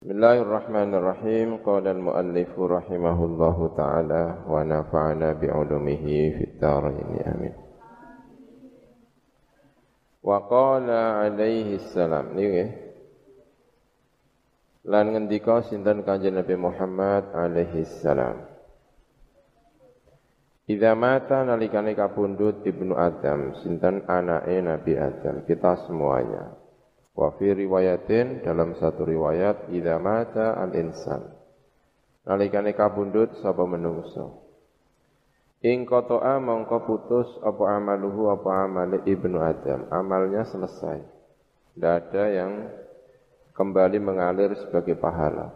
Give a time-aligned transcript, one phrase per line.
[0.00, 1.60] Bismillahirrahmanirrahim.
[1.60, 7.20] Qala al-muallif rahimahullahu taala wa nafa'ana bi ulumihi fid dharain.
[7.28, 7.52] Amin.
[10.24, 12.32] Wa qala alaihi salam.
[12.32, 12.48] Niki.
[12.48, 12.70] Eh.
[14.88, 18.40] Lan ngendika sinten Kanjeng Nabi Muhammad alaihi salam.
[20.64, 26.59] Idza mata nalikane kapundhut Ibnu Adam, sinten anake Nabi Adam, kita semuanya.
[27.14, 31.40] Wa fi riwayatin dalam satu riwayat idza mata al insan
[32.24, 34.46] nalikane kabundut sapa menungso?
[35.60, 39.84] Ing qata'a mongko putus apa amaluhu apa amale ibnu adam?
[39.92, 41.04] Amalnya selesai.
[41.76, 42.52] Tidak ada yang
[43.52, 45.52] kembali mengalir sebagai pahala.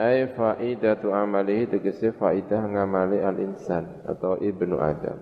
[0.00, 5.20] Ay faidatu amalihi tegese faidah ngamali al insan atau ibnu adam.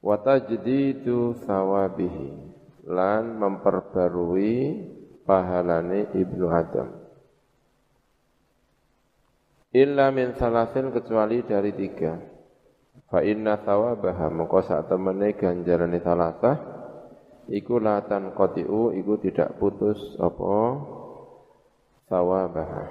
[0.00, 2.47] Wa tajdidu thawabihi
[2.88, 4.80] lan memperbarui
[5.28, 6.88] pahalane Ibnu Adam.
[9.76, 12.16] Illa min salasin kecuali dari tiga.
[13.12, 16.56] Fa inna thawabaha mengko sak temene ganjarane salasah
[17.52, 20.56] iku latan qati'u iku tidak putus apa
[22.08, 22.84] thawabaha.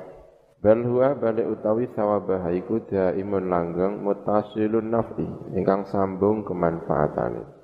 [0.57, 5.25] Bal huwa bali utawi thawabaha iku daimun langgeng mutasilun naf'i
[5.57, 7.56] ingkang sambung kemanfaatane.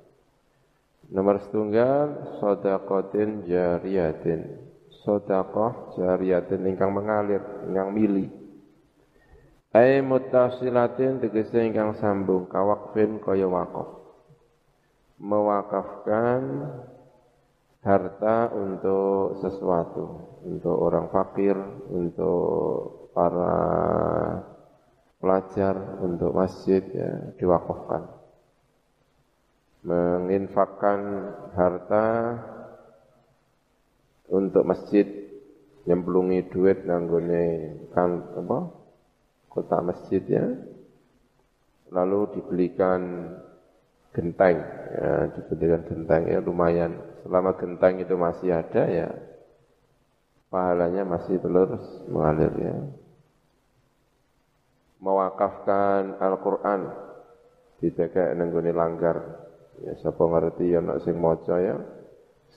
[1.12, 4.64] Nomor setunggal sodakotin jariyatin.
[5.04, 8.32] Sodakoh jariyatin ingkang mengalir, ingkang mili.
[9.74, 14.00] Ai mutasilatin tegese ingkang sambung kawakfin kaya wakaf.
[15.20, 16.72] Mewakafkan
[17.84, 21.58] harta untuk sesuatu, untuk orang fakir,
[21.92, 23.56] untuk para
[25.20, 28.23] pelajar, untuk masjid ya diwakafkan
[29.84, 31.00] menginfakkan
[31.52, 32.06] harta
[34.32, 35.04] untuk masjid
[35.84, 38.58] nyemplungi duit nanggone kan apa
[39.52, 40.46] kota masjid ya.
[41.92, 43.30] Lalu dibelikan
[44.16, 44.56] genteng
[44.96, 46.96] ya dibelikan genteng ya lumayan.
[47.22, 49.08] Selama genteng itu masih ada ya
[50.48, 52.76] pahalanya masih terus mengalir ya.
[55.04, 56.88] Mewakafkan Al-Quran
[57.84, 59.43] dijaga nenggone langgar
[59.82, 61.76] Ya siapa ngerti ya nak sing maca ya.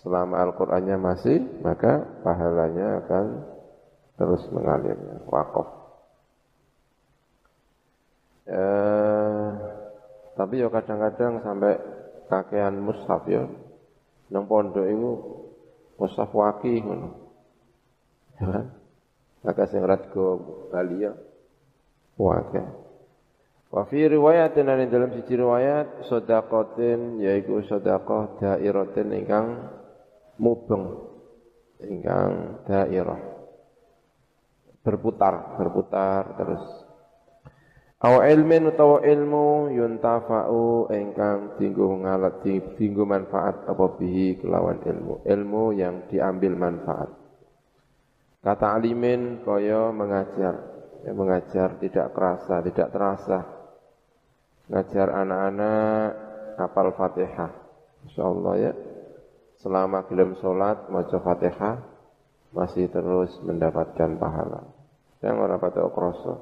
[0.05, 3.25] Selama Al-Qur'annya masih, maka pahalanya akan
[4.13, 5.17] terus mengalir ya.
[5.25, 5.67] Wakaf.
[8.47, 9.47] Eh,
[10.38, 11.73] tapi ya kadang-kadang sampai
[12.29, 13.50] kakean mushaf ya.
[14.29, 15.11] Nang pondok itu
[15.97, 16.85] mushaf waki.
[18.38, 18.66] Ya kan?
[19.41, 19.81] Maka sing
[20.13, 20.38] go
[20.69, 21.11] Bali ya.
[22.17, 22.86] Wakil.
[23.77, 29.69] Wa fi riwayatin ana dalam siji riwayat sedaqatin yaiku sedekah dairatin ingkang
[30.41, 30.97] mubeng
[31.85, 33.21] ingkang dairah.
[34.81, 36.65] Berputar berputar terus.
[38.01, 42.41] Aw ilmin utawa ilmu yuntafa'u ingkang dinggo ngalat
[42.81, 47.13] dinggo manfaat apa bihi kelawan ilmu ilmu yang diambil manfaat.
[48.41, 50.55] Kata alimin kaya mengajar
[51.05, 53.56] ya, mengajar tidak kerasa tidak terasa
[54.67, 56.09] ngajar anak-anak
[56.59, 57.51] hafal Fatihah.
[58.07, 58.73] Insyaallah ya.
[59.57, 61.81] Selama gelem salat maca Fatihah
[62.53, 64.67] masih terus mendapatkan pahala.
[65.19, 66.35] Yang ora patok krasa.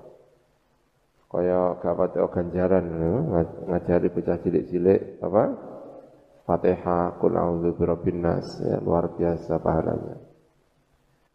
[1.31, 2.85] Kaya gak patok ganjaran
[3.67, 5.43] ngajari bocah cilik-cilik apa?
[6.45, 10.21] Fatihah kul a'udzu birabbin nas ya, luar biasa pahalanya.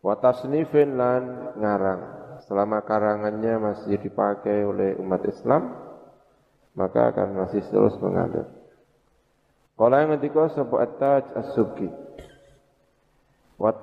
[0.00, 2.00] Wa tasnifin lan ngarang.
[2.46, 5.89] Selama karangannya masih dipakai oleh umat Islam,
[6.80, 8.48] maka akan masih terus mengalir.
[9.76, 11.88] Kalau yang ngendika sapa at-taj as-subki.
[13.60, 13.76] Wa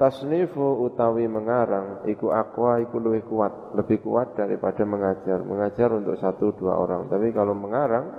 [0.57, 5.45] utawi mengarang iku akwa iku lebih kuat, lebih kuat daripada mengajar.
[5.45, 8.09] Mengajar untuk satu dua orang, tapi kalau mengarang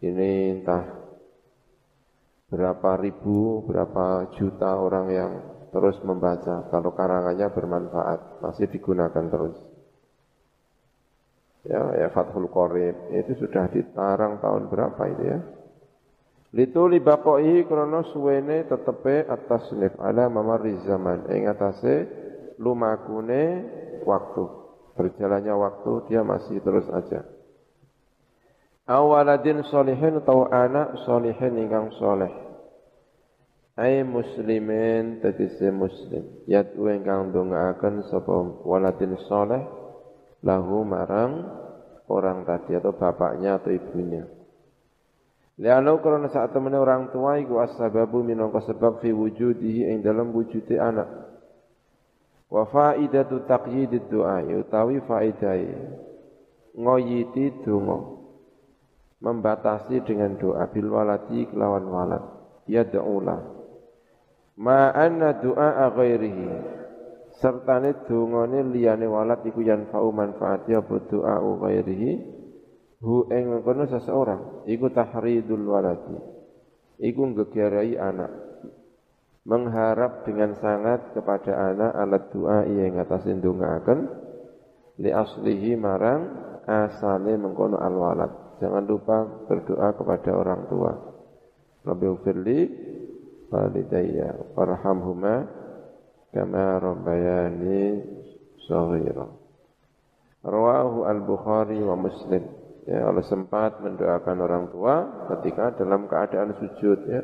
[0.00, 0.84] ini entah
[2.48, 5.32] berapa ribu, berapa juta orang yang
[5.76, 6.72] terus membaca.
[6.72, 9.65] Kalau karangannya bermanfaat, masih digunakan terus
[11.66, 15.38] ya, ya Fathul Qorib itu sudah ditarang tahun berapa itu ya?
[16.56, 21.28] Litu libaqoi krono suwene tetepe atas nif ala mamari zaman.
[21.28, 22.08] Ing atase
[22.56, 23.66] lumakune
[24.06, 24.44] waktu.
[24.96, 27.36] Berjalannya waktu dia masih terus aja
[28.86, 32.30] awaladin solihin atau anak solihin ingkang soleh.
[33.76, 36.24] Ai muslimin tegese muslim.
[36.48, 38.32] Yatu ingkang dongaaken sapa
[38.64, 39.60] waladin soleh
[40.46, 41.42] lahu marang
[42.06, 44.22] orang tadi atau bapaknya atau ibunya.
[45.58, 50.78] Liano karena saat temennya orang tua iku asbabu minangka sebab fi wujudihi ing dalam wujudi
[50.78, 51.08] anak.
[52.46, 55.66] Wa faidatu taqyidid du'a utawi faidai
[56.76, 57.98] ngoyiti donga
[59.24, 62.22] membatasi dengan doa bil waladi kelawan walad
[62.68, 63.40] yad'ula
[64.60, 66.48] ma anna du'a ghairihi
[67.40, 72.12] sertane dongane liyane walad iku yanfa'u manfaati apa doa ghairihi.
[72.96, 76.16] Hu ing kono seseorang iku tahridul waladi.
[76.96, 78.32] Iku ngegerai anak.
[79.46, 83.98] Mengharap dengan sangat kepada anak alat doa yang ngatasin akan
[84.98, 86.34] li aslihi marang
[86.66, 90.92] asale mengkono al walad Jangan lupa berdoa kepada orang tua.
[91.84, 92.60] Rabbi ufirli
[93.52, 95.65] walidayya warhamhuma
[98.66, 99.26] shaghira.
[100.46, 102.42] Rawahu al-Bukhari wa Muslim.
[102.86, 104.94] Ya, Allah sempat mendoakan orang tua
[105.34, 107.22] ketika dalam keadaan sujud ya.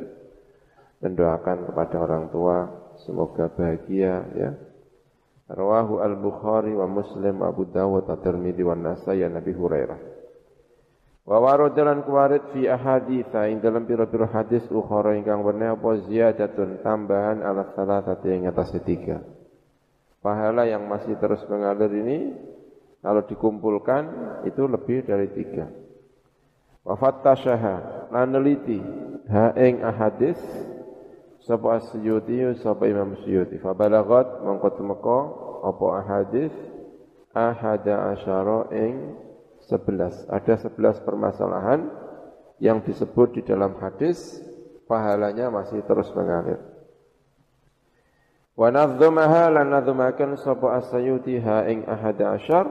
[1.03, 2.67] Mendoakan kepada orang tua
[3.03, 4.51] semoga bahagia ya.
[5.47, 10.12] Rawahu al-Bukhari wa Muslim Abu Dawud at-Tirmidzi wa Nasai Nabi Hurairah.
[11.23, 17.39] Wa waradan kuwarit fi ahaditha ing dalam pira-pira hadis ukhara ingkang wene apa ziyadatun tambahan
[17.39, 19.23] ala salatati ing atas tiga.
[20.19, 22.35] Pahala yang masih terus mengalir ini
[22.99, 24.03] kalau dikumpulkan
[24.47, 25.71] itu lebih dari tiga.
[26.83, 28.83] Wa fattashaha lan neliti
[29.31, 30.39] ha ing ahadis
[31.47, 35.19] sapa asyuti sapa Imam Syuti fa balagat mongko tumeka
[35.63, 36.51] apa ahadis
[37.31, 39.15] ahada asyara ing
[39.65, 40.27] Sebelas.
[40.27, 41.87] Ada sebelas permasalahan
[42.59, 44.39] yang disebut di dalam hadis,
[44.87, 46.59] pahalanya masih terus mengalir.
[48.53, 52.69] Wa nadzumaha lan nadzumakan sapa asyuti ha ing ahada asyar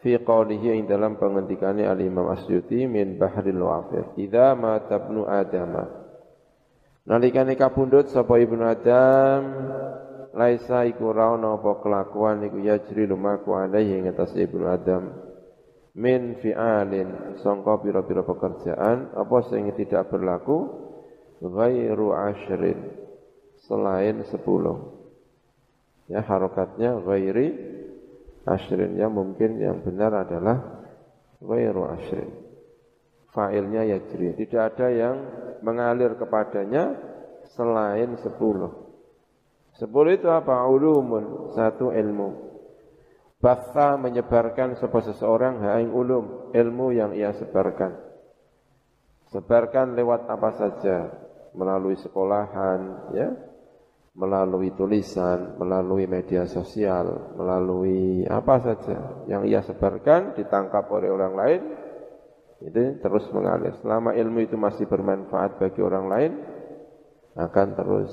[0.00, 4.16] fi qawlihi ing dalam pengendikane al-Imam Asyuti min Bahril Wafir.
[4.16, 5.84] Idza ma tabnu Adama.
[7.06, 9.42] Nalikane kapundhut sapa ibnu Adam
[10.36, 15.25] laisa iku ra ono apa kelakuan iku yajri lumaku alaihi ing atas ibnu Adam
[15.96, 17.40] min fi'alin.
[17.40, 20.84] Sangka pira-pira pekerjaan apa sing tidak berlaku?
[21.40, 22.92] Ghairu ashrin
[23.64, 24.94] selain sepuluh.
[26.06, 27.48] Ya harokatnya ghairi
[28.46, 30.86] ashrin ya mungkin yang benar adalah
[31.42, 32.30] ghairu ashrin
[33.36, 34.32] fa'ilnya yajri.
[34.32, 35.16] Tidak ada yang
[35.60, 36.96] mengalir kepadanya
[37.52, 38.72] selain sepuluh.
[39.76, 40.64] Sepuluh itu apa?
[40.64, 41.52] Ulumun.
[41.52, 42.45] Satu ilmu
[43.36, 47.92] Batha menyebarkan sebuah seseorang haing ulum, ilmu yang ia sebarkan.
[49.28, 51.12] Sebarkan lewat apa saja,
[51.52, 53.28] melalui sekolahan, ya,
[54.16, 61.60] melalui tulisan, melalui media sosial, melalui apa saja yang ia sebarkan ditangkap oleh orang lain,
[62.64, 63.76] itu terus mengalir.
[63.84, 66.32] Selama ilmu itu masih bermanfaat bagi orang lain,
[67.36, 68.10] akan terus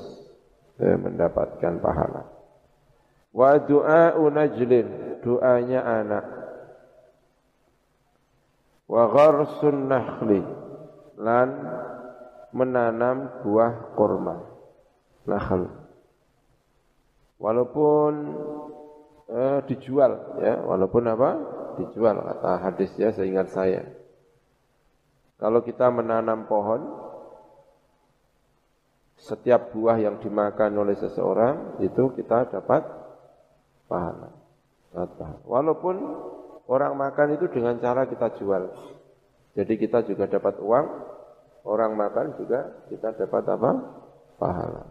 [0.84, 2.33] eh, mendapatkan pahala.
[3.34, 6.26] Wa du'a najlin doanya anak.
[8.86, 10.46] Wa gharsun nakhli
[11.18, 11.50] lan
[12.54, 14.38] menanam buah kurma.
[15.26, 15.66] Nakhl.
[17.42, 18.14] Walaupun
[19.34, 21.30] eh, dijual ya, walaupun apa?
[21.82, 23.82] Dijual kata hadis ya seingat saya.
[25.42, 26.86] Kalau kita menanam pohon
[29.18, 33.03] setiap buah yang dimakan oleh seseorang itu kita dapat
[33.94, 34.30] pahala.
[35.46, 35.96] Walaupun
[36.66, 38.74] orang makan itu dengan cara kita jual.
[39.54, 40.86] Jadi kita juga dapat uang,
[41.70, 43.72] orang makan juga kita dapat apa?
[44.42, 44.90] Pahala.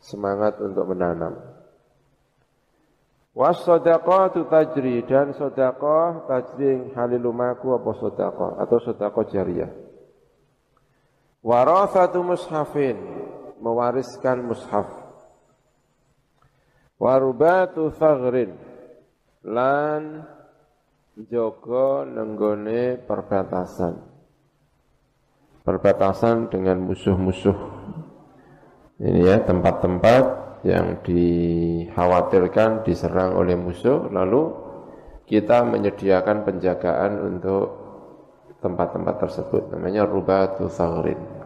[0.00, 1.36] Semangat untuk menanam.
[3.36, 9.72] Was tu tajri dan sedekah tajri halilumaku apa sedekah atau sedekah jariah.
[11.44, 12.96] Warasatu mushafin
[13.60, 15.05] mewariskan mushaf.
[16.96, 18.56] Warubatu thagrin
[19.44, 20.24] lan
[21.28, 23.94] jaga nenggone perbatasan.
[25.60, 27.58] Perbatasan dengan musuh-musuh.
[28.96, 30.24] Ini ya tempat-tempat
[30.64, 34.08] yang dikhawatirkan diserang oleh musuh.
[34.08, 34.42] Lalu
[35.28, 37.64] kita menyediakan penjagaan untuk
[38.64, 39.68] tempat-tempat tersebut.
[39.74, 41.36] Namanya rubatu thagrin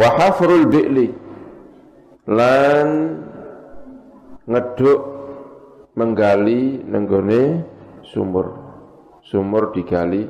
[0.00, 1.08] wa hafrul bi'li.
[2.30, 2.88] Lan
[4.50, 5.00] ngeduk
[5.94, 7.62] menggali nenggone
[8.02, 8.58] sumur.
[9.22, 10.26] Sumur digali,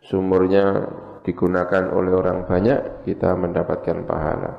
[0.00, 0.88] sumurnya
[1.28, 4.52] digunakan oleh orang banyak, kita mendapatkan pahala.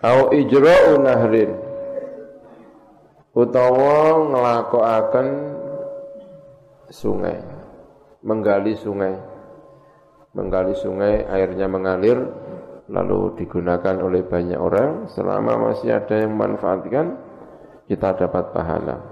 [0.00, 1.52] Au ijra'u nahrin
[3.36, 5.28] utawa nglakokaken
[6.88, 7.44] sungai,
[8.24, 9.14] menggali sungai.
[10.30, 12.22] Menggali sungai, airnya mengalir
[12.86, 17.29] lalu digunakan oleh banyak orang selama masih ada yang memanfaatkan
[17.90, 19.02] kita dapat pahala.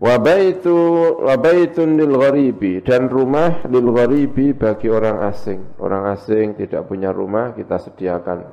[0.00, 0.72] Wa baitu
[1.20, 5.76] wa baitun lil gharibi dan rumah lil gharibi bagi orang asing.
[5.76, 8.48] Orang asing tidak punya rumah kita sediakan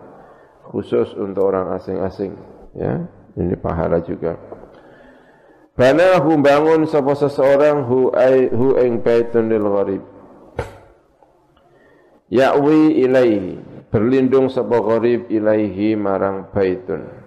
[0.67, 2.35] khusus untuk orang asing-asing
[2.75, 2.99] ya.
[3.39, 4.35] Ini pahala juga.
[5.77, 10.03] Banahu bangun sapa seseorang hu ai hu ing baitun lil gharib.
[12.27, 17.26] Ya'wi ilaihi berlindung sapa gharib ilaihi marang baitun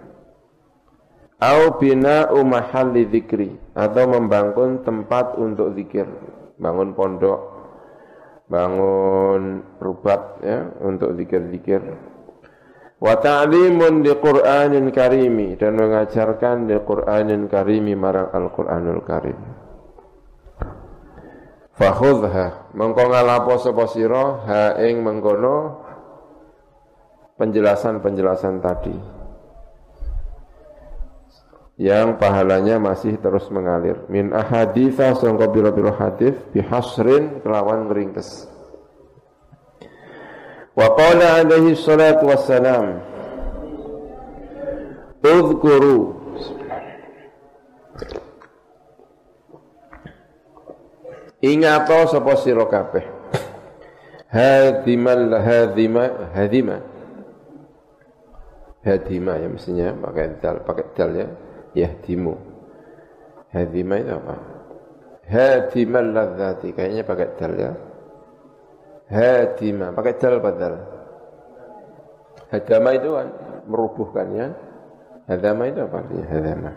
[1.41, 6.05] au bina'u mahalli dzikri atau membangun tempat untuk zikir.
[6.61, 7.39] Bangun pondok.
[8.45, 11.81] Bangun rubat ya untuk zikir-zikir.
[13.01, 15.57] Wa ta'limun di Qur'anin karimi.
[15.57, 19.39] Dan mengajarkan di Qur'anin karimi marang Al-Qur'anul Karim.
[21.71, 25.81] Fakhudha mengko ngalapo sapa sira ha ing mengkono
[27.41, 29.20] penjelasan-penjelasan tadi
[31.81, 34.05] yang pahalanya masih terus mengalir.
[34.05, 38.45] Min ahaditha sangka biro-biro hadis bihasrin kelawan meringkes.
[40.77, 43.03] Wa qala alaihi salatu wassalam
[45.19, 46.15] Udhkuru
[51.43, 53.03] Ingato sapa sira kabeh
[54.31, 56.79] Hadimal hadima hadima
[58.79, 61.27] Hadima ya mestinya pakai dal pakai dal ya
[61.75, 62.35] yahdimu.
[63.51, 64.35] Hadima itu apa?
[65.27, 67.71] Hadimal ladzati kayaknya pakai dal ya.
[69.11, 70.75] Hadima pakai dal padahal
[72.51, 73.27] hadama itu kan
[73.67, 74.47] merubuhkan ya.
[75.27, 76.25] Hadama itu apa artinya?
[76.27, 76.71] Hadama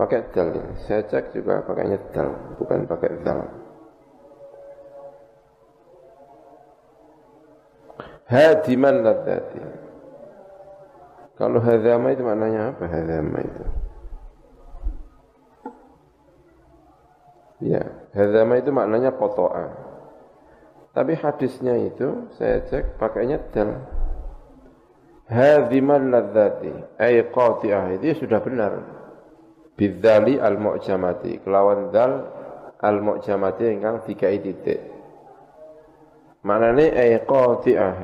[0.00, 0.64] pakai dal ya.
[0.88, 3.40] saya cek juga pakainya dal bukan pakai dal.
[8.30, 9.89] Hadiman ladzati
[11.40, 13.64] kalau hadama itu maknanya apa hadama itu?
[17.64, 17.80] Ya,
[18.12, 19.72] hadama itu maknanya potoan.
[20.92, 23.72] Tapi hadisnya itu saya cek pakainya dal.
[25.32, 28.72] Hadhimal ladzati ay qati'ah itu sudah benar.
[29.80, 32.28] Bidzali al-mu'jamati kelawan dal
[32.84, 34.80] al-mu'jamati ingkang dikai titik.
[36.44, 37.96] Maknane ay qati'ah.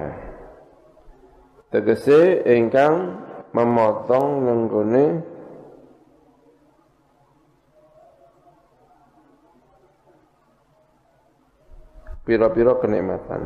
[1.69, 3.25] Tegese ingkang
[3.56, 5.04] memotong nenggone
[12.28, 13.42] piro-piro kenikmatan.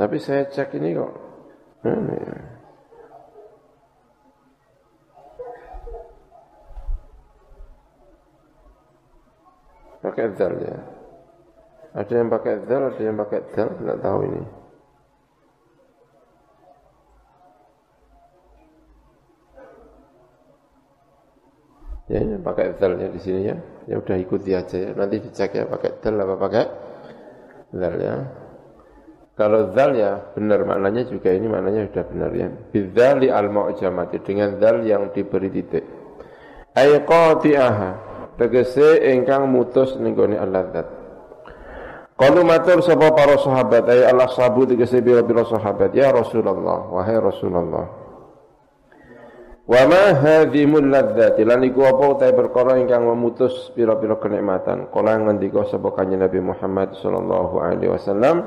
[0.00, 1.12] Tapi saya cek ini kok.
[1.84, 2.18] Ini.
[10.00, 10.99] Pakai zal ya.
[11.90, 14.42] Ada yang pakai dal, ada yang pakai dal, tidak tahu ini.
[22.10, 23.56] Ya, ini pakai dal ya di sini ya.
[23.86, 24.90] Ya udah ikuti aja ya.
[24.98, 26.64] Nanti dicek ya pakai dal apa pakai
[27.70, 28.14] dal ya.
[29.38, 32.50] Kalau dal ya benar maknanya juga ini maknanya sudah benar ya.
[32.50, 35.86] Bidzali al-mu'jamati dengan dal yang diberi titik.
[36.74, 37.90] Ay qati'aha
[38.38, 40.99] tegese ingkang mutus ning gone al-ladzat.
[42.20, 43.88] Kalau matur sapa para sahabat?
[43.88, 45.96] Ay Allah sabu tegese bira-bira sahabat.
[45.96, 47.88] Ya Rasulullah wahai Rasulullah.
[49.64, 51.48] Wa ma hadhimul ladzati?
[51.48, 54.92] Lan iku apa utahe perkara ingkang memutus pira-pira kenikmatan?
[54.92, 58.44] Kala ngendika sapa kanjeng Nabi Muhammad sallallahu alaihi wasallam?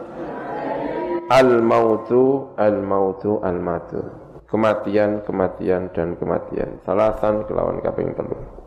[1.34, 4.06] Al mautu al mautu al matu.
[4.54, 6.78] Kematian kematian dan kematian.
[6.86, 8.63] Salasan kelawan kaping telu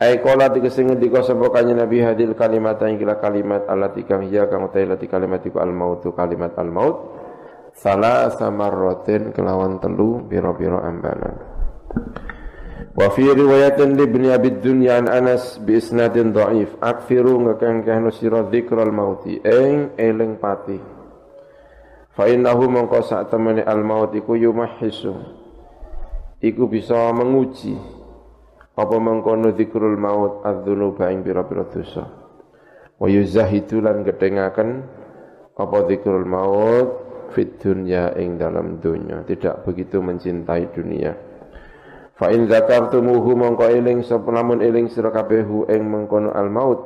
[0.00, 4.48] Ai qala tegese ngendika sapa kanjeng Nabi hadil kalimat ing kila kalimat allati kang hiya
[4.48, 6.96] kang utai lati kalimat iku al mautu kalimat al maut
[7.76, 11.36] salah samarratin kelawan telu biro-biro ambanan.
[12.96, 14.56] Wa fi riwayatin li ibn Abi
[14.88, 19.36] an Anas bi isnadin dhaif akfiru ngakang sira dzikral mauti.
[19.44, 20.80] Ing eling pati.
[22.16, 25.12] Fa innahu mongko sak temene al maut iku yumahisu.
[26.40, 27.99] Iku bisa menguji
[28.80, 32.08] apa mengkono zikrul maut adzunuba ing pira-pira dosa?
[32.96, 34.68] Wa yuzahidu lan gedengaken
[35.60, 36.88] apa zikrul maut
[37.36, 41.12] fit dunya ing dalam dunia tidak begitu mencintai dunia.
[42.16, 45.12] Fa in zakartumuhu mongko eling sapa namun eling sira
[45.68, 46.80] ing mengkono al maut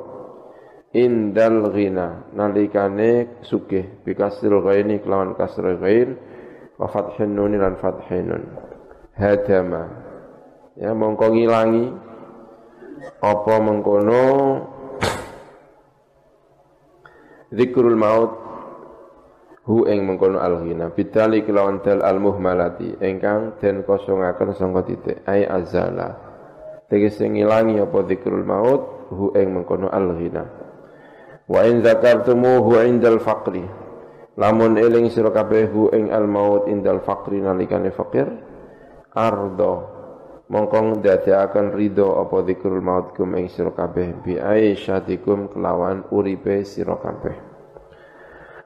[0.95, 6.15] indal ghina nalikane sugih bikasil ghaini kelawan kasra ghain
[6.79, 8.31] wa fathin nun lan fathin
[9.19, 10.04] hadama
[10.79, 11.85] ya mongko ngilangi.
[13.21, 14.23] Apa mengkono?
[17.51, 18.31] Zikrul maut.
[19.65, 20.93] Hu ing mengkono al-ghina.
[20.93, 23.01] Bidali kelawan dal al-muhmalati.
[23.01, 25.25] Ingkang den kosongaken sangka titik.
[25.25, 26.21] Ai azala.
[26.85, 29.09] Tegese ngilangi apa zikrul maut?
[29.09, 30.43] Hu ing mengkono al-ghina.
[31.49, 33.65] Wa in zakartumuhu indal faqri.
[34.35, 38.27] Lamun eling sira kabeh hu ing al-maut indal faqri nalikane fakir.
[39.15, 39.94] Ardo
[40.45, 46.97] mongkong akan ridho apa zikrul maut kum ing sira kabeh bi aisyatikum kelawan uripe sira
[47.01, 47.55] kabeh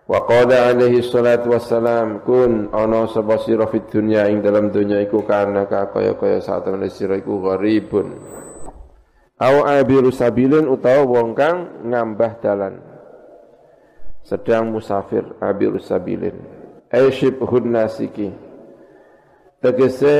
[0.10, 5.22] Wa qala alaihi salatu wassalam kun ana sapa sira fid dunya ing dalam dunya iku
[5.22, 8.18] kana kaya-kaya saat temene sira iku gharibun.
[9.38, 12.82] Au abiru sabilin utawa wong kang ngambah dalan.
[14.26, 16.42] Sedang musafir abiru sabilin.
[16.90, 17.38] Aisyib
[17.70, 18.34] nasiki.
[19.62, 20.18] Tegese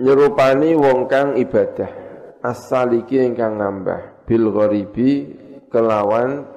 [0.00, 1.92] nyerupani wong kang ibadah.
[2.40, 5.28] Asaliki ingkang ngambah bil gharibi
[5.68, 6.48] kelawan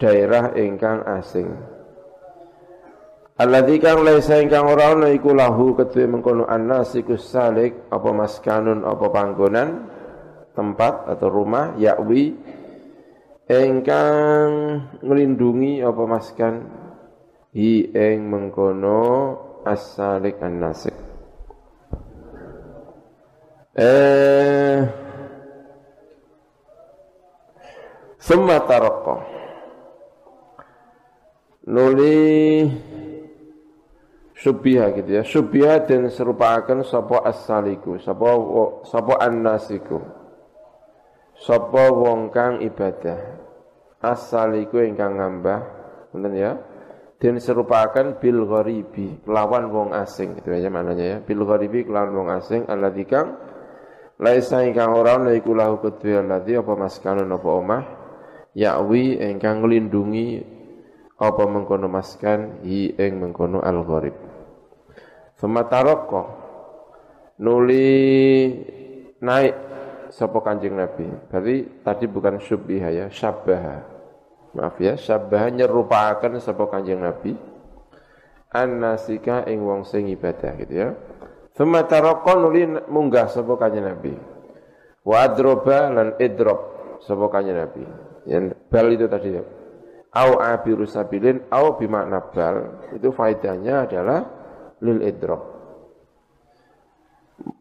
[0.00, 1.52] daerah ingkang asing.
[3.36, 9.06] Alladzi kang laisa ingkang ora ana iku lahu kedue mengkono annasikus salik apa maskanun apa
[9.12, 9.68] panggonan
[10.56, 12.36] tempat atau rumah yakwi
[13.48, 14.48] ingkang
[15.00, 16.54] nglindungi apa maskan
[17.52, 19.04] hi ing mengkono
[19.64, 21.11] as-salik an-nasik.
[23.72, 24.78] Eh
[28.22, 28.62] Summa
[31.66, 32.70] nuli
[34.38, 35.22] subiha gitu ya.
[35.26, 38.30] Subiha dan serupakan sapa as-saliku sapa
[38.86, 39.98] sapa an-nasiku.
[41.34, 43.18] Sapa wong kang ibadah.
[44.02, 45.60] As-saliku ingkang ngambah
[46.14, 46.52] ngoten ya.
[47.18, 51.16] Dan serupakan bil gharibi kelawan wong asing itu aja maknanya ya.
[51.22, 53.34] Bil gharibi kelawan wong asing alladzi kang
[54.22, 57.82] laisa ingkang ora ana iku lahu kedue alladzi apa maskanun apa omah
[58.54, 60.46] yakwi ingkang nglindungi
[61.18, 64.14] apa mengkono maskan hi ing mengkono al gharib
[65.42, 65.66] Thumma
[67.42, 67.90] nuli
[69.18, 69.54] naik
[70.12, 71.08] sapa Kanjeng Nabi.
[71.26, 73.82] Berarti tadi bukan syubbiha ya, syabbaha.
[74.54, 77.34] Maaf ya, syabbaha nyerupakan sapa Kanjeng Nabi
[78.52, 80.88] an-nasika ing wong sing ibadah gitu ya.
[81.52, 84.14] Thumma taraqqa nuli munggah sapa Kanjeng Nabi.
[85.04, 86.60] Wa adroba lan idrob
[87.04, 87.84] Kanjeng Nabi.
[88.24, 89.42] Yang bal itu tadi ya
[90.12, 92.56] au abiru sabilin au bimakna bal
[92.92, 94.20] itu faedahnya adalah
[94.84, 95.42] lil idrok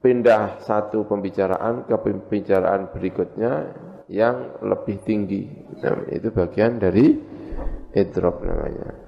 [0.03, 3.51] pindah satu pembicaraan ke pembicaraan berikutnya
[4.11, 5.47] yang lebih tinggi
[5.79, 7.15] nah, itu bagian dari
[7.95, 9.00] idrop namanya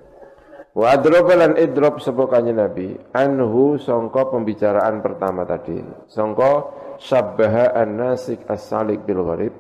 [0.74, 5.78] wa adrop lan idrop sebokanya Nabi anhu songko pembicaraan pertama tadi.
[6.10, 6.52] Songko
[6.98, 9.54] syabbaha an-nasik as-salik bil gharib.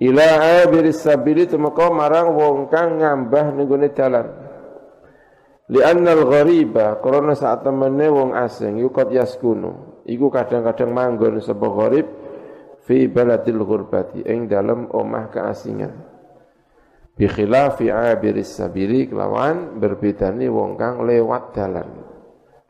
[0.00, 4.26] Ila abiris sabili tumeka marang wong kang ngambah ning gone dalan.
[5.70, 10.02] Li'anna al-ghariba karena saat temene wong asing yukot yaskunu.
[10.08, 12.06] Iku kadang-kadang manggon sapa gharib
[12.82, 16.09] fi baladil ghurbati ing dalam omah keasingan
[17.20, 21.88] bi khilafi abiris sabili kelawan berbedane wong kang lewat dalan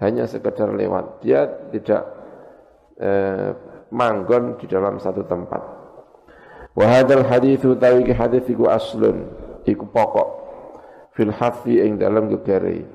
[0.03, 2.03] hanya sekedar lewat dia tidak
[2.99, 3.55] eh,
[3.95, 5.81] manggon di dalam satu tempat
[6.71, 9.27] Wa hadzal hadits utawi hadits iku aslun,
[9.67, 10.29] iku pokok
[11.19, 12.87] fil hafi ing dalam gegere.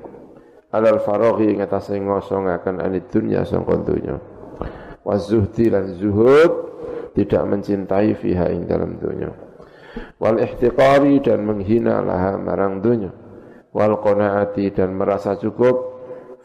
[0.72, 4.15] Alal faraghi ing atase ngosongaken anid dunya sangka dunya.
[5.04, 6.52] Wa zuhdi lan zuhud
[7.15, 9.32] tidak mencintai fiha ing dalam dunya.
[10.15, 13.12] Wal ihtiqari dan menghina laha marang dunya.
[13.75, 15.95] Wal qanaati dan merasa cukup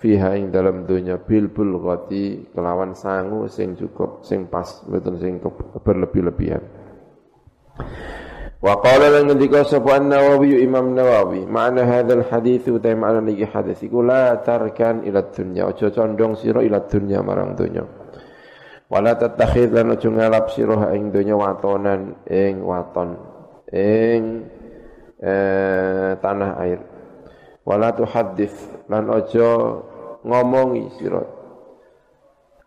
[0.03, 5.39] fiha ing dalam dunya bil bulghati kelawan sangu sing cukup sing pas mboten sing
[5.85, 6.65] berlebih-lebihan.
[8.61, 13.81] Wa qala lan ngendika sapa An-Nawawi Imam Nawawi, makna hadzal hadis utai makna niki hadis
[13.81, 17.81] iku la tarkan ila dunya, aja condong sira ila dunya marang dunya.
[18.91, 23.30] Wala tatakhid lan aja ngalap sira ing dunya watonan ing waton
[23.75, 24.47] ing
[25.19, 26.81] eh, tanah air.
[27.67, 29.51] Wala tuhaddits lan aja
[30.27, 31.23] ngomongi sira.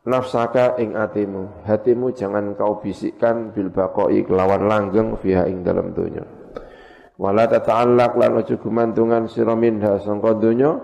[0.03, 6.27] Nafsaka ing atimu hatimu jangan kau bisikkan bil baqai kelawan langgeng fiha ing dalam dunya
[7.17, 10.75] wala tata'allaq lan aja gumantungan sira minha sangka dunya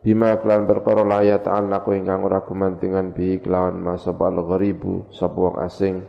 [0.00, 5.56] bima kelan perkara la ya ta'allaq ingkang ora gumantungan bi kelawan masabal gharibu sapa wong
[5.60, 6.00] asing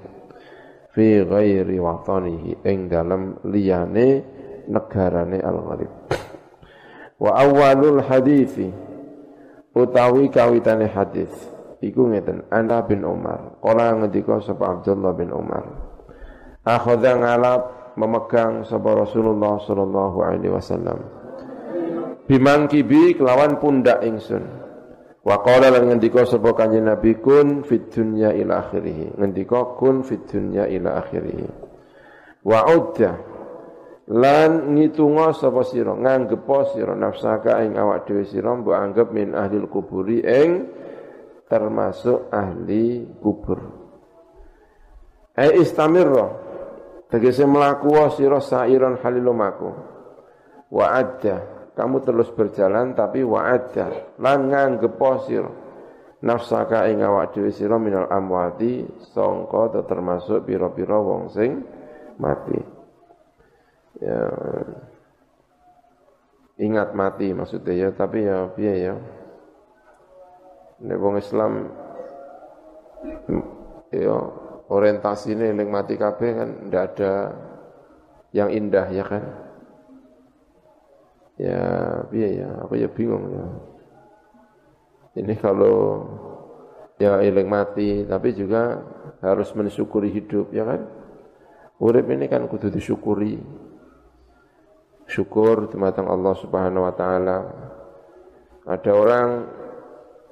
[0.95, 4.23] fi ghairi watanihi ing dalam liyane
[4.71, 5.91] negarane al gharib
[7.19, 8.71] wa awwalul hadithi
[9.75, 11.29] utawi kawitane hadis
[11.83, 13.59] iku ngeten Anda bin Umar.
[13.59, 15.67] Kala ngendika sapa Abdullah bin Umar
[16.65, 17.61] akhadha ngalap
[17.99, 20.99] memegang sapa Rasulullah sallallahu alaihi wasallam.
[22.25, 24.64] Bimangkibi kelawan pundak ingsun
[25.25, 29.17] wa qala lan ngendika sapa kanjeng Nabi kun fid dunya ila akhirih.
[29.17, 31.49] Ngendika kun fid dunya ila akhirih.
[32.45, 33.17] Wa udda
[34.05, 39.65] lan ngitunga sapa sira nganggepa sira nafsaka ing awak dhewe sira mbok anggap min ahli
[39.65, 40.69] kuburi ing
[41.49, 43.59] termasuk ahli kubur.
[45.33, 46.37] Ai istamirra
[47.09, 49.73] tegese mlaku sira sairon halilumaku
[50.69, 55.51] wa adda kamu terus berjalan tapi wa'adda lan nganggepo sira
[56.25, 61.61] nafsaka ing awak dhewe sira minal amwati sangka termasuk pira-pira wong sing
[62.17, 62.57] mati.
[64.01, 64.25] Ya.
[66.55, 68.95] Ingat mati maksudnya ya tapi ya piye ya?
[70.81, 71.67] Nek wong Islam
[73.91, 74.15] ya
[74.71, 77.13] orientasine ning mati kabeh kan ndak ada
[78.31, 79.44] yang indah ya kan
[81.35, 81.61] ya
[82.07, 83.45] biaya ya aku ya bingung ya.
[85.15, 86.03] Ini kalau
[86.99, 88.83] ya ilang mati tapi juga
[89.23, 90.81] harus mensyukuri hidup ya kan?
[91.79, 93.39] Urip ini kan kudu disyukuri.
[95.05, 97.37] Syukur tematang Allah Subhanahu wa taala.
[98.65, 99.27] Ada orang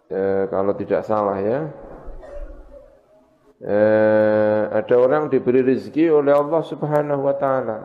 [0.09, 1.59] eh, kalau tidak salah ya
[3.63, 7.77] eh, ada orang diberi rezeki oleh Allah Subhanahu wa taala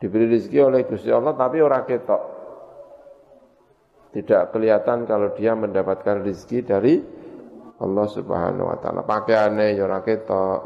[0.00, 2.22] diberi rezeki oleh Gusti Allah tapi orang ketok.
[4.10, 6.98] Tidak kelihatan kalau dia mendapatkan rezeki dari
[7.78, 9.06] Allah Subhanahu wa taala.
[9.06, 10.58] Pakaiane ya ora ketok,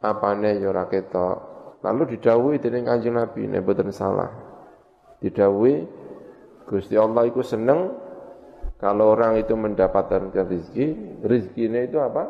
[0.00, 1.36] apane ya ora ketok.
[1.84, 4.32] Lalu didhawuhi dening Kanjeng Nabi nek boten salah.
[5.20, 5.84] Didhawuhi
[6.64, 7.92] Gusti Allah itu seneng
[8.80, 12.28] kalau orang itu mendapatkan rezeki, rezekinya itu apa?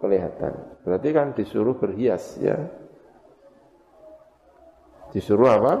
[0.00, 0.80] Kelihatan.
[0.84, 2.56] Berarti kan disuruh berhias ya.
[5.14, 5.74] Disuruh apa?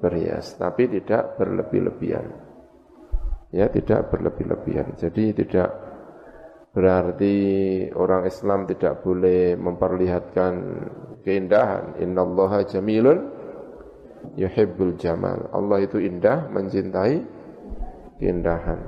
[0.00, 2.26] Berhias, tapi tidak berlebih-lebihan.
[3.52, 4.96] Ya, tidak berlebih-lebihan.
[4.96, 5.68] Jadi tidak
[6.74, 7.36] berarti
[7.94, 10.52] orang Islam tidak boleh memperlihatkan
[11.22, 12.00] keindahan.
[12.00, 13.30] Innallaha jamilun
[14.34, 15.52] yuhibbul jamal.
[15.52, 17.20] Allah itu indah, mencintai
[18.18, 18.80] keindahan.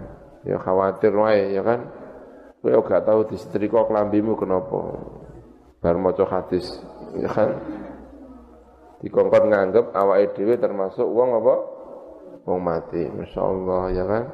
[0.48, 1.80] Ya khawatir wae ya kan.
[2.64, 4.98] Kowe gak tahu disetrika klambimu kenapa.
[5.78, 6.66] Bar maca hadis,
[7.14, 7.54] ya kan
[9.04, 11.54] dikongkon nganggep awake dhewe termasuk wong apa?
[12.46, 13.02] Wong mati.
[13.10, 14.24] Masyaallah ya kan.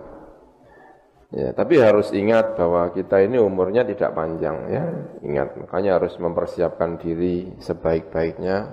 [1.33, 4.85] Ya, tapi harus ingat bahwa kita ini umurnya tidak panjang ya.
[5.25, 8.69] Ingat, makanya harus mempersiapkan diri sebaik-baiknya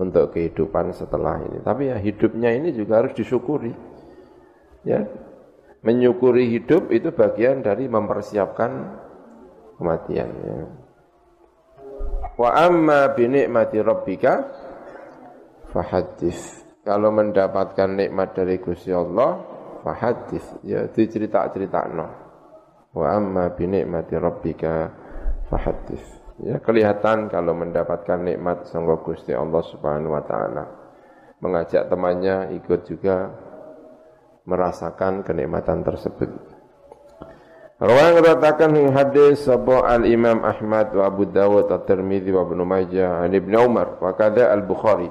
[0.00, 1.60] untuk kehidupan setelah ini.
[1.60, 3.76] Tapi ya hidupnya ini juga harus disyukuri.
[4.88, 5.04] Ya.
[5.84, 8.72] Menyukuri hidup itu bagian dari mempersiapkan
[9.76, 10.58] kematian ya.
[12.38, 14.34] Wa amma bi ni'mati rabbika
[15.72, 16.62] fahadis.
[16.84, 19.40] Kalau mendapatkan nikmat dari Gusti Allah,
[19.82, 20.44] fahadis.
[20.62, 22.08] Ya dicerita-cerita no.
[22.92, 24.92] Wa amma bi nikmati rabbika
[25.48, 26.02] fahadis.
[26.42, 30.64] Ya kelihatan kalau mendapatkan nikmat sangga Gusti Allah Subhanahu wa taala.
[31.42, 33.30] Mengajak temannya ikut juga
[34.46, 36.30] merasakan kenikmatan tersebut.
[37.82, 43.34] Rawang ratakan hadis sabo al Imam Ahmad wa Abu Dawud at-Tirmidzi wa Ibnu Majah an
[43.34, 45.10] Ibnu Umar wa kadza al Bukhari.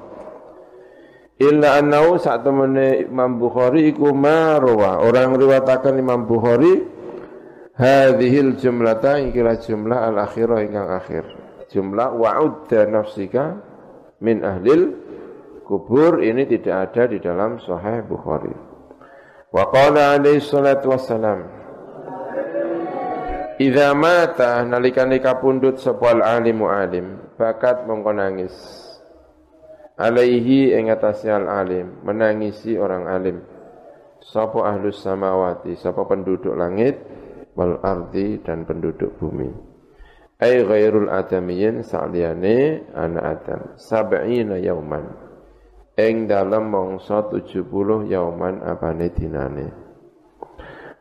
[1.42, 5.02] Illa annahu saat temene Imam Bukhari iku marwa.
[5.02, 6.86] Orang riwayataken Imam Bukhari
[7.74, 11.24] hadhil jumlata ikilah jumlah al akhirah ingkang akhir.
[11.74, 13.58] Jumlah wa'udda nafsika
[14.22, 14.94] min ahlil
[15.66, 18.54] kubur ini tidak ada di dalam Sahih Bukhari.
[19.50, 21.62] Wa qala alaihi salatu wassalam
[23.60, 28.81] Idza mata nalikane kapundhut sapa alimu alim bakat mongko nangis
[29.96, 33.38] alaihi ing al alim menangisi orang alim.
[34.22, 35.74] Sapa ahlus samawati?
[35.74, 37.00] Sapa penduduk langit
[37.58, 39.50] wal ardi dan penduduk bumi.
[40.38, 43.60] Ai ghairul adamiyin saliyane anak adam.
[43.78, 45.06] Sab'ina yauman.
[45.98, 49.66] Ing dalam mangsa 70 yauman apane dinane.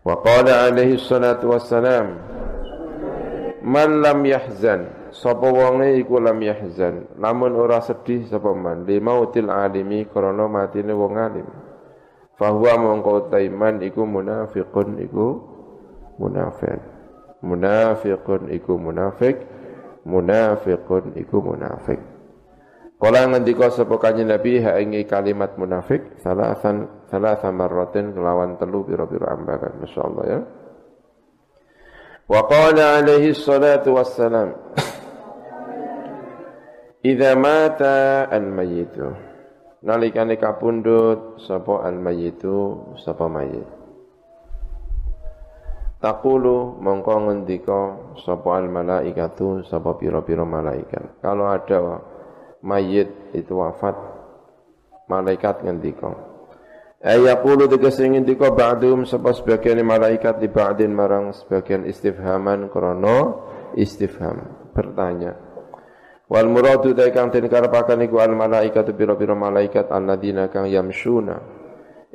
[0.01, 2.17] Wa qala alaihi salatu wassalam
[3.61, 7.19] man lam yahzan sapa wonge iku lam yahzan.
[7.19, 8.87] Lamun ora sedih sapa man.
[8.87, 11.47] Limautil alimi krana matine wong alim.
[12.39, 15.27] Fahuwa mongko taiman iku munafiqun iku
[16.17, 16.81] munafik.
[17.43, 19.37] Munafiqun iku munafik.
[20.07, 22.01] Munafiqun iku munafik.
[23.01, 29.33] Kala ngendika sapa kanjeng Nabi ha ing kalimat munafik salasan salasa marratin kelawan telu pira-pira
[29.33, 30.39] ambakan masyaallah ya.
[32.29, 34.53] Wa qala alaihi salatu wassalam
[37.01, 39.09] Idza mata al-mayyitu.
[39.81, 43.65] Nalikane kapundhut sapa al mayyitu sapa mayit.
[45.97, 47.81] Takulu mongko ngendika
[48.21, 51.25] sapa al malaikatu sapa pira-pira malaikat.
[51.25, 52.05] Kalau ada
[52.61, 53.97] mayit itu wafat
[55.09, 56.13] malaikat ngendika.
[57.01, 63.41] Ayaqulu tegese ngendika ba'dhum sapa sebagian malaikat di ba'din marang sebagian istifhaman krana
[63.73, 64.69] istifham.
[64.77, 65.50] Bertanya
[66.31, 71.59] Wal muradu ta kang den karepaken iku al malaikat pira-pira malaikat alladzina kang yamsuna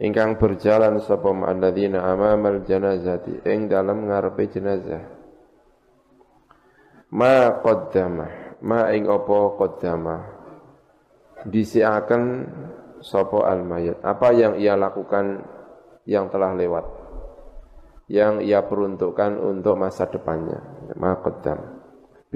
[0.01, 5.05] ingkang berjalan sapa alladzina amamal janazati ing dalam ngarepe jenazah
[7.13, 10.17] ma qaddama ma ing apa qaddama
[11.45, 12.23] disiaken
[13.07, 14.03] sopo al mayat.
[14.03, 15.47] Apa yang ia lakukan
[16.09, 16.85] yang telah lewat.
[18.07, 20.63] Yang ia peruntukkan untuk masa depannya.
[20.95, 21.76] Maqaddam.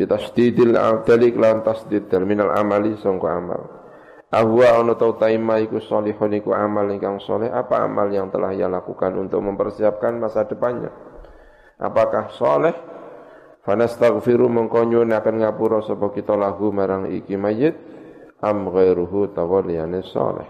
[0.01, 3.63] Bitasdidil dalik lan tasdid minal amali sangka amal.
[4.33, 7.53] Ahwa ono tau taima iku solihun iku amal ingkang soleh.
[7.53, 10.89] Apa amal yang telah ia lakukan untuk mempersiapkan masa depannya?
[11.77, 12.73] Apakah soleh?
[13.61, 17.77] Fanastaghfiru mengkonyun akan ngapura sapa kita lahu marang iki mayit
[18.41, 20.49] am ghairuhu tawalliyane soleh.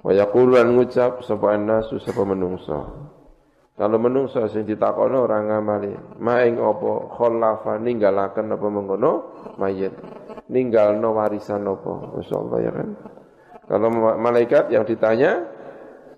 [0.00, 3.12] Wa yaqulu an ngucap sapa annasu sapa menungso.
[3.74, 9.12] Kalau menungso sing ditakono ora ngamali, maing apa khalafa ninggalaken apa mengkono
[9.58, 9.90] mayit.
[10.46, 12.14] Ninggalno warisan apa?
[12.14, 12.88] Masyaallah ya kan.
[13.66, 15.42] Kalau malaikat yang ditanya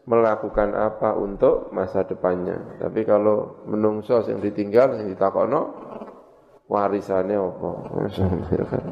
[0.05, 2.77] melakukan apa untuk masa depannya.
[2.77, 5.61] Tapi kalau menungso yang ditinggal yang ditakono
[6.69, 7.71] warisannya apa?
[8.05, 8.85] Masyaallah ya kan.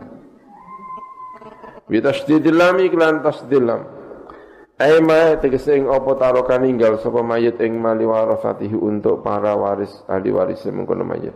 [1.85, 3.94] Bitasdidil lami klan tasdilam.
[4.75, 10.35] Aima tegese ing apa taroka ninggal sapa mayit ing mali warasatihi untuk para waris ahli
[10.35, 11.31] waris mengkono mayit.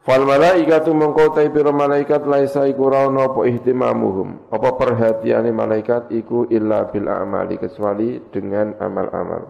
[0.00, 4.48] Fal malaikatu mengko pira malaikat laisa iku rauna apa ihtimamuhum.
[4.48, 9.42] Apa perhatiane malaikat iku illa bil a'mali kecuali dengan amal-amal.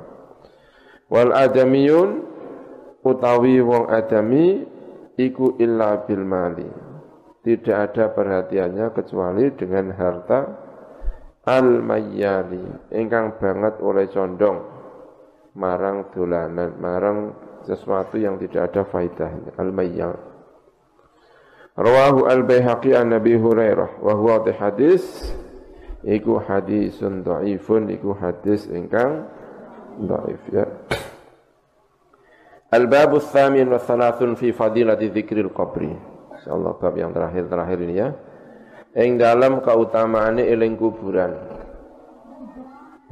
[1.06, 2.24] Wal adamiyun
[3.04, 4.64] utawi wong adami
[5.14, 6.66] iku illa bil mali.
[7.46, 10.65] Tidak ada perhatiannya kecuali dengan harta
[11.46, 14.66] al mayyali ingkang banget oleh condong
[15.54, 17.18] marang dolanan marang
[17.62, 19.54] sesuatu yang tidak ada faedahnya.
[19.54, 20.14] Al mayyal
[21.78, 25.02] rawahu al baihaqi an nabi hurairah wa huwa hadis
[26.02, 29.30] iku hadisun dhaifun iku hadis ingkang
[30.02, 30.66] dhaif ya.
[32.74, 35.94] Al babu tsamin wa thalathun fi fadilati dzikril qabri.
[36.36, 38.10] Insyaallah bab yang terakhir terakhir ini ya
[38.96, 41.36] ing dalam kautamaane eling kuburan.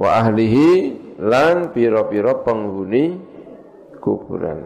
[0.01, 3.21] Wa ahlihi lan pira-pira penghuni
[4.01, 4.65] kuburan.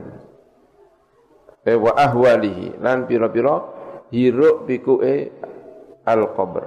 [1.67, 3.62] Eh wa ahwalihi lan pira-pira
[4.10, 5.29] hiruk pikuke
[6.08, 6.63] al qabr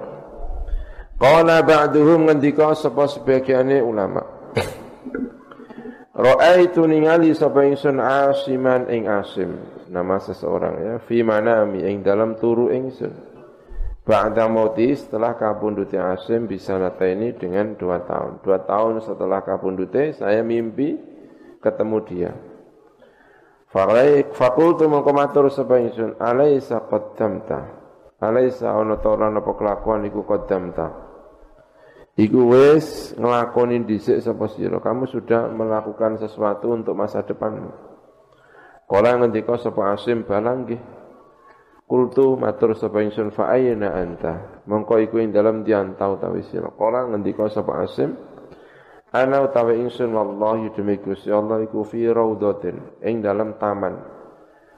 [1.17, 4.21] qala ba'duhum ngendika sapa sebagiane ulama.
[6.13, 9.57] Ra'aitu ningali sapa ingsun asiman ing asim.
[9.89, 10.93] Nama seseorang ya.
[11.01, 13.32] Fi manami ing dalam turu ingsun
[14.03, 16.75] Ba'da mauti setelah kabunduti Asim bisa
[17.07, 18.43] ini dengan dua tahun.
[18.43, 20.99] Dua tahun setelah kabunduti saya mimpi
[21.63, 22.31] ketemu dia.
[24.35, 27.79] Fakultu mengkomatur ingsun alaisa qaddamta.
[28.19, 30.87] Alaisa ana ta ora kelakuan iku qaddamta.
[32.19, 34.83] Iku wis nglakoni dhisik sapa sira.
[34.83, 37.71] Kamu sudah melakukan sesuatu untuk masa depanmu.
[38.83, 41.02] Kala ngendika sapa Asim balang nggih.
[41.83, 44.63] Kultu matur sapa ingsun fa ayna anta.
[44.65, 46.71] Mongko iku ing dalem diantau ta wis sira.
[46.71, 48.15] Kala ngendika sapa Asim,
[49.11, 53.99] ana utawi ingsun wallahi demi Gusti Allah iku fi raudhatin ing dalam taman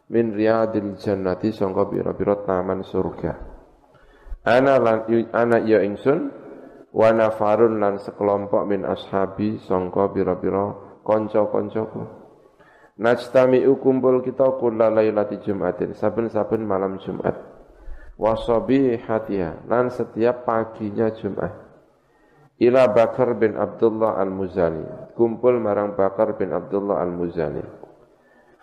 [0.09, 3.31] min riyadil jannati sangka pira-pira taman surga.
[4.45, 6.29] Ana lan ana ya ingsun
[6.89, 10.73] wa nafarun lan sekelompok min ashabi sangka pira-pira
[11.05, 12.24] kanca-kancaku.
[12.95, 17.35] Najtami'u kumpul kita kulla lailati Jumatin, saben-saben malam Jumat.
[18.15, 21.51] Wasabi hatiha, lan setiap paginya Jumat.
[22.55, 27.59] Ila Bakar bin Abdullah al-Muzani, kumpul marang Bakar bin Abdullah al-Muzani.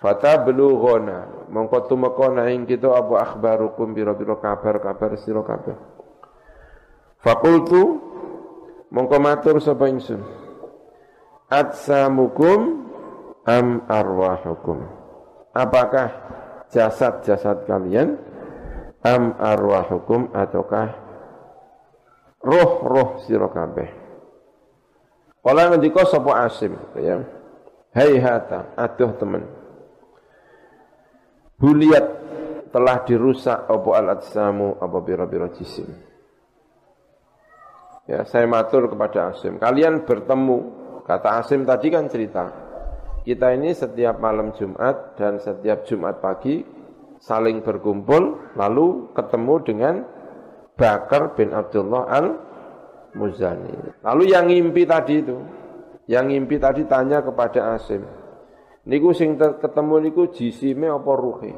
[0.01, 5.77] Fata belughona, mongko tumeka ing kita abu akhbarukum biro-biro kabar-kabar sira kabeh.
[7.21, 8.01] Fakultu
[8.88, 9.92] mongko matur sapa.
[11.53, 12.88] Atsamukum
[13.46, 14.78] am arwahukum.
[15.52, 16.09] Apakah
[16.72, 18.16] jasad-jasad kalian?
[19.02, 20.94] Am arwahukum ataukah
[22.38, 23.90] roh-roh sira kabeh?
[25.42, 27.18] Kala ngendika sapa Asim ya.
[27.92, 29.44] Hai hata aduh teman
[31.59, 32.07] Buliat
[32.72, 35.87] telah dirusak apa al-atsamu apa bira-bira jisim.
[38.11, 40.83] Ya, saya matur kepada Asim, kalian bertemu.
[41.07, 42.50] Kata Asim tadi kan cerita.
[43.22, 46.58] Kita ini setiap malam Jumat dan setiap Jumat pagi
[47.22, 49.94] saling berkumpul lalu ketemu dengan
[50.74, 54.02] Bakar bin Abdullah al-Muzani.
[54.02, 55.38] Lalu yang ngimpi tadi itu,
[56.11, 58.02] yang ngimpi tadi tanya kepada Asim,
[58.90, 61.54] niku sing ketemu niku jisime apa ruhi?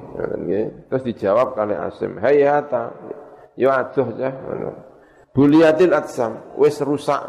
[0.92, 2.92] Terus dijawab kali Asim, hayata,
[3.56, 4.36] yo aduh ya.
[5.32, 7.24] Buliatil atsam, wis rusak.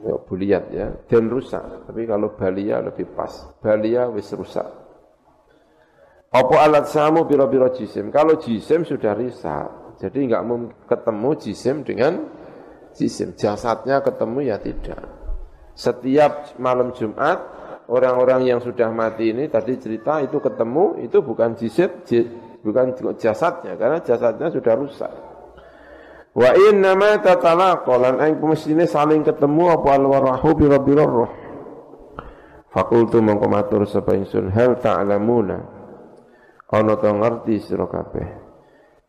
[0.00, 1.60] Ya buliat ya, dan rusak.
[1.84, 3.30] Tapi kalau balia lebih pas.
[3.60, 4.64] Balia wis rusak.
[6.30, 8.08] Apa alat samu biro-biro jisim?
[8.08, 12.12] Kalau jisim sudah rusak, jadi enggak mau ketemu jisim dengan
[12.96, 13.36] jisim.
[13.36, 15.04] Jasadnya ketemu ya tidak.
[15.74, 17.38] Setiap malam Jumat,
[17.90, 22.06] orang-orang yang sudah mati ini tadi cerita itu ketemu, itu bukan jisim,
[22.62, 25.29] bukan jasadnya, karena jasadnya sudah rusak.
[26.30, 31.32] Wa inna ma tatalaqalan aing pemestine saling ketemu apa alwarahu bi rabbil roh.
[32.70, 35.58] Fakultu mongko matur sapa ingsun hal ta'lamuna.
[36.70, 38.28] Ana ta ngerti sira kabeh.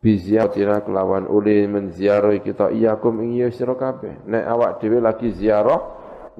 [0.02, 4.26] Kelawan uli menziarah kita iyakum ing ya sira kabeh.
[4.26, 5.78] Nek awak dhewe lagi ziarah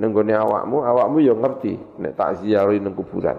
[0.03, 3.39] nenggone awakmu, awakmu ya ngerti nek tak ziarahi nang kuburan.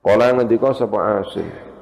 [0.00, 1.73] Kala ngendika sapa asin.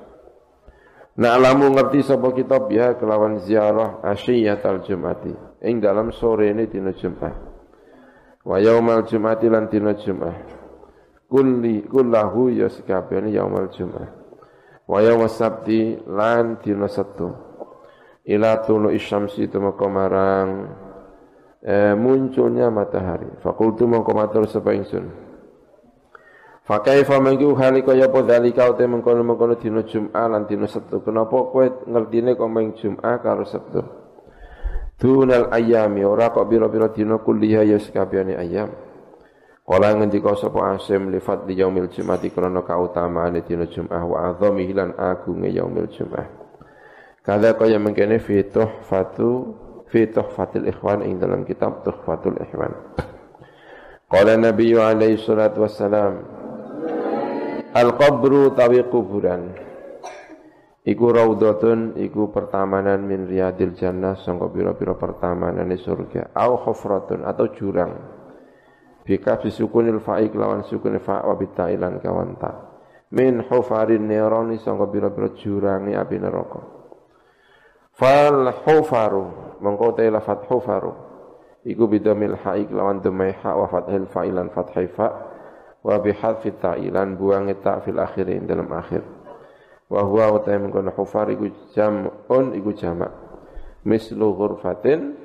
[1.13, 6.97] Nah lamu ngerti sapa kita biha kelawan ziarah asyiyatal jumati ing dalam sore ini dina
[6.97, 7.37] Jumat.
[8.43, 10.41] Wa yaumal jumati lan dina Jumat.
[11.29, 14.09] Kulli kullahu ya sekabehane yaumal Jumat.
[14.89, 17.29] Wa yaumas sabti lan dina Sabtu.
[18.25, 20.49] Ila tulu isyamsi tumeka marang
[21.61, 23.29] eh, munculnya matahari.
[23.45, 24.73] Fakultu mongko matur sapa.
[26.63, 31.03] Fakaifa mangku hali kaya apa dalika ute mengkono-mengkono dina Jumat lan dina Sabtu.
[31.03, 33.83] Kenapa kowe ngertine kok meng Jumat karo Sabtu?
[34.95, 38.71] Dunal ayami ora kok bira-bira dina kuliah ya sekabehane ayam.
[39.67, 44.95] Kala ngendika sapa Asim li fadli yaumil Jumati krana kautamaane dina Jumat wa azami lan
[44.95, 46.31] agunge yaumil Jumat.
[47.27, 49.31] Kada kaya mengkene fi tuhfatu
[49.91, 52.71] fi tuhfatil ikhwan ing dalam kitab tuhfatul ikhwan.
[54.07, 56.42] Qala Nabi alaihi salatu wassalam
[57.73, 59.49] Al-qabru tawi kuburan.
[60.85, 66.37] Iku raudhatun iku pertamanan min riyadil jannah sangka pira-pira pertamanane surga.
[66.37, 67.97] Au khufratun atau jurang.
[69.09, 72.53] Bika bisukunil fa'i lawan sukun fa' wa bitailan kawan ta
[73.09, 76.61] min hufarin neroni sangka pira-pira jurange api neraka.
[77.97, 80.93] Fal hufaru mengko te lafat hufaru.
[81.65, 85.32] Iku bidamil ha'i lawan demai ha' wa fathil fa'ilan fathai fa'
[85.83, 89.03] wa bihadfi ta'ilan buang ta fil akhirin dalam akhir.
[89.91, 93.13] Wa huwa wa ta'im kun hufar iku jam'un iku jamak.
[93.85, 95.19] Mislu ghurfatin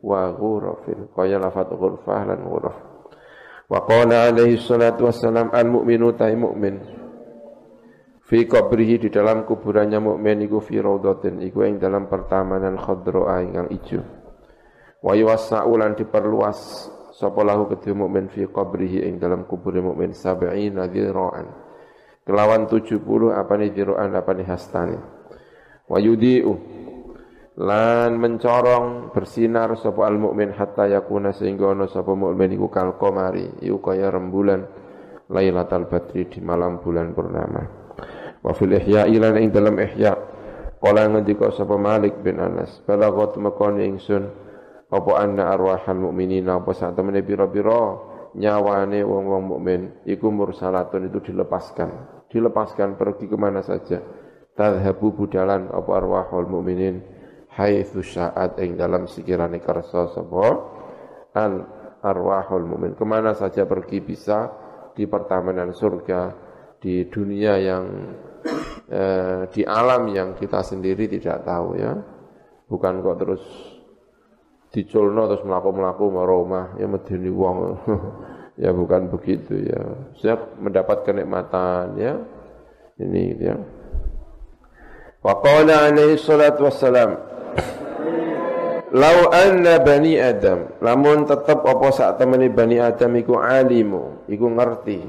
[0.00, 1.12] wa ghurafin.
[1.12, 2.76] Kaya lafat ghurfah lan ghuraf.
[3.68, 7.04] Wa qala alaihi salatu wassalam al mu'minu ta'i mu'min.
[8.24, 13.68] Fi qabrihi di dalam kuburannya mukmin iku fi raudatin iku ing dalam pertamanan khadra ingkang
[13.68, 14.00] ijo.
[15.04, 20.90] Wa yuwassa'u lan diperluas sapa lahu kedhe mukmin fi qabrihi ing dalam kubur mukmin sab'ina
[20.90, 21.46] dhira'an
[22.24, 23.04] kelawan 70
[23.36, 24.98] apane dhira'an apane hastane.
[25.84, 26.56] Wa yudiu
[27.54, 33.62] lan mencorong bersinar sapa al mukmin hatta yakuna sehingga ana sapa mukmin iku kal qamari
[33.62, 34.66] iku kaya rembulan
[35.30, 37.62] lailatul badri di malam bulan purnama.
[38.42, 40.12] Wa fil ihya ila ing dalam ihya.
[40.84, 44.43] Qala ngendika sapa Malik bin Anas balagot makon ingsun
[44.94, 52.22] apa anna arwahal mukminin apa sak temene pira-pira nyawane wong-wong mukmin iku mursalatun itu dilepaskan.
[52.30, 54.02] Dilepaskan pergi ke mana saja.
[54.54, 57.02] Tadhabu budalan apa arwahul mukminin
[57.54, 60.46] haitsu syaat ing dalam sekirane kersa sapa?
[61.34, 61.54] Al
[62.02, 64.50] arwahul mukmin ke mana saja pergi bisa
[64.94, 66.30] di pertamanan surga
[66.78, 67.84] di dunia yang
[68.86, 71.94] eh, di alam yang kita sendiri tidak tahu ya.
[72.64, 73.42] Bukan kok terus
[74.74, 77.56] diculno terus melaku-melaku mau rumah ya medeni wong.
[78.54, 79.82] Ya bukan begitu ya.
[80.14, 82.22] Saya mendapat kenikmatan ya.
[83.02, 83.58] Ini ya.
[85.26, 87.18] Wa qala alaihi salatu wassalam
[88.94, 95.02] Lau anna bani Adam lamun tetap apa sak temani bani Adam iku alimu iku ngerti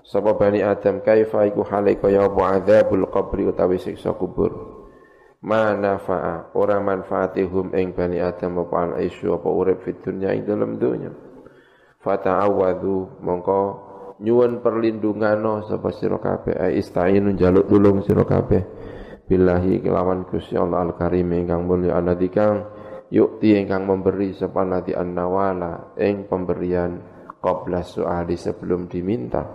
[0.00, 4.65] sapa bani Adam kaifa iku hale kaya apa adzabul qabri utawi siksa kubur
[5.46, 10.42] ma nafa'a ora manfaatihum ing bani adam apa al aisyu apa urip fid dunya ing
[10.42, 11.14] dalam dunya.
[12.02, 13.60] Fata'awadu mongko
[14.18, 16.58] nyuwun perlindungan sapa sira kabeh.
[16.58, 18.62] Ai istainu njaluk tulung sira kabeh.
[19.26, 22.62] Billahi kelawan Gusti Allah al Karim ingkang mulya anadikang
[23.10, 26.98] yukti ingkang memberi sapa lati annawala ing pemberian
[27.38, 29.46] qabla suali sebelum diminta.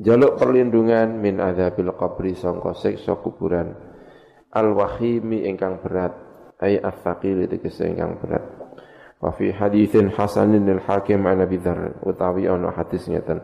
[0.00, 3.93] Jaluk perlindungan min adzabil qabri sangka siksa kuburan
[4.54, 6.14] al wahimi ingkang berat
[6.62, 8.44] ay afaqil tegese ingkang berat
[9.18, 13.42] wa fi haditsin hasanin al hakim an abi dzar utawi ana hadis ngeten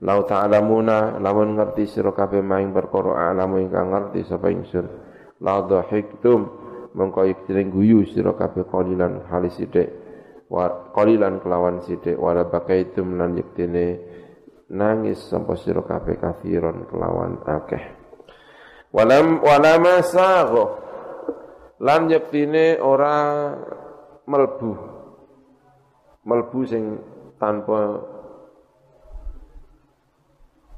[0.00, 4.88] Lau ta'lamuna lamun ngerti sira kabeh maing perkara alamu ingkang ngerti sapa ingsun.
[5.44, 6.40] La dhahiktum
[6.96, 9.92] mengko iktiring guyu sira kabeh qalilan halis sithik.
[10.48, 14.00] Wa qalilan kelawan sithik wala bakaitum lan yektene
[14.72, 17.99] nangis sapa sira kabeh kafiron kelawan akeh.
[18.90, 20.64] Walam walama sagho
[21.78, 23.54] lan yektine ora
[24.26, 24.72] melbu.
[26.26, 26.98] Melbu sing
[27.38, 27.96] tanpa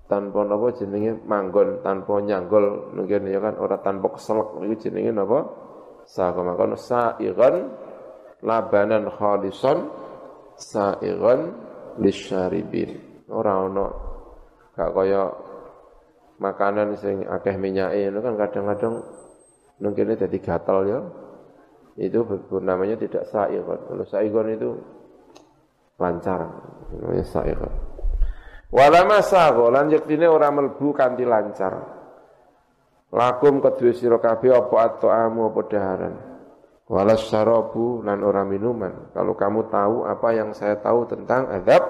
[0.06, 2.92] tanpa napa jenenge manggon tanpa nyanggol.
[2.92, 4.60] Mungkin ya kan ora tanpa keselek.
[4.60, 5.40] Iku jenenge napa?
[6.04, 7.72] Saka makon sa'iran
[8.44, 9.88] labanan khalisan
[10.60, 11.40] sa'iran
[11.96, 13.24] lisyaribin.
[13.32, 13.86] Ora ono
[14.76, 15.22] gak kaya
[16.42, 18.98] makanan sing akeh minyake itu kan kadang-kadang
[19.78, 21.00] mungkin jadi gatal ya
[21.94, 22.18] itu
[22.58, 24.70] namanya tidak sa'iran kalau sa'iran itu
[26.02, 26.50] lancar
[26.98, 27.72] namanya sa'iran
[28.72, 31.76] Wala masago lan yektine ora melbu kanthi lancar.
[33.12, 36.14] Lakum kedue sira kabeh apa at'amu apa daharan.
[36.88, 39.12] Wala syarabu lan ora minuman.
[39.12, 41.84] Kalau kamu tahu apa yang saya tahu tentang azab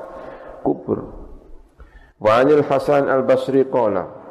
[0.66, 1.06] kubur.
[2.18, 4.21] Wa anil Hasan al-Basri qala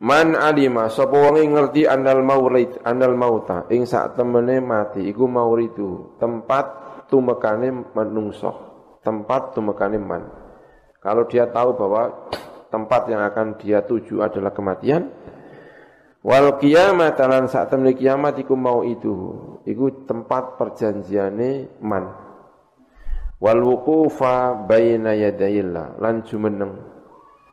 [0.00, 6.16] Man alima sapa wong ngerti anal maurid anal mauta ing sak temene mati iku mauridu
[6.16, 6.66] tempat
[7.12, 8.52] tumekane menungso
[9.04, 10.24] tempat tumekane man
[11.00, 12.28] kalau dia tahu bahwa
[12.68, 15.08] tempat yang akan dia tuju adalah kematian,
[16.20, 19.12] wal kiamat lan saat temui kiamat iku mau itu,
[19.64, 22.04] iku tempat perjanjiane man.
[23.40, 26.99] Wal wuqufa baina yadayillah lan jumeneng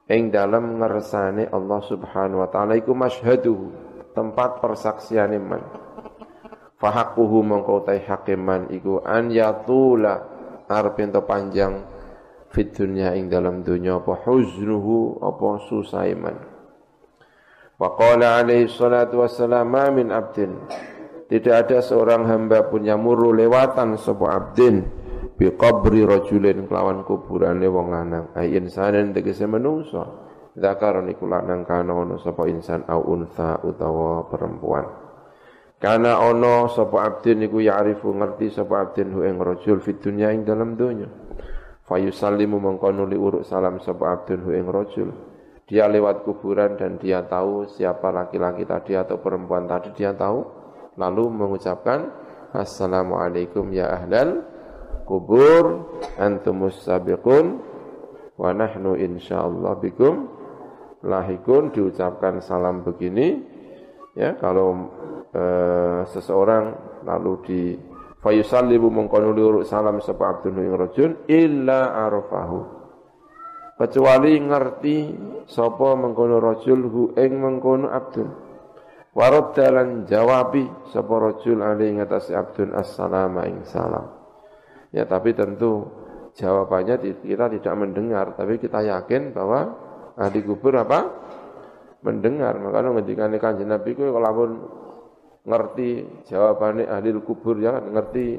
[0.08, 3.72] ing dalam ngersane Allah Subhanahu wa taala iku masyhadu
[4.16, 5.64] tempat persaksiane man.
[6.78, 10.24] Fahaquhu mongko tai hakiman iku an yatula
[10.70, 11.84] arep panjang
[12.54, 16.38] fit dunya ing dalam dunya apa huznuhu apa susah iman
[17.78, 20.54] wa qala alaihi salatu wassalam min abdin.
[21.28, 24.88] Tidak ada seorang hamba pun yang muru lewatan sapa abdin
[25.38, 30.28] bi qabri rajulin kelawan kuburane wong lanang ai insanen tegese menungso
[30.58, 34.90] Zakar niku lanang kana ono sapa insan au unsa utawa perempuan
[35.78, 40.50] Karena ono sapa abdin niku ya'rifu ngerti sapa abdin hu ing rajul fit dunya ing
[40.50, 41.06] dalam dunya
[41.88, 45.08] Fayusallimu mengkonuli uruk salam sapa abdun hu ing rajul.
[45.72, 50.44] Dia lewat kuburan dan dia tahu siapa laki-laki tadi atau perempuan tadi dia tahu.
[51.00, 52.12] Lalu mengucapkan
[52.52, 54.44] Assalamualaikum ya ahlal
[55.08, 55.88] kubur
[56.20, 57.64] antumus sabiqun
[58.36, 60.28] wa nahnu insyaallah bikum
[61.08, 63.40] lahikun diucapkan salam begini
[64.14, 64.92] ya kalau
[65.32, 65.44] e,
[66.12, 66.76] seseorang
[67.08, 67.62] lalu di
[68.20, 72.60] fa yusallimu mengkono liuruk salam sapa abdun ing rajul illa arafahu
[73.80, 74.98] kecuali ngerti
[75.48, 78.30] sapa mengkono rajul hu ing mengkono abdun
[79.16, 79.56] warad
[80.06, 84.17] jawabi sapa rajul ali ing abdun assalamu ing salam
[84.98, 85.86] ya tapi tentu
[86.38, 86.96] jawabannya
[87.26, 88.26] kita tidak mendengar.
[88.38, 89.74] Tapi kita yakin bahwa
[90.16, 91.00] ahli kubur apa?
[92.06, 92.62] Mendengar.
[92.62, 94.48] Makanya ngendikan kanjeng Nabi ku kalau
[95.48, 95.90] ngerti
[96.30, 98.38] jawabannya ahli kubur ya kan ngerti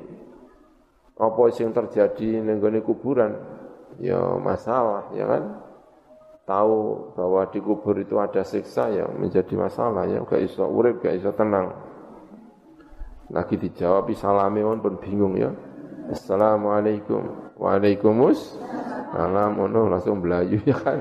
[1.18, 3.34] apa yang terjadi nenggone kuburan
[3.98, 5.44] ya masalah ya kan?
[6.48, 10.22] Tahu bahwa di kubur itu ada siksa ya menjadi masalah ya.
[10.24, 11.76] Gak iso urip gak iso tenang.
[13.28, 15.52] Lagi dijawab salami pun bingung ya
[16.08, 17.52] Assalamualaikum.
[17.60, 19.52] Waalaikumsalam Salam
[19.92, 20.98] langsung belayu ya kan?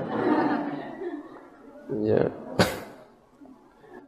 [2.04, 2.28] Ya.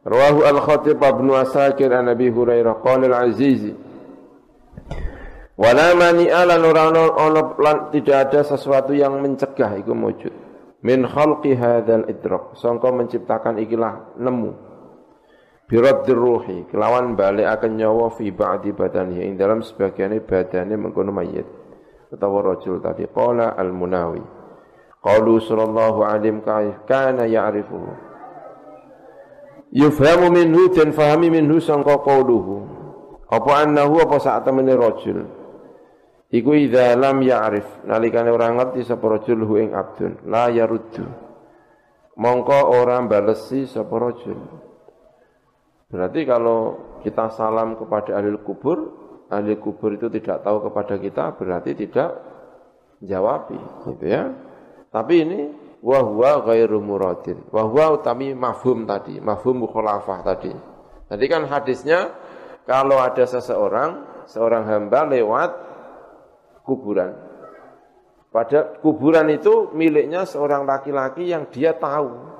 [0.05, 2.77] Rawahu Al-Khatib Ibn Asakir an Nabi Hurairah.
[2.85, 3.73] Qala Al-Azizi
[5.57, 6.89] Wala mani'a lan ora
[7.93, 9.77] tidak ada sesuatu yang mencegah.
[9.81, 10.33] Iku wujud
[10.85, 12.57] min khalqi hadzal idrak.
[12.57, 14.70] Sangka menciptakan ikilah nemu
[15.71, 21.47] biraddir ruhi kelawan balik akan nyawa fi ba'di badani ing dalam sebagian badane mengkono mayit
[22.11, 24.19] utawa rajul tadi qala al munawi
[24.99, 28.11] qalu sallallahu alaihi kana ya'rifuhu
[29.71, 32.67] Yufhamu minhu dan fahami minhu sangka qauluhu.
[33.31, 35.23] Apa annahu apa saat temene rajul.
[36.27, 41.07] Iku idza lam ya'rif nalikane ora ngerti sapa rajul hu ing abdun la yaruddu.
[42.19, 44.39] Mongko ora balesi sapa rajul.
[45.91, 46.59] Berarti kalau
[47.03, 48.79] kita salam kepada ahli kubur,
[49.27, 52.09] ahli kubur itu tidak tahu kepada kita berarti tidak
[53.03, 53.59] jawabi
[53.91, 54.31] gitu ya.
[54.87, 55.39] Tapi ini
[55.83, 57.43] wahwa ghairu muradin.
[57.51, 60.53] Wahwa utami mafhum tadi, mafhum mukhalafah tadi.
[61.11, 62.15] Tadi kan hadisnya
[62.63, 65.51] kalau ada seseorang, seorang hamba lewat
[66.63, 67.11] kuburan.
[68.31, 72.31] Pada kuburan itu miliknya seorang laki-laki yang dia tahu.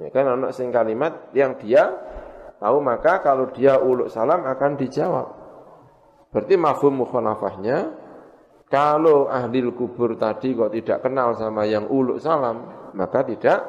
[0.00, 1.92] Ya kan anak sing kalimat yang dia
[2.58, 5.28] tahu maka kalau dia uluk salam akan dijawab.
[6.32, 7.96] Berarti mafhum mukhalafahnya
[8.66, 12.66] kalau ahli kubur tadi kok tidak kenal sama yang uluk salam,
[12.98, 13.62] maka tidak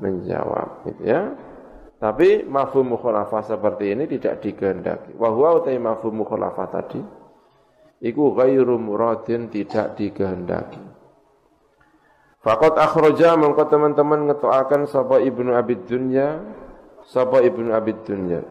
[0.00, 1.36] menjawab, gitu ya.
[1.98, 5.18] Tapi mafhum mukhalafah seperti ini tidak dikehendaki.
[5.18, 7.02] Wa huwa utai mafhum mukhalafah tadi
[8.00, 10.78] iku ghairu muradin tidak dikehendaki.
[12.38, 16.38] Fakat akhraja mengko teman-teman ngetoakan sapa Ibnu Abid Dunya
[17.08, 18.44] sapa Ibnu Abid Dunya.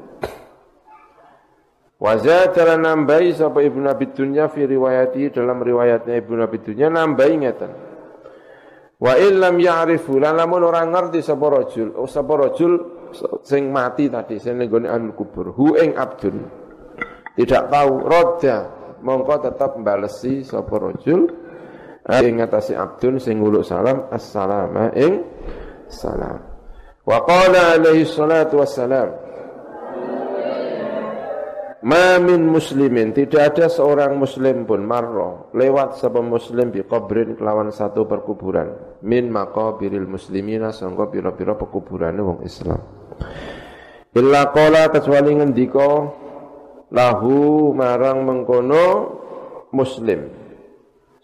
[2.01, 7.71] Wazatara nambahi sapa Ibnu Abid Dunya fi riwayati dalam riwayatnya Ibnu Abid Dunya nambahi ngeten.
[8.97, 12.97] Wa illam ya'rifu lan lamun ora ngerti sapa rajul, oh sapa rajul
[13.45, 16.43] sing mati tadi sing nggone anu kubur hu ing abdun
[17.37, 18.57] tidak tahu roda
[19.05, 21.29] mongko tetap mbalesi sapa rajul
[22.07, 25.23] ing ngatasi abdun sing nguluk salam assalamu ing
[25.87, 26.56] salam
[27.07, 29.27] wa qala alaihi salatu wassalam
[31.87, 37.69] Ma min muslimin tidak ada seorang muslim pun marro lewat sebuah muslim bi qabrin kelawan
[37.69, 42.81] satu perkuburan min maqabiril muslimina sangka pira-pira perkuburane wong Islam.
[44.17, 45.89] Illa qala kecuali ngendika
[46.91, 48.85] lahu marang mengkono
[49.69, 50.46] muslim.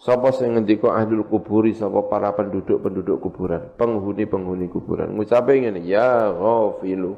[0.03, 5.15] Sapa sing ngendika ahlul kuburi sapa para penduduk-penduduk kuburan, penghuni-penghuni kuburan.
[5.15, 7.15] Ngucape ngene, ya ghafilu.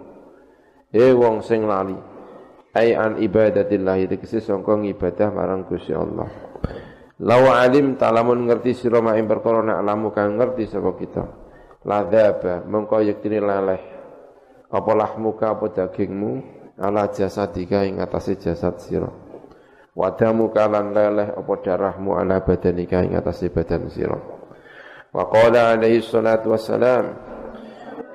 [0.93, 1.97] He wong sing lali
[2.77, 6.29] ay an ibadatillah tegese sangka ibadah marang Gusti Allah.
[7.25, 11.25] Law alim talamun ngerti sira mak ing perkara nak lamu kang ngerti sapa kita.
[11.89, 13.81] Ladzaba mengko yektine leleh
[14.69, 16.31] apa lahmuka apa dagingmu
[16.77, 19.24] ala jasadika ing atase jasad sira.
[19.95, 24.19] Wadamu kalan leleh apa darahmu ala badanika ing atase badan sira.
[25.15, 27.15] Wa qala alaihi salatu wassalam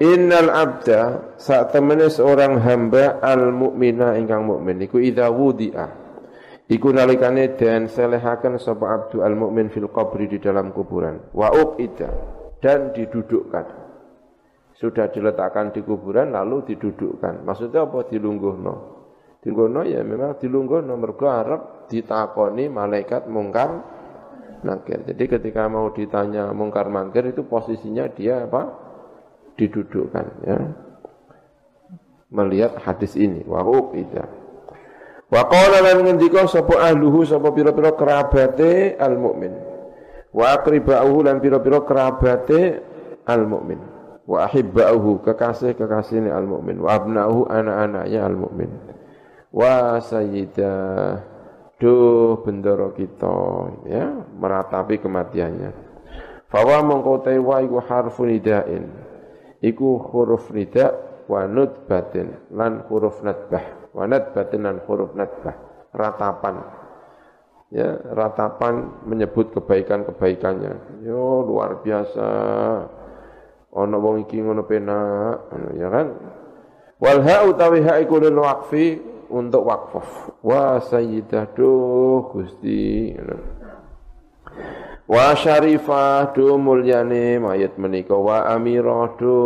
[0.01, 1.01] Innal abda
[1.37, 5.89] saat temene seorang hamba al mukmina ingkang mukmin iku idza wudi'a.
[6.73, 11.33] Iku nalikane den selehaken sapa abdu al mukmin fil qabri di dalam kuburan.
[11.37, 12.09] Wa uqida
[12.65, 13.67] dan didudukkan.
[14.77, 17.45] Sudah diletakkan di kuburan lalu didudukkan.
[17.45, 18.09] Maksudnya apa?
[18.09, 19.00] Dilungguhno
[19.41, 23.71] dilungguhno ya memang dilungguhno mergo arep ditakoni malaikat mungkar
[24.61, 28.89] nakir jadi ketika mau ditanya mungkar mangkir itu posisinya dia apa?
[29.57, 30.59] Didudukkan ya.
[32.31, 33.43] Melihat hadis ini.
[33.43, 34.41] Wa uqida
[35.31, 39.55] wa qala lan ngendika sapa ahluhu sapa pira-pira kerabate al mukmin
[40.35, 42.83] wa aqribauhu lan pira-pira kerabate
[43.31, 43.79] al mukmin
[44.27, 48.71] wa ahibbauhu kekasih-kekasihne al mukmin wa abnauhu anak-anaknya al mukmin
[49.51, 51.27] wa sayyidah
[51.81, 53.37] duh bendoro kita
[53.89, 55.71] ya meratapi kematiannya.
[56.51, 58.91] Fawa mongko wa iku harfun idain
[59.63, 60.93] iku huruf nida
[61.31, 63.91] wa nutbatin lan huruf nadbah.
[63.97, 65.57] Wa nadbatin lan huruf nadbah.
[65.91, 66.55] Ratapan.
[67.71, 71.07] Ya ratapan menyebut kebaikan-kebaikannya.
[71.07, 72.29] Yo luar biasa.
[73.71, 76.07] Ana wong iki ngono penak ya kan?
[76.99, 78.99] Wal ha utawi ha iku lil waqfi
[79.31, 83.15] untuk wakaf wa sayyidah duh Gusti
[85.11, 89.39] Wa syarifah do mulyane mayit menika wa amirah do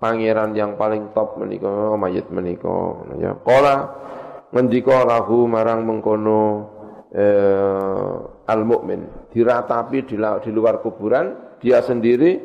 [0.00, 1.68] pangeran yang paling top menika
[2.00, 3.36] mayit menika ya.
[3.44, 3.92] Qala
[4.48, 6.40] ngendika lahu marang mengkono
[7.12, 12.40] eh, al mukmin diratapi di, di luar kuburan dia sendiri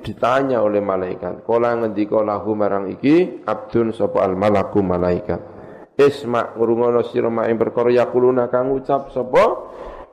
[0.00, 1.44] ditanya oleh malaikat.
[1.44, 5.59] Kala ngendika lahu marang iki abdun sapa al malaku malaikat.
[6.00, 9.44] Isma ngrungono sira mak ing perkara yakuluna kang ucap sapa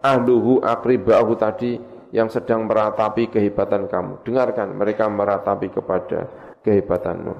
[0.03, 1.79] ahluhu akribahu tadi
[2.11, 4.23] yang sedang meratapi kehebatan kamu.
[4.27, 6.27] Dengarkan mereka meratapi kepada
[6.59, 7.33] kehebatanmu.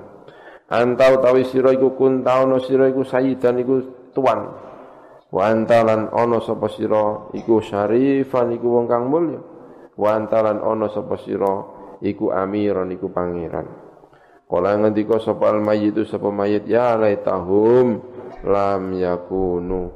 [0.68, 3.76] Antau tawi sira iku kuntauna sira iku sayyidan iku
[4.16, 4.40] tuan.
[5.28, 9.40] Wa antalan ono sapa sira iku syarifan iku wong kang mulya.
[9.96, 11.52] Wa antalan ono sapa sira
[12.04, 13.68] iku amiron iku pangeran.
[14.48, 18.00] Kala ngendika sapa al mayyitu sapa mayit ya laitahum
[18.44, 19.90] lam yakunu.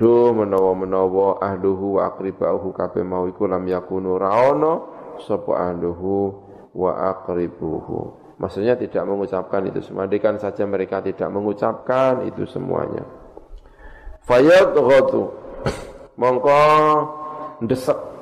[0.00, 2.72] Do menawa-menawa ahluhu wa aqribauhu.
[2.72, 4.16] Kabeh mau iku lam yakunu.
[4.16, 4.72] Raono
[5.20, 6.32] sapa ahluhu
[6.72, 8.22] wa aqribuhu.
[8.40, 9.84] Maksudnya tidak mengucapkan itu.
[9.84, 10.08] Semua.
[10.08, 13.06] Andikan saja mereka tidak mengucapkan itu semuanya.
[14.26, 15.30] Fayad ghatu
[16.20, 16.58] mongko
[17.62, 18.12] ndesek.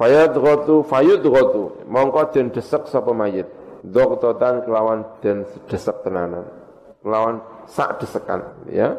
[0.00, 1.84] Fayadghatu fayudghatu.
[1.84, 3.44] Mongko den desek sapa mayit.
[3.84, 6.48] Doktotan kelawan den desek tenanan.
[7.04, 8.98] Kelawan sak desekan ya.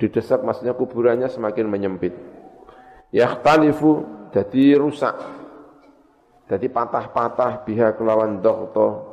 [0.00, 2.16] Didesak maksudnya kuburannya semakin menyempit.
[3.12, 5.16] Yahtalifu jadi rusak.
[6.48, 9.08] Jadi patah-patah biha kelawan dokto.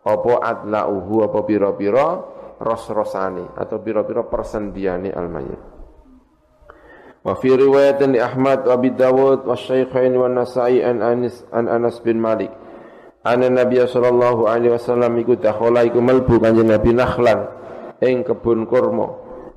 [0.00, 2.24] Apa adlauhu apa pira-pira
[2.56, 5.60] ros-rosani atau pira-pira persendiane al-mayyit
[7.20, 11.68] Wa fi riwayatin li Ahmad wa Abi Dawud wa Syaikhain wa Nasa'i an Anas an
[11.68, 12.48] Anas bin Malik.
[13.20, 17.44] Ana Nabi sallallahu alaihi wasallam iku dakhala iku melbu kanjeng Nabi Nakhlan
[18.00, 19.08] ing kebun kurma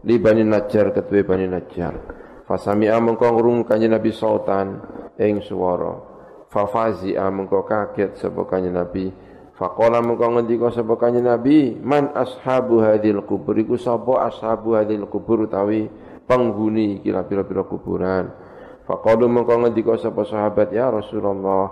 [0.04, 1.96] li Bani Najjar ketuwe Bani Najjar.
[2.44, 4.84] Fasami'a mengko ngrung kanjeng Nabi sautan
[5.16, 5.96] ing swara.
[6.52, 9.10] Fafazi'a mengko kaget sapa kanjeng Nabi.
[9.56, 15.48] Faqala mengko ngendika sapa kanjeng Nabi, "Man ashabu hadhil kubur iku sapa ashabu hadhil kubur
[15.48, 15.88] utawi
[16.28, 18.28] penghuni kira pira-pira kuburan.
[18.84, 21.72] Faqalu mengko ngendika sapa sahabat ya Rasulullah,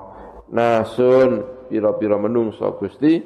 [0.56, 3.20] nasun pira-pira menungso Gusti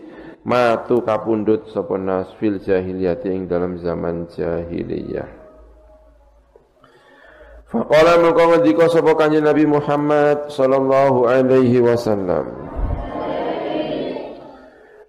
[0.46, 5.26] matu kapundhut sapa nas fil jahiliyah ing dalam zaman jahiliyah.
[7.66, 12.46] Faqala mengko ngendika sapa kanjeng Nabi Muhammad sallallahu alaihi wasallam.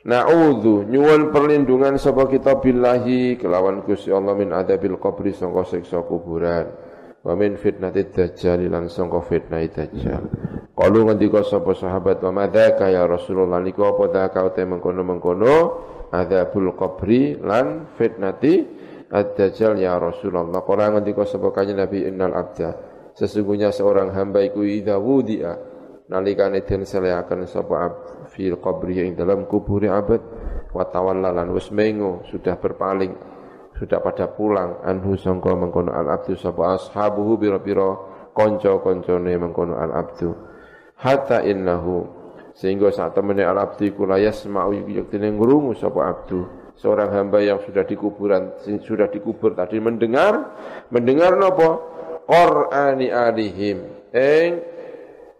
[0.07, 6.86] Na'udzu nyuwun perlindungan sapa kita billahi kelawan Gusti Allah min adabil qabri sangka siksa kuburan
[7.27, 10.25] wa min fitnatid dajjal lan sangka fitnah dajjal.
[10.77, 13.59] Qalu ngendika sapa sahabat wa madzaka ya Rasulullah?
[13.59, 15.55] Niku apa dzaka te mengkono-mengkono?
[16.15, 18.63] Adabul qabri lan fitnati
[19.11, 20.63] ad-dajjal ya Rasulullah.
[20.63, 22.71] Qala ngendika sapa kanjeng Nabi innal abda.
[23.17, 25.75] Sesungguhnya seorang hamba iku idza wudi'a.
[26.07, 27.91] Nalikane den seleaken sapa
[28.31, 30.23] fil qabri yang dalam kubur abad.
[30.71, 33.36] Wa tawallalan wis mengo sudah berpaling
[33.77, 37.97] sudah pada pulang anhu sangka mengkono al abdu sapa ashabuhu bira-bira
[38.33, 40.33] kanca-kancane mengkono al abdu
[40.97, 42.09] hatta innahu
[42.57, 46.65] sehingga saat temene al abdi kula yasma'u yaktine ngrungu sapa abdu.
[46.77, 50.57] Seorang hamba yang sudah di kuburan sudah dikubur tadi mendengar
[50.93, 51.81] mendengar napa?
[52.29, 54.09] Qur'ani alihim.
[54.13, 54.61] Eng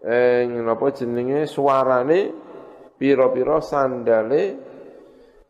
[0.01, 1.45] eng napa jenenge?
[1.45, 2.33] Suarane
[2.97, 4.43] piro-piro sandale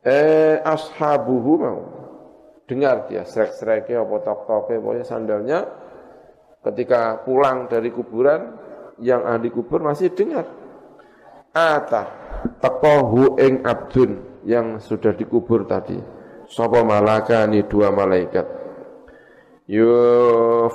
[0.03, 1.96] eh ashabuhu mau
[2.67, 5.59] dengar dia srek-sreke apa tok-toke pokoknya sandalnya.
[6.61, 8.59] Ketika pulang dari kuburan
[8.99, 10.43] yang ahli kubur masih dengar.
[11.55, 12.03] Ata
[12.59, 15.95] tekohu ing abdun yang sudah dikubur tadi.
[16.51, 18.45] Sapa malakani dua malaikat.
[19.67, 19.91] Yo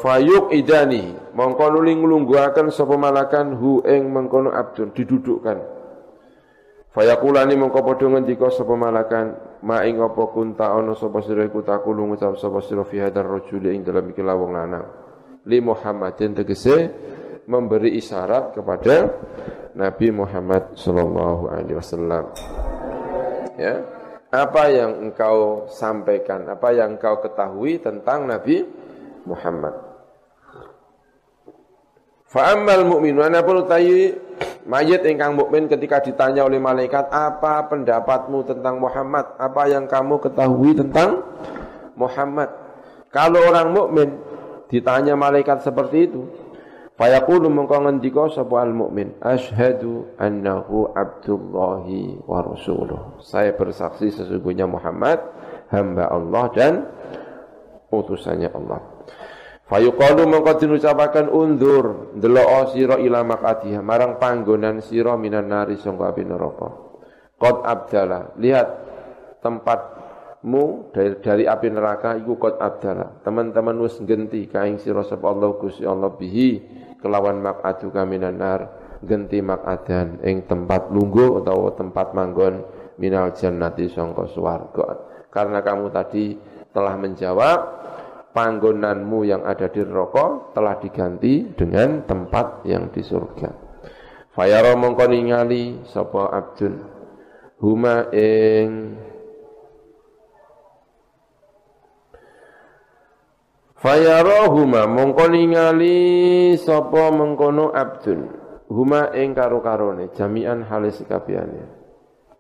[0.01, 1.13] fayuk idani.
[1.37, 5.59] Mongko nuling nglungguhaken sapa malakan hu ing mengkono abdun didudukkan.
[6.93, 12.11] Fayakulani mongko padha ngendika sapa malakan ma ing apa kunta ana sapa sira iku takulu
[12.11, 14.87] ngucap sapa sira fi hadar rajuli ing dalam iki lawang lanang.
[15.47, 16.77] Li Muhammadin tegese
[17.47, 19.11] memberi isyarat kepada
[19.75, 22.25] Nabi Muhammad sallallahu alaihi wasallam.
[23.59, 23.75] Ya.
[24.33, 28.65] Apa yang engkau sampaikan apa yang engkau ketahui tentang Nabi
[29.29, 29.77] Muhammad?
[32.33, 34.17] Fa ammal mu'minu anapun utayi
[34.69, 39.35] mayit ingkang mukmin ketika ditanya oleh malaikat apa pendapatmu tentang Muhammad?
[39.41, 41.25] Apa yang kamu ketahui tentang
[41.97, 42.49] Muhammad?
[43.13, 44.09] Kalau orang mukmin
[44.73, 46.29] ditanya malaikat seperti itu,
[46.97, 53.21] fayaqulu mengko ngendika sapa al mukmin, asyhadu annahu abdullahi wa rasuluh.
[53.21, 55.21] Saya bersaksi sesungguhnya Muhammad
[55.73, 56.73] hamba Allah dan
[57.93, 58.92] utusannya Allah.
[59.73, 66.29] Fayuqalu mongko dinucapaken undur ndelok sira ila maqatiha marang panggonan sira minan nari sangka api
[66.29, 66.69] neraka.
[67.41, 68.69] Qad abdala, lihat
[69.41, 73.25] tempatmu dari, dari api neraka iku qad abdala.
[73.25, 76.61] Teman-teman wis genti kaing sira sapa Allah Gusti Allah bihi
[77.01, 78.69] kelawan maqatu kaminan nar
[79.01, 82.61] genti maqadan ing tempat lungguh utawa tempat manggon
[83.01, 85.01] minal jannati sangka swarga.
[85.33, 86.37] Karena kamu tadi
[86.77, 87.82] telah menjawab
[88.33, 93.51] panggonanmu yang ada di neraka telah diganti dengan tempat yang di surga.
[94.33, 96.75] Fayara mongko ningali sapa abdun
[97.61, 98.97] huma ing
[103.77, 105.99] Fayara huma mongko ningali
[106.57, 108.31] sapa mengkono abdun
[108.73, 111.85] huma ing karo-karone jami'an halis kabehane.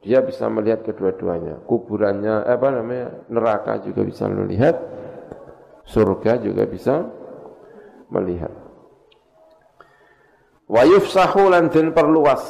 [0.02, 1.62] Dia bisa melihat kedua-duanya.
[1.62, 3.22] Kuburannya apa namanya?
[3.30, 4.74] neraka juga bisa melihat
[5.86, 7.06] surga juga bisa
[8.12, 8.52] melihat.
[10.72, 12.40] Wa yufsahu lan den perluas.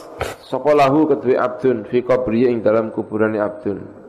[0.47, 4.03] Sapa lahu kedue abdun fi qabri ing dalam kuburane abdun.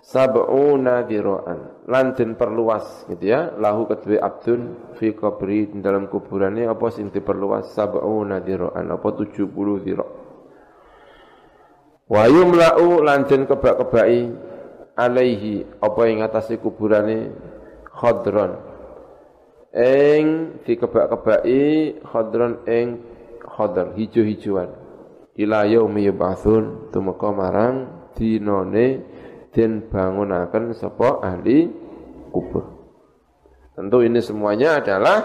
[0.00, 3.54] sab'una dira'an lan den perluas gitu ya.
[3.58, 7.74] Lahu kedue abdun fi qabri dalam kuburannya apa sing diperluas?
[7.74, 9.50] Sab'una dira'an apa 70
[9.86, 10.10] dira'
[12.10, 14.34] wa yumla'u lan den kebak-kebaki
[14.98, 15.62] alaihi.
[15.78, 17.30] Apa ing atase kuburane
[18.00, 18.56] khadron
[19.76, 23.04] ing dikebak-kebaki khadron ing
[23.44, 24.72] khadr hijau-hijauan
[25.36, 28.86] ila yaumi yub'atsun tumeka marang dinone
[29.50, 31.66] den bangunaken sapa ahli
[32.30, 32.64] kubur.
[33.74, 35.18] Tentu ini semuanya adalah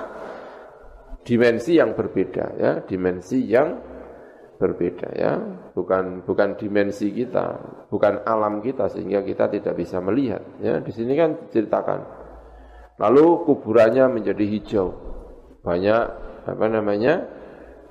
[1.21, 3.75] dimensi yang berbeda ya, dimensi yang
[4.55, 5.33] berbeda ya,
[5.75, 7.59] bukan bukan dimensi kita,
[7.91, 10.79] bukan alam kita sehingga kita tidak bisa melihat ya.
[10.79, 12.14] Di sini kan diceritakan.
[12.95, 14.87] Lalu kuburannya menjadi hijau.
[15.65, 16.03] Banyak
[16.45, 17.35] apa namanya?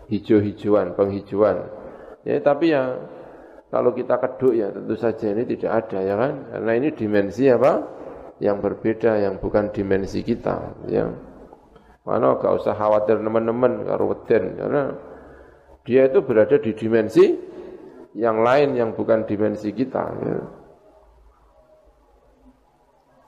[0.08, 1.64] hijau-hijauan, penghijauan.
[2.28, 2.96] Ya, tapi ya
[3.68, 6.34] kalau kita keduk ya tentu saja ini tidak ada ya kan.
[6.52, 7.72] Karena ini dimensi apa?
[8.42, 11.08] Yang berbeda yang bukan dimensi kita ya.
[12.04, 14.82] Mana gak usah khawatir teman-teman karo weden karena
[15.88, 17.32] dia itu berada di dimensi
[18.12, 20.38] yang lain yang bukan dimensi kita ya.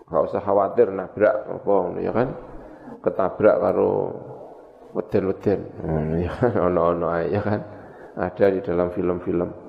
[0.06, 2.28] Gak usah khawatir nabrak apa ya kan.
[3.02, 3.92] Ketabrak karo
[4.94, 5.60] weden-weden.
[6.22, 7.60] Ya kan ono-ono ya kan.
[8.16, 9.66] Ada di dalam film-film.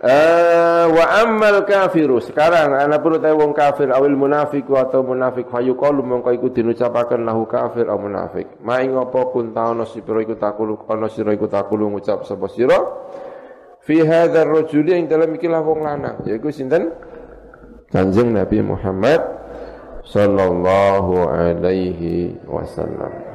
[0.00, 6.00] Uh, wa ammal kafiru sekarang ana perlu tahu wong kafir awil munafik atau munafik fayuqalu
[6.00, 10.80] mongko iku dinucapaken lahu kafir atau munafik ma ing apa kun taono sira iku takulu
[10.88, 12.80] ana sira iku takulu ngucap sapa sira
[13.84, 16.96] fi hadzal rajul ing dalam iki wong lanang yaiku sinten
[17.90, 19.18] Kanjeng Nabi Muhammad
[20.06, 23.30] sallallahu alaihi wasallam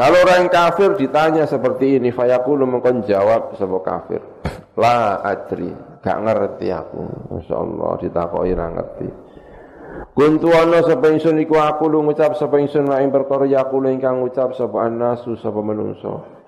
[0.00, 4.24] kalau orang kafir ditanya seperti ini, fayaqulu mengkon jawab sebuah kafir.
[4.80, 5.68] La adri,
[6.00, 7.04] gak ngerti aku.
[7.28, 9.08] Masya Allah ditakoi ra ngerti.
[10.16, 14.24] Kuntu ana sapa ingsun iku aku lu ngucap sapa ingsun wa ing perkara yaqulu ingkang
[14.24, 15.60] ngucap sapa annasu sapa.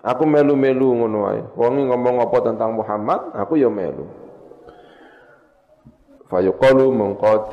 [0.00, 1.44] Aku melu-melu ngono wae.
[1.52, 4.21] Wong ngomong apa tentang Muhammad, aku ya melu.
[6.32, 7.52] Fayuqalu mengko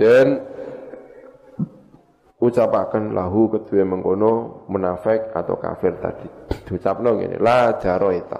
[2.39, 6.31] ucapaken lahu kedua mengkono munafik atau kafir tadi.
[6.63, 8.39] Diucapno ngene, la jaroita.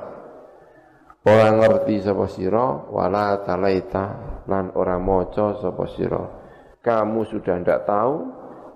[1.28, 4.04] Ora ngerti sapa sira wala talaita
[4.48, 6.24] lan ora maca sapa sira.
[6.80, 8.16] Kamu sudah ndak tahu,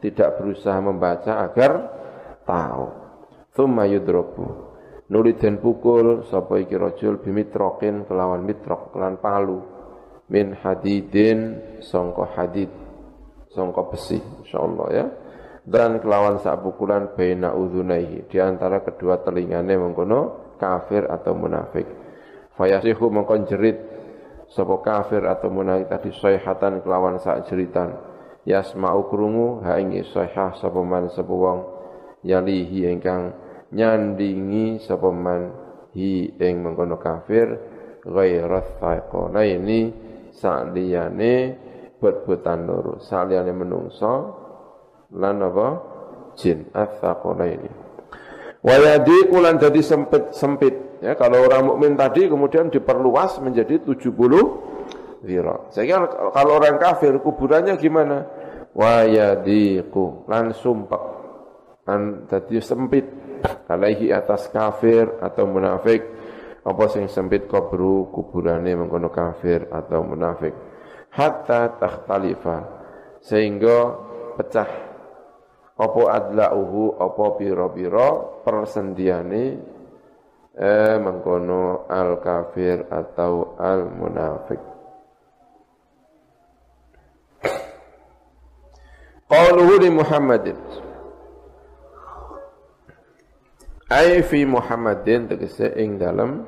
[0.03, 1.72] tidak berusaha membaca agar
[2.43, 2.86] tahu.
[3.55, 4.76] Tsumma yudrobu.
[5.07, 9.82] Nuli den pukul sapa iki rajul bimitrokin kelawan mitrok kelan palu
[10.32, 12.71] min hadidin sangka hadid
[13.51, 15.05] sangka besi insyaallah ya.
[15.63, 21.88] Dan kelawan sak pukulan baina udhunaihi di antara kedua telingane mengkono kafir atau munafik.
[22.59, 23.80] Fayasihu mengkon jerit
[24.51, 27.95] sapa kafir atau munafik tadi sayhatan kelawan sak jeritan.
[28.43, 31.59] Yasma'u krungu ha ing sayhah sapa man sapa wong
[32.28, 33.32] yalihi ingkang
[33.71, 35.55] nyandingi sapa man
[35.95, 37.55] hi ing mengkono kafir
[38.03, 41.55] ghairat thaqona ini sak liyane
[42.01, 42.93] buat-buatan loro.
[42.99, 44.13] Saliyane menungso
[45.15, 45.67] lan apa?
[46.34, 46.67] Jin.
[46.73, 47.84] Ini
[48.63, 50.75] wa yadiqu lan jadi sempit sempit.
[51.03, 54.15] Ya kalau orang mukmin tadi kemudian diperluas menjadi 70
[55.27, 58.23] zira sehingga kalau orang kafir kuburannya gimana?
[58.71, 61.03] Wa yadiqu lan sumpek
[61.86, 63.05] lan jadi sempit.
[63.67, 65.99] Alaihi atas kafir atau munafik
[66.64, 70.55] apa sing sempit kuburu kuburane mengkono kafir atau munafik?
[71.11, 72.57] Hatta takhtalifa.
[73.20, 73.99] Sehingga
[74.39, 74.72] pecah.
[75.74, 79.43] Apa adlauhu apa pira-pira persendiane
[80.53, 84.61] eh mengkono al kafir atau al munafik
[89.26, 90.57] Qaluhu li Muhammadin
[93.89, 96.45] Ai fi Muhammadin tegese ing dalam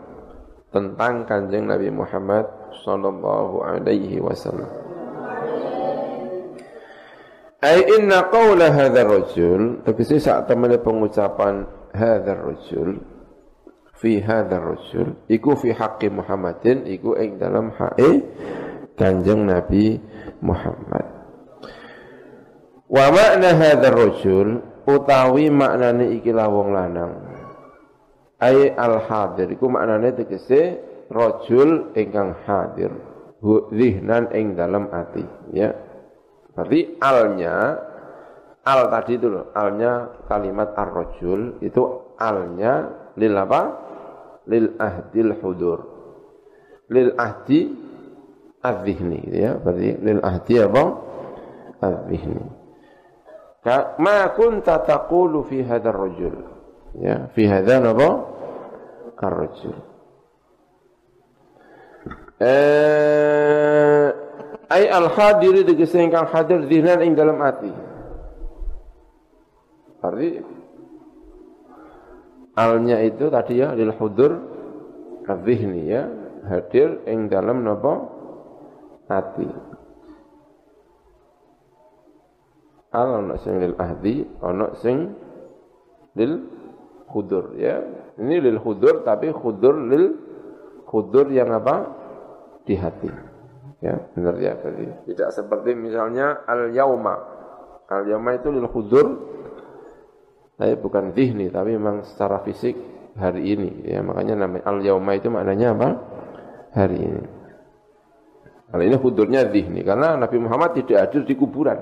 [0.76, 2.44] tentang Kanjeng Nabi Muhammad
[2.84, 4.68] sallallahu alaihi wasallam.
[7.64, 11.64] Ai inna qawla hadzal rajul, tegese sak temene pengucapan
[11.96, 12.90] hadzal rajul
[13.96, 18.22] fi hadzal rajul iku fi haqqi Muhammadin iku ing dalam hae
[19.00, 19.98] Kanjeng Nabi
[20.44, 21.08] Muhammad.
[22.86, 24.48] Wa makna hadzal rajul
[24.86, 27.25] utawi maknane iki wong lanang.
[28.42, 32.92] Ai al hadir iku maknane tegese rajul ingkang hadir.
[33.72, 35.22] Zihnan ing dalam ati
[35.54, 35.70] ya.
[36.56, 37.56] Berarti alnya
[38.66, 41.82] al tadi itu loh alnya kalimat ar-rajul itu
[42.18, 43.62] alnya lil apa?
[44.50, 45.80] Lil ahdil hudur.
[46.90, 47.70] Lil ahdi
[48.66, 49.52] adzihni gitu ya.
[49.62, 50.84] Berarti lil ahdi apa?
[51.86, 52.66] Adzihni
[53.98, 56.55] ma kunta taqulu fi hadzal rajul
[57.02, 58.10] ya fi hadzal apa
[59.16, 59.78] ar-rajul
[62.44, 64.08] eh
[64.70, 67.72] ay al hadiri tegese ingkang hadir zihnan ing dalam ati
[70.04, 70.30] berarti
[72.56, 74.32] alnya itu tadi ya lil hudur
[75.26, 76.06] adzihni ya
[76.46, 78.16] hadir ing dalam napa
[79.10, 79.50] ati.
[82.96, 84.98] Al ono sing lil ahdi, ono sing
[86.16, 86.34] lil
[87.16, 87.80] khudur ya.
[88.20, 90.06] Ini lil khudur tapi khudur lil
[90.84, 92.04] khudur yang apa?
[92.68, 93.08] Di hati.
[93.80, 94.84] Ya, benar ya tadi.
[95.08, 97.16] Tidak seperti misalnya al yauma.
[97.88, 99.08] Al yauma itu lil khudur
[100.60, 102.76] tapi bukan zihni tapi memang secara fisik
[103.20, 105.90] hari ini ya makanya namanya al yauma itu maknanya apa?
[106.76, 107.24] Hari ini.
[108.76, 111.80] Kalau ini hudurnya zihni karena Nabi Muhammad tidak hadir di kuburan.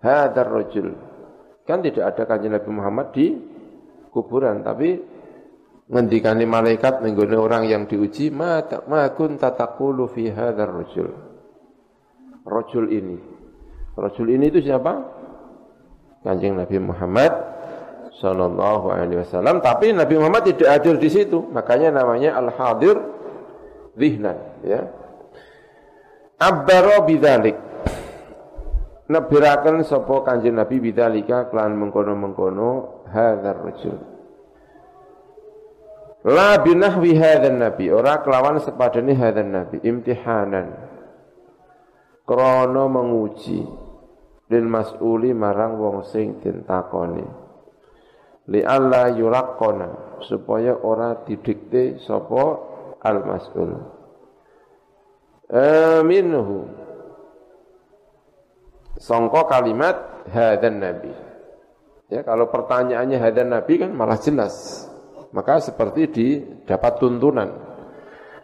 [0.00, 0.96] Hadar rojul.
[1.68, 3.36] Kan tidak ada kanjeng Nabi Muhammad di
[4.18, 4.98] kuburan, tapi
[5.86, 8.60] ngendikani malaikat mengguni orang yang diuji, ma
[8.90, 11.08] ma kun tatakulu fi hadar rojul.
[12.42, 13.16] Rojul ini.
[13.94, 14.92] Rojul ini itu siapa?
[16.26, 17.30] Kanjeng Nabi Muhammad
[18.18, 19.62] Sallallahu Alaihi Wasallam.
[19.62, 22.98] Tapi Nabi Muhammad tidak hadir di situ, makanya namanya al hadir
[23.94, 24.36] zihnan.
[24.66, 24.90] Ya,
[26.38, 27.58] Abbaro bidzalik.
[29.08, 33.98] Nebiraken sapa Kanjeng Nabi bidzalika kelan mengkono-mengkono hadzal rajul.
[36.28, 40.68] La binahwi hadzal nabi, ora kelawan sepadane hadzal nabi, imtihanan.
[42.28, 43.64] Krana menguji.
[44.48, 47.24] Lil mas'uli marang wong sing ditakoni.
[48.48, 52.44] Li alla yuraqqana supaya ora didikte sapa
[53.04, 53.76] al mas'ul
[56.04, 56.68] minhu
[58.96, 59.96] songko kalimat
[60.32, 61.12] hadan nabi
[62.08, 64.84] ya kalau pertanyaannya hadan nabi kan malah jelas.
[65.28, 67.68] Maka seperti didapat tuntunan.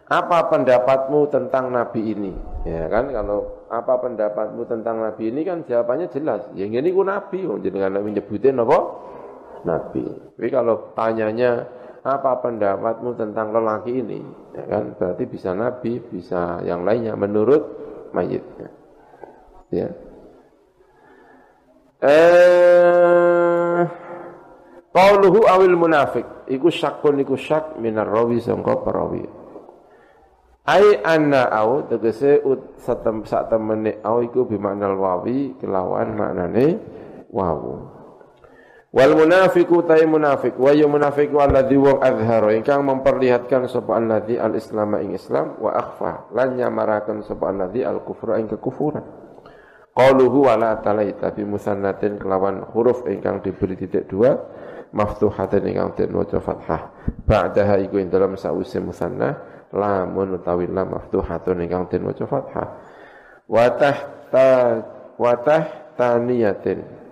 [0.05, 2.33] Apa pendapatmu tentang nabi ini?
[2.61, 6.45] Ya kan kalau apa pendapatmu tentang nabi ini kan jawabannya jelas.
[6.53, 7.41] Yang ini ku nabi.
[7.57, 8.79] Dengan menyebutin apa
[9.65, 10.05] nabi.
[10.05, 11.65] Tapi kalau tanyanya
[12.05, 14.21] apa pendapatmu tentang lelaki ini?
[14.53, 17.65] Ya kan, berarti bisa nabi, bisa yang lainnya menurut
[18.13, 18.69] mayitnya.
[19.73, 19.89] Ya.
[22.05, 23.54] Eh
[24.95, 29.27] Qauluhu awil munafik iku syakun iku syak minar rawi sangka perawi.
[30.63, 36.79] Ai anna au tegese ut satem sak temene au iku bimaknal wawi kelawan maknane
[37.27, 37.91] wawu.
[38.95, 44.95] Wal munafiku tay munafik wa ya munafiku alladzi wa azhara ingkang memperlihatkan sapa alladzi al-islam
[45.03, 49.03] ing Islam wa akhfa lan nyamaraken sapa alladzi al-kufra ing kekufuran.
[49.91, 54.31] Qaluhu wala talaita bi musannatin kelawan huruf ingkang diberi titik dua
[54.91, 56.81] maftuhatin ingkang den waca fathah.
[57.25, 59.33] Ba'daha iku ing dalam sause musanna
[59.73, 62.67] lamun utawi lam maftuhatun ingkang den waca fathah.
[63.49, 64.49] Wa tahta
[65.15, 67.05] wa tahtaniyatin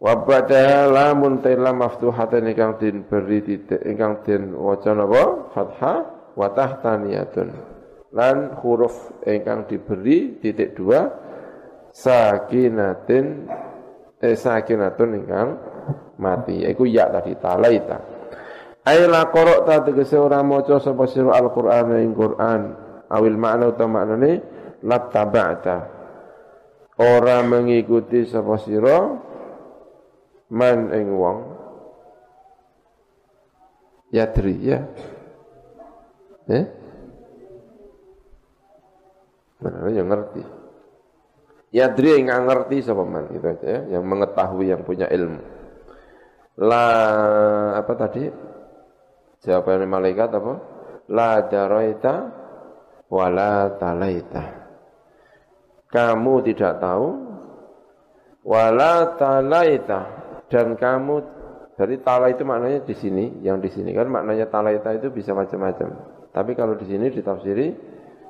[0.00, 5.98] Wa ba'da lamun tela maftuhatan ingkang din beri titik ingkang din waca napa fathah
[6.32, 7.48] wa tahtaniyatun.
[8.16, 8.96] Lan huruf
[9.28, 11.04] ingkang diberi titik dua
[11.92, 13.44] sakinatin
[14.24, 15.48] eh sakinatun ingkang
[16.20, 16.62] mati.
[16.68, 17.98] Iku ya tadi talaita.
[18.84, 22.62] Aila korok ta tegese ora maca sapa sira Al-Qur'an ing Qur'an.
[23.10, 24.32] Awil makna utawa maknane
[24.84, 25.78] lattaba'ta.
[27.00, 28.98] Ora mengikuti sapa sira
[30.52, 31.38] man ing wong.
[34.12, 34.80] Yadri ya.
[36.50, 36.64] Eh?
[39.60, 40.42] Mana yang ngerti.
[41.70, 43.80] Yadri yang ngerti sapa man itu aja ya.
[43.98, 45.59] Yang mengetahui yang punya ilmu
[46.60, 46.86] la
[47.80, 48.28] apa tadi?
[49.40, 50.52] Jawaban malaikat apa?
[51.08, 52.14] La daraita
[53.08, 54.44] wala talaita.
[55.90, 57.08] Kamu tidak tahu?
[58.46, 60.00] Wala talaita.
[60.46, 61.14] Dan kamu
[61.74, 63.90] dari tala itu maknanya di sini, yang di sini.
[63.96, 65.88] Kan maknanya talaita itu bisa macam-macam.
[66.30, 67.66] Tapi kalau di sini ditafsiri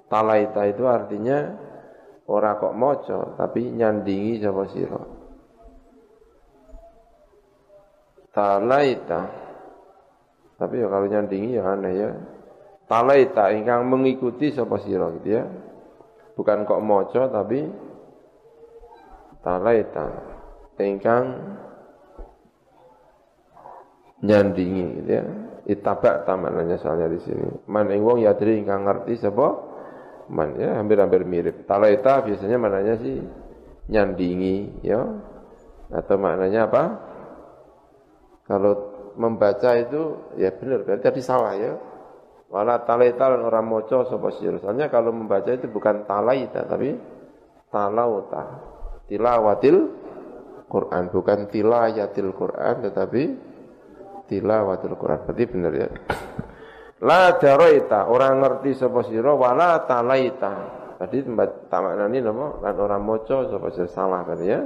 [0.08, 1.68] talaita itu artinya
[2.30, 5.19] ora kok moco, tapi nyandingi sapa sira.
[8.30, 9.20] Talaita.
[10.60, 12.10] Tapi ya kalau nyandingi ya aneh ya.
[12.86, 15.44] Talaita ingkang mengikuti sapa sira gitu ya.
[16.34, 17.64] Bukan kok moco tapi
[19.40, 20.04] talaita
[20.78, 21.24] ingkang
[24.20, 25.24] nyandingi gitu ya.
[25.70, 27.46] Itabak tamanannya soalnya di sini.
[27.70, 29.48] Man ing wong yadri ingkang ngerti sapa
[30.30, 31.66] man ya hampir-hampir mirip.
[31.66, 33.16] Talaita biasanya maknanya sih
[33.90, 35.02] nyandingi ya
[35.90, 37.09] atau maknanya apa?
[38.50, 38.72] Kalau
[39.14, 41.78] membaca itu ya benar berarti tadi salah ya.
[42.50, 46.98] Wala talaita lan orang moco sapa Soalnya kalau membaca itu bukan talaita tapi
[47.70, 48.58] talauta.
[49.06, 49.78] Tilawatil
[50.66, 53.22] Quran bukan tilayatil Quran tetapi
[54.26, 55.18] tilawatil Quran.
[55.30, 55.88] Berarti benar ya.
[57.06, 60.82] La daraita orang ngerti sapa sira wala talaita.
[60.98, 64.58] Tadi tempat tak maknani napa lan ora maca sapa salah tadi ya.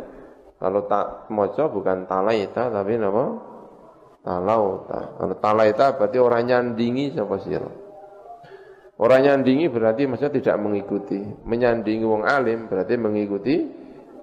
[0.56, 3.52] Kalau tak maca bukan talaita tapi napa?
[4.24, 5.20] Talauta.
[5.20, 7.68] Kalau talaita berarti orang nyandingi sapa sira.
[8.96, 11.20] Orang nyandingi berarti maksudnya tidak mengikuti.
[11.44, 13.60] Menyandingi wong alim berarti mengikuti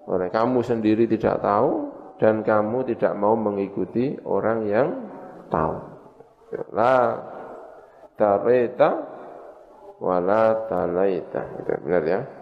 [0.09, 4.87] orang kamu sendiri tidak tahu dan kamu tidak mau mengikuti orang yang
[5.53, 5.77] tahu.
[6.73, 7.21] Lah
[8.17, 8.89] tareta
[10.01, 11.61] wala talaita.
[11.61, 12.40] Itu benar ya.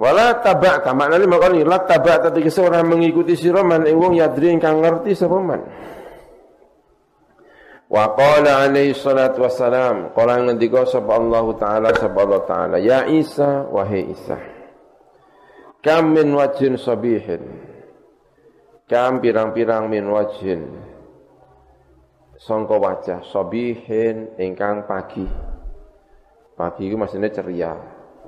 [0.00, 0.96] Wala taba'ta.
[0.96, 2.32] Maknane makani la taba'ta.
[2.32, 5.60] Tegese ora mengikuti sira man ing wong yadri ingkang ngerti sapa man.
[7.90, 13.66] Wa qala alaihi salatu wassalam qala ngendika sapa Allah taala sapa Allah taala ya Isa
[13.66, 14.38] wahai Isa
[15.80, 17.40] kam min wajhin sabihin?
[18.88, 20.66] Kam pirang-pirang min wajhin?
[22.40, 25.28] Sangka wajah sabihin ingkang pagi.
[26.56, 27.72] Pagi itu maksudnya ceria,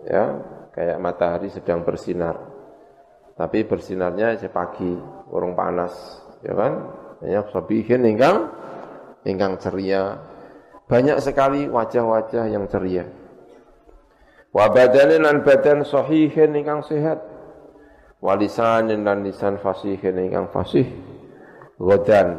[0.09, 0.25] ya,
[0.73, 2.37] kayak matahari sedang bersinar.
[3.33, 4.93] Tapi bersinarnya pagi,
[5.33, 5.93] urung panas,
[6.45, 6.73] ya kan?
[7.25, 8.51] Ya, sabihin ingkang
[9.25, 10.20] ingkang ceria.
[10.91, 13.09] Banyak sekali wajah-wajah yang ceria.
[14.53, 17.25] Wa badanin lan badan sahihin ingkang sehat.
[18.23, 20.87] Walisanin lan lisan fasihin ingkang fasih.
[21.81, 22.39] Godan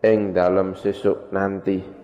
[0.00, 2.03] ing dalam sesuk nanti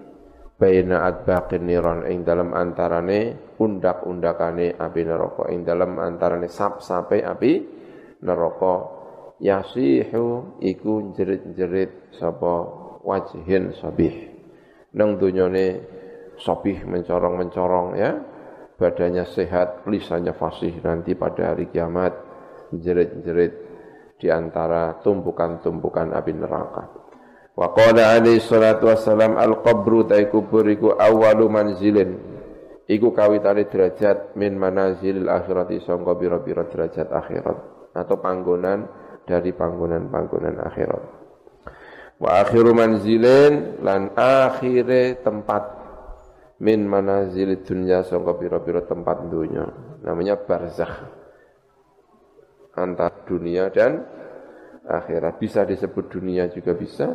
[0.61, 5.49] baina adbaqin niron ing dalam antarane undak-undakane api neraka.
[5.49, 7.53] Ing dalam antarane sap-sape api
[8.21, 9.01] neraka.
[9.41, 12.55] Yasihu iku jerit-jerit sapa
[13.01, 14.37] wajhin sabih.
[14.93, 15.81] Nang dunyane
[16.37, 18.21] sabih mencorong-mencorong ya.
[18.77, 20.77] Badannya sehat lisannya fasih.
[20.85, 22.13] Nanti pada hari kiamat
[22.77, 23.53] jerit-jerit
[24.21, 27.00] di antara tumpukan-tumpukan api neraka
[27.55, 32.11] Wa qala alaihi salatu wassalam al-qabru tai kubur iku awwalu manzilin.
[32.91, 37.59] Iku kawitane derajat min manazilil akhirati sangka pira-pira derajat akhirat
[37.95, 38.87] atau panggonan
[39.23, 41.03] dari panggonan-panggonan akhirat.
[42.19, 45.63] Wa akhiru manzilin lan akhire tempat
[46.61, 49.71] min manazil dunya sangka pira-pira tempat dunya.
[50.03, 51.23] Namanya barzakh.
[52.75, 54.03] Antara dunia dan
[54.83, 57.07] akhirat bisa disebut dunia juga bisa,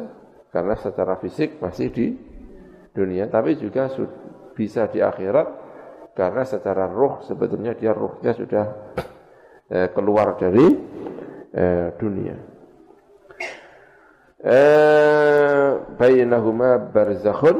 [0.56, 2.16] karena secara fisik masih di
[2.96, 3.92] dunia, tapi juga
[4.56, 5.48] bisa di akhirat
[6.16, 8.66] karena secara roh sebetulnya dia rohnya sudah
[9.68, 10.64] eh, keluar dari
[11.52, 12.36] eh, dunia.
[14.46, 15.70] Eh,
[16.96, 17.58] barzakhun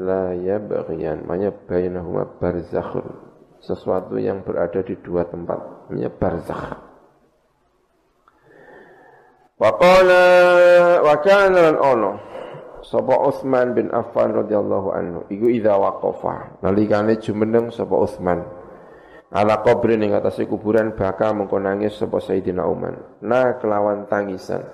[0.00, 1.28] la yabghiyan.
[1.28, 3.04] Maknanya bainahuma barzakhun.
[3.60, 5.92] Sesuatu yang berada di dua tempat.
[5.92, 6.91] Namanya barzakh.
[9.62, 10.24] Wa qala
[11.06, 12.12] wa kana lan ono?
[12.82, 15.20] Sapa Utsman bin Affan radhiyallahu anhu.
[15.30, 16.58] Iku idza waqafa.
[16.66, 18.42] Nalikane jumeneng sapa Utsman.
[19.30, 24.66] Ala qabrin ing atase kuburan baka mengko nangis sapa Sayyidina Umar na kelawan tangisan.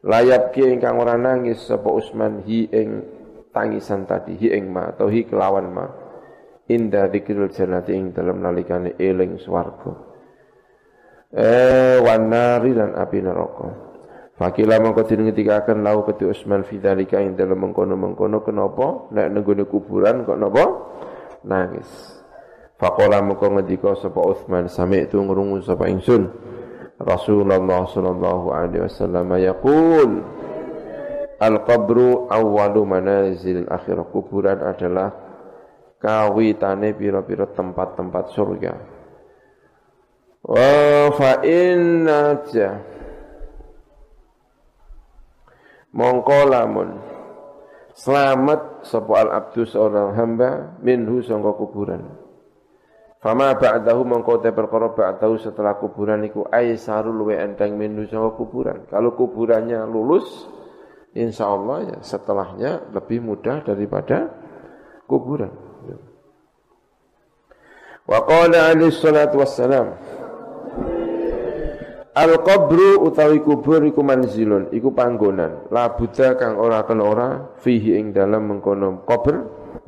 [0.00, 3.04] Layap ki ingkang ora nangis sapa Utsman hi ing
[3.52, 5.84] tangisan tadi hi ing ma atau hi kelawan ma.
[6.72, 10.11] Inda dzikril jannati ing dalem nalikane eling swarga
[11.32, 13.68] eh wanari dan api neraka.
[14.36, 19.12] Fakila mongko dingetikaken lau keti Usman fi dzalika ing dalem mengkono-mengkono kenapa?
[19.12, 20.64] Nek nenggone kuburan kok napa?
[21.44, 21.88] Nangis.
[22.80, 26.26] Faqala mongko ngendika sapa Utsman sami itu ngrungu sapa ingsun.
[26.98, 30.10] Rasulullah sallallahu alaihi wasallam yaqul
[31.42, 35.10] Al-qabru awwalu manazil akhirah kuburan adalah
[35.98, 38.91] kawitane pira-pira tempat-tempat surga
[40.42, 42.34] Wa fa inna
[45.92, 46.88] Mongko lamun
[47.92, 52.16] selamat sapa al abdu seorang hamba minhu sangka kuburan.
[53.22, 58.88] Fama ba'dahu mongko te perkara ba'dahu setelah kuburan iku aisarul luwe enteng minhu sangka kuburan.
[58.88, 60.48] Kalau kuburannya lulus
[61.12, 64.32] insyaallah ya setelahnya lebih mudah daripada
[65.06, 65.52] kuburan.
[68.08, 69.94] Wa qala alaihi salatu wassalam
[72.12, 77.96] Al qabru utawi kubur iku manzilun iku panggonan la buddha kang ora kena ora fihi
[77.96, 79.36] ing dalam mengkono kubur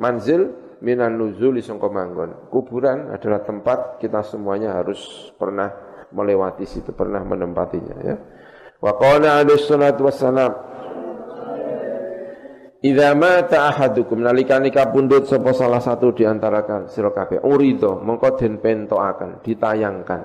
[0.01, 2.49] manzil minan nuzuli sangka manggon.
[2.53, 5.73] Kuburan adalah tempat kita semuanya harus pernah
[6.13, 8.17] melewati situ, pernah menempatinya ya.
[8.79, 10.53] Wa qala alaihi salatu wassalam
[12.85, 18.61] Idza mata ahadukum nalikane kapundhut sapa salah satu di antara sira kabeh urido mengko den
[18.61, 20.21] pentokaken ditayangkan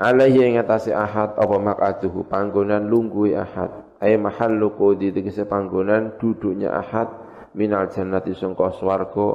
[0.00, 2.24] alaihi ing atase ahad apa maqaduhu?
[2.24, 4.00] Panggonan lungguhe ahad.
[4.00, 7.12] Ay mahallu qudi tegese panggonan duduknya ahad
[7.52, 9.28] minal jannati sangka swarga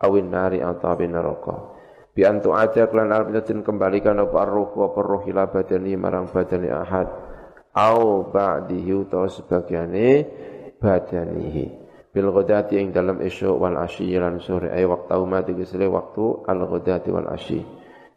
[0.00, 1.56] awin nari atau neraka.
[2.16, 7.12] Bi antu aja klan arep kembalikan apa roh apa roh ila badani marang badani ahad.
[7.76, 10.24] Au ba'dihi utawa sebagiane
[10.80, 11.66] badanihi.
[12.08, 14.72] Bil ghadati ing dalam esok wal asyi lan sore.
[14.72, 17.60] Ay waktu mati gesele waktu al ghadati wal asyi.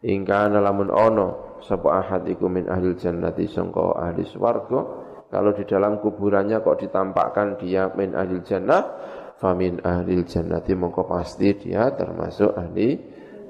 [0.00, 4.80] Ing kana lamun ono sapa ahad iku min ahli jannati sangka ahli swarga.
[5.30, 8.82] Kalau di dalam kuburannya kok ditampakkan dia min ahli jannah
[9.38, 12.98] famin ahli jannati mongko pasti dia termasuk ahli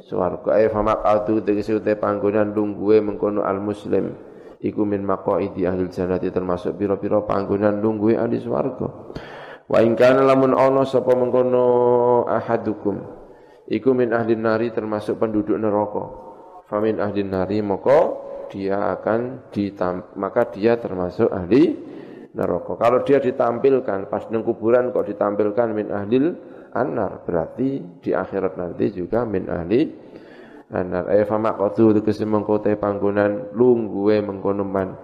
[0.05, 0.61] swarga.
[0.61, 4.13] Ay famak atu tegese te panggonan lungguhe mengkono al muslim
[4.61, 8.89] iku min maqaidi ahli jannati termasuk pira-pira panggonan lungguhe ahli swarga.
[9.71, 13.01] Wa in kana lamun ana sapa mengkono ahadukum
[13.73, 16.30] iku min ahli nari termasuk penduduk neraka.
[16.71, 18.15] Famin ahli nari maka
[18.47, 21.75] dia akan ditam maka dia termasuk ahli
[22.31, 22.79] neraka.
[22.79, 26.39] Kalau dia ditampilkan pas nang kuburan kok ditampilkan min ahlil
[26.71, 29.91] anar berarti di akhirat nanti juga min ahli
[30.71, 31.11] anar.
[31.11, 34.95] Ay fama qatu tegese mengko te panggonan lungguhe mengkono man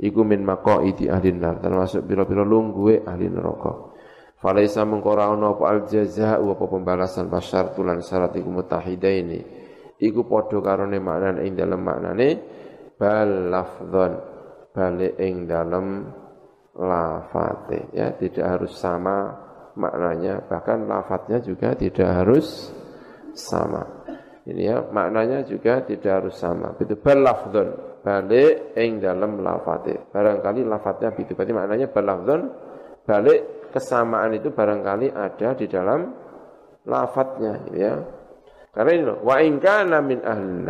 [0.00, 3.92] iku min maqaidi ahli nar termasuk pira-pira lungguhe ahli neraka.
[4.40, 9.63] Falaisa mengkora ono apa al jaza apa pembalasan basyar tulan syarat iku mutahidaini.
[10.04, 12.28] Iku padha karone maknane ing dalem maknane
[13.00, 14.12] bal lafdzon
[14.76, 16.04] balik ing dalem
[16.76, 19.32] lafate ya tidak harus sama
[19.78, 22.70] maknanya bahkan lafadznya juga tidak harus
[23.34, 23.82] sama.
[24.44, 26.76] Ini ya maknanya juga tidak harus sama.
[26.76, 27.68] Itu bal lafdzon
[28.04, 30.12] balik ing dalem lafate.
[30.12, 32.40] Barangkali lafadznya itu berarti maknanya bal lafdzon
[33.08, 36.00] balik kesamaan itu barangkali ada di dalam
[36.84, 37.94] lafadznya ya.
[38.74, 40.66] Karena ini loh, wa in kana min ahlin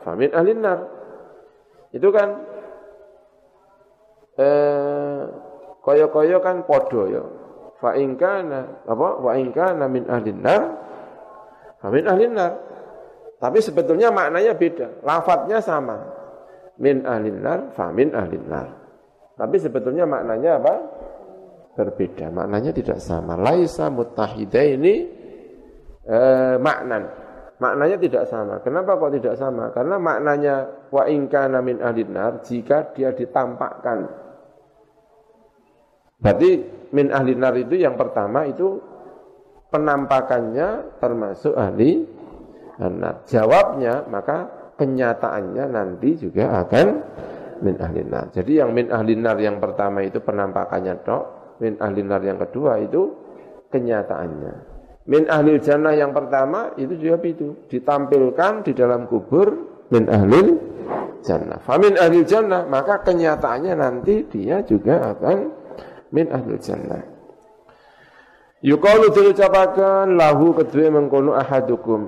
[0.00, 0.32] fa min.
[1.92, 2.28] Itu kan
[4.40, 5.20] eh
[5.84, 7.22] koyo-koyo kan podo ya.
[7.78, 10.08] Fa in kana apa wa in kana min
[11.78, 12.04] fa min.
[13.36, 15.04] Tapi sebetulnya maknanya beda.
[15.04, 16.00] Lafadznya sama.
[16.80, 18.08] Min ahlin nar, fa min.
[19.36, 20.74] Tapi sebetulnya maknanya apa?
[21.74, 22.30] berbeda.
[22.30, 23.34] Maknanya tidak sama.
[23.34, 24.94] Laisa ini
[26.06, 27.23] eh, maknan.
[27.62, 28.58] Maknanya tidak sama.
[28.66, 29.70] Kenapa kok tidak sama?
[29.70, 30.54] Karena maknanya
[30.90, 34.10] wa ingkana min ahlinar jika dia ditampakkan.
[36.18, 36.50] Berarti
[36.90, 38.82] min ahlinar itu yang pertama itu
[39.70, 42.02] penampakannya termasuk ahli
[42.82, 43.22] nar.
[43.30, 46.86] Jawabnya maka kenyataannya nanti juga akan
[47.62, 48.34] min ahlinar.
[48.34, 51.24] Jadi yang min ahlinar yang pertama itu penampakannya tok,
[51.62, 53.14] min ahli nar yang kedua itu
[53.70, 54.73] kenyataannya.
[55.04, 59.52] Min ahli jannah yang pertama itu juga itu ditampilkan di dalam kubur
[59.92, 60.56] min ahli
[61.20, 61.60] jannah.
[61.60, 65.36] Famin ahli jannah maka kenyataannya nanti dia juga akan
[66.08, 67.04] min ahli jannah.
[68.64, 72.00] Yukalu diucapakan lahu kedua mengkono ahadukum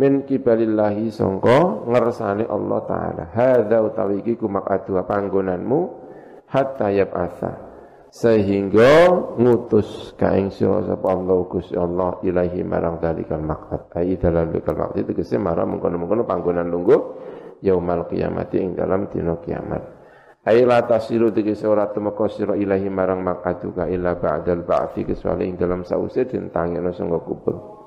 [0.00, 3.24] min kibalillahi songko ngersani Allah Ta'ala.
[3.36, 5.80] Hadha utawi iki kumak panggonanmu
[6.48, 7.73] hatta yab'atha
[8.14, 9.10] sehingga
[9.42, 14.94] ngutus ka ing sira sapa Allah Gusti Allah ilahi marang dalikal maqat ai dalam dalikal
[14.94, 17.00] itu kese marang mengkono-mengkono panggonan lungguh
[17.66, 19.82] yaumal qiyamati ing dalam dina kiamat.
[20.46, 25.58] Ai la tasilu tegese ora temeka sira ilahi marang maqatuka illa ba'dal ba'thi kecuali ing
[25.58, 27.82] dalam sause den tangekno sangga kubur.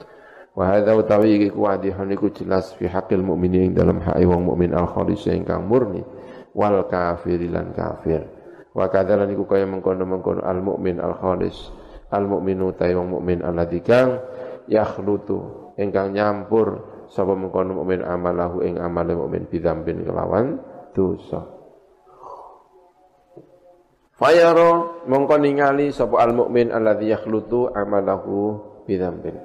[0.58, 4.76] Wa hadza utawi iki kuwadihun iku jelas fi haqqil mukminin ing dalam hak wong mukmin
[4.76, 6.04] al khalis ingkang murni
[6.52, 8.37] wal kafirilan kafir
[8.78, 11.74] Wa kadzalan iku kaya mengkono-mengkono al mukmin al khalis.
[12.14, 14.22] Al mukminu ta wong mukmin alladzi kang
[14.70, 20.62] yakhlutu ingkang nyampur sapa mengkono mukmin amalahu ing amale mukmin bidzambin kelawan
[20.94, 21.42] dosa.
[24.14, 29.42] Fayaro mongko ningali sapa al mukmin alladzi yakhlutu amalahu bidzambin.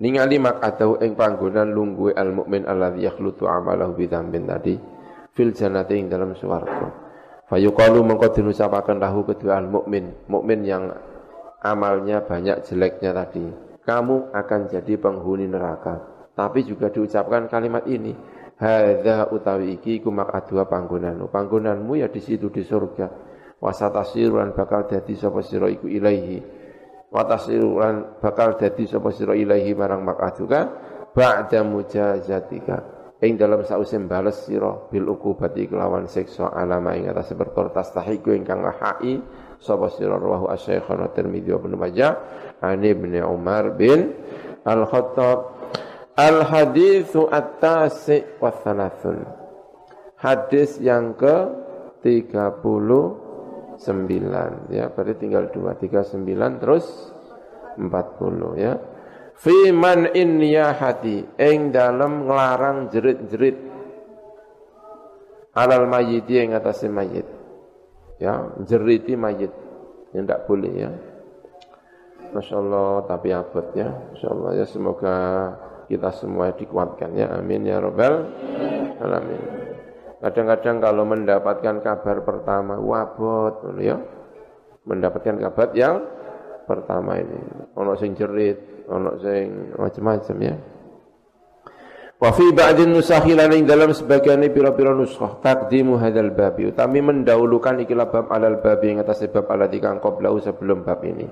[0.00, 4.80] Ningali makatau ing panggonan lungguhe al mukmin alladzi yakhlutu amalahu bidzambin tadi
[5.36, 7.09] fil jannati ing dalam swarga.
[7.50, 10.86] Fayuqalu mengko dinucapaken lahu kedua mukmin, mukmin yang
[11.58, 13.42] amalnya banyak jeleknya tadi.
[13.82, 15.98] Kamu akan jadi penghuni neraka.
[16.38, 18.14] Tapi juga diucapkan kalimat ini,
[18.54, 21.26] hadza utawi iki kumak adua panggonanmu.
[21.26, 23.10] Panggonanmu ya di situ di surga.
[23.58, 26.60] Wasatasiru lan bakal dadi sapa sira iku ilaihi
[27.10, 30.70] wa tasirulan bakal dadi sapa sira ilahi marang makaduka
[31.10, 37.68] ba'da mujazatika ing dalam sause bales sira bil ukubati kelawan siksa alama ing atas perkara
[37.68, 39.20] tastahiku ingkang ngahai
[39.60, 42.12] sapa sira rawahu asy-syaikhana Tirmidzi wa Ibnu Majah
[42.64, 44.16] an Ibnu Umar bin
[44.64, 45.60] Al-Khattab.
[46.20, 49.24] Al haditsu at-tasi wa thalathun.
[50.20, 51.48] Hadis yang ke
[52.04, 53.80] 39
[54.68, 54.92] ya.
[54.92, 56.84] Berarti tinggal 2 39 terus
[57.80, 57.88] 40
[58.60, 58.76] ya
[59.40, 63.56] fi man in hati ing dalam nglarang jerit-jerit.
[65.50, 67.26] Alal mayyiti ing atase mayit
[68.20, 69.50] ya jeriti mayit
[70.14, 70.90] yang tidak boleh ya.
[72.30, 73.88] Masya Allah tapi abad ya.
[73.90, 75.16] Masya Allah ya semoga
[75.90, 77.34] kita semua dikuatkan ya.
[77.34, 78.28] Amin ya robbal
[79.02, 79.42] alamin.
[80.20, 83.98] Kadang-kadang kalau mendapatkan kabar pertama wabot ya.
[84.86, 86.04] Mendapatkan kabar yang
[86.68, 87.40] pertama ini.
[87.74, 90.54] Ono sing jerit, ono sing macam-macam ya.
[92.20, 95.40] Wa fi ba'din nusakhi ing dalam sebagian pira-pira nuskah.
[95.40, 96.68] Taqdimu hadzal babi.
[96.68, 101.24] Utami mendahulukan ikilah bab alal babi yang atas sebab alati kang qablau sebelum bab ini.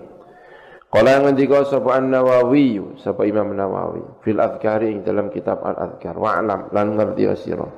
[0.89, 2.97] Qala ngendika sapa An-Nawawi?
[2.97, 4.25] Sapa Imam Nawawi.
[4.25, 6.17] Fil adhkari ing dalam kitab Al-Adhkar.
[6.17, 7.69] Wa alam lan ngerti sira.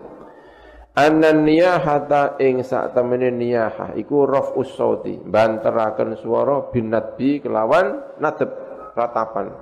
[0.94, 8.50] Anan niyahata ing sak temene niyahah iku raf'us sauti, banteraken swara binatbi kelawan nadep
[8.98, 9.54] ratapan,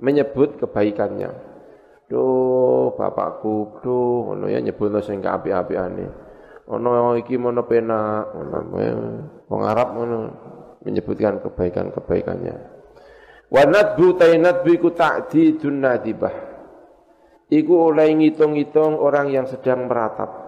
[0.00, 1.30] menyebut kebaikannya.
[2.06, 6.06] Duh, bapakku, duh, ngono ya nyebutno sing kaapi-apiane.
[6.70, 8.56] Ono iki mono penak, ngono
[9.50, 10.16] wong Arab ngono
[10.86, 12.56] menyebutkan kebaikan-kebaikannya.
[13.50, 16.34] Wa nadbu tainadbi ku ta'didun nadibah.
[17.46, 20.46] Iku oleh ngitung-ngitung orang yang sedang meratap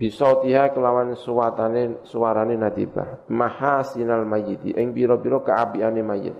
[0.00, 6.32] bisautiha kelawan suwatane suarane nadibah mahasinal mayyiti ing biro-biro keapiane mayit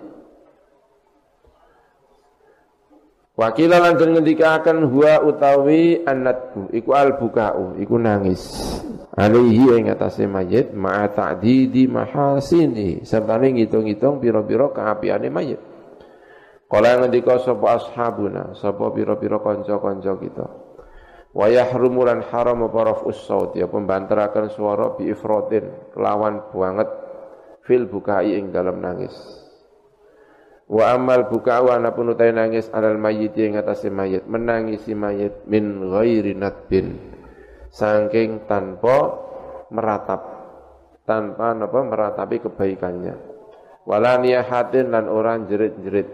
[3.40, 8.44] Wakila lan den ngendikaken huwa utawi annatbu iku albukau iku nangis.
[9.16, 13.00] Alaihi ing atase mayit ma ta'didi mahasini.
[13.00, 15.56] Serta ngitung-ngitung biro-biro keapiane mayit.
[16.68, 18.52] Kala ngendika sapa ashabuna?
[18.60, 20.46] Sapa biro-biro kanca-kanca kita.
[21.32, 26.92] Wa yahrumu lan haram apa raf'us saut ya pembanteraken suara bi ifratin kelawan banget
[27.64, 29.39] fil bukai ing dalam nangis
[30.70, 34.22] wa amal buka'u anapun utai nangis alal mayyit ing atase mayit.
[34.30, 36.94] Menangisi mayit min ghairi nadbin.
[37.74, 39.18] Saking tanpa
[39.74, 40.22] meratap.
[41.02, 43.14] Tanpa napa meratapi kebaikannya.
[43.82, 46.06] Wala niyahatin lan orang jerit-jerit.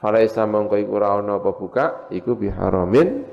[0.00, 3.24] Falaisa mongko iku ora apa buka iku biharamin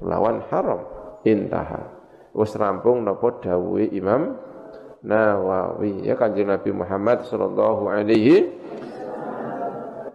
[0.00, 0.80] lawan haram
[1.28, 2.00] intaha.
[2.32, 4.36] Wis rampung napa dawuhe Imam
[5.00, 6.04] Nawawi.
[6.04, 8.52] Ya Kanjeng Nabi Muhammad sallallahu alaihi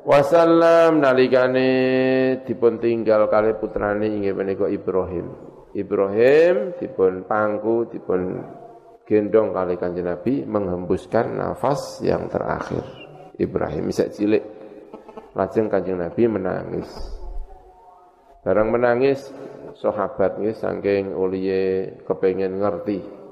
[0.06, 1.70] wasallam nalikane
[2.46, 5.34] dipun tinggal kali putrane inggih menika Ibrahim.
[5.76, 8.40] Ibrahim dipun pangku dipun
[9.04, 12.86] gendong kali Kanjeng Nabi menghembuskan nafas yang terakhir.
[13.36, 14.46] Ibrahim bisa cilik.
[15.36, 16.88] Lajeng Kanjeng Nabi menangis.
[18.46, 19.34] Barang menangis
[19.76, 23.25] sahabat nggih saking uliye kepengin ngerti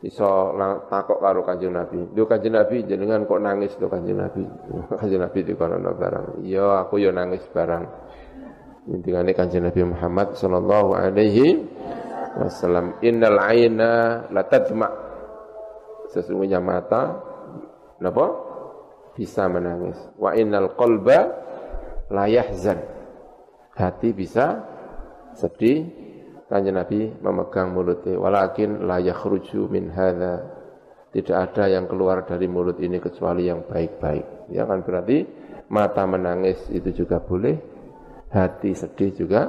[0.00, 0.56] iso
[0.88, 2.00] takok karo Kanjeng Nabi.
[2.16, 4.44] Lho Kanjeng Nabi jenengan kok nangis lho Kanjeng Nabi.
[5.00, 6.40] Kanjeng Nabi dikono barang.
[6.44, 7.84] Iya aku yo nangis barang.
[8.88, 11.68] Intikane Kanjeng Nabi Muhammad sallallahu alaihi
[12.40, 14.88] wasallam innal aina la tadma
[16.14, 17.18] sesungguhnya mata
[17.98, 18.26] napa
[19.14, 21.18] bisa menangis wa innal qalba
[22.10, 22.78] la yahzan
[23.74, 24.62] hati bisa
[25.34, 25.99] sedih
[26.50, 28.18] Kanjeng Nabi memegang mulutnya.
[28.18, 30.42] Walakin la yakhruju min hadza
[31.14, 34.50] tidak ada yang keluar dari mulut ini kecuali yang baik-baik.
[34.50, 34.82] Ya kan?
[34.82, 35.22] Berarti
[35.70, 37.54] mata menangis itu juga boleh.
[38.34, 39.46] Hati sedih juga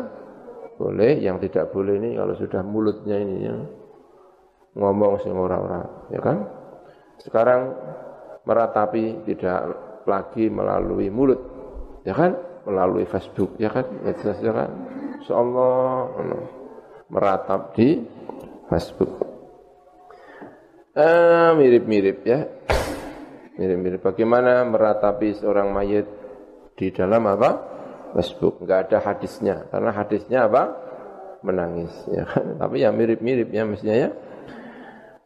[0.78, 1.18] boleh.
[1.22, 3.56] Yang tidak boleh ini kalau sudah mulutnya ini ya.
[4.78, 6.38] Ngomong sing ora-ora ya kan?
[7.18, 7.74] Sekarang
[8.46, 9.60] meratapi tidak
[10.06, 11.42] lagi melalui mulut
[12.06, 12.38] ya kan?
[12.66, 13.90] Melalui Facebook ya kan?
[14.06, 14.70] Ya kan?
[15.22, 16.61] Insyaallah
[17.12, 18.00] meratap di
[18.72, 19.12] Facebook.
[20.96, 22.40] Eh, mirip-mirip ya.
[23.60, 26.08] Mirip-mirip bagaimana meratapi seorang mayit
[26.80, 27.50] di dalam apa?
[28.16, 28.64] Facebook.
[28.64, 29.68] Enggak ada hadisnya.
[29.68, 30.64] Karena hadisnya apa?
[31.44, 32.44] Menangis ya kan.
[32.64, 34.10] Tapi ya mirip-mirip ya mestinya ya.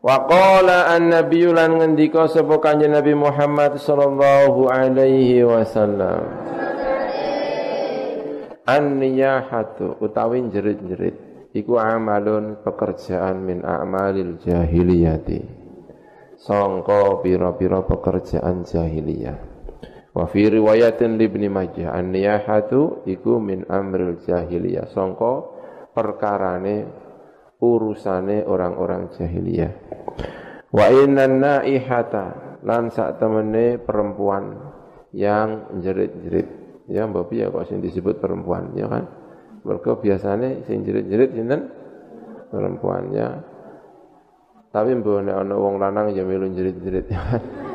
[0.06, 6.30] Wa qala an-nabiyyu lan ngendika sapa Nabi Muhammad sallallahu alaihi wasallam.
[8.70, 9.98] An-niyahatu
[10.53, 11.24] jerit-jerit
[11.56, 15.40] iku amalun pekerjaan min a'malil jahiliyati.
[16.36, 19.40] Sangka pira-pira pekerjaan jahiliyah.
[20.11, 24.91] Wa fi riwayatin Ibnu Majah an-niyahatu iku min amril jahiliyah.
[24.91, 25.48] Sangka
[25.95, 26.91] perkarane
[27.64, 29.72] urusane orang-orang jahiliyah.
[30.76, 34.60] Wa innan naihata lan sak temene perempuan
[35.15, 36.68] yang jerit-jerit.
[36.91, 39.24] Ya mbok ya kok disebut perempuan ya kan?
[39.65, 41.61] Mergo biasane sing jerit-jerit sinten?
[42.53, 43.33] Perempuan ya.
[44.69, 47.09] Tapi mbok nek ana wong lanang ya melu jerit-jerit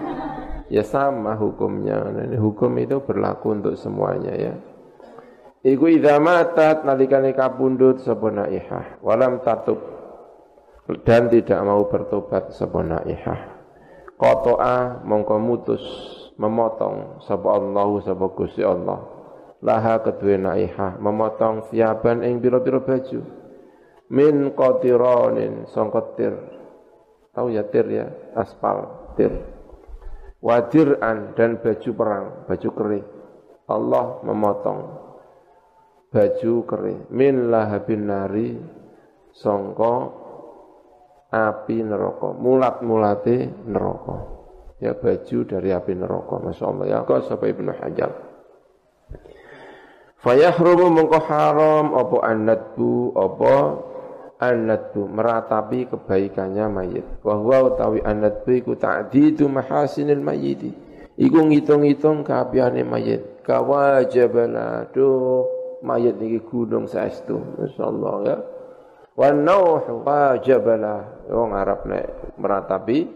[0.74, 1.98] ya sama hukumnya.
[2.14, 4.54] Nah, hukum itu berlaku untuk semuanya ya.
[5.60, 9.76] Iku idza matat nalikane kapundhut sapa naihah walam tatub
[11.04, 13.60] dan tidak mau bertobat sapa naihah.
[14.16, 15.84] Qata'a mongko mutus
[16.40, 19.19] memotong sapa Allahu sapa Gusti Allah.
[19.60, 23.20] Laha kedue naihah memotong siaban ing pira-pira baju.
[24.10, 26.34] Min qatiranin sangka tir.
[27.30, 29.60] Tahu ya tir ya, aspal, tir
[30.40, 33.06] wadir'an dan baju perang, baju kering.
[33.70, 34.80] Allah memotong
[36.10, 38.58] baju kering min lahabin nari
[39.30, 39.94] songko
[41.30, 44.42] api neraka, mulat-mulate neraka.
[44.80, 46.86] Ya baju dari api neraka, Masya Allah.
[46.88, 48.29] Ya kau sampai Ibnu Hajar.
[50.20, 53.54] Fayahrumu mengko haram apa annadbu apa
[54.40, 57.04] Anadbu meratapi kebaikannya mayit.
[57.20, 60.72] Wahwa utawi anadbu iku ta'didu mahasinil mayiti.
[61.20, 63.44] Iku ngitung-ngitung keapiane mayit.
[63.44, 65.44] Kawajabala do
[65.84, 67.36] mayit niki gunung saestu.
[67.36, 68.36] Masyaallah ya.
[69.12, 71.28] Wa nauh wajabala.
[71.28, 73.12] Wong Arab nek meratapi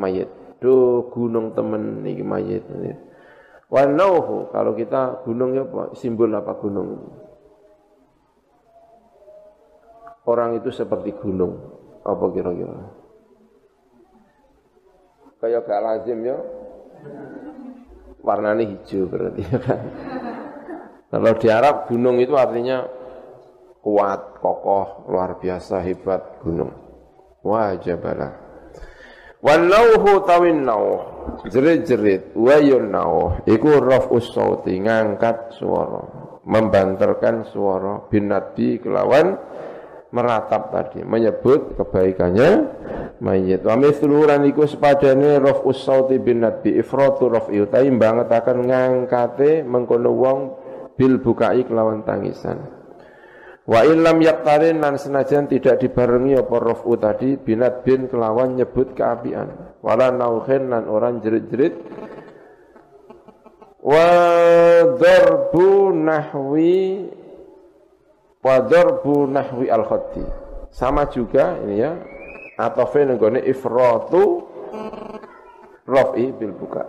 [0.00, 0.32] mayit.
[0.56, 2.64] Do gunung temen niki mayit.
[2.64, 3.11] Wa
[3.72, 5.64] nauh kalau kita gunung ya
[5.96, 7.08] simbol apa gunung?
[10.26, 11.58] orang itu seperti gunung.
[12.02, 12.90] Apa kira-kira?
[15.42, 16.38] Kayak gak lazim ya.
[18.22, 19.80] Warnanya hijau berarti ya kan.
[21.10, 22.86] Kalau di Arab gunung itu artinya
[23.82, 26.70] kuat, kokoh, luar biasa, hebat gunung.
[27.42, 28.41] Wajabalah.
[29.42, 31.02] Walauhu tawin nauh.
[31.50, 33.42] Jerit-jerit wayun nauh.
[33.42, 36.22] Iku raf'us sauti ngangkat suara.
[36.46, 39.34] Membanterkan suara binati kelawan
[40.14, 41.02] meratap tadi.
[41.02, 42.50] Menyebut kebaikannya
[43.18, 43.66] mayit.
[43.66, 46.78] Wa mithluran iku sepadane raf'us sauti bin nabi.
[46.78, 50.38] Ifratu raf'i utai bangetaken ngangkate mengkono wong
[50.94, 52.81] bil bukai kelawan tangisan
[53.62, 59.78] wa illam yaqtarin lan senajan tidak dibarengi apa raf'u tadi binat bin kelawan nyebut keapian.
[59.82, 61.74] Wala nauhin lan orang jerit-jerit.
[63.82, 64.08] Wa
[64.94, 67.10] darbu nahwi
[68.42, 70.22] wa darbu nahwi al khatti
[70.72, 71.92] sama juga ini ya
[72.56, 74.46] atau nenggone ifratu
[75.84, 76.84] rafi bil buka.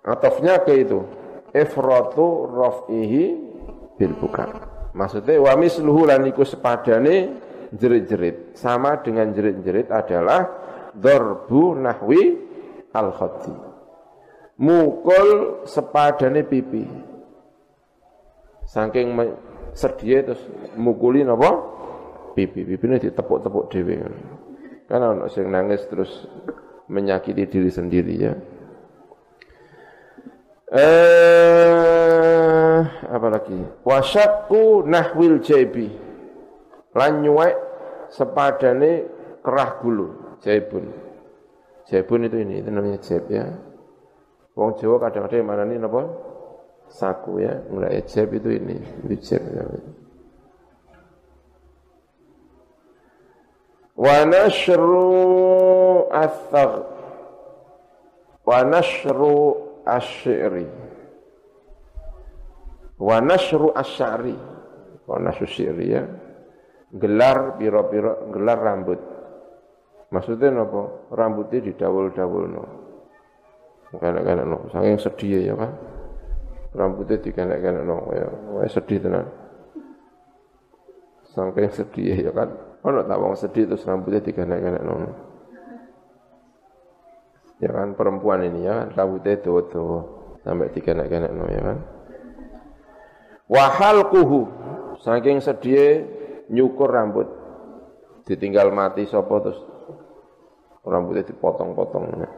[0.00, 1.04] Atofnya ke itu
[1.54, 3.24] ifratu rafihi
[3.96, 4.46] bil buka
[4.96, 7.16] maksudnya wa misluhu lan iku sepadane
[7.70, 10.46] jerit-jerit sama dengan jerit-jerit adalah
[10.94, 12.22] darbu nahwi
[12.90, 13.54] al khatti
[14.58, 17.10] mukul sepadane pipi
[18.70, 19.18] Saking
[19.74, 20.42] sedih terus
[20.78, 21.50] mukuli napa?
[22.38, 22.62] Pipi.
[22.62, 23.98] Pipine ditepuk-tepuk dhewe.
[24.86, 26.30] Kan ana sing nangis terus
[26.86, 28.32] menyakiti diri sendiri ya.
[30.70, 31.70] Eh
[33.10, 33.58] apa lagi?
[33.82, 35.90] Wasyaku nahwil jaibi.
[36.94, 37.26] Lan
[38.10, 39.06] sepadane
[39.42, 40.90] kerah gulu, jaibun.
[41.86, 43.46] Jaibun itu ini, itu namanya jaib ya.
[44.54, 46.02] Wong Jawa kadang-kadang mana nih napa?
[46.90, 48.76] saku ya, mulai ejeb itu ini,
[49.06, 49.92] ejeb namanya.
[53.94, 55.06] Wa nashru
[56.10, 56.88] athag
[58.42, 60.66] wa nashru asyri
[63.00, 64.36] wa nashru asyari.
[65.08, 66.02] Wa nashru syiri ya.
[66.94, 69.00] Gelar piro-piro gelar rambut.
[70.10, 71.10] Maksudnya apa?
[71.14, 72.64] Rambutnya didawul-dawul no
[73.90, 75.74] kadang-kadang no saking sedih ya kan
[76.78, 78.26] rambutnya dikenek-kenek no ya.
[78.54, 79.26] Wah sedih tenan.
[81.30, 82.54] Sampai sedih ya kan?
[82.86, 84.94] Ono tak wong sedih terus rambutnya dikenek-kenek no
[87.60, 89.98] ya kan perempuan ini ya rambutnya dawa-dawa
[90.40, 91.78] sampai dikenek-kenek no ya kan
[93.46, 94.40] wahal kuhu
[95.04, 96.08] saking sedih
[96.48, 97.28] nyukur rambut
[98.24, 99.60] ditinggal mati sopo terus
[100.84, 102.30] rambutnya dipotong-potong ya.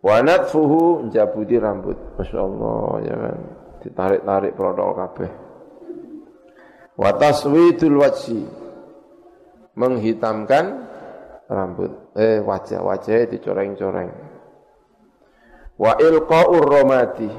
[0.00, 1.96] Wanat fuhu jabuti rambut.
[2.16, 3.38] Masya Allah ya kan.
[3.84, 5.30] Ditarik-tarik protokol kabeh.
[6.96, 8.42] Wataswidul wajhi.
[9.76, 10.64] Menghitamkan
[11.48, 12.09] rambut.
[12.20, 14.12] Eh wajah, wajahnya dicoreng-coreng.
[15.80, 17.30] Wa ilqa'ur romati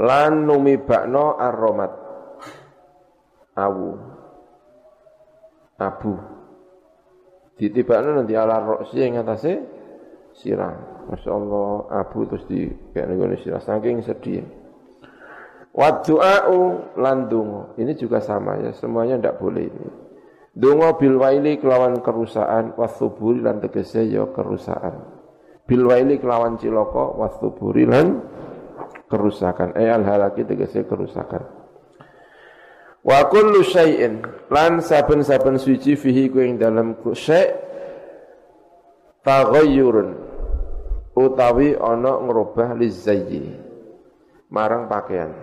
[0.00, 1.92] lan numibakno ar-romat.
[3.60, 3.90] Awu.
[5.76, 6.14] Abu.
[7.60, 9.60] Ditibakno nanti ala roksi yang atasnya
[10.32, 11.04] sirah.
[11.12, 13.12] Masya Allah, abu terus di kayak
[13.44, 13.60] sirah.
[13.60, 14.40] Saking sedih.
[15.76, 16.96] Wa du'a'u
[17.76, 20.05] Ini juga sama ya, semuanya tidak boleh ini.
[20.56, 25.04] Dungo bil waili kelawan kerusakan, wasuburi lan tegese ya kerusakan.
[25.68, 28.24] Bil waili kelawan ciloko wasuburi lan
[29.12, 29.76] kerusakan.
[29.76, 31.44] Eh al halaki tegese kerusakan.
[33.04, 37.54] Wa kullu syai'in lan saben-saben suci fihi ku ing dalam syai'
[39.22, 40.10] taghayyurun
[41.14, 43.58] utawi ana ngrubah lizayyi
[44.50, 45.34] marang pakaian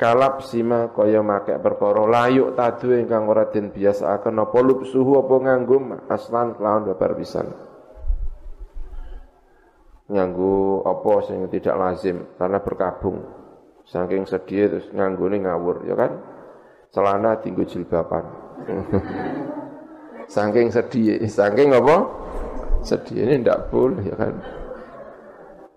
[0.00, 4.58] kalap sima kaya make perkara layuk tadu ingkang ora den biasakaken apa
[4.88, 5.76] suhu apa nganggo
[6.08, 7.52] aslan kelawan babar pisan
[10.10, 13.18] nganggu apa sing tidak lazim karena berkabung.
[13.86, 16.12] Saking sedih terus nganggo ngawur, ya kan?
[16.90, 18.22] Celana tinggu jilbaban.
[20.34, 22.06] saking sedih, saking apa?
[22.82, 24.34] Sedih ini tidak boleh ya kan.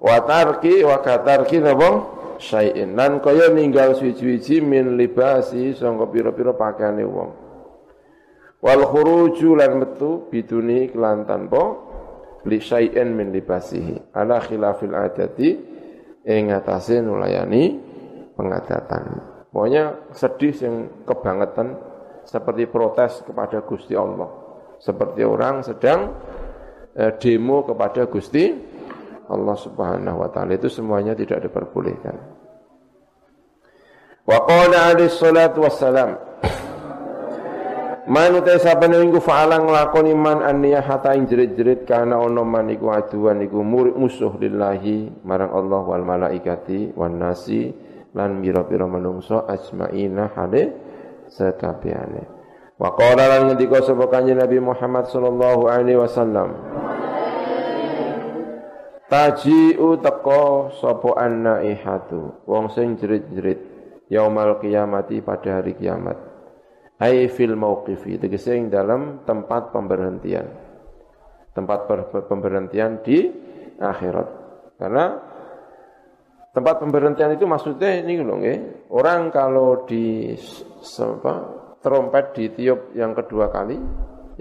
[0.03, 1.89] Watarki wakatarki apa?
[2.39, 2.97] Syai'in.
[2.97, 7.31] Lan kaya ninggal suci-suci min libasi sangka pira-pira pakaiane wong.
[8.63, 11.63] Wal khuruju lan metu biduni kelan tanpa
[12.47, 15.49] li syai'in min libasihi ala khilafil adati
[16.23, 17.75] ing atase nulayani
[18.33, 19.03] pengadatan.
[19.51, 21.77] Pokoknya sedih yang kebangetan
[22.23, 24.31] seperti protes kepada Gusti Allah.
[24.81, 26.15] Seperti orang sedang
[26.97, 28.72] eh, demo kepada Gusti
[29.33, 32.15] Allah Subhanahu wa taala itu semuanya tidak diperbolehkan.
[34.23, 36.15] Wa qala alaihi salatu wassalam
[38.03, 43.39] Man utai saben minggu fa'ala nglakoni man hata ing jerit-jerit kana ono man iku aduan
[43.39, 47.71] iku musuh lillahi marang Allah wal malaikati wan nasi
[48.11, 50.75] lan mira-pira manungsa ajmaina hale
[51.31, 52.27] sekabehane.
[52.75, 56.59] Wa qala lan ngendika sapa kanjeng Nabi Muhammad sallallahu alaihi wasallam.
[59.13, 62.49] Taji'u teko sapa annaihatu.
[62.49, 63.61] Wong sing jerit-jerit
[64.09, 66.17] yaumal kiamati pada hari kiamat.
[66.97, 70.49] Ai fil mauqifi tegese dalam tempat pemberhentian.
[71.53, 71.85] Tempat
[72.25, 73.29] pemberhentian di
[73.77, 74.27] akhirat.
[74.81, 75.05] Karena
[76.57, 78.89] tempat pemberhentian itu maksudnya ini loh nggih.
[78.89, 80.33] Orang kalau di
[80.97, 81.33] apa
[81.85, 83.77] trompet ditiup yang kedua kali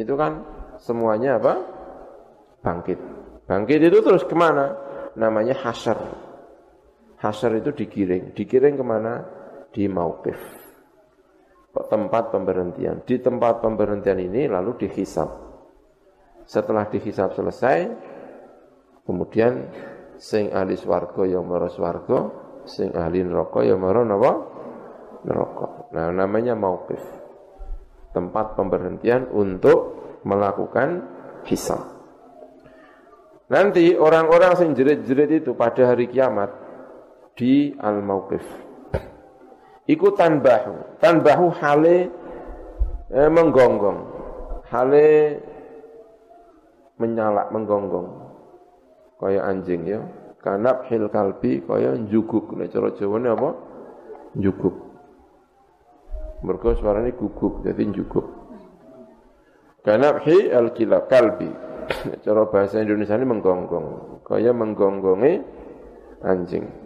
[0.01, 0.41] itu kan
[0.81, 1.61] semuanya apa?
[2.65, 4.75] Bangkit bangkit itu terus ke mana
[5.19, 5.99] namanya hasar
[7.21, 9.13] hasar itu digiring digiring ke mana
[9.73, 10.63] di mauqif
[11.81, 13.01] tempat pemberhentian.
[13.09, 15.29] Di tempat pemberhentian ini lalu dihisap.
[16.45, 17.89] Setelah dihisap selesai,
[19.09, 19.73] kemudian
[20.21, 22.29] sing ahli swarga ya mara swarga,
[22.69, 24.33] sing ahli neraka ya mara napa?
[25.25, 25.69] Neraka.
[25.97, 27.01] Nah, namanya mauqif.
[28.13, 29.97] Tempat pemberhentian untuk
[30.29, 31.09] melakukan
[31.49, 32.02] hisap.
[33.53, 36.49] Nanti orang-orang sing jerit-jerit itu pada hari kiamat
[37.37, 38.45] di al-mauqif
[39.93, 42.09] iku tanbahu tanbahu hale
[43.13, 44.01] eh, menggonggong.
[44.73, 45.37] Hale
[46.97, 48.09] menyala menggonggong.
[49.21, 50.01] Kaya anjing ya.
[50.43, 52.57] Kanap hil kalbi kaya njuguk.
[52.57, 53.51] Nek cara Jawane apa?
[54.35, 54.77] Njuguk.
[56.43, 58.27] Mergo suarane guguk jadi njuguk.
[59.87, 61.51] Kanap hi al kilab kalbi
[62.25, 63.87] cara bahasa Indonesia ini menggonggong
[64.27, 65.33] kaya menggonggongi
[66.23, 66.83] anjing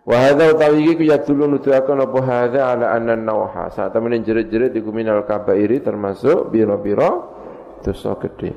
[0.00, 3.68] Wa hadza utawi iki ku yadulu nuduhaken apa hadza ala anna nawha.
[3.68, 7.30] Saat temen jerit-jerit iku minal kabairi termasuk biro-biro
[7.84, 8.56] dosa gede.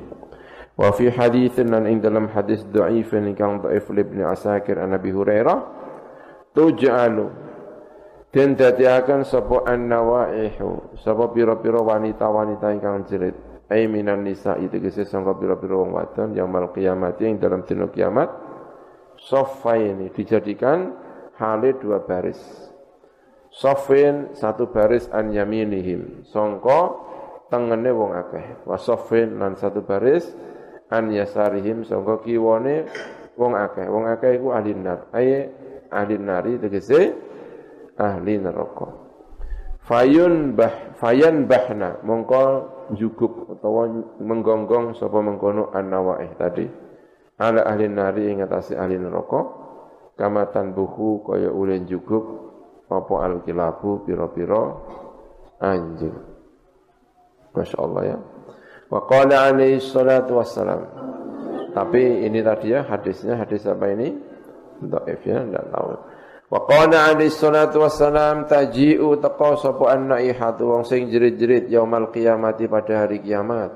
[0.80, 5.60] Wa fi haditsin nan ing dalam hadis dhaif ingkang dhaif Ibnu Asakir an Nabi Hurairah
[6.58, 7.28] tuj'alu
[8.34, 13.38] den dadiaken sapa an-nawaihu sapa pira-pira wanita-wanita ingkang jerit
[13.74, 18.30] ai minan nisa itu kese sangka pira-pira wong wadon yaumul kiamat ing dalam dina kiamat
[19.74, 20.92] ini dijadikan
[21.40, 22.40] hale dua baris.
[23.54, 26.26] Sofin satu baris an yaminihim.
[26.26, 26.80] Songko
[27.54, 28.66] tengene wong akeh.
[28.66, 30.26] Wa sofin lan satu baris
[30.90, 32.90] an yasarihim songko kiwone
[33.38, 33.86] wong akeh.
[33.86, 35.08] Wong akeh iku ahli nar.
[35.14, 35.54] Aye
[35.94, 37.14] ahli nari tegese
[37.96, 38.90] ahli neraka.
[39.86, 43.88] Fayun bah fayan bahna mongko jugup utawa
[44.20, 46.68] menggonggong sapa mengkono an nawaih tadi.
[47.40, 49.64] Ala ahli nari ing atase ahli neraka.
[50.14, 52.22] Kamatan buhu kaya ulen jugup
[52.92, 54.64] apa alkilabu piro-piro
[55.58, 56.14] anjing.
[57.56, 58.18] Masya Allah ya.
[58.92, 60.86] Wa qala alaihi salatu wassalam.
[61.74, 64.14] Tapi ini tadi ya hadisnya hadis apa ini?
[64.84, 65.90] Dhaif ya, tidak tahu.
[66.54, 73.10] Wa qala alaihi salatu wassalam taji'u taqa sapa an-naihatu wong sing jerit-jerit yaumal qiyamati pada
[73.10, 73.74] hari kiamat.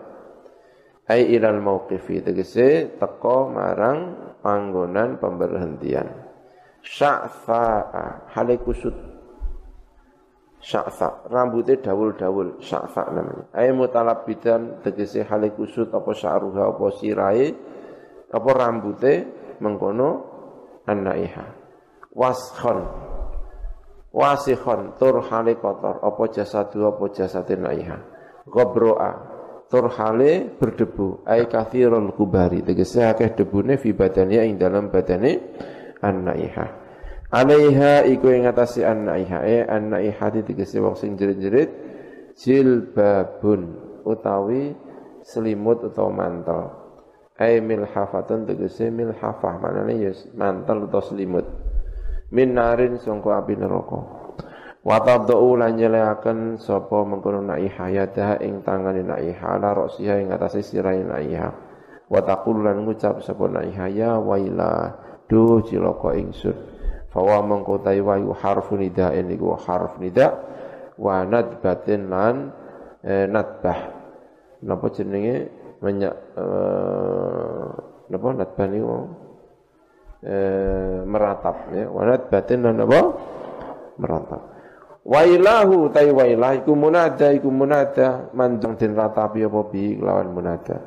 [1.09, 6.05] Ai ilal mauqifi tegese teko marang panggonan pemberhentian.
[6.85, 8.93] Sya'fa'a hale kusut
[10.61, 13.73] sya'fa rambutnya dawul-dawul sya'fa namanya ay
[14.25, 17.49] bidan tegese hale kusut apa sya'ruha apa sirai
[18.29, 19.25] apa rambutnya
[19.63, 20.09] mengkono
[20.85, 21.66] an-naiha
[22.18, 22.81] waskhon.
[24.10, 26.02] Wasikhon tur hale kotor.
[26.02, 28.02] Apa jasadu apa jasate naiha
[28.49, 29.11] gobroa
[29.69, 31.22] tur hale berdebu.
[31.30, 32.65] Ay kathirul kubari.
[32.65, 35.53] Tegese akeh debune fi badani ing dalam badane
[36.02, 36.88] an-naiha
[37.27, 41.69] Alaiha iku ing ngatasi an-naiha e an-naiha tegese wong sing jerit-jerit.
[42.39, 43.61] Jilbabun
[44.07, 44.72] utawi
[45.27, 46.72] selimut utawa mantel.
[47.35, 49.60] Ai milhafatun tegese milhafah.
[49.60, 51.66] Manane ya mantel utawa selimut.
[52.27, 53.99] Min narin sangka api neraka.
[54.83, 60.63] Wa tadau lan nyeleaken sapa mengkono naiha yadaha ing tangane naiha ala roksiha ing atase
[60.63, 61.49] sirahe naiha.
[62.07, 64.95] Wa taqul lan ngucap sapa naiha ya waila
[65.27, 66.55] duh cilaka ingsun
[67.11, 70.39] Fawa mengkotai wayu harfu nida ini gua harf nida
[70.99, 72.51] wa nadbatin lan
[73.03, 73.79] eh, nadbah.
[74.67, 75.47] Napa jenenge
[75.79, 77.67] menyak eh,
[78.11, 79.26] napa nadbah niku
[80.23, 81.85] eh, meratap ya.
[81.89, 83.02] Wa nadbatin lan napa
[83.98, 84.41] meratap.
[85.07, 90.77] Wailahu tai wailah iku munada iku munada manjang den ratapi apa bi lawan munada.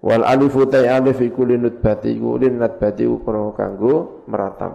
[0.00, 3.20] Wal alifu tai alif iku linutbati iku linatbati iku
[3.52, 4.72] kanggo meratap.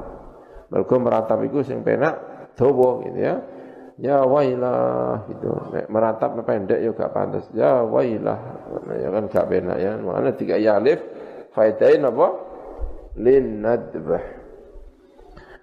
[0.69, 2.13] Mergo meratap iku sing penak
[2.53, 3.35] dawa gitu ya.
[4.01, 5.49] Ya wailah gitu.
[5.89, 7.45] Meratap pendek ya gak pantas.
[7.57, 8.39] Ya wailah.
[9.01, 9.97] Ya kan gak penak ya.
[9.97, 11.01] Makanya tiga ya alif
[11.57, 12.50] faidain apa?
[13.19, 14.23] Lin nadbah.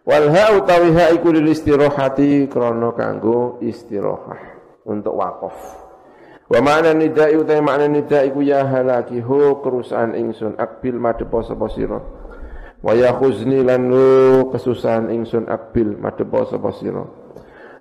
[0.09, 4.41] Wal ha utawi ha iku lil istirahati krana kanggo istirahah
[4.89, 5.57] untuk wakaf.
[6.49, 11.69] Wa ma'na nida'i utawi makna nida'i ku ya halaki hu kerusahan ingsun akbil madepo sapa
[11.69, 12.01] sira.
[12.81, 13.93] Wa yakhuzni lan
[14.49, 17.05] kesusahan ingsun akbil madepo sapa sira.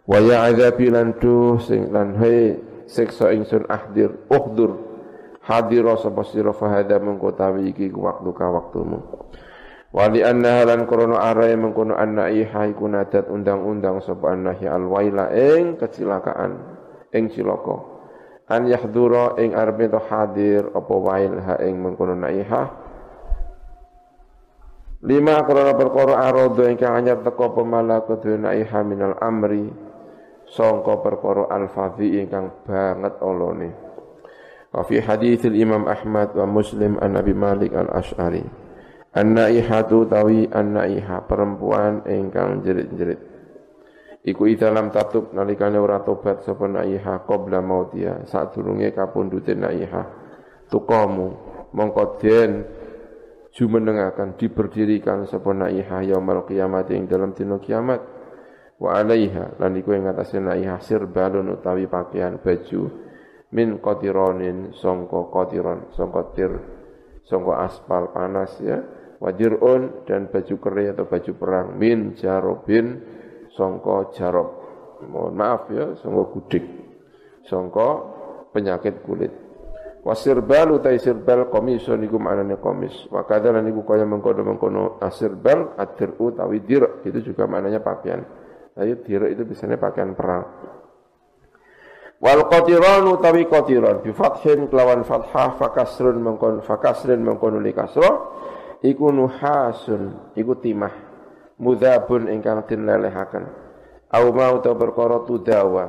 [0.04, 2.60] Wa ya'adzabi lan tu sing lan he
[2.92, 4.80] siksa ingsun ahdir uhdur
[5.48, 7.00] hadira sapa sira fa hadza
[7.40, 9.00] tawi iki waktu ka waktumu.
[9.92, 12.92] Wa li anna lan krana arai mengkono anna iha iku
[13.32, 16.60] undang-undang sapa annahi alwaila ing kecelakaan
[17.16, 17.96] ing cilaka.
[18.48, 22.88] An yahdura ing arep hadir apa wail ha ing mengkono naihah
[25.06, 29.70] Lima krana perkara arodo ingkang anyar teka pemalakatu naiha minal amri
[30.50, 33.70] sangka perkara al-fadhi ingkang banget olone.
[34.74, 38.67] Wa fi haditsil Imam Ahmad wa Muslim an Nabi Malik al-Asy'ari.
[39.18, 43.18] An-naihatu tawi an-naiha perempuan ingkang jerit-jerit.
[44.22, 50.06] Iku dalam tatub nalikane ora tobat sapa naiha qabla mautia sadurunge kapundhute naiha.
[50.70, 51.28] Tukamu
[51.74, 52.68] mongko den
[53.58, 58.04] jumenengakan diberdirikan sapa naiha yaumul kiamat ing dalam dina kiamat
[58.78, 62.82] wa alaiha lan iku ing atase naiha sirbalun utawi pakaian baju
[63.50, 66.52] min qatironin sangka qatiron sangka tir
[67.26, 68.78] sangka aspal panas ya
[69.18, 71.68] wajirun dan baju kere atau baju perang.
[71.78, 73.02] Min jarobin
[73.54, 74.50] sangka jarob.
[75.06, 76.66] Mohon maaf ya sangka gudik.
[77.46, 77.90] Sangka
[78.54, 79.34] penyakit kulit.
[80.08, 82.96] Wasirbal utai sirbal komiso niku maknane komis.
[83.12, 88.24] Wa kadzal niku kaya mengkono-mengkono asirbal adir utawi dir itu juga maknanya pakaian.
[88.78, 90.48] Ayo dir itu biasanya pakaian perang.
[92.24, 94.00] Wal qatiran utawi qatiran.
[94.00, 98.10] Bi fathin kelawan fathah fakasrun mengkon fakasrin mengkono li kasra
[98.84, 100.94] iku nuhasun iku timah
[101.58, 103.46] mudhabun ingkang den lelehaken.
[104.08, 105.86] Au mau ta perkara tudawa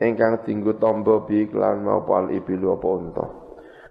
[0.00, 3.26] ingkang dinggo tombo bi kelan mau al ibilu apa unta.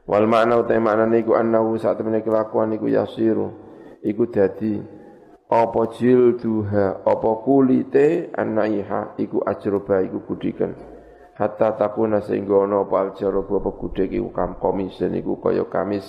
[0.09, 3.53] Wal makna utai makna niku annahu saat temene kelakuan niku yasiru
[4.01, 4.81] iku dadi
[5.51, 10.73] apa jilduha apa kulite anaiha iku ajroba iku gudikan
[11.37, 16.07] hatta takuna sehingga ana apa aljaroba apa gudek iku kam komis niku kaya kamis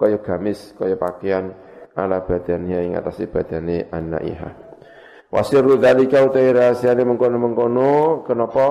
[0.00, 1.52] kaya gamis kaya pakaian
[1.92, 4.50] ala badannya ing atase badane anaiha.
[5.28, 8.66] Wasirru dzalika utai rahasiane mengkono-mengkono kenapa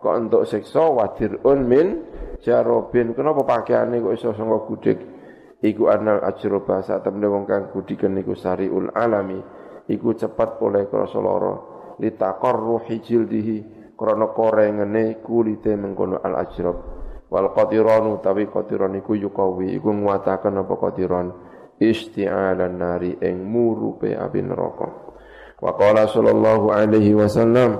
[0.00, 0.82] kok untuk siksa?
[0.88, 1.86] Wadirun min
[2.40, 4.98] jarobin kenapa pakaiane kok iso sangka gudik?
[5.60, 9.38] Iku anal ajroba saat temne wong kang gudiken niku sariul alami.
[9.86, 11.54] Iku cepat oleh krasa lara.
[12.00, 13.56] Litaqarruhi jildihi
[13.92, 16.99] krana korengene kulite mengkono al ajrob
[17.30, 21.26] wal qatiranu tawi qatiran iku yukawi iku nguataken apa qatiran
[21.78, 24.88] isti'alan nari ing murupe api neraka.
[25.62, 27.78] Wa qala sallallahu alaihi wasallam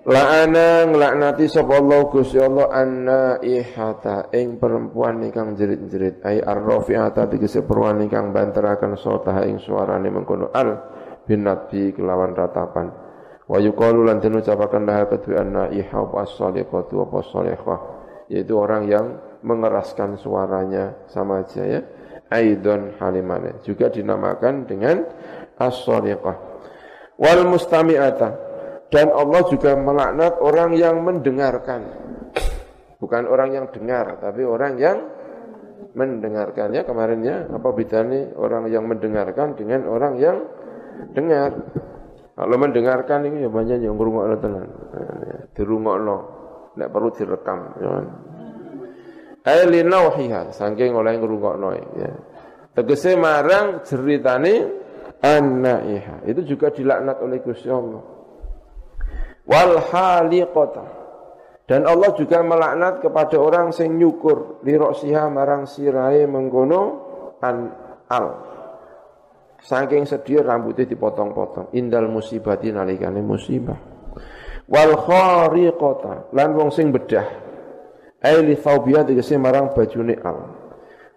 [0.00, 8.08] La'ana nglaknati sapa Allah Gusti Allah ihata ing perempuan ingkang jerit-jerit ai ar-rafi'ata tegese perempuan
[8.08, 10.72] ingkang banteraken sota ing suarane mengkono al
[11.28, 13.09] binatbi kelawan ratapan
[13.50, 15.34] wa yuqalu lan den ucapaken laha kedue
[15.74, 17.34] iha wa as-salihatu wa as
[18.30, 21.80] yaitu orang yang mengeraskan suaranya sama aja ya
[22.30, 25.02] aidon halimane juga dinamakan dengan
[25.58, 26.38] as-saliqah
[27.18, 28.50] wal mustami'ata
[28.90, 31.86] dan Allah juga melaknat orang yang mendengarkan.
[32.98, 34.98] Bukan orang yang dengar, tapi orang yang
[35.94, 36.74] mendengarkan.
[36.74, 40.36] Ya kemarinnya apa bedanya orang yang mendengarkan dengan orang yang
[41.14, 41.54] dengar.
[42.34, 44.66] Kalau mendengarkan ini ya banyak yang ngrungokno tenan.
[45.52, 46.16] Dirungokno,
[46.72, 48.06] tidak perlu direkam, ya kan.
[49.44, 52.10] Ailinauhiha, saking oleh ngrungokno ya.
[52.72, 54.68] Tegese marang ceritane
[55.20, 56.24] anaiha.
[56.24, 58.20] Itu juga dilaknat oleh Gusti Allah
[59.50, 60.84] wal haliqata
[61.66, 66.80] dan Allah juga melaknat kepada orang sing nyukur liroksiha marang sirai mengkono
[67.42, 67.56] an
[68.10, 68.26] al
[69.60, 71.72] saking sedih rambutnya dipotong-potong.
[71.76, 73.78] Indal musibati nalikane musibah.
[74.66, 76.32] Wal khariqata.
[76.32, 77.28] Lan wong sing bedah.
[78.20, 80.38] Ai li thawbiya tegese marang bajune al.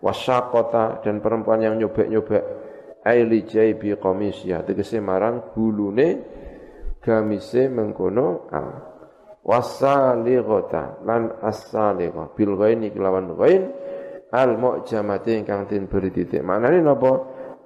[0.03, 1.03] Wasyaqata.
[1.03, 2.43] Dan perempuan yang nyobek-nyobek.
[3.03, 4.63] Ai li jaibi qamisya
[5.03, 6.07] marang bulune
[7.03, 8.69] gamise mengkono al.
[9.43, 13.63] Wasalighata lan as-saligha bil ghaini kelawan ghain.
[14.31, 16.41] Al mu'jamati ingkang tin beri titik.
[16.41, 17.11] Maknane napa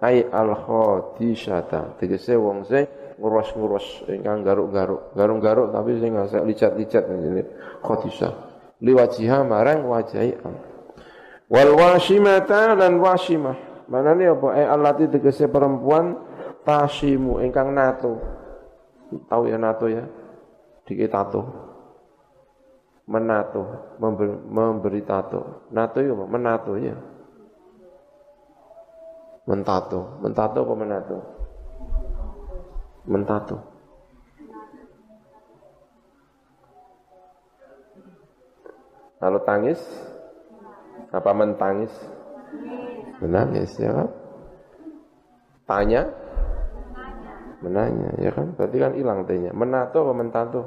[0.03, 2.85] ai al khadisyata tegese wong sing
[3.17, 7.43] ngurus-ngurus ingkang garuk-garuk garuk-garuk tapi sing ngasek licat-licat ngene
[7.81, 8.33] khadisyah
[8.81, 10.37] liwajiha marang wajahi
[11.49, 16.13] wal wasimata lan wasimah manane apa ai allati tegese perempuan
[16.61, 18.37] tasimu ingkang nato
[19.07, 20.03] Tahu ya nato ya?
[20.83, 21.41] Dikit tato.
[23.07, 25.71] Menato, memberi, memberi tato.
[25.71, 26.95] Nato ya menato ya.
[29.47, 31.17] Mentato, mentato apa menato?
[33.07, 33.57] Mentato.
[39.17, 39.79] Kalau tangis,
[41.09, 41.93] apa mentangis?
[43.23, 44.09] Menangis ya kan?
[45.65, 46.05] Tanya,
[47.57, 50.61] menanya ya kan berarti kan hilang t-nya menato apa mentato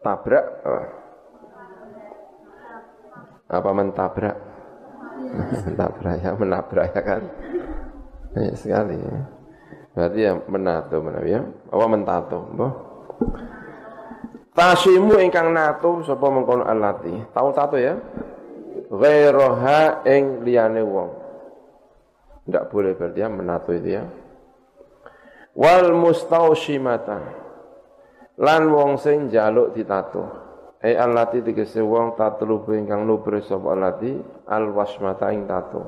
[0.00, 0.86] tabrak oh.
[3.50, 4.36] apa mentabrak
[5.66, 7.22] mentabrak ya menabrak ya kan
[8.30, 9.18] banyak sekali ya.
[9.90, 11.42] Berarti ya menato menawi ya.
[11.42, 12.72] Apa mentato, mbah.
[14.54, 17.10] Tasimu ingkang nato sapa mengkono alati.
[17.34, 17.98] Tahu tato ya?
[18.90, 21.10] Ghairaha ing liyane wong.
[22.46, 24.02] Enggak boleh berarti ya menato itu ya.
[25.54, 27.39] Wal mustaushimata.
[28.40, 30.24] Lan wong sing njaluk ditato.
[30.80, 34.16] Eh alati tegese wong tatlubu ingkang nubre sapa alati
[34.48, 35.84] al wasmata ing tato.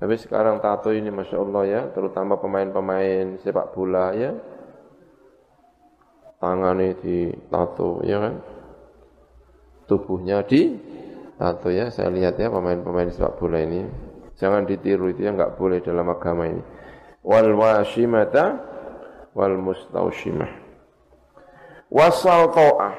[0.00, 4.32] Tapi sekarang tato ini Masya Allah ya, terutama pemain-pemain sepak bola ya.
[6.40, 8.34] Tangannya di tato ya kan.
[9.84, 10.80] Tubuhnya di
[11.36, 13.84] tato ya, saya lihat ya pemain-pemain sepak bola ini.
[14.40, 16.64] Jangan ditiru itu ya, nggak boleh dalam agama ini.
[17.20, 18.64] Wal washimata
[19.36, 20.63] wal mustaushimah.
[21.94, 22.94] Wasal to'ah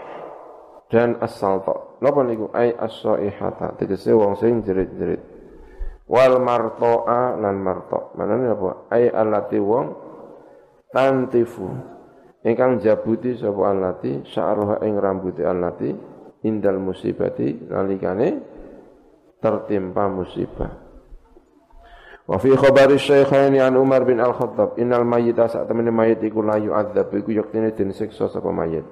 [0.88, 2.00] dan asal to'.
[2.00, 2.48] Napa niku?
[2.56, 3.76] Ai as-saihata.
[3.76, 5.20] Tegese wong sing jerit-jerit
[6.08, 8.16] wal marto'a lan marto.
[8.16, 8.88] Manane apa?
[8.94, 9.86] Ai alati wong
[10.94, 11.68] tantifu
[12.46, 15.90] ingkang jabuti sapa alati sya'ruha ing rambuti alati
[16.46, 18.30] indal musibati nalikane
[19.42, 20.85] tertimpa musibah.
[22.26, 26.58] Wa fi khabari syaikhaini an Umar bin Al-Khattab innal mayyita sak temene mayit iku la
[26.58, 28.86] yu'adzab iku yektene den siksa sapa mayit.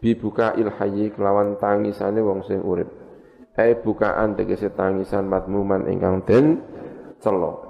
[0.00, 3.02] Bibuka il hayyi kelawan tangisane wong sing urip
[3.56, 6.46] ai bukaan tegese tangisan matmuman ingkang den
[7.20, 7.68] celo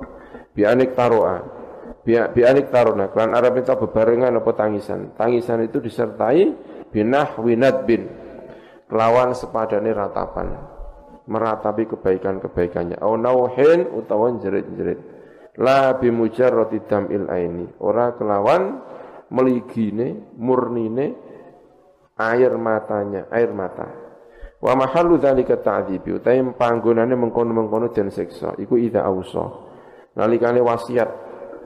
[0.54, 1.42] bianik taroa
[2.06, 6.54] bianik tarona kelan Arab itu bebarengan apa tangisan tangisan itu disertai
[6.94, 8.06] binah winat bin
[8.86, 10.54] kelawan sepadane ratapan
[11.26, 12.98] meratapi kebaikan-kebaikannya.
[12.98, 14.98] Au nauhin utawa jerit-jerit.
[15.60, 17.68] La bimujarrati damil aini.
[17.84, 18.80] Ora kelawan
[19.28, 21.12] meligine murnine
[22.16, 23.88] air matanya air mata.
[24.62, 28.54] Wa mahallu dzalika ta'dzibi utahe panggonane mengkono-mengkono den siksa.
[28.56, 29.44] Iku ida ausa.
[30.16, 31.10] Nalikane wasiat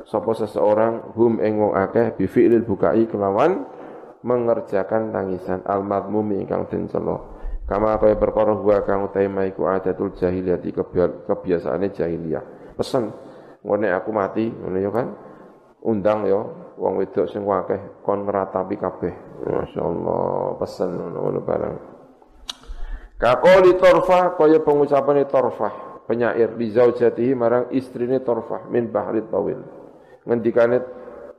[0.07, 3.69] sapa seseorang hum ing wong akeh bi fi'lil bukai kelawan
[4.25, 5.61] mengerjakan tangisan.
[5.69, 7.36] Al madmumi ingkang den cela.
[7.67, 10.63] Kama kaya perkara huwa kang utahe maiku adatul jahiliyah
[11.27, 12.75] kebiasaane jahiliyah.
[12.79, 13.11] Pesen
[13.67, 15.09] ngene aku mati ngono ya kan.
[15.83, 16.47] Undang ya
[16.79, 19.15] wong wedok sing akeh kon ngratapi kabeh.
[19.51, 21.77] Masyaallah pesen ngono barang.
[23.19, 29.59] Kakoli torfah kaya pengucapan torfah penyair di zaujatihi marang istrine torfah min bahri tawil.
[30.23, 30.79] Ngendikane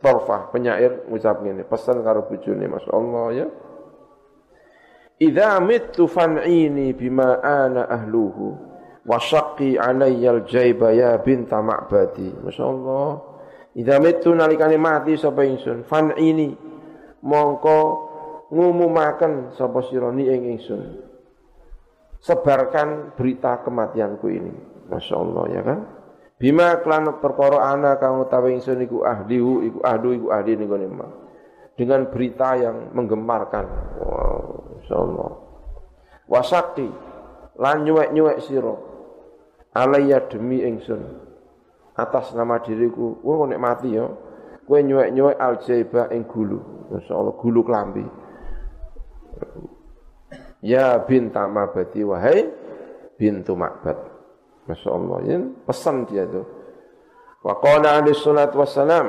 [0.03, 3.47] torfah penyair ngucap ngene pesan karo bojone masyaallah ya.
[5.18, 8.53] Idza mittu fan'ini bima ana ahluhu
[9.02, 12.38] wa syaqqi alayya al-jayba ya binta ma'badi.
[12.45, 13.10] Masyaallah.
[13.73, 16.53] Idza mittu nalikane mati sapa ingsun fan'ini
[17.26, 17.80] mongko
[18.53, 20.81] ngumumaken sapa sira ni ing ingsun
[22.22, 24.53] sebarkan berita kematianku ini.
[24.85, 25.80] Masya Allah ya kan.
[26.38, 30.77] Bima klan perkara ana kang utawi ingsun iku ahlihu iku ahdu iku ahli niku
[31.77, 33.65] Dengan berita yang menggemarkan.
[34.01, 35.31] Wow, Allah.
[36.25, 36.89] Wasakti
[37.61, 38.75] lan nyuwek-nyuwek sira.
[39.77, 41.05] Alaya demi ingsun.
[41.97, 44.09] Atas nama diriku, kowe nek mati ya.
[44.65, 46.59] Kowe nyuwek-nyuwek aljaiba ing gulu.
[46.93, 48.05] Allah gulu klambi.
[50.65, 52.49] Ya binta mabadi wahai
[53.21, 53.97] bintu ma'bad.
[54.65, 55.17] Masya Allah.
[55.25, 56.41] Ini pesan dia itu.
[57.45, 59.07] Wa qala alaihi salatu wassalam.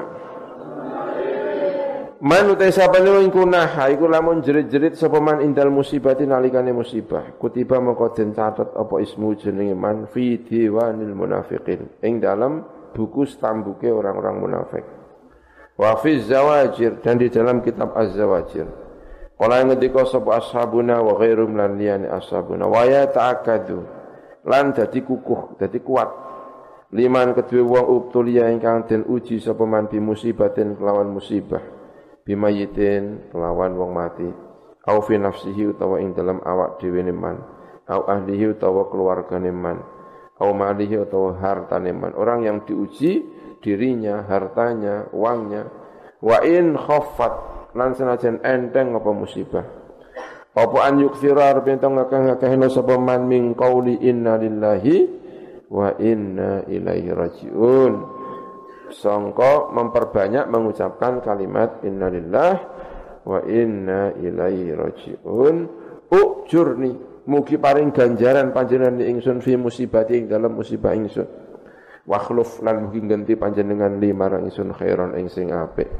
[2.18, 7.38] Man utai sapa niku iku naha iku lamun jerit-jerit sapa man indal musibati nalikane musibah.
[7.38, 12.02] Kutiba moko den catet apa ismu jenenge man fi diwanil munafiqin.
[12.02, 14.82] Ing dalam buku stambuke orang-orang munafik.
[15.78, 18.66] Wa fi zawajir dan di dalam kitab Az-Zawajir.
[19.38, 23.78] Kala ngendika sapa ashabuna wa ghairum lan liyane ashabuna wa ya ta'akadu
[24.42, 26.10] lan dadi kukuh dadi kuat
[26.90, 31.77] liman kedue wong ubtulia ingkang den uji sapa man bi musibatin kelawan musibah
[32.28, 34.28] bimayitin kelawan wong mati.
[34.84, 37.40] Au fi nafsihi utawa ing dalam awak dhewe man.
[37.88, 39.80] Au ahlihi utawa keluargane man.
[40.36, 42.12] Au malihi utawa hartane man.
[42.12, 43.24] Orang yang diuji
[43.64, 45.66] dirinya hartanya uangnya
[46.22, 47.32] wa in khaffat
[47.74, 49.66] lan senajan enteng apa musibah.
[50.52, 54.96] Apa an yukthira arep ento ngakeh-ngakehno sapa man min qauli inna lillahi
[55.70, 58.17] wa inna ilaihi rajiun
[58.92, 62.54] sangka memperbanyak mengucapkan kalimat inna lillah
[63.24, 65.56] wa inna ilaihi rajiun.
[66.08, 66.90] Ujurni
[67.28, 71.28] mugi paring ganjaran panjenengan ingsun fi musibati ing dalam musibah ingsun.
[72.08, 75.92] Wakhluf lan mugi ganti panjenengan lima ingsun khairon ing sing apik.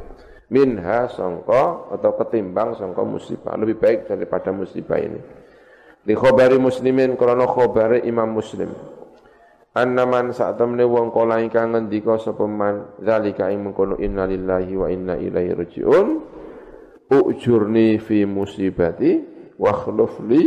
[0.48, 5.20] Minha songko atau ketimbang songko musibah lebih baik daripada musibah ini.
[6.00, 8.97] Di khobari muslimin krono khobari imam muslim
[9.78, 14.86] annaman saat temne wong kala ingkang ngendika sapa man zalika ing mengkono inna lillahi wa
[14.90, 16.08] inna ilaihi rajiun.
[17.08, 19.16] Ujurni fi musibati
[19.56, 20.42] wa khluf li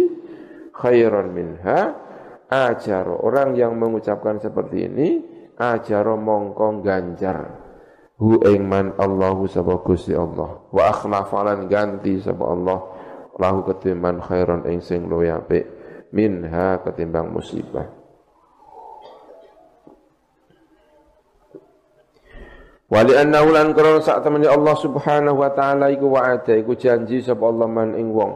[0.75, 1.79] khairan minha.
[2.51, 5.09] Ajar orang yang mengucapkan seperti ini
[5.55, 7.47] ajar mongko ganjar
[8.19, 10.59] hu ing man Allahu sapa Gusti Allah.
[10.67, 12.79] Wa akhlafalan ganti sapa Allah.
[13.39, 15.63] Lahu ketimbang khairon ing sing luwih apik
[16.11, 18.00] minha ketimbang musibah
[22.91, 27.47] Wali anna ulan krono sak temene Allah Subhanahu wa taala iku wa'ada iku janji sapa
[27.47, 28.33] Allah man ing wong.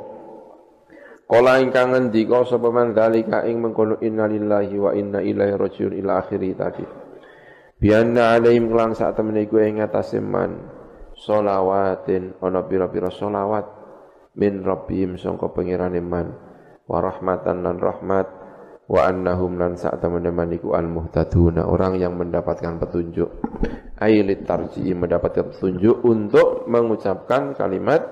[1.28, 6.56] Kala ingkang ngendika sapa man dalika ing mengkono innalillahi wa inna ilaihi rajiun ila akhiri
[6.56, 6.88] tadi.
[7.76, 10.72] Bianna alaihim kelan saat temen iku ing atase man
[11.20, 13.68] solawatin ana pira-pira solawat
[14.40, 16.32] min rabbihim sangka pengirane man
[16.88, 18.45] wa rahmatan rahmat
[18.86, 23.30] wa annahum lan saat temen man iku al muhtaduna orang yang mendapatkan petunjuk.
[24.02, 28.04] Ailit tarji mendapatkan petunjuk untuk mengucapkan kalimat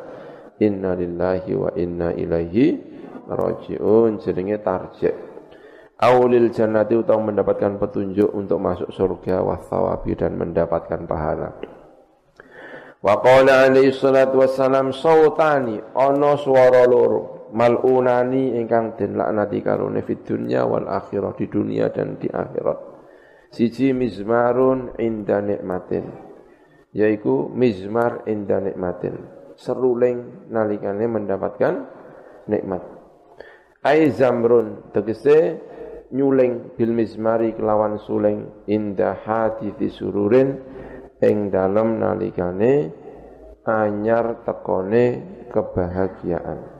[0.57, 2.79] inna lillahi wa inna ilaihi
[3.27, 5.33] rajiun jenenge tarjih
[6.03, 11.55] Aulil jannati utang mendapatkan petunjuk untuk masuk surga wasawabi dan mendapatkan pahala.
[12.99, 20.25] Wa qala alaihi salatu wassalam sautani ana swara loro malunani ingkang den laknati karone fid
[20.25, 22.79] dunya wal akhirah di dunia dan di akhirat.
[23.53, 26.09] Siji mizmarun inda nikmatin
[26.97, 29.13] yaiku mizmar inda nikmatin
[29.53, 31.85] seruling nalikane mendapatkan
[32.49, 32.81] nikmat.
[33.85, 35.61] Ai zamrun tegese
[36.09, 40.57] nyuling bil mizmari kelawan suling indah hati sururin
[41.21, 42.89] ing dalem nalikane
[43.69, 45.05] anyar tekone
[45.53, 46.72] kebahagiaan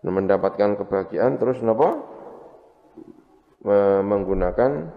[0.00, 2.00] mendapatkan kebahagiaan terus napa
[4.00, 4.88] menggunakan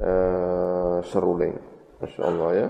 [0.00, 1.56] uh, seruling.
[1.96, 2.68] Masya Allah ya.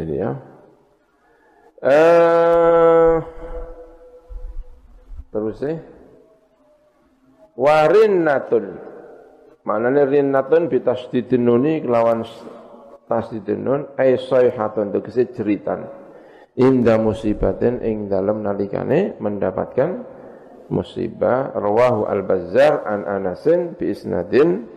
[0.00, 0.32] Ini ya.
[1.80, 3.16] Uh,
[5.30, 5.76] terus sih.
[7.54, 8.64] Warinnatun.
[9.62, 12.24] Maknanya rinnatun bitasdidin nuni kelawan
[13.10, 15.90] tasdidin nun ay sayhatun tegese jeritan.
[16.54, 20.06] Inda musibatin ing dalam nalikane mendapatkan
[20.70, 24.70] musibah rawahu al-Bazzar an Anasin bi isnadin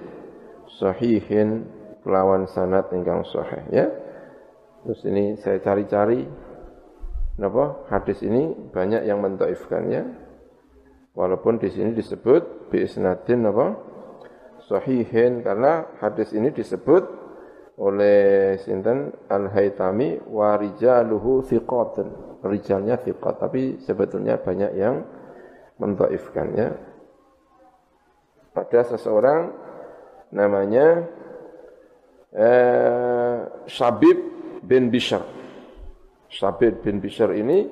[0.82, 1.70] sahihin
[2.02, 3.86] kelawan sanad ingkang sahih ya.
[4.84, 6.26] Terus ini saya cari-cari
[7.38, 10.04] napa hadis ini banyak yang mentaifkan ya.
[11.14, 13.78] Walaupun di sini disebut bi isnadin napa
[14.66, 17.23] sahihin karena hadis ini disebut
[17.78, 22.40] oleh sinten Al-Haytami wa rijaluhu thiqatun.
[22.44, 25.02] Rijalnya thiqat, tapi sebetulnya banyak yang
[25.80, 26.70] mentaifkan ya.
[28.54, 29.50] Pada seseorang
[30.30, 31.08] namanya
[32.36, 34.18] eh, Syabib
[34.62, 35.24] bin Bishr.
[36.34, 37.70] Sabit bin Bishr ini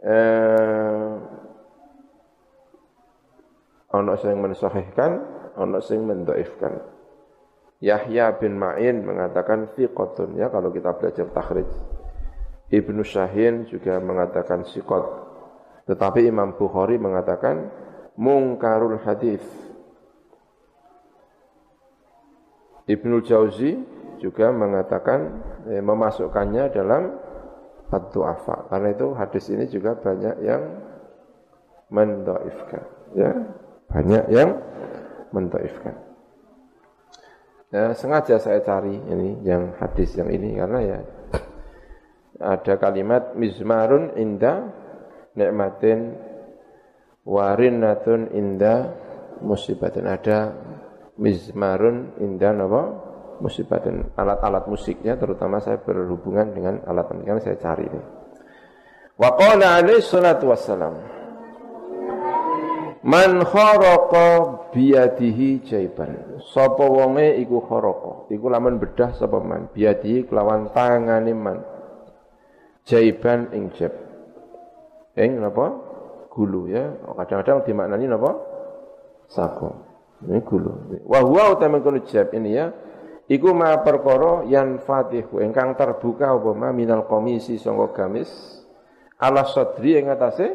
[0.00, 1.12] eh,
[3.92, 5.10] ono sing mensahihkan,
[5.60, 6.91] ono sing mendaifkan.
[7.82, 11.66] Yahya bin Ma'in mengatakan thiqatun ya kalau kita belajar takhrij.
[12.70, 15.02] Ibnu Syahin juga mengatakan siqat.
[15.90, 17.68] Tetapi Imam Bukhari mengatakan
[18.14, 19.42] mungkarul hadis.
[22.86, 23.76] Ibnu Jauzi
[24.22, 27.18] juga mengatakan eh, memasukkannya dalam
[27.90, 28.70] ad-du'afa.
[28.70, 30.62] Karena itu hadis ini juga banyak yang
[31.90, 32.82] mendoifkan.
[33.18, 33.36] Ya,
[33.90, 34.56] banyak yang
[35.34, 36.11] mendoifkan.
[37.72, 40.98] Ya, sengaja saya cari ini yang hadis yang ini karena ya
[42.36, 44.68] ada kalimat mizmarun inda
[45.32, 46.12] nikmatin
[47.24, 48.92] warinatun inda
[49.40, 50.04] musibatin.
[50.04, 50.52] Ada
[51.16, 52.82] mizmarun inda napa
[53.40, 58.02] musibah dan alat-alat musiknya terutama saya berhubungan dengan alat yang saya cari ini.
[59.16, 61.21] Wa qala alaihi salatu wassalam
[63.02, 64.26] Man kharaqa
[64.70, 66.38] biyadihi jaiban.
[66.54, 71.58] Sapa wonge iku kharaqa, iku lamun bedah sapa man biyadihi kelawan tangane man.
[72.86, 73.90] Jaiban ing jeb.
[75.18, 75.66] Ing napa?
[76.30, 76.94] Gulu ya.
[77.02, 78.30] Kadang-kadang dimaknani napa?
[79.30, 79.70] Sako.
[80.22, 81.02] Ini gulu.
[81.06, 82.70] Wa huwa utamakun jeb ini ya
[83.30, 88.28] Iku ma perkara yan fatihu ingkang terbuka apa ma minal komisi sangka gamis
[89.16, 90.52] ala sadri ing atase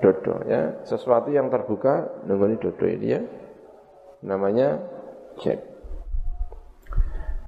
[0.00, 0.82] dodo ya.
[0.88, 3.20] Sesuatu yang terbuka nunggoni dodo ini ya.
[4.20, 4.80] Namanya
[5.40, 5.70] cek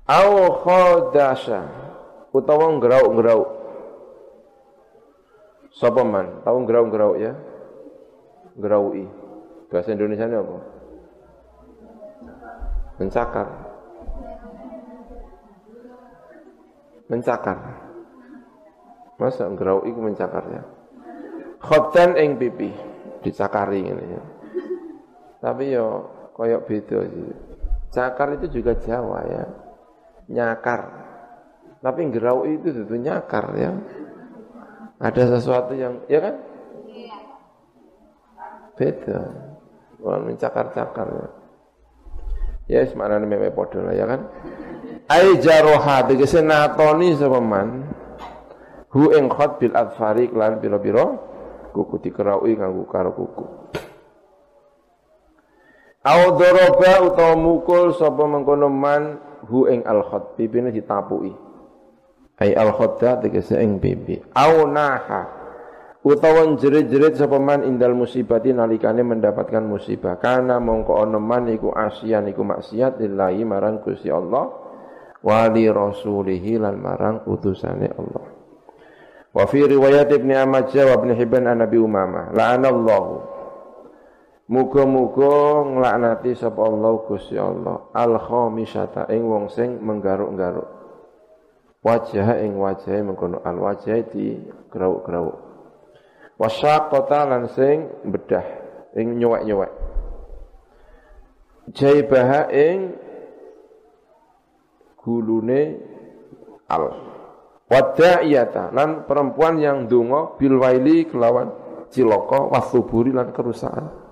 [0.08, 1.60] au khadasha
[2.32, 3.48] utawa ngrauk-ngrauk
[5.72, 6.44] sapa man?
[6.44, 7.32] Tau ngrauk-ngrauk ya?
[8.52, 9.08] Ngrauki
[9.72, 10.58] bahasa Indonesia ini apa?
[13.00, 13.48] Mencakar.
[17.08, 17.58] Mencakar.
[19.16, 20.44] Masa ngerau iku mencakar
[21.62, 22.74] Khotan ing pipi
[23.22, 24.22] dicakari ini ya.
[25.38, 25.86] Tapi yo
[26.34, 27.34] koyok beda sih.
[27.92, 29.44] Cakar itu juga Jawa ya.
[30.26, 30.80] Nyakar.
[31.82, 33.70] Tapi ngerau itu itu nyakar ya.
[35.02, 36.34] Ada sesuatu yang ya kan?
[38.78, 39.20] Beda.
[40.02, 41.28] Wah, mencakar-cakar ya.
[42.70, 44.26] Ya, semakna meme podo lah ya kan?
[45.12, 47.84] ai jaroha tegese natoni sapa man
[48.92, 51.16] hu ing khat bil adfari lan pira-pira
[51.72, 53.44] kuku dikeraui nganggo karo kuku.
[56.02, 61.30] Au utawa mukul sapa mengkono man hu ing al khat pipine ditapuki.
[62.42, 65.30] Ai al khadda tegese ing pipi au naha
[66.02, 70.18] utawa jerit-jerit sapa man indal musibati nalikane mendapatkan musibah.
[70.18, 74.50] Kana mongko ana man iku asian iku maksiat lillahi marang Gusti Allah
[75.22, 78.31] wali rasulihi lan marang utusane Allah.
[79.32, 83.32] Wa fi riwayat Ibnu Ahmad wa Ibnu Hibban an Nabi Umamah, la'anallahu
[84.52, 90.68] Muga-muga nglaknati sapa Allah Gusti Allah al khamisata ing wong sing menggaruk-garuk.
[91.80, 94.36] Wajah ing wajahe mengkono al wajah di
[94.68, 95.40] gerau-gerau.
[96.36, 98.44] Wasyaqata lan sing bedah
[98.92, 99.72] ing nyuwek-nyuwek.
[101.72, 102.98] Jaibaha ing
[105.00, 105.80] gulune
[106.68, 107.11] al
[107.72, 111.48] wada'iyata lan perempuan yang dungo bil waili kelawan
[111.88, 114.02] ciloko wasuburi lan kerusakan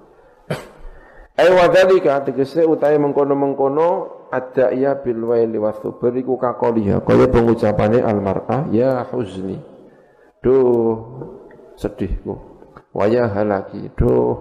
[1.40, 3.88] Ai wadzalika tegese utahe mengkono-mengkono
[4.28, 9.56] ada ya bil waili wasubr iku kakoliha kaya pengucapane almar'ah ya huzni.
[10.44, 11.00] Duh
[11.80, 12.36] sedihku.
[12.92, 13.88] Waya halaki.
[13.96, 14.36] Duh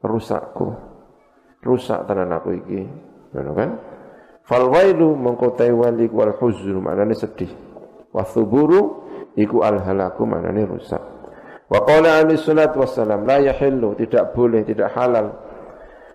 [0.00, 0.72] rusakku.
[1.60, 2.88] Rusak tenan aku iki.
[3.36, 3.70] Ngono kan?
[4.48, 7.52] Fal wailu mengkotai wali wal huznu maknane sedih.
[8.12, 11.02] Wasuburu iku al halaku maknane rusak.
[11.66, 15.32] Wa qala alaihi salatu wassalam la yahillu tidak boleh tidak halal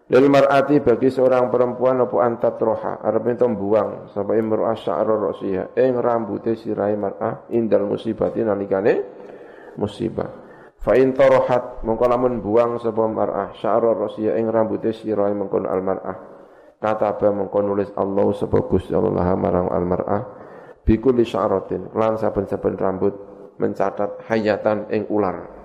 [0.08, 5.76] Lil mar'ati bagi seorang perempuan apa antat roha arep ento buang sapa imru'ah sya'ra ra'siha
[5.76, 9.04] ing rambute sirahe mar'ah indal musibati nalikane
[9.76, 10.32] musibah.
[10.80, 15.84] Fa in tarahat mongko lamun buang sapa mar'ah sya'ra ra'siha ing rambute sirahe mengkon al
[15.84, 16.18] mar'ah.
[16.80, 20.22] Kataba mengko nulis Allah sapa Gusti Allah marang al mar'ah
[20.88, 23.14] bikuli sya'ratin lan saben-saben rambut
[23.60, 25.58] mencatat hayatan ing ular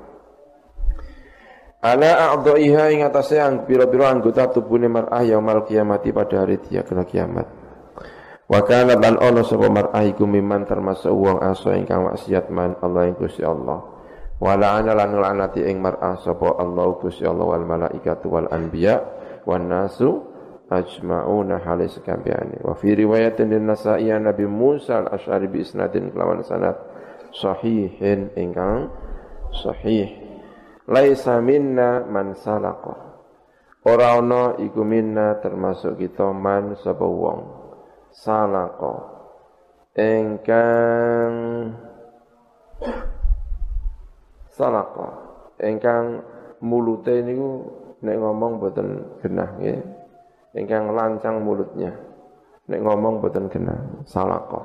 [1.83, 7.03] Ala a'dha'iha ing atase ang pira-pira anggota tubuhne mar'ah yaumal kiamati pada hari dia kena
[7.03, 7.43] kiamat.
[8.47, 13.11] Wa kana lan ono sapa mar'ah iku miman termasuk wong aso ingkang maksiat man Allah
[13.11, 13.83] ing Gusti Allah.
[14.39, 19.03] Wa la'ana lan laknati ing mar'ah sapa Allah Gusti Allah wal malaikatu wal anbiya
[19.43, 20.23] wan nasu
[20.73, 22.65] ajma'una hale sekabehane.
[22.65, 26.81] Wa fi riwayatin din Nasa'i Nabi Musa al-Asy'ari bi isnadin kelawan sanad
[27.37, 28.89] sahihin ingkang
[29.53, 30.09] sahih.
[30.89, 33.13] Laisa minna man salako
[33.83, 37.41] ora ana iku minna termasuk kita man sapa wong
[38.15, 39.11] salako
[39.99, 41.35] engkang
[44.51, 45.09] salako
[45.59, 46.23] engkang
[46.63, 47.67] mulute niku
[48.03, 50.02] nek ngomong boten genah nggih
[50.57, 51.93] engkang lancang mulutnya.
[52.69, 54.63] Nek ngomong boten genah salako.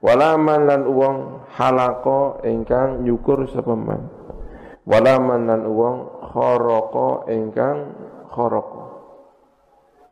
[0.00, 1.16] Walaman lan wong
[1.52, 4.08] halako engkang nyukur sapa man.
[4.88, 5.96] Wala manan wong
[6.32, 7.78] kharaqa ingkang
[8.32, 8.84] kharaqa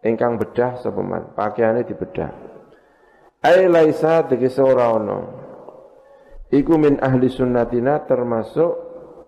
[0.04, 1.32] ingkang bedah sapa man.
[1.32, 2.30] Pakaiane dibedah.
[3.42, 5.18] Ai laisa tegese ora ana.
[6.48, 8.72] Iku min ahli sunnatina termasuk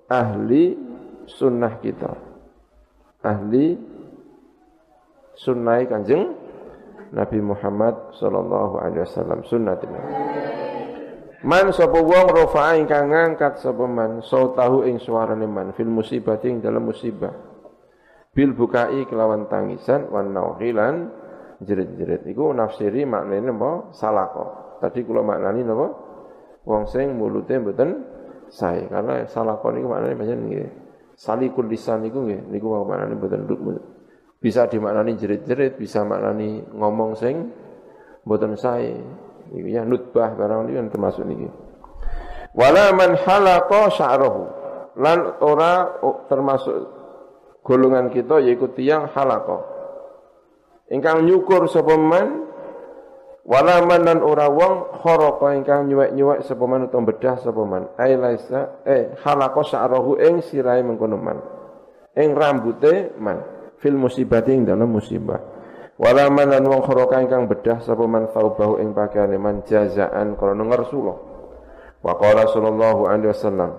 [0.08, 0.76] ahli
[1.28, 2.12] sunnah kita.
[3.20, 3.76] Ahli
[5.40, 6.36] sunnah kanjeng
[7.16, 10.00] Nabi Muhammad sallallahu alaihi wasallam sunnatina
[11.40, 16.60] Man sapa wong rafa'a ingkang ngangkat sapa man sautahu ing suarane man fil musibati ing
[16.60, 17.32] dalam musibah.
[18.36, 21.08] Bil bukai kelawan tangisan wan nauhilan
[21.64, 22.28] jerit-jerit.
[22.28, 23.88] Iku nafsiri maknane apa?
[23.96, 24.46] Salako.
[24.84, 25.86] Tadi kula maknani napa?
[26.68, 28.04] Wong sing mulute mboten
[28.52, 30.68] sae karena salako niku maknane pancen nggih.
[31.16, 33.48] Salikul lisan niku nggih niku maknane mboten
[34.40, 37.52] bisa dimaknani jerit-jerit, bisa maknani ngomong sing
[38.24, 38.96] mboten sae.
[39.50, 41.50] Ini ya nutbah barang ini kan termasuk ini.
[42.56, 44.42] Wala man halaqa sya'rahu.
[44.98, 46.74] Lan ora termasuk
[47.62, 49.58] golongan kita yaitu tiang halaqa.
[50.90, 52.46] Ingkang nyukur sapa man
[53.46, 57.90] wala man lan ora wong kharaqa ingkang nyuwek-nyuwek sapa man utawa bedah sapa man.
[57.98, 61.38] Ai laisa eh halaqa sya'rahu ing sirahe mengkono man.
[62.14, 65.40] Ing rambute man fil musibati ing dalam musibah.
[66.00, 71.14] Wala manan wong khoroka ingkang bedah sapa man thaubahu ing pakaiane man jazaan krana ngersula.
[72.00, 73.72] Wa qala sallallahu alaihi wasallam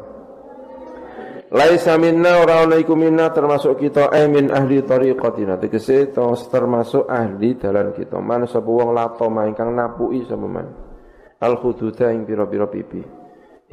[1.52, 5.60] Laisa minna ora ana iku minna termasuk kita eh min ahli tariqatina.
[5.60, 6.14] Tegese
[6.48, 8.24] termasuk ahli dalan kita.
[8.24, 10.68] Man sapa wong latoma ingkang napuki sapa man?
[11.42, 13.04] Al khududa ing pira-pira pipi.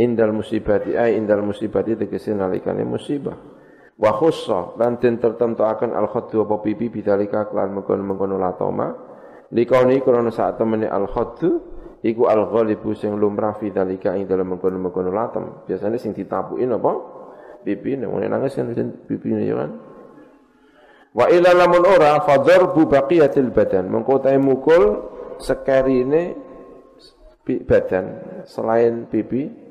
[0.00, 3.57] Indal musibati ai indal musibati tegese nalikane musibah
[3.98, 8.94] wa khussa lan den tertentuaken al khaddu apa pipi bidzalika kelan mengkono-mengkono latoma
[9.50, 11.58] likoni krana sak temene al khaddu
[12.06, 17.18] iku al ghalibu sing lumrah fi dzalika ing dalem mengkono-mengkono latem biasane sing ditapuki napa?
[17.58, 18.70] Pipi nek nangis kan
[19.04, 19.70] pipi ya kan?
[21.10, 23.90] Wa ila lamun ora fadarbu baqiyatil badan.
[23.90, 24.82] Mengko mukul
[25.42, 26.38] sekerine
[27.66, 28.04] badan
[28.46, 29.67] selain pipi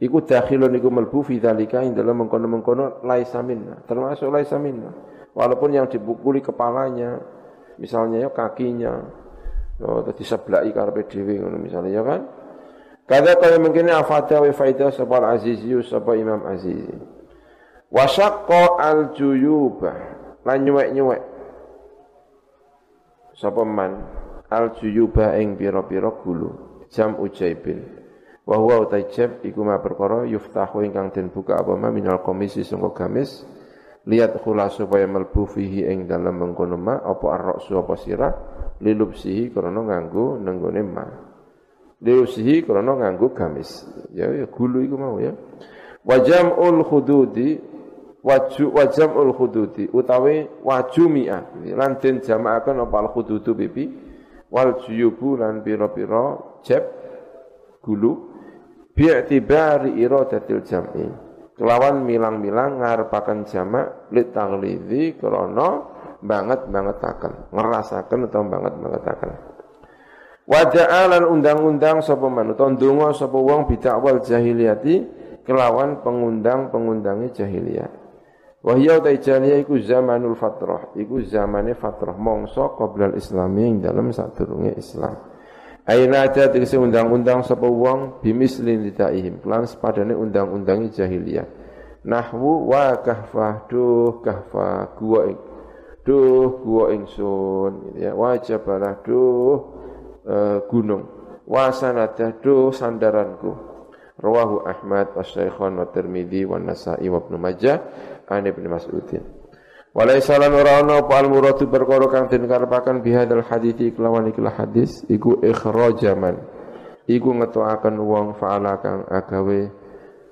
[0.00, 4.88] Iku dakhilun iku melbu fi dzalika ing dalam mengkono-mengkono laisa minna, termasuk laisa minna.
[5.36, 7.20] Walaupun yang dipukuli kepalanya,
[7.76, 8.96] misalnya ya kakinya,
[9.84, 12.20] oh, atau diseblaki karepe dhewe misalnya ya kan.
[13.04, 16.96] Kada kaya mungkin afata wa faida sapa azizi sapa Imam Azizi.
[17.92, 19.92] Wa syaqqa al juyuba
[20.48, 21.22] lan nyuwek-nyuwek.
[23.36, 24.00] Sapa man
[24.48, 27.99] al juyuba ing pira-pira gulu jam ujaibin
[28.50, 33.06] wa huwa utajab iku ma perkara yuftahu ingkang den buka apa ma minal komisi sangka
[33.06, 33.46] gamis
[34.10, 38.32] lihat khula supaya melbu fihi ing dalem mengkono ma apa ar-ra'su apa sirah
[38.80, 41.04] lilubsihi krana nganggo nenggone ma.
[42.00, 43.86] Lilubsihi krana nganggo gamis.
[44.16, 45.36] Ya ya gulu iku mau ya.
[46.00, 47.60] Wa jam'ul khududi
[48.24, 51.60] waju wajam ul hududi utawi waju mi'ah.
[51.76, 53.84] Lan den jamaaken apa al hududu bibi
[54.48, 56.82] wal juyubu lan pira-pira jeb
[57.84, 58.29] gulu
[58.94, 61.06] bi'tibari iradatil jam'i.
[61.60, 65.84] Kelawan milang-milang ngarepaken jamak lit taglidzi krana
[66.24, 67.52] banget-bangetaken.
[67.52, 69.30] Ngerasaken atau banget-bangetaken.
[70.50, 75.06] Waja'alan undang-undang sapa man utawa ndonga sapa wong bidakwal jahiliyati
[75.46, 77.90] kelawan pengundang-pengundangi jahiliyah.
[78.60, 82.18] Wahya utai jahiliyah iku zamanul fatrah, iku zamane fatrah.
[82.18, 85.29] Mongso qoblal islami dalam sadurunge Islam.
[85.90, 91.50] Aina ada tegese undang-undang sapa wong bimislin lidaihim, lan sepadane undang-undangi jahiliyah.
[92.06, 95.38] Nahwu wa kahfah duh kahfah gua ing
[96.06, 98.14] duh gua ingsun gitu ya.
[98.14, 99.58] Wajabalah duh
[100.30, 101.10] uh, gunung.
[101.50, 103.50] Wasanadah duh sandaranku.
[104.22, 107.82] Rawahu Ahmad wa Syaikhan wa Tirmidzi wa Nasa'i wa Ibnu Majah
[108.30, 109.39] an Ibnu Mas'udin.
[109.90, 113.02] Walaysa lan ora apa al muradu perkara kang den karepaken
[113.42, 116.38] hadithi kelawan ikilah hadis iku ikhrajaman.
[117.10, 119.66] Iku ngetoaken wong faala kang agawe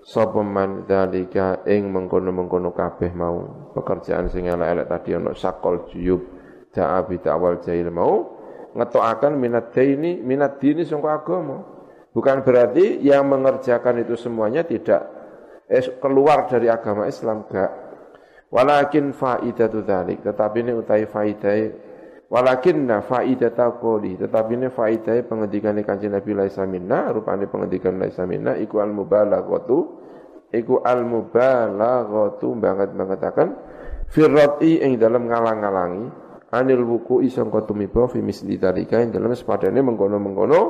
[0.06, 6.22] sapa man dalika ing mengkono-mengkono kabeh mau pekerjaan sing elek-elek tadi ana sakol juyub
[6.70, 8.39] da'a bi ta'wal jahil mau
[8.78, 11.59] ngetoaken minat ini minat dini sangka agama.
[12.14, 15.02] Bukan berarti yang mengerjakan itu semuanya tidak
[15.66, 17.88] eh, keluar dari agama Islam, enggak.
[18.49, 21.62] Walakin faidatu dzalik, tetapi ini utai faidai.
[22.29, 28.57] Walakinna faidata qoli, tetapi ini faidai pengendikan Kanjeng Nabi laisa minna, rupane pengendikan laisa minna.
[28.57, 29.79] Iku al mubalaghatu
[30.53, 33.49] iku al mubalaghatu banget bangetaken
[34.09, 36.05] firrati ing dalam ngalang-alangi
[36.53, 40.61] anil wuku sangka tumiba fi misli dalika ing dalam sepadane mengkono-mengkono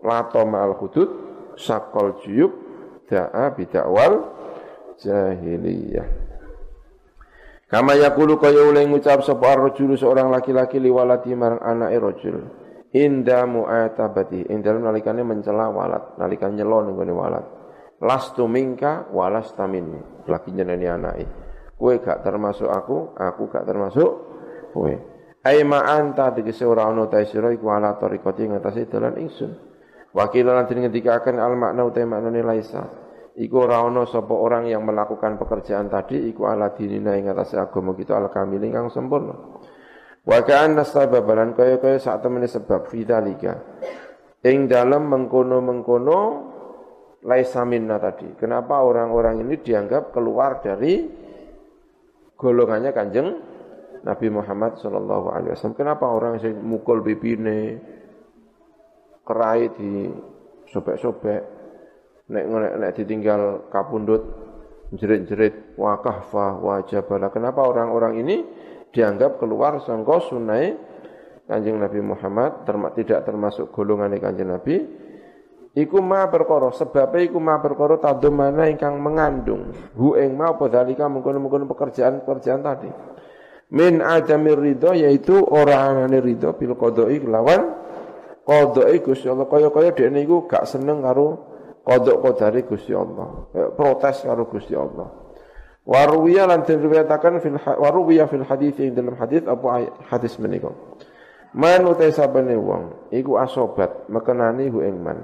[0.00, 1.08] lato ma'al hudud
[1.60, 2.52] sakol juyub
[3.04, 4.32] da'a bidakwal
[4.96, 6.27] jahiliyah
[7.68, 12.36] Kama yakulu kaya oleh ngucap sapa ar-rajulu seorang laki-laki liwalati marang anake rajul.
[12.96, 17.44] Inda mu'atabati, ing dalem nalikane mencela walat, nalikan nyelo ning gone walat.
[18.00, 20.00] Lastu minka walasta minni.
[20.24, 21.26] Lagi nyeneni anake.
[21.76, 24.10] Kowe gak termasuk aku, aku gak termasuk
[24.72, 24.94] kowe.
[25.44, 29.52] Ai ma anta tegese ora ana ta sira iku ala tariqati ngatasé dalan ingsun.
[30.16, 33.07] Wakilan lan ngendikaken al makna maknane laisa
[33.38, 38.18] iku ora sapa orang yang melakukan pekerjaan tadi iku ala dinina ing atas agama kita
[38.18, 39.34] al kamil kang sempurna.
[40.28, 43.54] Wa ka'anna sababan kaya-kaya sak temene sebab fidzalika
[44.42, 46.20] ing dalam mengkono-mengkono
[47.24, 48.34] laisa minna tadi.
[48.34, 51.06] Kenapa orang-orang ini dianggap keluar dari
[52.38, 53.28] golongannya kanjeng
[54.02, 55.78] Nabi Muhammad sallallahu alaihi wasallam?
[55.78, 57.80] Kenapa orang yang mukul bibine
[59.26, 60.12] kerai di
[60.70, 61.57] sobek-sobek
[62.28, 64.22] nek nek, nek ditinggal kapundut
[64.92, 67.28] jerit-jerit wa kahfa wa jabala.
[67.28, 68.36] Kenapa orang-orang ini
[68.92, 70.88] dianggap keluar sangka sunai
[71.48, 74.76] Kanjeng Nabi Muhammad terma, tidak termasuk golongan Kanjeng Nabi?
[75.78, 77.96] Iku ma perkara sebabnya iku ma perkara
[78.28, 79.72] mana ingkang mengandung.
[79.96, 82.90] Hu ing ma padhalika mengkono-mengkono pekerjaan-pekerjaan tadi.
[83.72, 87.62] Min adamir ridho yaitu orang anane ridho bil qodoi lawan
[88.42, 89.46] qodoi Gusti Allah.
[89.46, 91.47] Kaya-kaya dekne iku gak seneng karo
[91.88, 93.48] kodok kodari Gusti Allah.
[93.56, 95.08] Eh, protes karo Gusti Allah.
[95.88, 100.68] Waruwiya lan diriwayataken fil waruwiya fil hadis ing dalam hadis apa hadis menika.
[101.56, 105.16] Man utai sabane wong iku asobat mekenani hu ing man.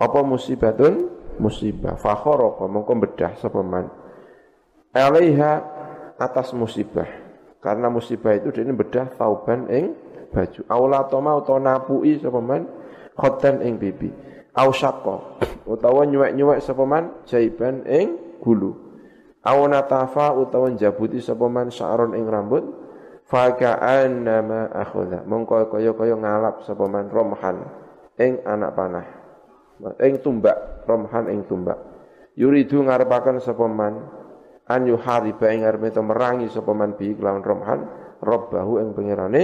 [0.00, 3.92] Apa musibatun musibah fakharaqa mongko bedah sapa man.
[4.96, 5.60] Alaiha
[6.16, 7.20] atas musibah.
[7.60, 9.92] Karena musibah itu dia bedah tauban ing
[10.32, 10.60] baju.
[10.72, 12.64] Aula toma utawa napui sapa man
[13.12, 15.16] khotan ing bibi au syaqqa
[15.64, 18.76] utawa nyuwek-nyuwek sapa man jaiban ing gulu.
[19.42, 22.64] Au natafa utawa jabuti sapa man sya'ron ing rambut.
[23.26, 27.64] Fa ka'annama akhadha mongko kaya-kaya ngalap sapa romhan
[28.20, 29.06] ing anak panah.
[30.04, 31.78] Ing tumbak romhan ing tumbak.
[32.36, 34.04] Yuridu ngarepaken sapa man
[34.68, 37.80] an yuhariba ing arepe merangi sapa man bi kelawan romhan
[38.20, 39.42] robbahu ing pengirane.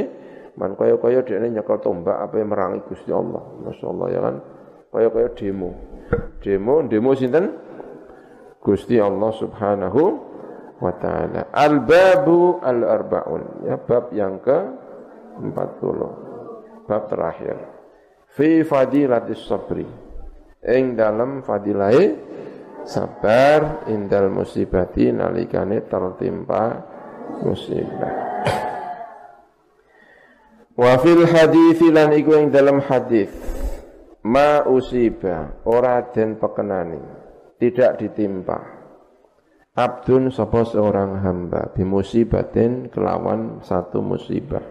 [0.58, 3.40] Man kaya-kaya dekne nyekel tombak apa merangi Gusti Allah.
[3.62, 4.36] Masyaallah ya kan
[4.92, 5.70] kaya-kaya demo.
[6.40, 7.52] Demo demo sinten?
[8.58, 10.02] Gusti Allah Subhanahu
[10.78, 11.48] wa taala.
[11.54, 13.66] Al-babu al-arbaun.
[13.66, 14.58] Ya bab yang ke
[15.40, 16.88] 40.
[16.88, 17.56] Bab terakhir.
[18.34, 19.86] Fi fadilatis sabri.
[20.58, 22.18] Ing dalam fadilai
[22.82, 26.82] sabar indal musibati nalikane tertimpa
[27.44, 28.14] musibah.
[30.78, 33.30] Wa fil hadis lan iku ing dalam hadis
[34.26, 36.98] ma usiba ora den pekenani
[37.58, 38.58] tidak ditimpa.
[39.78, 44.62] Abdun sapa seorang hamba bimusibatin kelawan satu musibah.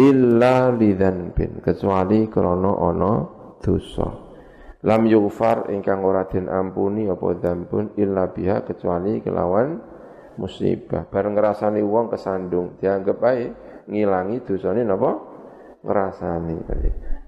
[0.00, 3.12] Illa bin kecuali krana ana
[3.60, 4.08] dosa.
[4.82, 9.76] Lam yughfar ingkang ora den ampuni apa dzambun illa biha kecuali kelawan
[10.40, 11.04] musibah.
[11.12, 13.52] Bareng ngrasani wong kesandung dianggap ae
[13.92, 15.12] ngilangi dosane napa?
[15.84, 16.56] Ngrasani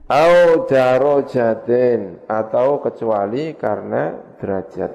[0.08, 4.92] au darajatin atau kecuali karena derajat.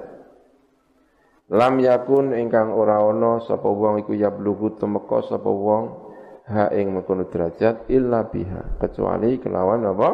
[1.50, 6.14] Lam yakun ingkang ora ana sapa wong iku yablugu tumeka sapa wong
[6.46, 10.10] ha ing mengkono derajat illa biha kecuali kelawan apa?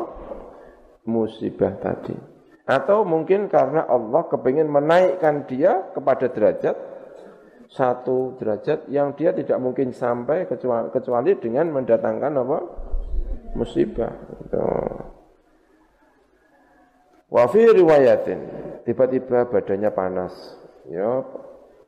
[1.11, 2.15] Musibah tadi.
[2.65, 6.73] Atau mungkin karena Allah kepingin menaikkan dia kepada derajat
[7.69, 12.59] satu derajat yang dia tidak mungkin sampai kecuali, kecuali dengan mendatangkan apa
[13.55, 14.11] musibah.
[17.31, 18.39] Wa riwayatin
[18.85, 20.35] tiba-tiba badannya panas
[20.85, 21.25] Ya,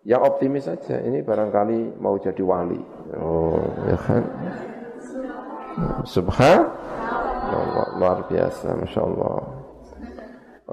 [0.10, 0.98] yang optimis saja.
[0.98, 2.82] Ini barangkali mau jadi wali.
[3.14, 4.24] Oh, ya kan?
[6.02, 9.38] Subhanallah, luar biasa, masya Allah.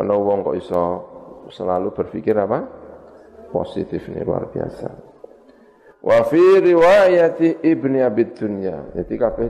[0.01, 0.83] Wong kok iso
[1.53, 2.65] selalu berpikir apa?
[3.53, 4.89] Positif ini luar biasa.
[6.01, 8.97] Wa fi riwayati Ibni Abi Dunya.
[8.97, 9.49] Jadi kabeh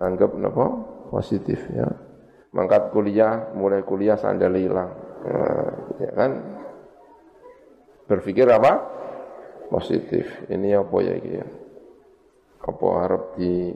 [0.00, 0.66] dianggap napa?
[1.12, 1.86] Positif ya.
[2.56, 4.90] Mangkat kuliah, mulai kuliah sandal hilang.
[5.20, 5.70] Nah,
[6.00, 6.30] ya kan?
[8.10, 8.82] berpikir apa?
[9.70, 10.26] Positif.
[10.50, 11.46] Ini apa ya ini ya?
[12.66, 13.70] Apa harap di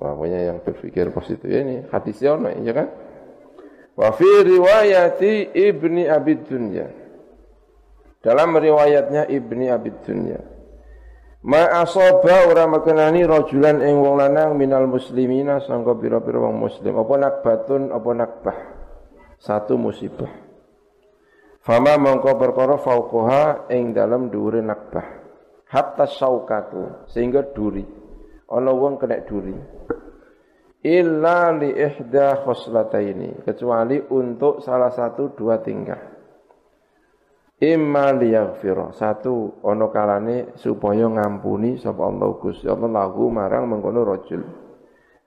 [0.00, 2.88] pokoknya yang berpikir positif ini hadisnya ono ya kan?
[4.00, 6.88] Wa fi riwayati Ibni Abi Dunya.
[8.24, 10.40] Dalam riwayatnya Ibni Abi Dunya.
[11.40, 17.14] Ma asaba ora makenani rajulan ing wong lanang minal muslimina sangka pira-pira wong muslim apa
[17.16, 18.58] nakbatun apa nakbah.
[19.40, 20.28] Satu musibah.
[21.64, 25.06] Fama mongko perkara fauqaha ing dalam dhuwure nakbah.
[25.64, 27.88] Hatta saukatu sehingga duri.
[28.52, 29.56] Ana wong kena duri.
[30.84, 36.09] Illa li ihda khoslataini kecuali untuk salah satu dua tingkah.
[37.60, 38.96] Imma liyaghfira.
[38.96, 44.40] Satu ana kalane supaya ngampuni sapa Allah Gusti Allah lahu marang mengkono rajul.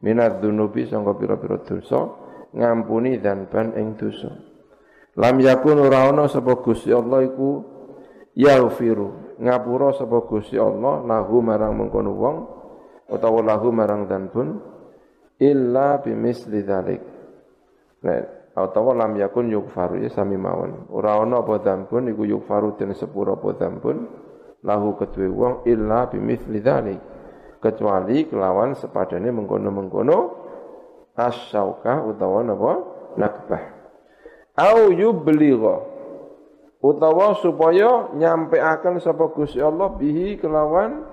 [0.02, 2.10] Minadz dzunubi sangka pira-pira dosa
[2.58, 4.34] ngampuni dzanban ing dosa.
[5.14, 7.62] Lam yakun ora ana sapa Gusti Allah iku
[8.34, 9.38] yaghfiru.
[9.38, 12.38] Ngapura sapa Gusti Allah lahu marang mengkono wong
[13.14, 14.58] utawa lahu marang pun
[15.38, 17.02] illa bimisli dzalik.
[18.54, 20.86] Utawa lam yakun yughfaru ya sami mawon.
[20.94, 21.58] Ora ana apa
[21.90, 24.06] pun iku yughfaru den sepura apa pun
[24.62, 27.02] lahu kedue wong illa bimisli dzalik.
[27.64, 30.18] Kecuali kelawan sepadane mengkono-mengkono
[31.16, 32.72] asyauka utawa napa
[33.18, 33.64] nakbah
[34.58, 35.80] au yubligha
[36.84, 41.06] utawa supaya nyampeaken sapa Gusti Allah bihi kelawan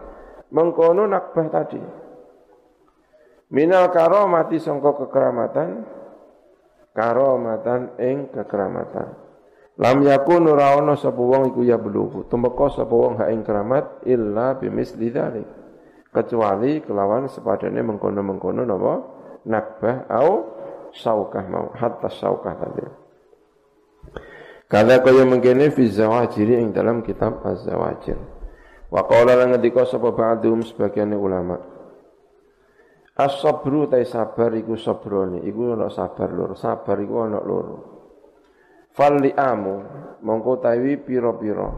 [0.50, 1.80] mengkono nakbah tadi
[3.52, 5.84] minal karomati sangka kekeramatan
[7.00, 9.16] karomatan ing kekeramatan.
[9.80, 14.04] Lam yakun ora ana sapa wong iku ya bluhu tumeka sapa wong ha ing keramat
[14.04, 15.48] illa bimisli dzalik.
[16.12, 18.94] Kecuali kelawan sepadane mengkono-mengkono napa?
[19.48, 20.32] Nakbah au
[20.92, 22.84] saukah mau hatta saukah tadi.
[24.68, 28.20] Kada kaya mengkene fi zawajiri ing dalam kitab Az-Zawajir.
[28.92, 31.79] Wa qala lan ngendika sapa ba'dhum sebagian ulama.
[33.20, 37.76] As-sabru ta sabar iku sabrone, iku ana sabar loro, sabar iku ana loro.
[38.96, 39.76] Fal li'amu
[40.24, 41.68] mongko tawi pira-pira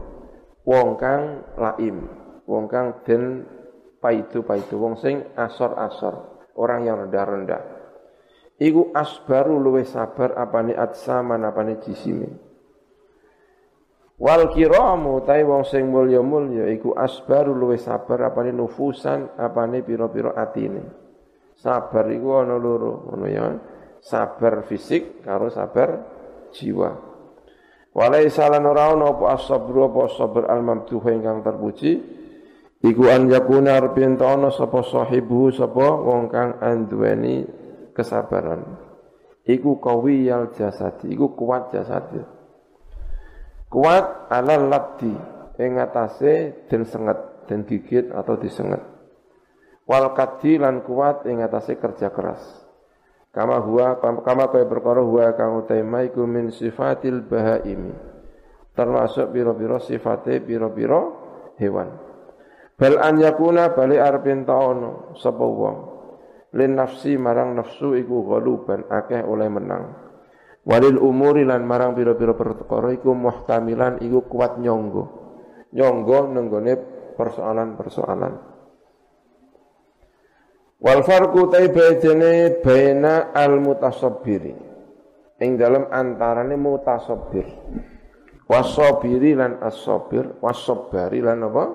[0.63, 2.07] wong kang laim,
[2.47, 3.43] wong kang den
[3.99, 7.63] paitu-paitu, wong sing asor-asor, orang yang rendah-rendah.
[8.63, 12.39] Iku asbaru luwe sabar apane atsaman apane jisime.
[14.15, 21.02] Wal kiramu tai wong sing mulya-mulya iku asbaru luwe sabar apane nufusan apane pira-pira atine.
[21.63, 23.55] Sabar iku ana loro, ngono ya.
[24.03, 26.03] Sabar fisik karo sabar
[26.51, 26.91] jiwa.
[27.95, 31.91] Walaisa lan ora ana apa as-sabru apa sabr al-mamduh ingkang terpuji
[32.83, 37.47] iku an yakuna arpin ana sapa sahibu sapa wong kang anduweni
[37.95, 38.91] kesabaran.
[39.47, 42.11] Iku kawiyal jasad, iku kuat jasad
[43.73, 45.09] kuat ala laddi
[45.57, 48.92] ing atase den senget den gigit atau disenget
[49.87, 52.63] wal kadhi lan kuat ing atase kerja keras.
[53.33, 57.93] Kama huwa kama kaya perkara huwa kang utama iku min sifatil bahaimi.
[58.77, 61.01] Termasuk pira-pira sifate pira-pira
[61.57, 61.97] hewan.
[62.77, 65.77] Bal an yakuna bali arpin taono sapa wong.
[66.53, 69.97] Lin nafsi marang nafsu iku ghaluban akeh oleh menang.
[70.63, 75.25] Walil umuri lan marang pira-pira perkara iku muhtamilan iku kuat nyonggo.
[75.73, 76.73] nyonggo nenggone
[77.17, 78.52] persoalan-persoalan.
[80.83, 84.51] Wal farqu taibadene baina al mutasabbiri.
[85.39, 87.47] Ing dalam antarane mutasabbir.
[88.43, 91.65] Wasabiri lan as-sabir, wasabari lan apa?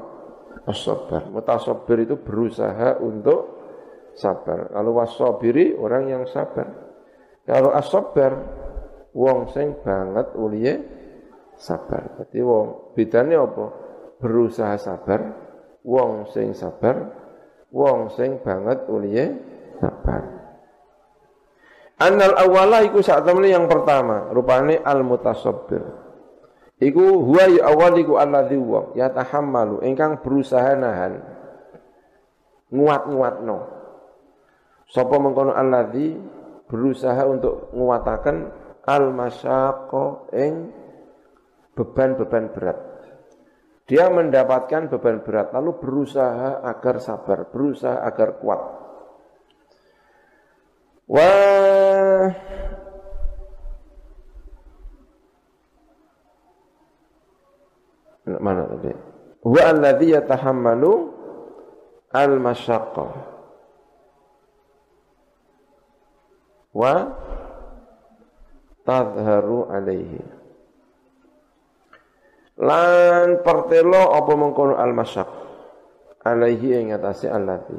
[0.69, 1.33] As-sabar.
[1.33, 3.57] Mutasabbir itu berusaha untuk
[4.13, 4.69] sabar.
[4.77, 6.69] Kalau wasabiri orang yang sabar.
[7.49, 8.33] Kalau as-sabar
[9.17, 10.75] wong sing banget uliye
[11.57, 12.21] sabar.
[12.21, 13.67] Jadi wong bedane apa?
[14.21, 15.21] Berusaha sabar,
[15.87, 17.18] wong sing sabar,
[17.73, 19.37] wong sing banget uliye
[19.81, 20.23] sabar.
[21.99, 25.83] Annal awala iku sak yang pertama, rupane al mutasabbir.
[26.79, 31.19] Iku huwa ya awal iku alladzi wa yatahammalu ingkang berusaha nahan
[32.71, 33.59] nguat-nguatno.
[34.87, 36.15] Sapa mengkono alladzi
[36.71, 38.37] berusaha untuk nguataken
[38.87, 40.71] al masyaqqa ing
[41.75, 42.88] beban-beban berat.
[43.89, 48.61] Dia mendapatkan beban berat lalu berusaha agar sabar, berusaha agar kuat.
[51.09, 52.29] Wah
[58.37, 58.93] mana tadi?
[59.41, 60.93] Wa alladhi yatahammalu
[62.13, 63.07] al-masyaqqa.
[66.77, 66.93] Wa
[68.85, 70.38] tadharu alaihi.
[72.59, 75.29] Lan pertelo apa mengkono al-masyaq
[76.27, 77.79] alaihi ing atase alladhi.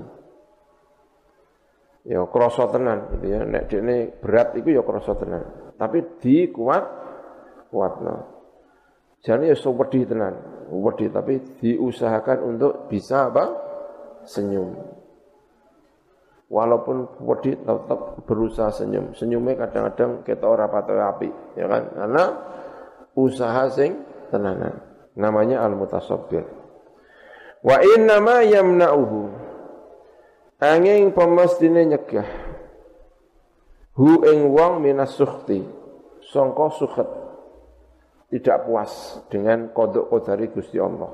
[2.07, 3.43] Ya krasa tenan gitu ya.
[3.43, 5.43] Nek dekne berat iku ya krasa tenan.
[5.75, 6.83] Tapi di kuat
[7.69, 8.39] kuatno.
[9.19, 10.33] Jadi ya wedi tenan,
[10.71, 13.51] wedi tapi diusahakan untuk bisa apa?
[14.23, 14.79] Senyum.
[16.47, 19.11] Walaupun wedi tetap berusaha senyum.
[19.11, 21.29] Senyumnya kadang-kadang kita ora patoy api,
[21.59, 21.83] ya kan?
[21.91, 22.25] Karena
[23.19, 24.79] usaha sing tenanan.
[25.17, 26.45] Namanya al-mutasabbir.
[27.65, 29.19] Wa inna ma yamna'uhu.
[30.63, 32.29] Angin pemestine nyegah.
[33.99, 35.59] Hu ing wong minas sukhti.
[36.29, 37.09] Sangka sukhet
[38.29, 41.09] tidak puas dengan kodok kodari Gusti Allah.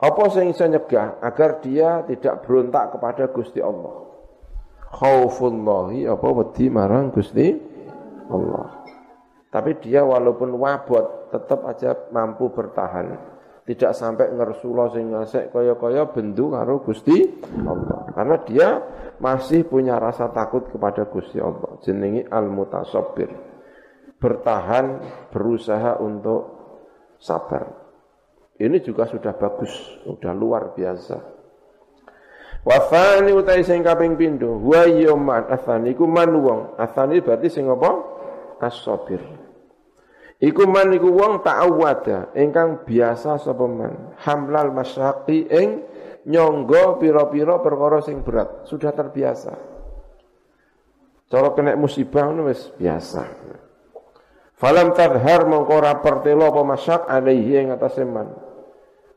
[0.00, 4.08] Apa yang bisa nyegah agar dia tidak berontak kepada Gusti Allah?
[4.90, 7.54] Khaufullahi apa wedi marang Gusti
[8.26, 8.82] Allah.
[9.52, 13.38] Tapi dia walaupun wabot tetap aja mampu bertahan.
[13.64, 17.22] Tidak sampai ngersula sing ngasek kaya-kaya bendu karo Gusti
[17.62, 18.10] Allah.
[18.10, 18.68] Karena dia
[19.22, 21.78] masih punya rasa takut kepada Gusti Allah.
[21.86, 23.50] Jenengi al-mutasabbir
[24.20, 25.00] bertahan,
[25.32, 26.42] berusaha untuk
[27.16, 27.72] sabar.
[28.60, 29.72] Ini juga sudah bagus,
[30.04, 31.16] sudah luar biasa.
[32.60, 36.76] Wafani utai sing kaping pindho, wa yoman athani iku man wong.
[36.76, 37.90] Athani berarti sing apa?
[38.60, 39.39] As-sabir.
[40.40, 44.16] Iku man iku wong ta'awwada ingkang biasa sapa man.
[44.24, 45.84] Hamlal masyaqi ing
[46.24, 49.52] nyonggo pira-pira perkara sing berat, sudah terbiasa.
[51.28, 53.22] Cara kena musibah ngono wis biasa.
[54.56, 58.32] Falam tadhar mongko ora pertelo apa masyak alaihi ing atase man.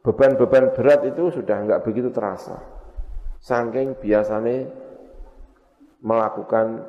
[0.04, 2.60] Beban-beban berat itu sudah enggak begitu terasa.
[3.40, 4.68] Saking biasane
[6.04, 6.84] melakukan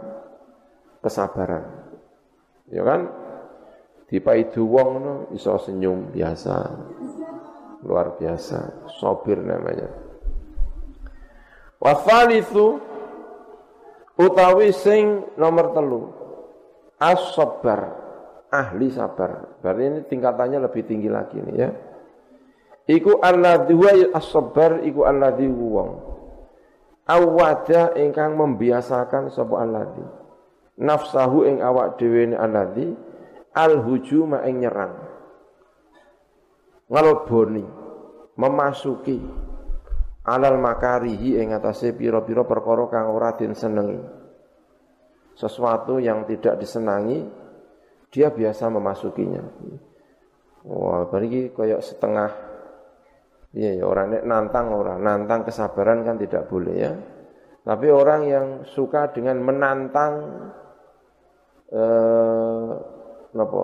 [0.98, 1.66] kesabaran.
[2.70, 3.23] Ya kan?
[4.14, 6.54] Dipaidu wong no, iso senyum biasa.
[7.82, 9.90] Luar biasa, sobir namanya.
[11.82, 11.98] Wa
[14.14, 16.14] utawi sing nomor telu
[17.02, 17.90] as-sabar
[18.54, 19.58] ahli sabar.
[19.58, 21.70] Berarti ini tingkatannya lebih tinggi lagi nih ya.
[22.86, 25.90] Iku alladzi wa as-sabar iku alladzi wong.
[27.10, 30.06] Awada ingkang membiasakan sapa alladzi.
[30.78, 32.94] Nafsahu ing awak dhewe ne alladzi
[33.54, 34.94] al-hujuma ing nyerang.
[36.90, 37.64] Ngalboni
[38.34, 39.18] memasuki
[40.26, 43.54] alal makarihi ing atase pira-pira perkara kang ora den.
[45.34, 47.24] Sesuatu yang tidak disenangi
[48.10, 49.42] dia biasa memasukinya.
[50.64, 52.30] Wah, bagi koyok setengah
[53.54, 56.90] Iya ya orang nantang orang, nantang kesabaran kan tidak boleh ya.
[57.62, 60.14] Tapi orang yang suka dengan menantang
[61.70, 62.93] eh
[63.34, 63.62] apa?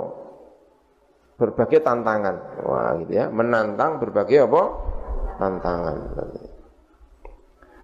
[1.40, 2.36] berbagai tantangan.
[2.68, 3.32] Wah, gitu ya.
[3.32, 4.62] Menantang berbagai apa?
[5.40, 5.96] tantangan.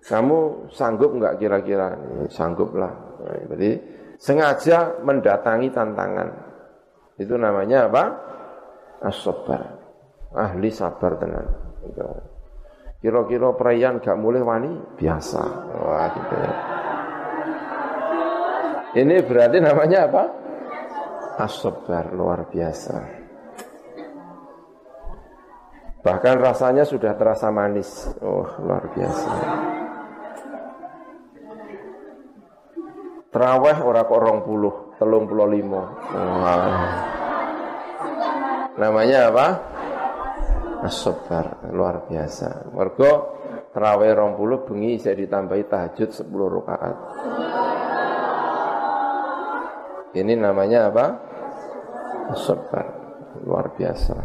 [0.04, 1.96] Kamu sanggup enggak kira-kira?
[2.28, 2.92] Sangguplah.
[3.24, 3.80] Nah, berarti
[4.20, 6.28] sengaja mendatangi tantangan.
[7.16, 8.04] Itu namanya apa?
[9.00, 9.80] As-sabar.
[10.36, 11.48] Ahli sabar tenan.
[13.00, 15.42] Kira-kira perayaan gak mulai wani biasa.
[15.80, 16.52] Wah, gitu ya.
[19.00, 20.24] Ini berarti namanya apa?
[21.36, 22.96] As-sabar luar biasa.
[26.00, 28.08] Bahkan rasanya sudah terasa manis.
[28.24, 29.30] Oh, luar biasa.
[33.36, 35.82] Terawih ora kok rong puluh, telung puluh lima.
[38.80, 39.46] Namanya apa?
[40.88, 42.72] Asobar, luar biasa.
[42.72, 43.12] Mergo
[43.76, 46.96] terawih rong puluh bengi saya ditambahi tahajud sepuluh rakaat.
[50.16, 51.26] Ini namanya apa?
[52.32, 52.86] Asobar,
[53.47, 54.16] luar biasa.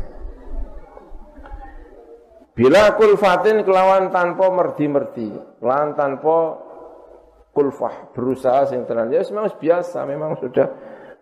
[2.51, 6.59] Bila kulfatin kelawan tanpa merdi-merdi, kelawan tanpa
[7.55, 9.11] kulfah, berusaha sing tenan.
[9.13, 10.67] Ya memang biasa, memang sudah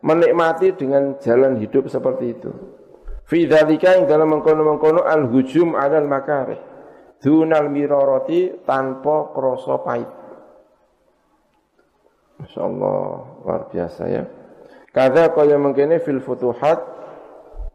[0.02, 2.52] menikmati dengan jalan hidup seperti itu.
[3.30, 6.58] Fi dzalika yang dalam mengkono-mengkono al-hujum 'alal makarih.
[7.20, 10.10] Dunal miroroti tanpa krasa pahit.
[12.40, 13.04] Masya Allah,
[13.44, 14.24] luar biasa ya.
[14.90, 16.82] Kada kaya mengkene fil futuhat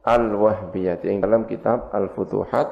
[0.02, 0.98] al-wahbiyah.
[1.02, 2.68] Yang dalam kitab al-futuhat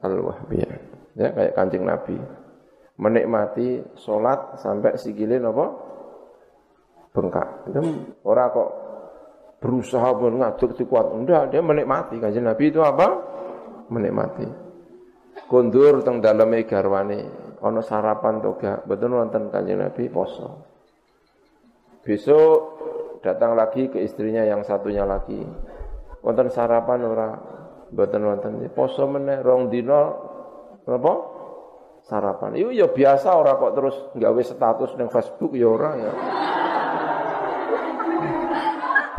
[0.00, 0.72] al-wahbiyah.
[1.14, 2.16] Ya, kayak kancing Nabi.
[2.94, 5.66] Menikmati sholat sampai sikile apa?
[7.14, 7.70] Bengkak.
[7.70, 7.80] Itu
[8.26, 8.70] orang kok
[9.62, 11.12] berusaha pun ngaduk kuat.
[11.12, 12.16] Enggak, dia menikmati.
[12.18, 13.06] Kancing Nabi itu apa?
[13.92, 14.46] Menikmati.
[15.44, 20.62] Kundur teng daleme garwane ana sarapan toga, betul nonton Kanjeng Nabi poso.
[22.04, 22.56] Besok
[23.24, 25.40] datang lagi ke istrinya yang satunya lagi.
[26.20, 27.28] Wonten sarapan ora
[27.94, 30.10] Mboten wonten poso meneh rong dina
[30.82, 31.14] apa?
[32.02, 32.58] Sarapan.
[32.58, 36.12] Iku ya biasa ora kok terus nggawe status ning Facebook ya ora ya.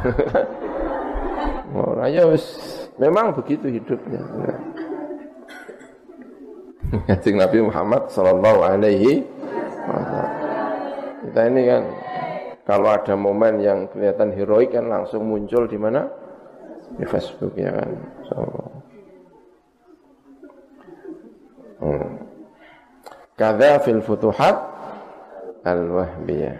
[1.87, 2.43] ora ya wis
[2.99, 4.19] memang begitu hidupnya.
[7.07, 9.23] Kanjeng Nabi Muhammad sallallahu alaihi
[9.87, 10.29] wasallam.
[11.25, 11.83] Kita ini kan
[12.65, 16.09] kalau ada momen yang kelihatan heroik kan langsung muncul di mana?
[16.97, 17.89] Di Facebook ya kan.
[18.25, 18.37] So,
[21.85, 22.09] hmm.
[23.37, 24.57] Kada fil futuhat
[25.61, 26.57] al-wahbiyah.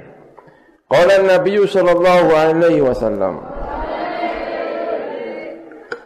[0.85, 3.41] Qala Nabi sallallahu alaihi wasallam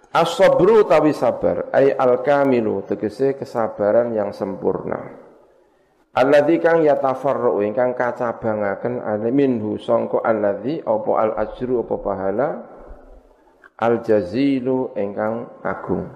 [0.09, 5.18] As-sabru tawi sabar ay al-kamilu tegese kesabaran yang sempurna.
[6.09, 12.49] Alladzi kang yatafarru ingkang kacabangaken minhu sangka alladzi apa al-ajru apa pahala?
[13.79, 16.09] Al jazilu engkang agung.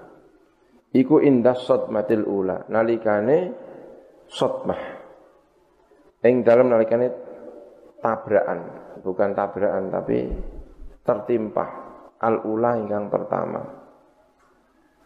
[0.94, 3.54] Iku indah sotmatil ula nalikane
[4.30, 4.82] sotmah
[6.24, 7.12] ing dalam nalikane
[8.00, 8.60] tabrakan
[9.04, 10.18] bukan tabrakan tapi
[11.04, 11.66] tertimpa
[12.22, 13.83] al ula ingkang pertama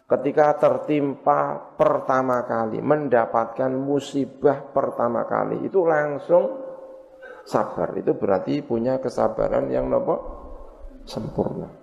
[0.09, 6.49] ketika tertimpa pertama kali mendapatkan musibah pertama kali itu langsung
[7.45, 10.15] sabar itu berarti punya kesabaran yang nopo
[11.05, 11.79] sempurna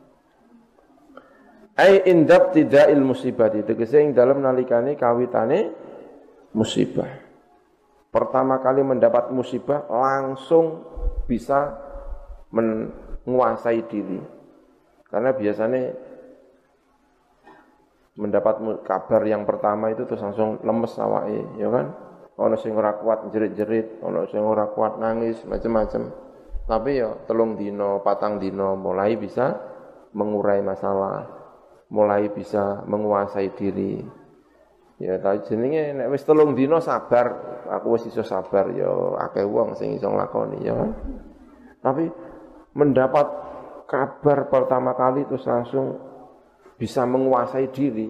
[1.76, 5.76] Ai indab tidak musibah itu yang dalam nalikane kawitane
[6.56, 7.20] musibah.
[8.08, 10.80] Pertama kali mendapat musibah langsung
[11.28, 11.76] bisa
[12.48, 14.16] menguasai diri.
[15.12, 15.92] Karena biasanya
[18.16, 21.86] mendapat kabar yang pertama itu terus langsung lemes awake, ya kan?
[22.36, 26.12] Ono sing ora kuat jerit-jerit, ono sing ora kuat nangis, macam-macam.
[26.66, 29.54] Tapi ya telung dino, patang dino mulai bisa
[30.16, 31.36] mengurai masalah
[31.90, 34.02] mulai bisa menguasai diri.
[34.96, 38.88] Ya tapi jenenge nek wis telung dina sabar, aku wis iso sabar ya
[39.28, 40.90] akeh wong sing iso nglakoni ya kan.
[41.84, 42.04] Tapi
[42.74, 43.26] mendapat
[43.86, 46.00] kabar pertama kali terus langsung
[46.76, 48.08] bisa menguasai diri.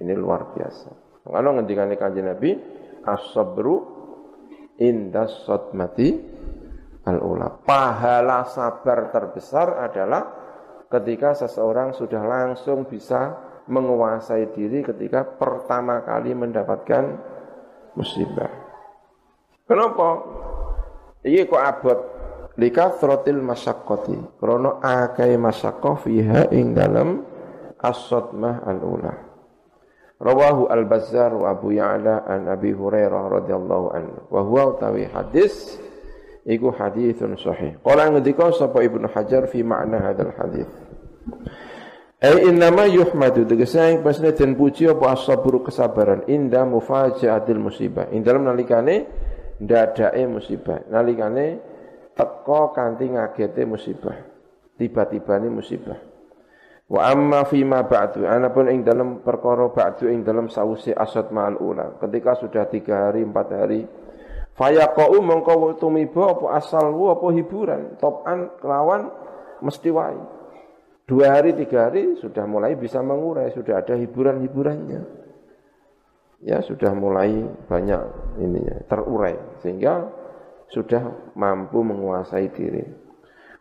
[0.00, 0.90] Ini luar biasa.
[1.22, 2.50] Kalau ngendikane Kanjeng Nabi,
[3.04, 3.84] as-sabru
[4.80, 6.08] indas sadmati
[7.04, 7.60] al-ula.
[7.62, 10.22] Pahala sabar terbesar adalah
[10.88, 13.36] ketika seseorang sudah langsung bisa
[13.70, 17.04] menguasai diri ketika pertama kali mendapatkan
[17.94, 18.50] musibah.
[19.68, 20.08] Kenapa?
[21.22, 21.98] Iki kok abot
[22.58, 24.40] likathratil masyaqqati.
[24.40, 27.22] Krana akeh masyaqqah fiha ing dalam
[27.80, 29.14] as-sadmah al-ula.
[30.20, 34.18] Rawahu al-Bazzar wa Abu Ya'la an Abi Hurairah radhiyallahu anhu.
[34.28, 35.80] Wa huwa utawi hadis
[36.44, 37.80] iku hadithun sahih.
[37.80, 40.68] Qala ngendika sapa Ibnu Hajar fi makna hadzal hadis.
[42.20, 48.12] Ai innama yuhmadu tegese ing pasne den puji apa asabru kesabaran inda mufajaatil musibah.
[48.12, 49.08] Ing dalem nalikane
[49.56, 51.64] ndadake musibah, nalikane
[52.12, 54.20] teko kanthi ngagete musibah.
[54.76, 56.09] Tiba-tibane musibah.
[56.90, 61.54] Wa amma fi ma ba'du anapun ing dalam perkara ba'du ing dalam sause asad ma'al
[61.62, 61.94] ula.
[62.02, 63.86] Ketika sudah tiga hari, empat hari,
[64.58, 69.08] Fayaqau mongko tumiba apa asal apa hiburan, topan kelawan
[69.62, 70.18] mesti wae.
[71.06, 75.02] Dua hari, tiga hari sudah mulai bisa mengurai, sudah ada hiburan-hiburannya.
[76.44, 78.02] Ya sudah mulai banyak
[78.40, 80.08] ininya terurai sehingga
[80.72, 82.84] sudah mampu menguasai diri.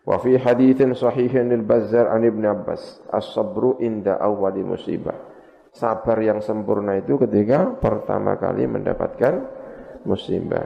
[0.07, 5.15] Wa haditsin sahihin lil Bazzar an Ibn Abbas, as-sabru inda awwali musibah.
[5.69, 9.45] Sabar yang sempurna itu ketika pertama kali mendapatkan
[10.07, 10.65] musibah.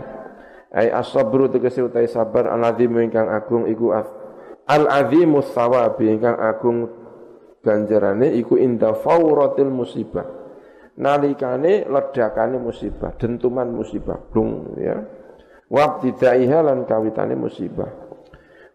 [0.74, 3.94] Ai as-sabru tegese utai sabar al-azim ingkang agung iku
[4.64, 6.88] Al-azimus sawabi ingkang agung
[7.60, 10.24] ganjarane iku inda fauratil musibah.
[10.94, 15.04] Nalikane ledakane musibah, dentuman musibah, blung ya.
[15.68, 18.03] Wabtidaiha lan kawitane musibah.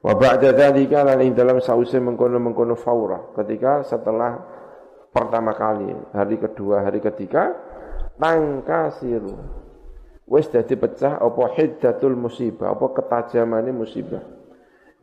[0.09, 4.41] Wa ba'da dzalika lan dalam sause mengkono-mengkono faura ketika setelah
[5.13, 7.53] pertama kali, hari kedua, hari ketiga
[8.17, 9.37] tangkasiru.
[10.25, 14.25] Wis dadi pecah apa hiddatul musibah, apa ketajamane musibah.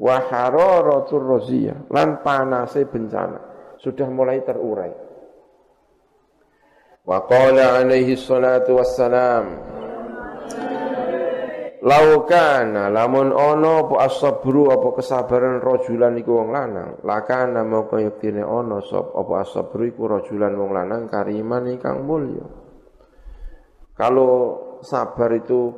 [0.01, 3.77] Wa hararatur roziyah lan panase bencana.
[3.77, 4.89] Sudah mulai terurai.
[7.05, 9.45] Wa qala alaihi salatu wassalam
[11.85, 18.81] Laukana lamun ono apa asabru apa kesabaran rojulan iku wong lanang lakana moko yektine ono
[18.81, 22.41] sop apa asabru iku rojulan wong lanang kariman ingkang mulya
[23.95, 24.31] kalau
[24.83, 25.71] sabar itu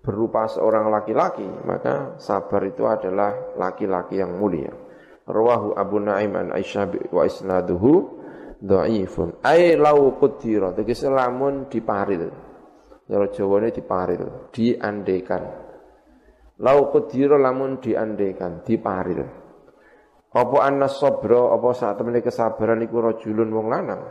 [0.00, 4.72] berupa seorang laki-laki, maka sabar itu adalah laki-laki yang mulia.
[5.28, 7.92] Rawahu Abu Naim an Aisyah wa isnaduhu
[8.64, 9.44] dhaifun.
[9.44, 12.49] Ai lau qudira, tegese lamun diparil.
[13.10, 15.42] Cara Jawane diparil, diandekan.
[16.62, 19.26] Lau qudira lamun diandekan, diparil.
[20.30, 24.02] Apa anna sabra, apa saat temene kesabaran iku rajulun wong lanang.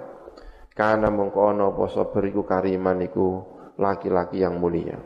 [0.75, 3.39] Kana mengko ana apa sabar iku kariman iku
[3.79, 4.99] laki-laki yang mulia.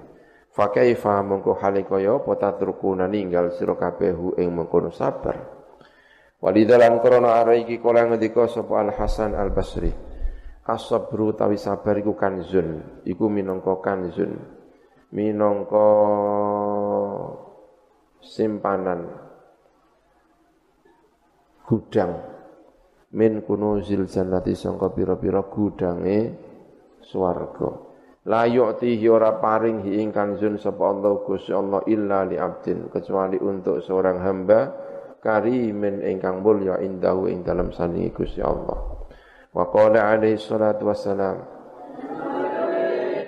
[0.53, 5.37] Fakaifa mongko hale kaya apa tatrukuna ninggal sira kabeh ing mengkono sabar.
[6.41, 10.12] Walidalan krana arah iki kala ngendika sapa Al Hasan Al Basri.
[10.63, 14.39] As-sabru tawi sabar iku kanzun, iku minangka kanzun.
[15.11, 15.87] Minangka
[18.23, 19.11] simpanan
[21.67, 22.15] gudang
[23.13, 26.33] min kunuzil jannati sangka pira-pira gudange
[27.03, 27.91] swarga.
[28.23, 33.35] La yu'tihi ora paring hi ing kanzun sapa Allah Gusti Allah illa li abdin kecuali
[33.35, 34.71] untuk seorang hamba
[35.19, 38.92] karimin ingkang mulya indahu ing dalam sandingi Gusti Allah.
[39.53, 41.53] Wa qala alaihi salatu wassalam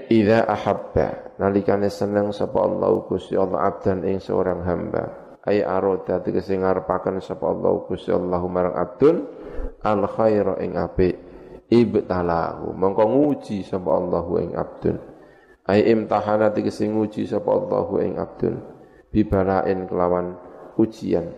[0.05, 1.37] Idza ahabba.
[1.41, 5.37] Nalikane seneng sapa Allah Gusti Allah abdan ing seorang hamba.
[5.45, 9.25] Ay aroda tegese ngarepaken sapa Allah Gusti Allah marang abdun
[9.81, 11.17] al khaira ing apik
[11.73, 12.73] ibtalahu.
[12.77, 14.97] Mongko nguji sapa Allahu ing abdun.
[15.65, 18.61] Ai imtahana tegese nguji sapa Allahu ing abdun.
[19.09, 20.37] Bibalain kelawan
[20.77, 21.33] ujian.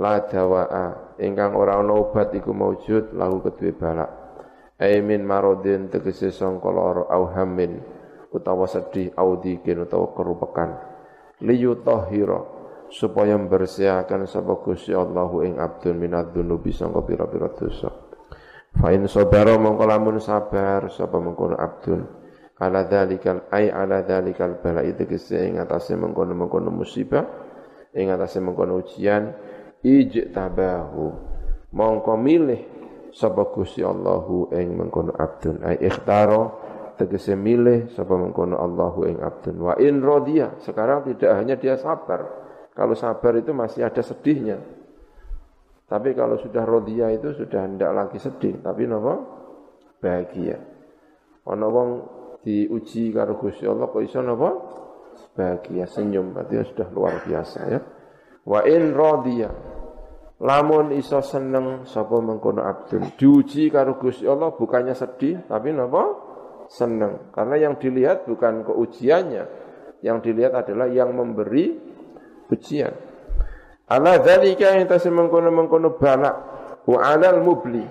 [0.00, 4.10] La dawaa ingkang ora ana obat iku maujud lahu kedue balak.
[4.80, 7.76] Ai min maradin tegese sangka lara au hammin
[8.32, 10.80] utawa sedih au dikin utawa kerupekan.
[11.44, 12.40] Liyutahhira
[12.88, 17.92] supaya membersihkan sapa Gusti Allahu ing abdun minadz dzunubi sangka pira-pira dosa.
[18.70, 22.00] Fa'in sobaro mongko lamun sabar sapa mengkono abdun.
[22.60, 27.24] Ala dzalikal ai ala dzalikal bala itu kese ing atase mengkono-mengkono musibah
[27.96, 29.32] ing atase mengkono ujian
[29.84, 31.06] ijtabahu.
[31.70, 32.60] Mongko milih
[33.14, 35.62] sapa Gusti Allahu ing mengkono abdun.
[35.62, 36.42] Ai ikhtaro
[36.98, 39.56] tegese milih sapa mengkono Allahu ing abdun.
[39.62, 42.26] Wa in rodiya sekarang tidak hanya dia sabar.
[42.74, 44.58] Kalau sabar itu masih ada sedihnya.
[45.90, 49.14] Tapi kalau sudah rodia itu sudah tidak lagi sedih, tapi nopo?
[49.98, 50.54] Bahagia.
[51.50, 51.90] Ono wong
[52.46, 54.50] diuji karo Gusti Allah kok iso napa?
[55.34, 57.80] Bahagia, senyum, berarti sudah luar biasa ya.
[58.46, 59.50] Wa in rodia
[60.40, 66.16] lamun iso seneng sapa mengkono abdun diuji karo Gusti Allah bukannya sedih tapi napa
[66.72, 69.44] seneng karena yang dilihat bukan keujiannya
[70.00, 71.76] yang dilihat adalah yang memberi
[72.48, 73.10] ujian
[73.90, 76.36] Ala dzalika yang tasih mengkono-mengkono balak
[76.86, 77.82] wa alal mubli.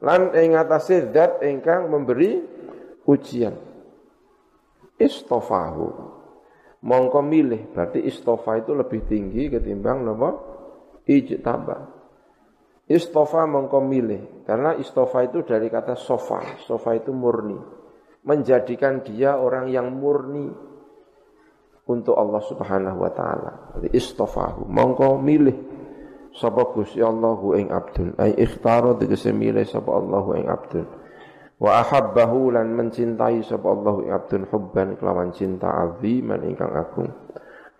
[0.00, 2.40] Lan ing atase zat ingkang memberi
[3.04, 3.52] ujian.
[4.96, 6.16] Istofahu.
[6.82, 10.34] Mongko milih, berarti istofa itu lebih tinggi ketimbang napa?
[11.06, 11.78] Ijtaba.
[12.86, 16.60] Istofa mongko milih, karena istofa itu dari kata sofa.
[16.62, 17.56] Sofa itu murni.
[18.22, 20.50] Menjadikan dia orang yang murni,
[21.88, 23.52] untuk Allah Subhanahu wa taala.
[23.78, 25.56] Jadi istofahu, mongko milih
[26.30, 28.14] sapa Gusti Allahu ing abdun.
[28.16, 30.86] Ai ikhtaro tegese milih sapa Allahu ing abdun.
[31.62, 37.10] Wa ahabbahu lan mencintai sapa Allahu ing abdun hubban kelawan cinta aziman ingkang agung.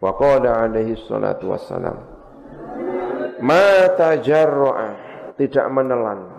[0.03, 2.22] Wa qala alaihi salatu wassalam.
[3.43, 4.89] Ma tajarra'a
[5.35, 6.31] tidak menelan.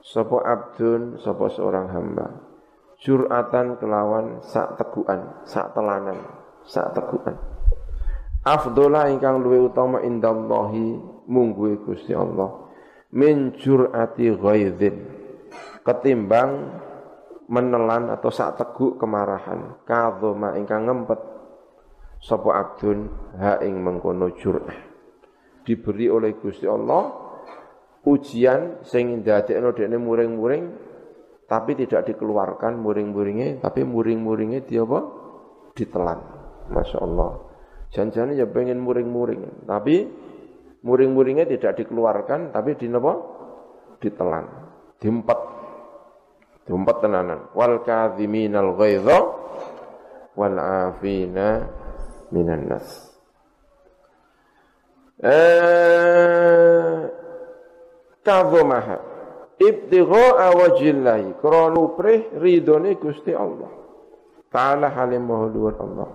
[0.00, 2.26] Sapa abdun sapa seorang hamba.
[3.00, 6.20] Juratan kelawan sak tegukan sak telanan
[6.68, 7.32] sak tegukan
[8.44, 12.68] afdola ingkang luwe utama indallahi mungguhe Gusti Allah.
[13.10, 14.96] Min jurati ghaidzin
[15.82, 16.78] ketimbang
[17.50, 21.18] menelan atau sak teguk kemarahan kadhoma ingkang ngempet.
[22.20, 23.08] Sapa abdun
[23.40, 24.89] ha ing mengkono jur'ah
[25.70, 27.14] diberi oleh Gusti Allah
[28.02, 30.64] ujian sing ndadekno dekne muring-muring
[31.46, 35.00] tapi tidak dikeluarkan muring-muringnya tapi muring-muringnya dia apa?
[35.78, 36.18] Ditelan.
[36.74, 37.30] Masya Allah
[37.90, 40.10] jangan ya pengen muring-muring tapi
[40.82, 43.12] muring-muringnya tidak dikeluarkan tapi di apa?
[44.02, 44.44] Ditelan.
[44.98, 45.40] Diempet.
[46.66, 47.46] Diempet tenanan.
[47.54, 49.18] Wal kadhiminal ghaidha
[50.34, 51.68] wal afina
[52.34, 53.09] minan nas.
[55.20, 57.04] Eh
[58.24, 58.96] kadhomaha
[59.60, 63.68] ibtigha'a wajhillahi krana prih ridone Gusti Allah.
[64.50, 66.08] Ta'ala halim Allah.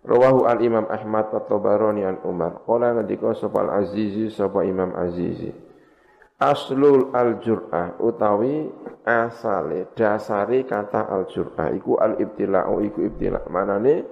[0.00, 2.64] Rawahu al-Imam Ahmad at-Tabarani an Umar.
[2.64, 5.52] Qala ngendika sapa al-Azizi sapa Imam Azizi.
[6.40, 8.72] Aslul al-jur'ah utawi
[9.04, 14.08] asale dasari kata al-jur'ah iku al-ibtila'u iku ibtila' manane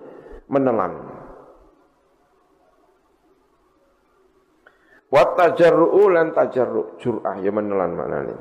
[0.53, 1.18] menelan.
[5.09, 8.35] Wa tajarru'u lan tajarru' jur'ah ya menelan maknane.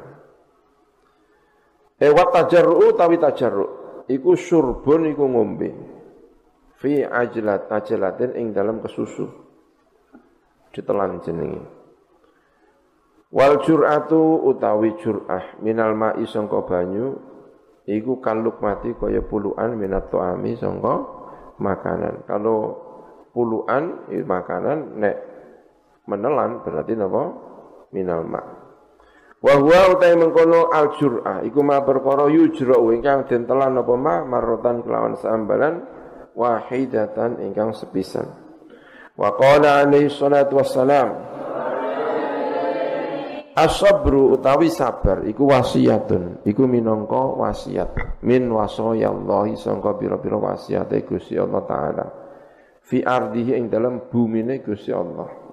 [1.97, 5.69] Eh wa tajarru'u tawi tajarru' iku surbun iku ngombe.
[6.77, 9.25] Fi ajlat ajlatin ing dalam kesusu.
[10.75, 11.63] Ditelan jenenge.
[13.33, 17.17] Wal jur'atu utawi jur'ah minal ma'i sangka banyu
[17.83, 21.03] iku kaluk mati kaya puluhan minat to'ami sangka
[21.59, 22.23] makanan.
[22.23, 22.77] Kalau
[23.35, 25.15] puluhan makanan nek
[26.07, 27.23] menelan berarti napa?
[27.91, 28.41] Minal ma.
[29.37, 34.25] Wa huwa utai mengkono al jur'ah iku ma perkara yujra ingkang den telan napa ma?
[34.25, 35.83] Marotan kelawan sambalan
[36.33, 38.25] wahidatan ingkang sepisan.
[39.13, 41.37] Wa qala alaihi salatu wassalam
[43.57, 46.45] As-sabru utawi sabar iku wasiatun.
[46.45, 48.21] Iku minangka wasiat.
[48.21, 52.05] Min wasayallahi sangka pira-pira wasiate Gusti Allah taala.
[52.85, 55.46] Fi ardihi ing dalam bumine Gusti Allah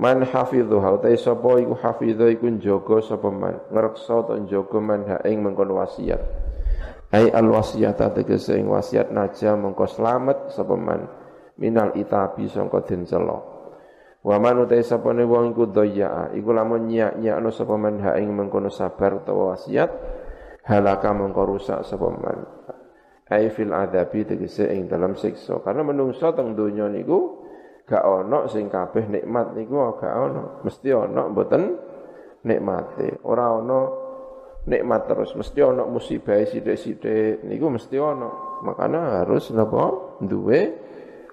[0.00, 5.20] Man hafidhuha utai sapa iku hafidhu iku njaga sapa man ngreksa ta njaga man ha
[5.28, 6.24] ing mengkon wasiat.
[7.12, 11.04] Ai al wasiat tegese ing wasiat naja mengko slamet sapa man
[11.60, 13.44] minal itabi sangka den cela.
[14.24, 18.72] Wa man utai sapane wong iku daya iku lamun nyak-nyakno sapa man ha ing mengkono
[18.72, 19.92] sabar utawa wasiat
[20.64, 22.48] halaka mengko rusak sapa man.
[23.28, 27.39] Ai fil adabi tegese ing dalam siksa karena menungso teng donya niku
[27.90, 30.62] gak ono sing kabeh nikmat niku gak ono.
[30.62, 31.62] Mesti ono mboten
[32.46, 33.80] nikmate ora ono
[34.70, 35.34] nikmat terus.
[35.34, 38.62] Mesti ono musibah sithik-sithik niku mesti ono.
[38.62, 39.90] Makanya harus napa?
[40.22, 40.60] Duwe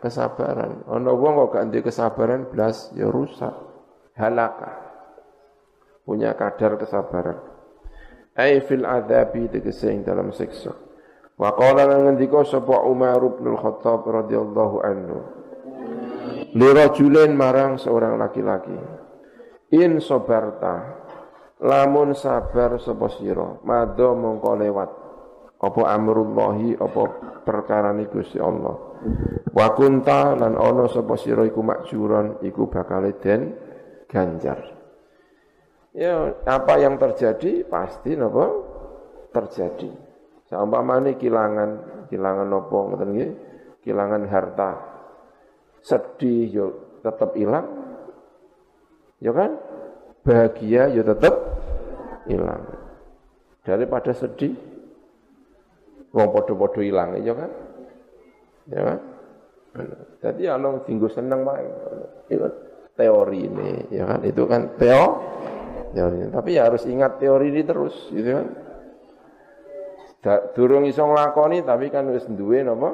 [0.02, 0.90] kesabaran.
[0.90, 3.54] Ono wong kok gak duwe kesabaran blas ya rusak.
[4.18, 4.90] Halaka
[6.02, 7.38] punya kadar kesabaran.
[8.34, 10.74] Ai fil adzabi tegese dalam siksa.
[11.38, 15.37] Wa qala ngendika sapa Umar bin Khattab radhiyallahu anhu
[16.56, 18.78] Lirajulin marang seorang laki-laki.
[19.76, 21.04] In sobarta,
[21.60, 24.90] lamun sabar sapa sira, mado mongko lewat.
[25.58, 27.04] Apa amrullahi, apa
[27.44, 28.78] perkarane Gusti Allah.
[29.52, 33.58] Wa kunta lan ana sapa sira iku makjuron, iku bakal den
[34.08, 34.62] ganjar.
[35.98, 38.54] Ya, apa yang terjadi pasti napa
[39.34, 39.90] terjadi.
[40.48, 43.12] Saumpamane kilangan, kilangan apa ngoten?
[43.82, 44.72] Kilangan harta,
[45.88, 46.66] sedih yo
[47.00, 47.64] tetap hilang,
[49.24, 49.56] ya kan?
[50.28, 51.36] Bahagia yo tetap
[52.28, 52.68] hilang.
[53.64, 54.52] Daripada sedih,
[56.12, 57.52] wong podo-podo hilang, ya kan?
[58.68, 59.00] Ya kan?
[60.20, 61.72] Jadi kalau tinggal seneng main,
[62.28, 62.54] itu kan
[63.00, 64.20] teori ini, ya kan?
[64.28, 65.24] Itu kan teo,
[65.96, 66.28] teori.
[66.28, 68.48] Tapi ya harus ingat teori ini terus, gitu kan?
[70.52, 72.92] Durung iso nglakoni tapi kan wis duwe napa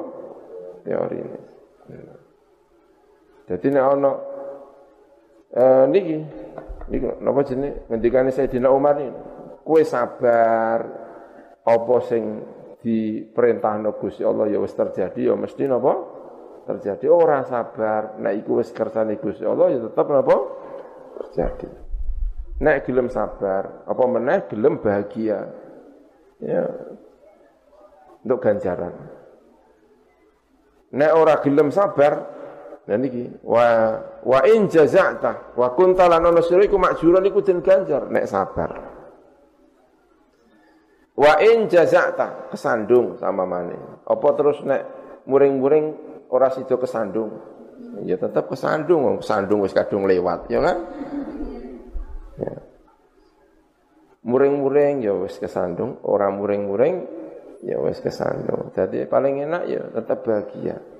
[0.86, 1.53] teori ini.
[3.44, 4.12] Jadi nek ana
[5.54, 6.16] eh niki
[6.88, 7.84] niki napa jenenge?
[7.92, 9.12] Ngendikane Sayyidina Umar ini
[9.64, 10.80] kowe sabar
[11.64, 12.40] apa sing
[12.84, 15.92] diperintahno Gusti Allah ya wis terjadi ya mesti napa?
[16.64, 17.04] Terjadi.
[17.12, 20.36] Ora sabar nek iku wis kersane Gusti Allah ya tetep napa?
[21.20, 21.68] Terjadi.
[22.64, 24.48] Nek gelem sabar apa meneh?
[24.48, 25.52] Gelem bahagia.
[26.40, 26.64] Ya.
[28.24, 28.92] Untuk ganjaran.
[30.96, 32.33] Nek ora gelem sabar
[32.84, 37.64] Nah niki wa wa in jaza'ta wa kunta lan ono sira iku makjuran iku den
[37.64, 38.70] ganjar nek sabar.
[41.16, 44.04] Wa in jaza'ta kesandung sama mane.
[44.04, 44.82] Apa terus nek
[45.24, 45.86] muring-muring
[46.28, 47.32] ora sida kesandung?
[48.04, 50.76] Ya tetap kesandung, kesandung wis kadung lewat, ya kan?
[52.36, 52.54] Ya.
[54.24, 57.06] Muring-muring ya wis kesandung, ora muring-muring
[57.62, 58.74] ya wis kesandung.
[58.74, 60.93] Jadi paling enak ya tetap bahagia.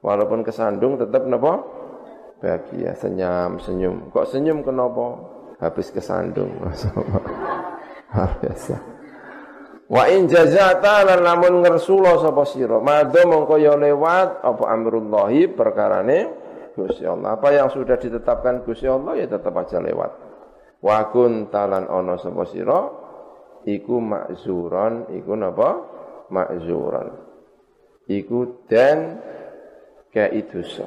[0.00, 1.60] Walaupun kesandung tetap napa?
[2.40, 4.08] Bahagia, senyum, senyum.
[4.08, 5.20] Kok senyum kenapa?
[5.60, 6.56] Habis kesandung.
[8.40, 9.00] Biasa.
[9.90, 16.30] Wa in jazata lan lamun ngersula sapa sira, madha mongko ya lewat apa amrullahi perkarane
[16.78, 17.34] Gusti Allah.
[17.34, 20.14] Apa yang sudah ditetapkan Gusti Allah ya tetap aja lewat.
[20.78, 22.86] Wa kuntalan ana sapa sira
[23.66, 25.70] iku makzuran, iku napa?
[26.30, 27.10] Makzuran.
[28.06, 29.18] Iku dan
[30.10, 30.86] kayak dosa.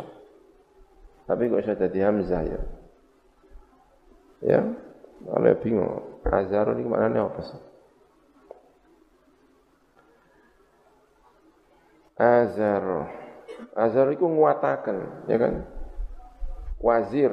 [1.23, 2.61] Tapi kok bisa jadi hamzah ya?
[4.43, 4.59] Ya,
[5.23, 7.61] kalau bingung, azhar ini maknanya apa sih?
[12.19, 13.07] Azhar,
[13.71, 15.63] azhar itu nguatakan, ya kan?
[16.83, 17.31] Wazir,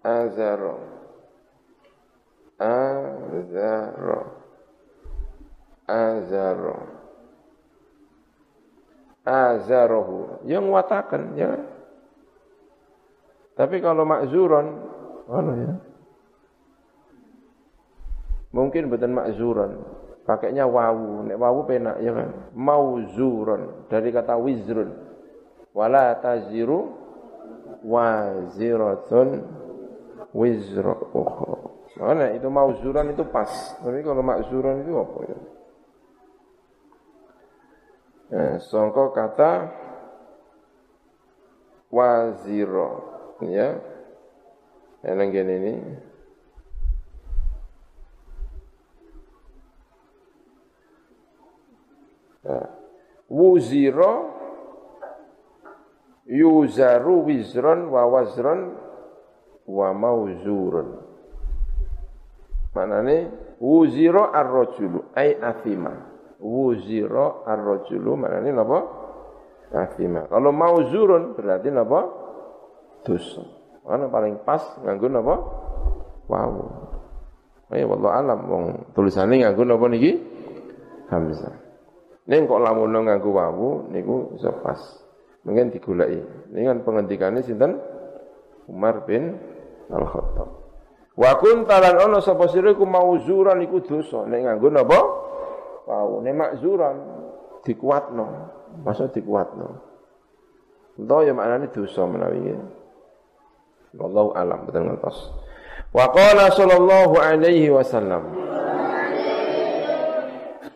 [0.00, 0.60] azhar,
[2.56, 4.08] azhar,
[5.84, 6.60] azhar
[9.28, 10.40] azarohu.
[10.48, 11.52] Yang watakan ya.
[13.52, 14.66] Tapi kalau makzuron
[15.28, 15.74] mana ya?
[18.56, 19.72] Mungkin betul makzuron.
[20.24, 21.28] Pakainya wawu.
[21.28, 22.28] Nek wawu penak ya kan?
[22.56, 23.88] Mauzuron.
[23.92, 24.88] Dari kata wizrun.
[25.76, 26.96] Wala taziru
[27.84, 29.46] waziratun
[30.34, 30.98] wizra
[31.98, 33.50] mana itu mauzuron itu pas.
[33.82, 35.38] Tapi kalau makzuron itu apa ya
[38.28, 39.72] Ya, songko kata
[41.88, 43.00] waziro
[43.40, 43.80] ya.
[45.00, 45.98] Yang gini ini ya.
[53.28, 54.32] Wuziro
[56.28, 58.76] yuzaru wizron wa wazron
[59.68, 61.00] wa mauzurun.
[62.72, 65.36] Maknanya wuziro ar-rajulu ay
[66.38, 68.78] wuzira ar-rajulu maknane napa?
[69.68, 70.24] Athima.
[70.32, 72.08] Kalau mau zurun berarti napa?
[73.04, 73.44] Dosa.
[73.84, 75.34] Mana paling pas nganggo napa?
[76.28, 76.52] Wow.
[77.68, 78.64] Eh wallah alam wong
[78.96, 80.12] tulisane nganggo napa niki?
[81.12, 81.52] Hamzah.
[82.28, 84.80] Ning kok lamun nganggo wawu niku iso pas.
[85.44, 86.52] Mungkin digoleki.
[86.52, 87.80] Ini kan pengendikane sinten?
[88.68, 89.32] Umar bin
[89.88, 90.48] Al-Khattab.
[91.16, 94.28] Wa kuntalan ono sapa sira iku mauzuran iku dosa.
[94.28, 95.00] Nek nganggo napa?
[95.88, 96.96] Ini makzuran
[97.64, 98.26] dikuatno.
[98.84, 99.68] Masa dikuatno.
[101.00, 102.60] Entah ya maknanya dosa menawi ya.
[103.96, 105.18] Wallahu alam betul ngertos.
[105.94, 108.36] Wa qala sallallahu alaihi wasallam.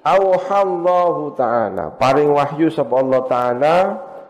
[0.02, 3.76] Auhallahu ta'ala paring wahyu sapa Allah taala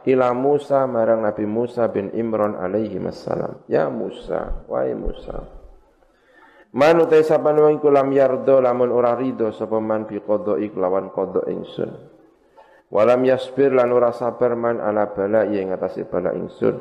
[0.05, 3.62] ila Musa marang Nabi Musa bin Imran alaihi wassalam.
[3.70, 5.61] Ya Musa, wahai Musa.
[6.73, 11.12] Man utai sapan wong iku lam yardo lamun ora rido sapa man bi qada'i kelawan
[11.12, 11.92] qada ingsun.
[12.89, 16.76] Walam yasbir lan ora sabar man ala bala ing atase bala ingsun.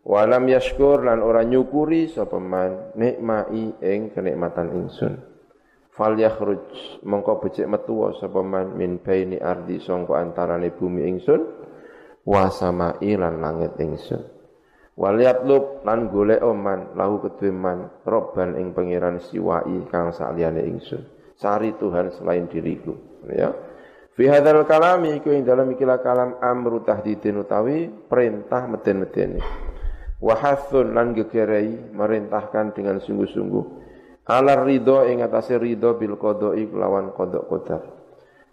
[0.00, 5.20] Walam yashkur lan ora nyukuri sapa man nikmai ing kenikmatan ingsun.
[5.92, 11.40] Fal yakhruj mongko becik metu sapa man min baini ardi sangka antarane bumi ingsun
[12.24, 14.35] wa samai lan langit ingsun.
[14.96, 21.04] Waliatlub lan golek oman lahu kedue man robban ing pangeran siwai kang saliyane ingsun.
[21.36, 22.96] Cari Tuhan selain diriku.
[23.28, 23.52] Ya.
[24.16, 29.44] Fi hadzal kalami iku ing dalam ikilah kalam amru tahdidin utawi perintah meden-medeni.
[30.16, 33.64] Wa hathun lan gegerei merintahkan dengan sungguh-sungguh.
[34.32, 37.82] Alar ridho ing atase ridho bil qada'i lawan qada qadar.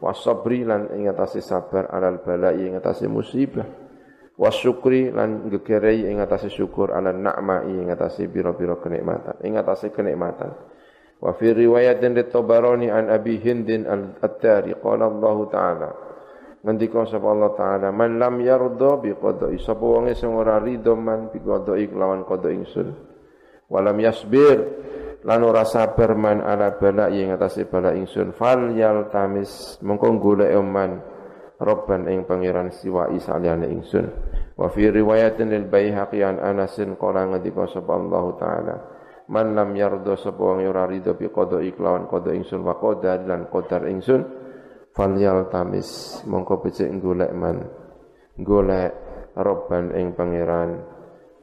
[0.03, 3.83] Wa sabri lan ing atase sabar alal bala'i ing atase musibah
[4.33, 10.51] wasyukri lan gegerei ing atase syukur ala na'ma ing atase biro-biro kenikmatan ing atase kenikmatan.
[11.23, 15.89] Wa fi riwayatin Tabarani an Abi Hindin al-Attari qala Allah taala.
[16.63, 21.31] Ngendika sapa Allah taala man lam yarda bi qada'i sapa wong sing ora rido man
[21.31, 22.87] bi qada'i lawan qada ingsun.
[23.71, 24.59] Walam yasbir
[25.23, 28.35] lan ora sabar man ala bala ing atase bala ingsun.
[28.35, 31.12] Fal yal tamis mongko golek man
[31.63, 34.05] Rabban ing pangeran siwa isaliyane ingsun.
[34.59, 38.75] Wa fi riwayatin lil Baihaqi an Anasin qala ngendika sapa Allah taala
[39.31, 43.47] Man lam yardo sapa wong ora rido bi qada iklawan qada ingsun wa qadar lan
[43.47, 44.21] qadar ingsun
[44.91, 46.19] falyal tamis.
[46.27, 47.63] Mongko becik golek man.
[48.35, 48.91] Golek
[49.39, 50.83] robban ing pangeran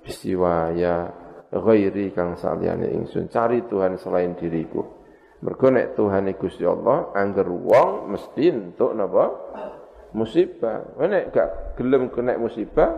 [0.04, 1.08] bisiwaya
[1.48, 3.32] ghairi kang saliyane ingsun.
[3.32, 5.00] Cari Tuhan selain diriku.
[5.40, 9.24] Mergo nek Tuhan Gusti Allah angger wong mesti entuk napa
[10.16, 10.96] musibah.
[10.98, 11.48] Nek gak
[11.78, 12.90] gelem kena musibah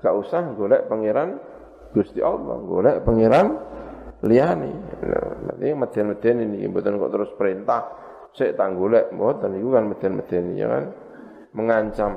[0.00, 1.36] gak usah golek pangeran
[1.90, 3.46] Gusti Allah golek pangeran
[4.24, 4.72] liyane.
[5.48, 7.82] Nanti meden-meden ini mboten kok terus perintah.
[8.30, 10.84] Sik tak golek mboten iku kan meden-meden ya kan?
[11.56, 12.12] Mengancam.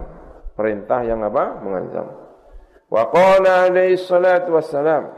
[0.53, 1.57] Perintah yang apa?
[1.65, 2.05] Mengancam.
[2.93, 5.09] Wa qala alaihi salatu wassalam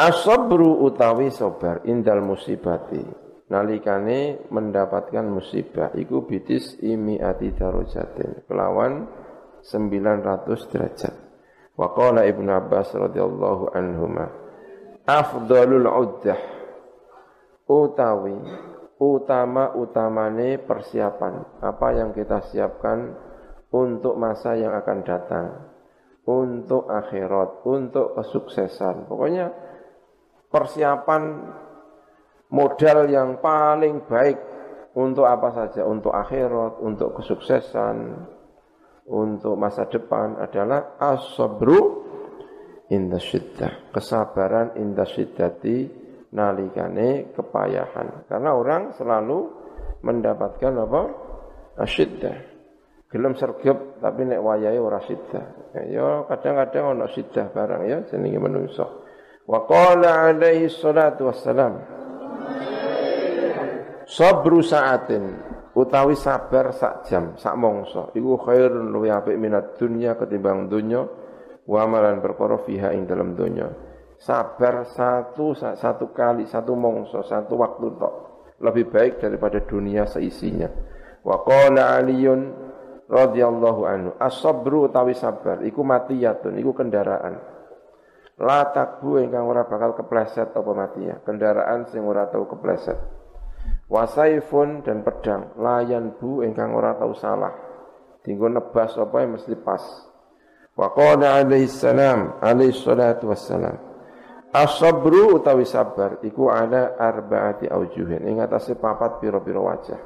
[0.00, 3.04] Asabru utawi sabar indal musibati
[3.50, 8.46] nalikane mendapatkan musibah iku bitis imi ati darojatin.
[8.46, 9.10] Kelawan
[9.66, 11.14] 900 derajat.
[11.74, 14.30] Wa qala Ibnu Abbas radhiyallahu anhuma
[15.04, 16.40] afdalul uddah.
[17.70, 18.38] Utawi
[19.02, 21.62] utama utamane persiapan.
[21.62, 23.14] Apa yang kita siapkan
[23.74, 25.46] untuk masa yang akan datang.
[26.26, 29.10] Untuk akhirat untuk kesuksesan.
[29.10, 29.50] Pokoknya
[30.50, 31.22] persiapan
[32.50, 34.38] modal yang paling baik
[34.98, 38.26] untuk apa saja, untuk akhirat, untuk kesuksesan,
[39.10, 42.06] untuk masa depan adalah as-sabru
[42.90, 43.18] inda.
[43.94, 45.86] Kesabaran inda syiddati
[46.34, 48.26] nalikane kepayahan.
[48.26, 49.38] Karena orang selalu
[50.02, 51.02] mendapatkan apa?
[51.80, 52.50] Asyiddah.
[53.10, 55.74] Gelem sergep tapi nek wayahe ora syiddah.
[55.90, 58.86] Ya kadang-kadang ana syiddah barang ya jenenge menungso.
[59.50, 61.99] Wa qala alaihi salatu wassalam
[64.10, 65.22] Sabru sa'atin
[65.78, 71.06] utawi sabar sak jam, sak mongso iku khairun luwih apik minat dunya ketimbang dunya
[71.62, 73.70] wa amalan perkara fiha ing dalam dunya.
[74.20, 78.14] Sabar satu satu kali, satu mongso, satu waktu tok
[78.60, 80.68] lebih baik daripada dunia seisinya.
[81.24, 82.40] Wa qala Aliyun
[83.08, 87.59] radhiyallahu anhu, as-sabru utawi sabar iku matiyatun, iku kendaraan.
[88.40, 91.20] La takbu ingkang ora bakal kepleset apa mati ya.
[91.20, 92.96] Kendaraan sing ora tau kepleset.
[93.92, 97.52] Wasaifun dan pedang layan bu ingkang ora tau salah.
[98.24, 99.84] Tinggo nebas apa yang mesti pas.
[100.72, 103.76] Wa qala alaihi salam alaihi salatu wassalam.
[104.50, 110.00] As-sabru utawi sabar iku ada arbaati aujuhin ing atase papat pira-pira wajah.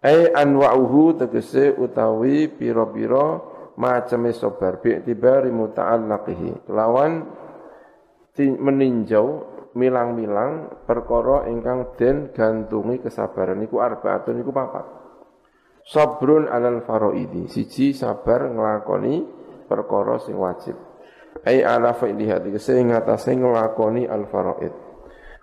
[0.00, 3.49] Ai anwa'uhu tegese utawi pira-pira
[3.80, 6.68] macam sabar bi tibari muta'allaqihi.
[6.68, 7.12] Lawan
[8.36, 9.26] meninjau
[9.72, 13.56] milang-milang perkara ingkang den gantungi kesabaran.
[13.56, 14.84] Niku arbaatun niku papat.
[15.80, 17.48] Sabrun alal faraidi.
[17.48, 19.24] Siji sabar nglakoni
[19.64, 20.76] perkara sing wajib.
[21.40, 24.74] Ai ala fa'iliha tegese ing atase nglakoni al faraid.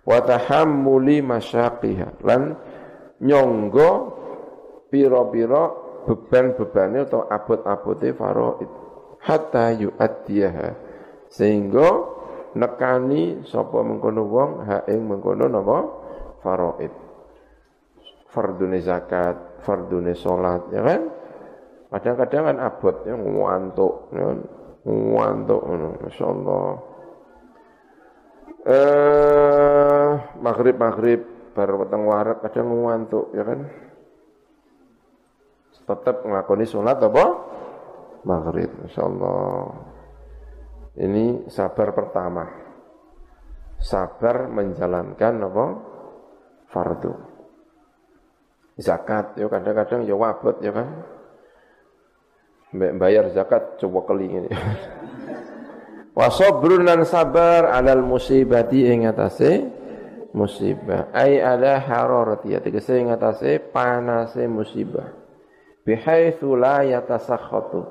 [0.05, 2.21] Wa tahammuli masyaqiha.
[2.21, 2.53] Lan
[3.17, 3.91] nyonggo
[4.93, 8.69] pira-pira beban-bebannya atau abot-abote faraid.
[9.19, 10.69] Hatta yu'addiyaha.
[11.27, 11.87] Sehingga
[12.55, 15.77] nekani sapa mengkono wong ha ing mengkono napa?
[16.39, 16.93] Faraid.
[18.31, 21.01] Fardune zakat fardune salat ya kan?
[21.87, 24.39] Kadang-kadang kan abot ya ngantuk ya kan?
[24.87, 26.67] Ngantuk ngono masyaallah.
[28.67, 31.21] Eh maghrib maghrib
[31.55, 33.59] bar weteng warak kadang ngantuk ya kan
[35.87, 37.25] tetap ngakoni sholat apa?
[38.27, 38.67] Maghrib,
[38.99, 39.71] Allah.
[40.99, 42.43] Ini sabar pertama.
[43.79, 45.65] Sabar menjalankan apa?
[46.67, 47.13] Fardu.
[48.77, 50.89] Zakat, ya kadang-kadang ya wabot ya kan.
[52.75, 54.51] Bayar zakat coba keli ini.
[57.07, 59.63] Sabar alal musibati ing atase
[60.35, 61.13] musibah.
[61.15, 65.16] Ai ada hararati tegese ing atase panase musibah
[65.87, 67.87] bihaitsu la yatasakhatu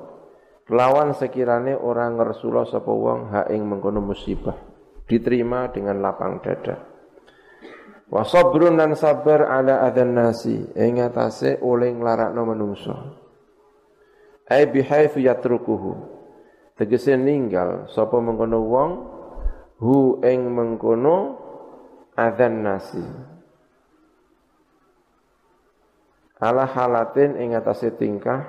[0.69, 4.53] lawan sekirane orang ngersula sapa wong ha ing mengkono musibah.
[5.07, 6.83] Diterima dengan lapang dada.
[8.11, 10.61] Wa sabrun dan sabar ala adzan nasi.
[10.75, 12.95] Ing atase oleh nglarakno menungso
[14.47, 16.15] ai bihaitsu yatrukuhu.
[16.77, 18.91] Tegese ninggal sapa mengkono wong
[19.81, 21.17] hu ing mengkono
[22.13, 23.01] adzan nasi
[26.37, 28.45] ala halatin ing atase tingkah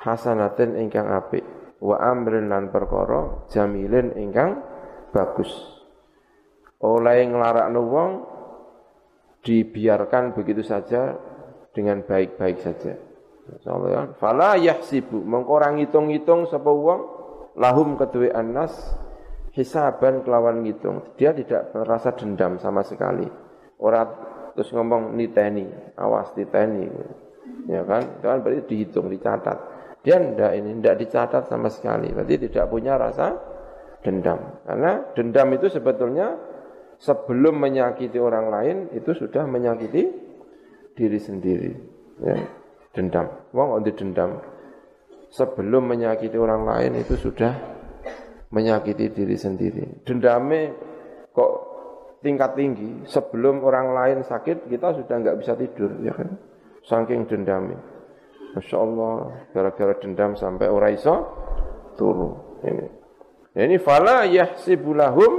[0.00, 1.44] hasanatin ingkang apik.
[1.80, 4.60] Wa amrin lan perkara jamilin ingkang
[5.12, 5.52] bagus.
[6.80, 8.10] Oleh nglarakno wong
[9.44, 11.16] dibiarkan begitu saja
[11.76, 12.96] dengan baik-baik saja.
[13.44, 14.02] Insyaallah ya.
[14.16, 15.20] Fala yahsibu.
[15.20, 17.00] Mengko ora ngitung-ngitung sapa wong
[17.60, 18.72] lahum kedue annas
[19.52, 21.04] hisaban kelawan ngitung.
[21.20, 23.28] Dia tidak merasa dendam sama sekali.
[23.76, 24.08] Ora
[24.54, 25.66] terus ngomong niteni,
[25.98, 26.86] awas niteni.
[27.66, 28.02] Ya kan?
[28.20, 29.58] Itu kan berarti dihitung, dicatat.
[30.04, 32.12] Dia tidak ini, tidak dicatat sama sekali.
[32.12, 33.34] Berarti tidak punya rasa
[34.04, 34.60] dendam.
[34.68, 36.36] Karena dendam itu sebetulnya
[37.00, 40.02] sebelum menyakiti orang lain itu sudah menyakiti
[40.94, 41.72] diri sendiri.
[42.20, 42.36] Ya,
[42.92, 43.32] dendam.
[43.56, 44.44] Wong on dendam.
[45.34, 47.58] Sebelum menyakiti orang lain itu sudah
[48.54, 50.06] menyakiti diri sendiri.
[50.06, 50.70] Dendamnya
[51.34, 51.73] kok
[52.24, 53.04] tingkat tinggi.
[53.04, 56.40] Sebelum orang lain sakit kita sudah nggak bisa tidur, ya kan?
[56.88, 57.76] Saking dendamnya.
[58.56, 61.14] Masya Allah, gara-gara dendam sampai orang iso
[62.00, 62.58] turu.
[62.64, 62.86] Ini.
[63.54, 65.32] Ini fala yahsibulahum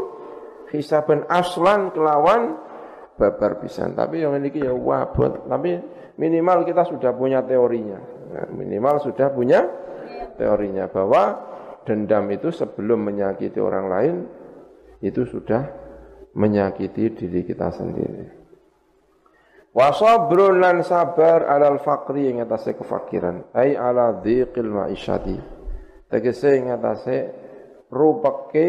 [0.72, 2.60] hisaban aslan kelawan
[3.18, 3.96] babar pisan.
[3.96, 5.48] Tapi yang ini ya wabot.
[5.48, 5.80] Tapi
[6.20, 8.00] minimal kita sudah punya teorinya.
[8.36, 9.64] Nah, minimal sudah punya
[10.36, 11.40] teorinya bahwa
[11.88, 14.16] dendam itu sebelum menyakiti orang lain
[15.00, 15.85] itu sudah
[16.36, 18.28] menyakiti diri kita sendiri.
[19.76, 25.36] Wa sabrun lan sabar alal faqri ing atase kefakiran, ai ala dhiqil ma'isyati.
[26.08, 27.18] Tegese ing atase
[27.92, 28.68] rupeke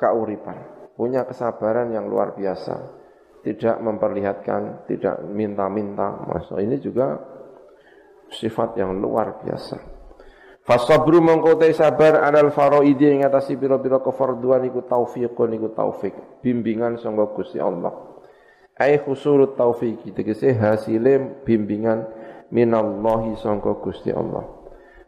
[0.00, 0.92] kauripan.
[0.96, 3.00] Punya kesabaran yang luar biasa.
[3.40, 6.28] Tidak memperlihatkan, tidak minta-minta.
[6.28, 7.16] Masuk ini juga
[8.28, 9.99] sifat yang luar biasa.
[10.70, 16.14] Fasabru mengkotai sabar alal faraidi ing atase pira-pira kefarduan iku taufiqun iku taufik,
[16.46, 17.90] bimbingan sangga Gusti Allah.
[18.78, 22.06] Ai husulut taufiki tegese hasile bimbingan
[22.54, 24.46] minallahi sangka Gusti Allah.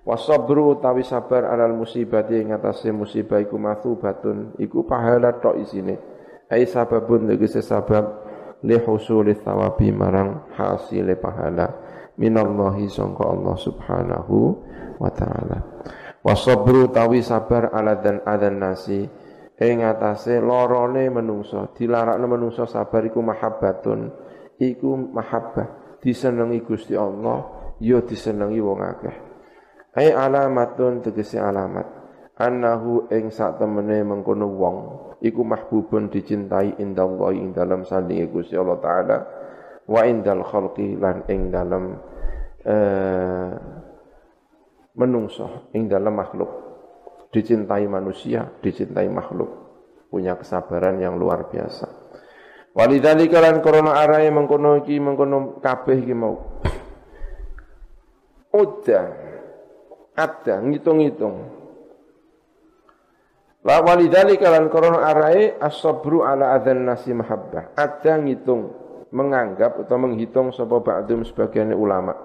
[0.03, 5.95] Wasabru utawi sabar alal musibati ing atase musibah iku mathubatun iku pahala tok isine.
[6.51, 8.27] Ai sababun tegese sabab
[8.67, 11.71] li husulit thawabi marang hasile pahala
[12.17, 14.37] minallahi sangka Allah subhanahu
[15.01, 15.59] wa taala.
[16.23, 19.03] Wasabru tawi sabar ala dan adan nasi.
[19.63, 21.71] Ing atase lorone menungso.
[21.75, 24.11] Dilarakno menungso sabar iku mahabbatun.
[24.59, 25.99] Iku mahabbah.
[26.03, 27.47] Disenengi Gusti Allah
[27.79, 29.17] ya disenengi wong akeh.
[29.99, 31.87] Ai alamatun tegese alamat.
[32.43, 34.77] Annahu ing sak temene mengkono wong.
[35.23, 39.19] Iku mahbubun dicintai indallah ing dalam sandinge Gusti Allah taala
[39.89, 41.99] wa indal khalqi lan ing dalam
[42.63, 43.51] eh,
[44.95, 46.73] menungso ing dalam makhluk
[47.33, 49.51] dicintai manusia, dicintai makhluk.
[50.13, 51.89] Punya kesabaran yang luar biasa.
[52.77, 56.37] Walidzalika lan korona arai mengkono iki mengkono kabeh iki mau.
[58.53, 59.05] Udah
[60.13, 61.37] ada ngitung-ngitung.
[63.65, 67.73] La walidzalika lan korona arai as-sabru ala adzan nasi mahabbah.
[67.73, 68.82] Ada ngitung
[69.13, 72.17] menganggap atau menghitung sapa ba'dum sebagian ulama.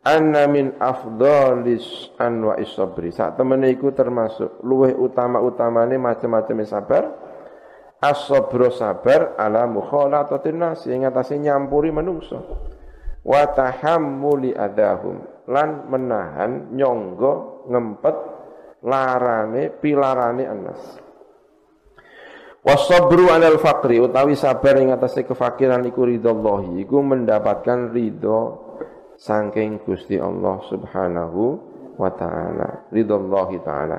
[0.00, 7.04] Anna min afdalis anwa isabri saat temen iku termasuk luweh utama-utamane macam-macam sabar.
[8.00, 12.40] As-sabru sabar ala mukhalatatin nas ing atase nyampuri menungso
[13.20, 18.16] wa tahammuli adahum lan menahan nyonggo ngempet
[18.80, 20.80] larane pilarane anas
[22.60, 28.68] Wasabru alal faqri utawi sabar ing atase kefakiran iku ridhallahi iku mendapatkan ridho
[29.16, 31.42] saking Gusti Allah Subhanahu
[31.96, 33.98] wa taala ridallahi taala.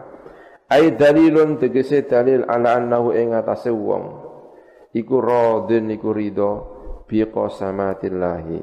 [0.70, 4.30] Ai dalilun tegese dalil ala annahu ing atase wong
[4.94, 6.52] iku radin iku ridho
[7.10, 8.62] bi qasamatillahi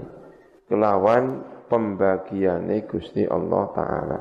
[0.71, 4.19] kelawan pembagiane Gusti Allah taala.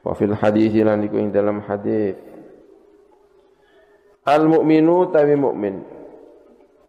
[0.00, 2.29] Wa fil hadis lan iku ing dalam hadis
[4.26, 5.76] al mu'minu tawi mukmin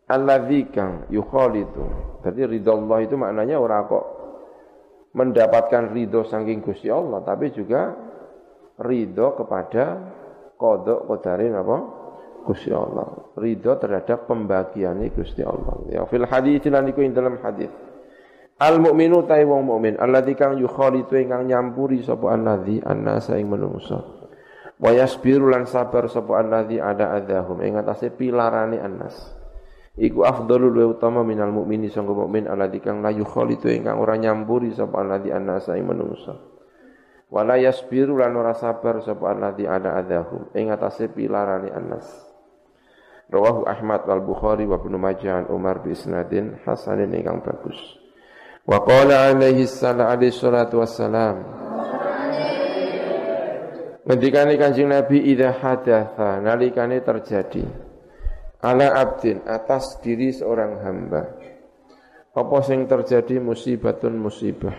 [0.07, 1.83] alladzi kang yukhalitu
[2.25, 4.05] berarti ridho Allah itu maknanya ora kok
[5.15, 7.95] mendapatkan ridho saking Gusti Allah tapi juga
[8.81, 9.85] ridho kepada
[10.61, 11.77] kodok kodarin apa?
[12.41, 13.33] Gusti Allah.
[13.37, 15.77] Ridho terhadap pembagian Gusti Allah.
[15.89, 17.69] Ya fil hadis lan iku dalam hadis
[18.61, 24.20] Al mukminu tai wong mukmin alladzi kang yukhalitu ingkang nyampuri sapa alladzi annasa ing menungso
[24.81, 29.41] wa yasbiru lan sabar sapa alladzi ada adahum ing atase pilarane annas
[29.91, 34.71] Iku afdalul wa utama minal mukmini sangka mukmin alladzi kang la yukhalitu ingkang ora nyampuri
[34.71, 36.31] sapa alladzi annasa ing manungsa.
[37.27, 42.07] Wala yasbiru lan ora sabar sapa alladzi ada adahum ing atase pilarane annas.
[43.27, 47.79] Rawahu Ahmad wal Bukhari wa Ibnu Majah Umar bi isnadin hasanin ingkang bagus.
[48.63, 51.70] Wa qala alaihi salatu wassalam
[54.01, 57.61] Ngendikane Kanjeng Nabi idza hadatha nalikane terjadi.
[58.61, 61.21] Ala abdin atas diri seorang hamba.
[62.33, 63.37] Apa sing terjadi?
[63.37, 64.73] Musibatun musibah.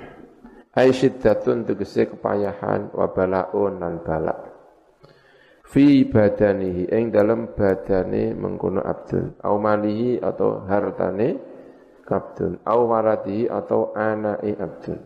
[0.73, 4.41] Ai syiddatun tegese kepayahan wa balaun lan balak.
[5.67, 11.53] Fi badanihi ing dalam badane mengkono abdun au malihi atau hartane
[12.13, 15.01] abdun au waladihi atau anai abdun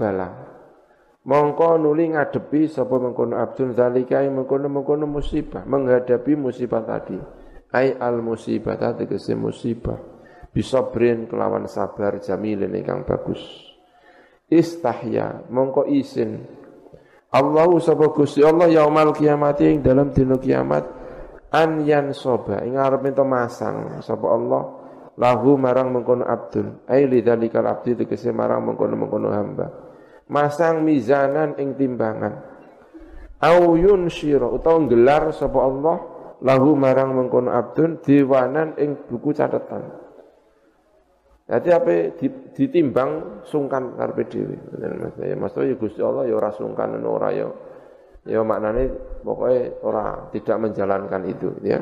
[0.00, 0.47] bala
[1.28, 7.20] mongko nuli ngadepi sapa mengkono abdun zalika mengkono-mengkono musibah menghadapi musibah tadi.
[7.68, 10.00] Ai al musibah tadi kese musibah.
[10.48, 13.44] Bisa brin kelawan sabar jamilin ingkang bagus.
[14.48, 16.40] Istahya mongko isin
[17.28, 20.88] Allahu sapa Gusti Allah yaumal kiamat ing dalam dina kiamat
[21.52, 21.84] an
[22.16, 24.62] soba ing arep masang sapa Allah
[25.20, 26.88] lahu marang mengkono abdul.
[26.88, 29.87] Ai lidzalikal abdi tegese marang mengkono-mengkono hamba
[30.28, 32.44] masang mizanan ing timbangan
[33.40, 35.96] au yunsyira utawa gelar sapa Allah
[36.44, 40.06] lahu marang mengkono abdun diwanan ing buku catatan
[41.48, 42.12] Jadi apa
[42.52, 44.56] ditimbang sungkan karepe dhewe.
[45.24, 47.48] Ya maksudnya ya Gusti Allah ya ora sungkan ora ya.
[48.28, 48.92] Ya maknane
[49.24, 51.80] pokoknya ora tidak menjalankan itu ya.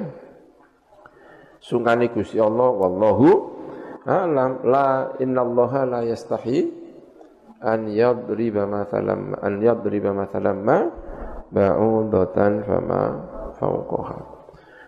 [1.59, 3.27] Sungkane Gusti Allah wallahu
[4.07, 6.71] alam la innallaha la yastahi
[7.67, 10.79] an yadriba mathalam an yadriba mathalam ma
[11.51, 13.03] ba'udatan fama
[13.59, 14.19] fauqaha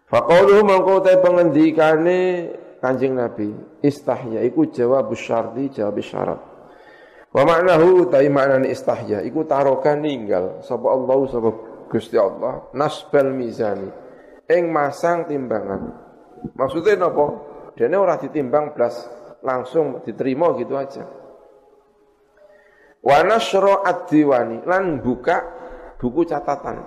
[0.06, 2.18] faqauluhu mangko te pengendikane
[2.78, 3.50] Kanjeng Nabi
[3.82, 6.40] istahya iku jawab syarti jawab syarat.
[7.34, 11.50] Wa maknahu ta maknane istahya iku tarokan ninggal sapa Allah sapa
[11.90, 13.90] Gusti Allah nasbal mizani
[14.46, 15.90] ing masang timbangan.
[16.54, 17.26] Maksudnya napa
[17.74, 18.94] dene ora ditimbang blas
[19.42, 21.02] langsung diterima gitu aja
[23.08, 25.36] wa nasra ad-diwani lan buka
[25.96, 26.84] buku catatan.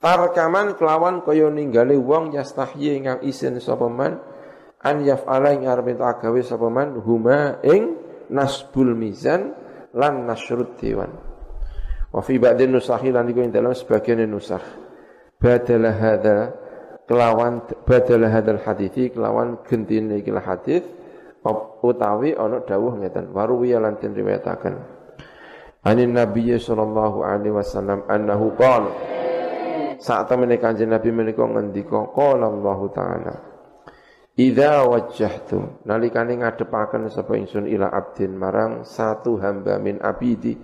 [0.00, 4.20] Tarkaman kelawan kaya ninggale wong yastahyi ingkang isin sapa man
[4.80, 7.96] an yaf'ala ing arep agawe sapa man huma ing
[8.32, 9.56] nasbul mizan
[9.96, 11.12] lan nasrud diwan.
[12.12, 14.64] Wa fi ba'din nusahi lan iku ing dalam sebagian nusakh.
[15.40, 16.52] Badala hadza
[17.08, 20.84] kelawan badala hadzal hadithi kelawan gentine iki hadis
[21.80, 24.76] utawi ana dawuh ngeten waruwiya lan den riwayataken.
[25.80, 28.92] Anin Nabi sallallahu alaihi wasallam annahu qala.
[30.00, 33.34] Saat temene kanjeng Nabi menika ngendika qala Allah taala
[34.40, 40.56] Idza wajjahtu nalikane ngadepaken sapa ingsun ila abdin marang satu hamba min abidi.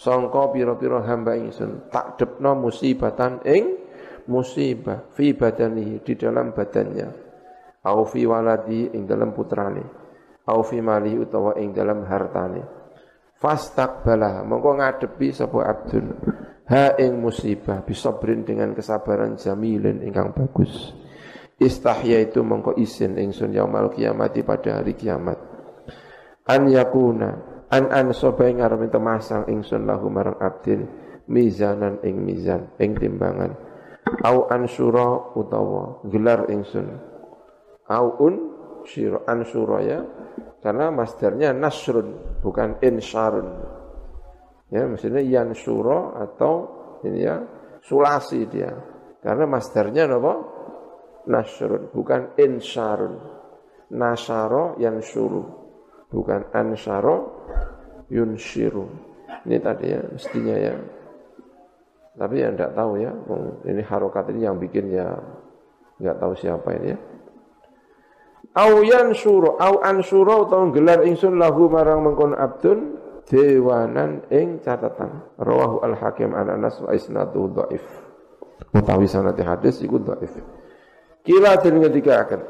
[0.00, 3.76] Sangka pira-pira hamba ingsun tak depno musibatan ing
[4.24, 7.08] musibah fi badanihi di dalam badannya.
[7.84, 9.99] Au fi waladi ing dalam putrane
[10.50, 12.66] au fi mali utawa ing dalam hartane.
[13.38, 16.06] Fastaqbala mongko ngadepi sapa abdun.
[16.70, 20.94] Ha ing musibah bisabrin dengan kesabaran jamilin ingkang bagus.
[21.56, 25.38] Istahya itu mongko isin ingsun yaumal kiamati pada hari kiamat.
[26.46, 27.30] An yakuna
[27.70, 30.86] an an sapa ing arep masang ingsun lahu marang abdin
[31.30, 33.54] mizanan ing mizan ing timbangan.
[34.26, 36.86] Au ansura utawa gelar ingsun.
[37.90, 38.34] Au un
[38.84, 40.00] syira ansura ya
[40.60, 43.48] karena masdarnya nasrun, bukan insyarun.
[44.70, 46.52] Ya, maksudnya yansuro atau
[47.02, 47.40] ini ya
[47.82, 48.70] sulasi dia.
[49.24, 50.34] Karena masdarnya apa?
[51.28, 53.14] Nasrun, bukan insyarun.
[53.90, 55.42] Nasaro yansuru,
[56.12, 57.16] bukan ansyaro
[58.12, 58.86] yunshiru.
[59.48, 60.74] Ini tadi ya, mestinya ya.
[62.14, 63.12] Tapi yang tidak tahu ya,
[63.64, 65.08] ini harokat ini yang bikin ya
[65.96, 66.98] nggak tahu siapa ini ya.
[68.50, 72.98] Au yansuru au ansuru utawa gelar ingsun lahu marang mengkon abdun
[73.30, 75.38] dewanan ing catatan.
[75.38, 77.84] Rawahu al-Hakim an Anas wa isnaduhu dhaif.
[78.74, 80.34] Utawi sanate hadis iku dhaif.
[81.22, 82.40] Kila den ngendikaken.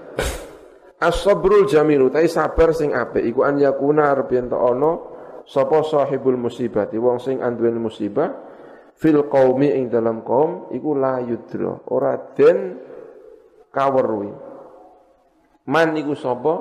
[1.01, 5.01] As-sabrul jamilu tai sabar sing apik iku an yakuna arep yen ana
[5.49, 8.29] sapa sahibul musibati wong sing anduweni musibah
[9.01, 12.77] fil qaumi ing dalam kaum iku la yudra ora den
[13.73, 14.50] kaweruhi
[15.71, 16.55] Man iku sapa?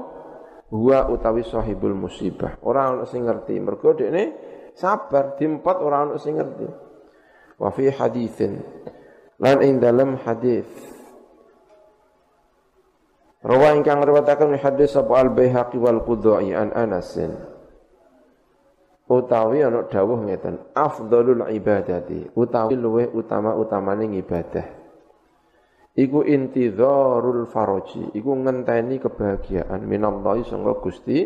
[0.70, 2.62] Huwa utawi sahibul musibah.
[2.62, 3.58] Ora ana sing ngerti.
[3.58, 4.38] Mergo dekne
[4.78, 6.70] sabar diempat ora ana sing ngerti.
[7.58, 8.62] Wa fi haditsin
[9.42, 10.70] lan ing dalam hadis
[13.40, 17.40] Rawa ingkang riwayataken hadis sapa Al Baihaqi wal Qudai an Anasin.
[19.08, 24.78] Utawi ana dawuh ngeten, afdhalul ibadati, utawi luweh utama-utamane ibadah
[25.98, 29.82] iku intidharul faraji iku ngenteni kebahagiaan.
[29.85, 31.26] Minallahi sangga Gusti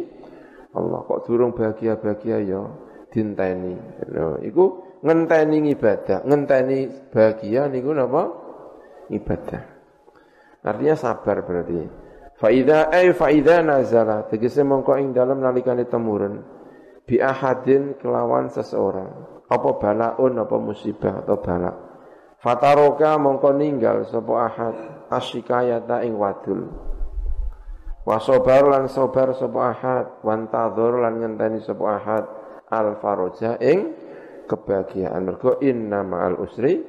[0.74, 1.00] Allah.
[1.06, 2.62] Kok durung bahagia-bahagia ya?
[3.14, 3.78] Dinteni.
[4.42, 4.64] Iku
[5.06, 6.26] ngenteni ibadah.
[6.26, 8.24] Ngenteni bahagia niku napa?
[9.12, 9.64] Ibadah.
[10.64, 11.78] Artinya sabar berarti.
[12.40, 14.26] Faida ay faida nazala.
[14.26, 16.42] Tegese mongko ing dalam nalikane temurun.
[17.06, 19.46] Bi ahadin kelawan seseorang.
[19.52, 21.93] Apa balaun apa musibah atau balak
[22.44, 24.76] Fataroka mongko ninggal sapa ahad
[25.08, 26.68] asyikayata ing wadul.
[28.04, 32.24] Wa sabar lan sabar sapa ahad, wantadzur lan ngenteni sapa ahad
[32.68, 33.96] al faroja ing
[34.44, 35.24] kebahagiaan.
[35.24, 36.84] Mergo inna ma'al usri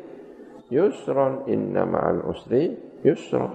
[0.74, 2.74] yusron, inna ma'al usri
[3.06, 3.54] yusron.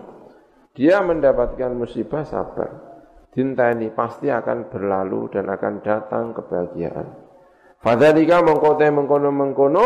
[0.72, 2.88] Dia mendapatkan musibah sabar.
[3.36, 7.08] Dintani pasti akan berlalu dan akan datang kebahagiaan.
[7.84, 9.86] Fadzalika mengkote mengkono-mengkono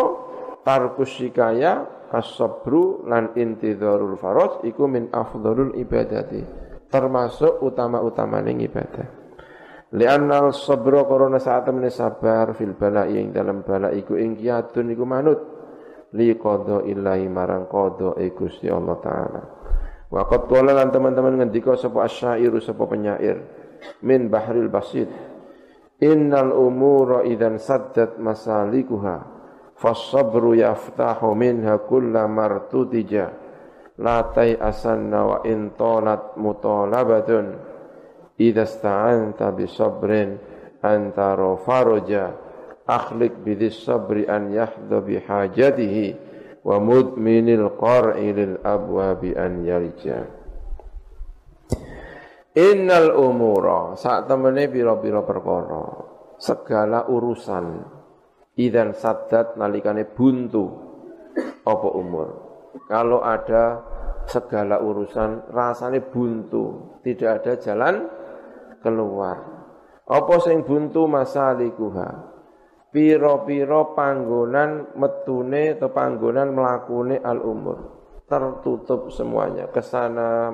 [0.62, 6.42] tarkus sikaya as-sabru lan intidharul faros iku min afdhalul ibadati.
[6.94, 9.08] Termasuk utama-utamane ibadah.
[9.98, 15.06] Li'anna al-sabra korona saat temen sabar fil bala'i ing dalam bala iku ing kiatun iku
[15.06, 15.42] manut
[16.14, 19.42] li qadha illahi marang qadha e Gusti Allah taala.
[20.14, 23.42] Wa qad lan teman-teman ngendika sapa asyairu sapa penyair
[24.06, 25.10] min bahril basit.
[26.02, 29.33] Innal umura idan saddat masalikuha
[29.84, 33.28] fasabru yaftahu minha kulla martutija
[34.00, 34.32] la
[34.64, 37.76] asanna wa in talat mutalabatun.
[38.40, 40.40] Idza sta'anta bi sabrin
[40.82, 42.34] antara faraja
[42.90, 46.32] akhlik bidis sabri an yahdha bi hajatihi.
[46.64, 50.24] Wa mudminil qar'i lil abwabi an yarja
[52.56, 55.84] Innal umura saat temene pira-pira perkara
[56.40, 57.93] segala urusan
[58.60, 60.66] idan sadat nalikane buntu
[61.64, 62.28] apa umur
[62.90, 63.94] kalau ada
[64.28, 67.96] segala urusan rasanya buntu tidak ada jalan
[68.84, 69.38] keluar.
[70.04, 72.32] Apa sing buntu masalikuha?
[72.94, 77.80] Piro-piro panggonan metune atau panggonan melakune al umur.
[78.30, 79.72] Tertutup semuanya.
[79.72, 80.54] Ke sana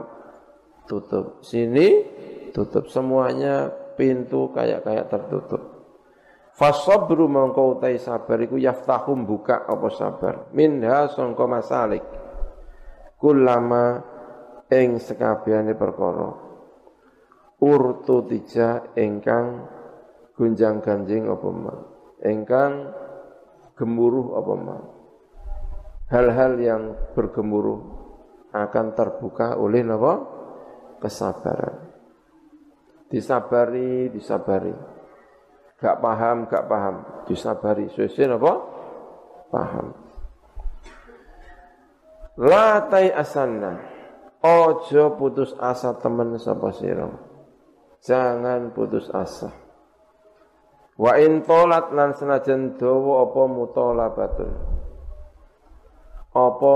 [0.87, 1.43] tutup.
[1.43, 1.99] Sini
[2.55, 2.87] tutup.
[2.87, 3.67] Semuanya
[3.99, 5.68] pintu kayak-kayak tertutup.
[6.59, 10.51] Fasabru mongko utai sabar iku yaftahum buka apa sabar.
[10.51, 12.03] Minha sangka masalik.
[13.15, 14.03] Kulama
[14.67, 16.35] ing sekabehane perkara.
[17.63, 19.71] Urtu tija engkang
[20.35, 21.75] gunjang ganjing apa ma?
[22.27, 22.91] Engkang
[23.79, 24.77] gemuruh apa ma?
[26.11, 26.83] Hal-hal yang
[27.15, 27.79] bergemuruh
[28.51, 30.13] akan terbuka oleh apa
[30.99, 31.87] kesabaran.
[33.07, 34.88] Disabari disabari
[35.79, 38.53] gak paham gak paham disabari sesuai apa
[39.49, 39.87] paham
[42.39, 43.79] latai asanna
[44.43, 47.29] ojo putus asa temen sapa sira
[47.99, 49.51] Jangan putus asa.
[50.99, 54.51] Wa in tolat lan senajan dawa apa mutolabatun.
[56.35, 56.75] Apa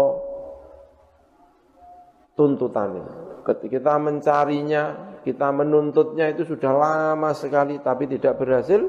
[2.36, 3.06] tuntutannya.
[3.44, 4.84] Ketika kita mencarinya,
[5.24, 8.86] kita menuntutnya itu sudah lama sekali tapi tidak berhasil.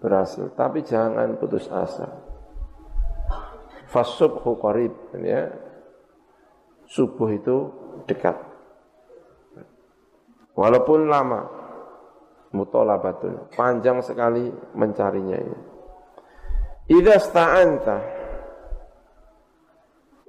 [0.00, 2.08] Berhasil, tapi jangan putus asa.
[3.88, 5.48] Fasubhu qarib ya.
[6.84, 7.56] Subuh itu
[8.04, 8.36] dekat.
[10.52, 11.48] Walaupun lama,
[12.52, 15.58] mutolabatun, panjang sekali mencarinya ini.
[16.84, 17.96] Idza sta'anta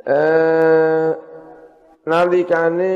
[0.05, 1.09] eh
[2.07, 2.93] nalikane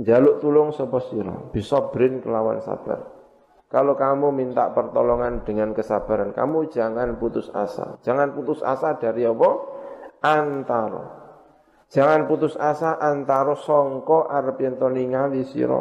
[0.00, 3.12] jaluk tulung sapa sira bisa brin kelawan sabar
[3.70, 9.50] kalau kamu minta pertolongan dengan kesabaran kamu jangan putus asa jangan putus asa dari apa
[10.24, 11.24] antara
[11.94, 14.58] Jangan putus asa antara songko arep
[14.90, 15.78] ningali sira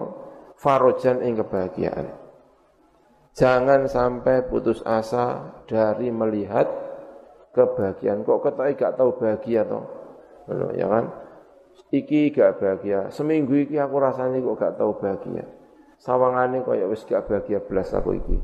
[0.62, 2.14] farojan ing kebahagiaan.
[3.34, 6.70] Jangan sampai putus asa dari melihat
[7.58, 8.22] kebahagiaan.
[8.22, 9.82] Kok ketoke gak tahu bahagia to?
[10.46, 11.06] Ngono ya kan?
[11.94, 13.14] Iki gak bahagia.
[13.14, 15.46] Seminggu iki aku rasanya kok gak tahu bahagia.
[16.02, 18.38] Sawangane ya wis gak bahagia belas aku iki.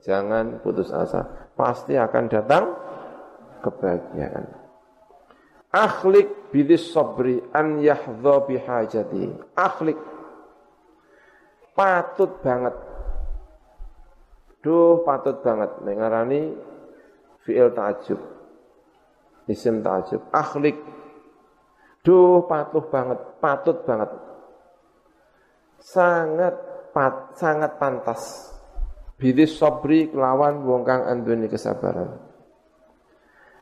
[0.00, 1.52] Jangan putus asa.
[1.52, 2.72] Pasti akan datang
[3.60, 4.48] kebahagiaan.
[5.70, 9.28] Akhlik bidis sabri an yahdha bihajati.
[9.60, 10.00] Akhlik
[11.76, 12.72] patut banget.
[14.64, 16.56] Duh patut banget mengarani
[17.44, 18.20] fi'il ta'ajub.
[19.52, 20.32] Isim ta'ajub.
[20.32, 20.80] Akhlik.
[22.00, 24.10] Duh patuh banget, patut banget.
[25.80, 26.54] Sangat
[26.96, 28.52] pat, sangat pantas.
[29.20, 32.30] Bidis sabri kelawan wong kang anduni kesabaran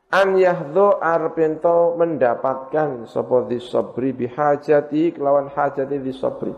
[0.09, 6.53] an yahdhu arpento mendapatkan sapa sabri bihajati kelawan hajati sabri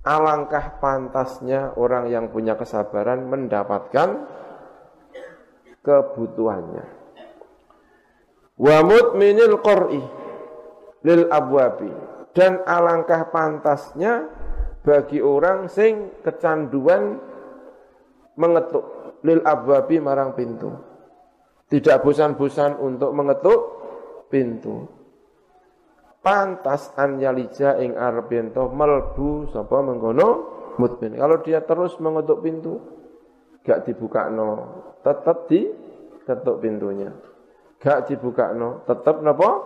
[0.00, 4.24] alangkah pantasnya orang yang punya kesabaran mendapatkan
[5.84, 6.99] kebutuhannya
[8.60, 10.02] wa mutminil qur'i
[11.00, 11.88] lil abwabi
[12.36, 14.28] dan alangkah pantasnya
[14.84, 17.16] bagi orang sing kecanduan
[18.36, 20.90] mengetuk lil abwabi marang pintu
[21.70, 23.60] tidak bosan-bosan untuk mengetuk
[24.26, 24.90] pintu.
[26.20, 30.28] Pantas an yalija ing arbento melbu sapa mengkono
[30.76, 31.16] mutmin.
[31.16, 32.76] Kalau dia terus mengetuk pintu,
[33.64, 34.50] gak dibuka no,
[35.00, 35.64] tetap di
[36.26, 37.08] ketuk pintunya.
[37.80, 39.56] Gak dibuka no, tetap napa?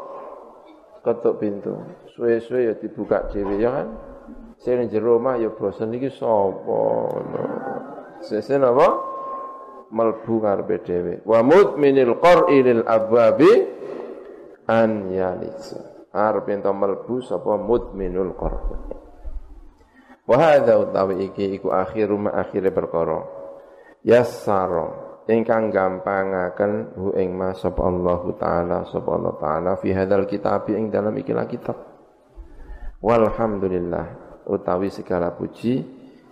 [1.02, 1.74] Ketuk pintu.
[2.14, 3.88] Suwe-suwe ya dibuka dhewe ya kan.
[4.62, 6.78] Sing jero omah ya bosen iki sapa
[7.10, 7.42] no.
[8.22, 8.88] Sese napa?
[9.90, 11.14] Melbu karepe dhewe.
[11.26, 13.52] Wa mutminil qar'i lil abwabi
[14.70, 16.08] an yalisa.
[16.14, 18.94] Arep ento melbu sapa mutminul qar'i.
[20.24, 23.26] Wa hadza utawi iki iku akhiru ma akhire perkara.
[24.06, 30.68] Yassara ingkang gampangaken hu ing ma sapa Allah taala sapa Allah taala fi hadzal kitab
[30.68, 31.76] ing dalam ikilah kitab.
[33.00, 34.06] Walhamdulillah
[34.48, 35.84] utawi segala puji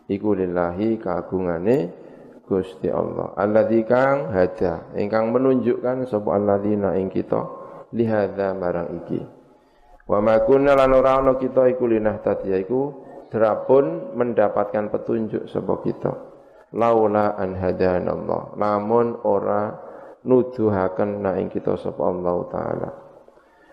[0.09, 1.77] iku lillahi kagungane
[2.45, 3.33] Gusti Allah.
[3.33, 7.41] Alladzi kang hada ingkang menunjukkan sapa alladzina ing kita
[7.97, 9.21] lihadza marang iki.
[10.05, 12.93] Wa ma kunna lan ora ana kita iku linah tadi iku
[13.33, 16.32] derapun mendapatkan petunjuk sapa kita.
[16.73, 18.57] Laula an hadanallah.
[18.57, 19.77] Namun ora
[20.25, 22.91] nuduhaken na ing kita sapa Allah taala.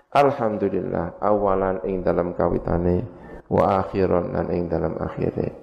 [0.10, 3.06] Alhamdulillah awalan ing dalam kawitane
[3.48, 5.54] wa akhiran lan ing dalam akhire.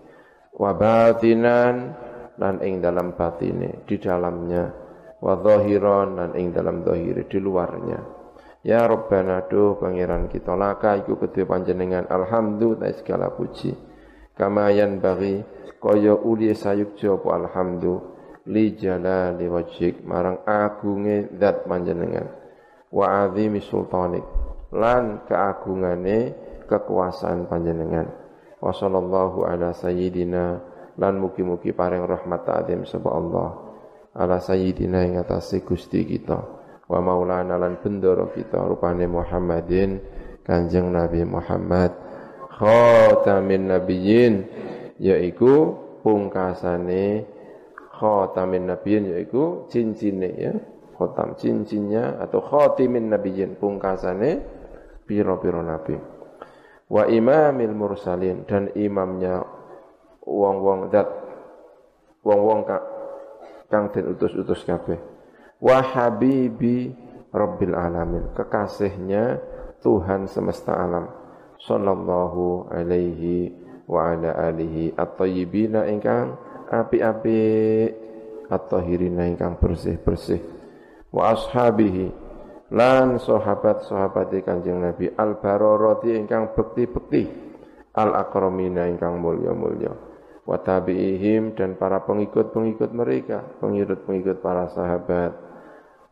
[0.56, 1.92] Wa batinan
[2.40, 4.64] lan ing dalam batine di dalamnya.
[5.20, 8.00] Wa zahiran lan ing dalam zahire di luarnya.
[8.66, 12.06] Ya rabbana do pangeran kita laka iku kedue panjenengan.
[12.10, 13.74] Alhamdulillah segala puji.
[14.36, 15.55] Kama yan bagi
[15.86, 18.02] kaya uli sayukja apa alhamdu
[18.50, 22.26] li jalali wajhik marang agunge zat panjenengan.
[22.90, 24.26] Wa azimi sultanik
[24.74, 26.34] lan keagungane
[26.66, 28.10] kekuasaan panjenengan.
[28.58, 30.44] Wa sallallahu ala sayyidina
[30.98, 33.48] lan mugi-mugi paring rahmat ta'zim sapa Allah.
[34.18, 36.38] Ala sayyidina ing atase Gusti kita.
[36.86, 40.02] Wa maulana lan bendoro kita rupane Muhammadin
[40.46, 41.90] Kanjeng Nabi Muhammad
[42.56, 44.34] khatamin nabiyyin
[45.00, 47.24] yaiku pungkasane
[47.96, 50.54] khatamin nabiyyin yaiku cincine ya.
[50.96, 54.40] Khatam cincinnya atau khatimin nabiyyin pungkasane
[55.04, 55.92] piro-piro nabi.
[56.88, 59.44] Wa imamil mursalin dan imamnya
[60.24, 61.04] wong-wong dat
[62.24, 62.64] wong-wong
[63.68, 64.96] kang den utus-utus kabeh.
[65.60, 66.96] Wa habibi
[67.28, 69.36] rabbil alamin kekasihnya
[69.84, 71.12] Tuhan semesta alam
[71.60, 76.34] sallallahu alaihi wa ala alihi at-tayyibina ingkang
[76.70, 77.38] api-api
[78.50, 80.42] at-tahirina ingkang bersih-bersih.
[81.14, 82.10] Wa ashabihi
[82.74, 87.46] lan sahabat-sahabat Kanjeng Nabi al bararati ingkang bekti-bekti.
[87.96, 89.94] Al akramina ingkang mulya-mulya.
[90.46, 95.32] Wa tabi'ihim dan para pengikut-pengikut mereka pengikut-pengikut para sahabat.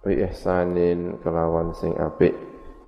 [0.01, 2.33] Bi ihsanin kelawan sing apik.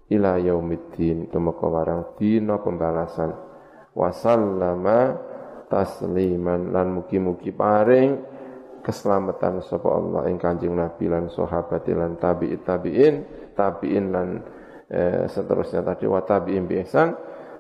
[0.07, 3.46] Ila yaumiddin tumeka warang dina pembalasan
[3.97, 5.17] wa sallama
[5.73, 8.21] tasliman lan mugi-mugi paring
[8.85, 13.15] keselamatan sapa Allah ing Kanjeng Nabi lan sahabat lan tabi'in tabi'in
[13.57, 14.29] tabi'in lan
[14.93, 17.17] eh, seterusnya tadi wa tabi'in bi ihsan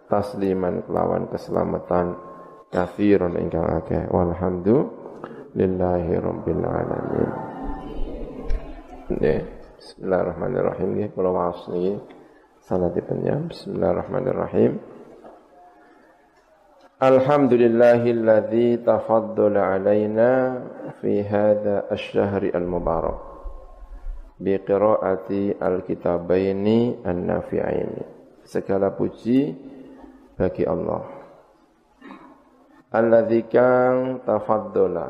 [0.06, 2.14] tasliman kelawan keselamatan
[2.70, 4.06] kafiron ingkang akeh.
[4.10, 7.30] Walhamdulillahi rabbil alamin.
[9.10, 9.42] Nggih
[9.76, 10.88] Bismillahirrahmanirrahim.
[10.94, 11.98] Nggih kula waos niki
[12.62, 13.34] sanadipun ya.
[13.50, 14.78] Bismillahirrahmanirrahim
[16.96, 20.64] Alhamdulillahilladzi tafaddala alaina
[20.96, 23.20] fi hadha asy-syahri al-mubarak
[24.40, 28.00] biqiraati al-kitabaini an-nafi'aini.
[28.48, 29.52] Segala puji
[30.40, 31.04] bagi Allah.
[32.88, 35.08] Alladzi kang tafaddola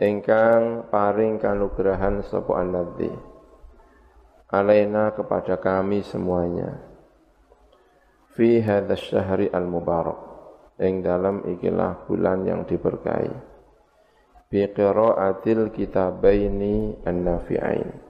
[0.00, 3.12] ingkang paring kanugrahan sapa alladzi
[4.56, 6.80] alaina kepada kami semuanya
[8.32, 10.25] fi hadzal syahri al-mubarak
[10.76, 13.56] ing dalam ikilah bulan yang diberkahi
[14.46, 18.06] bi qiraatil kitabaini an-nafi'ain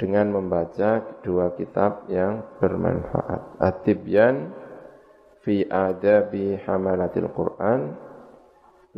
[0.00, 3.60] dengan membaca dua kitab yang bermanfaat.
[3.62, 4.50] At-Tibyan
[5.46, 7.94] fi adabi hamalatil Quran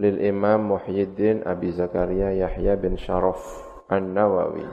[0.00, 3.42] lil Imam Muhyiddin Abi Zakaria Yahya bin Sharaf
[3.92, 4.64] An-Nawawi.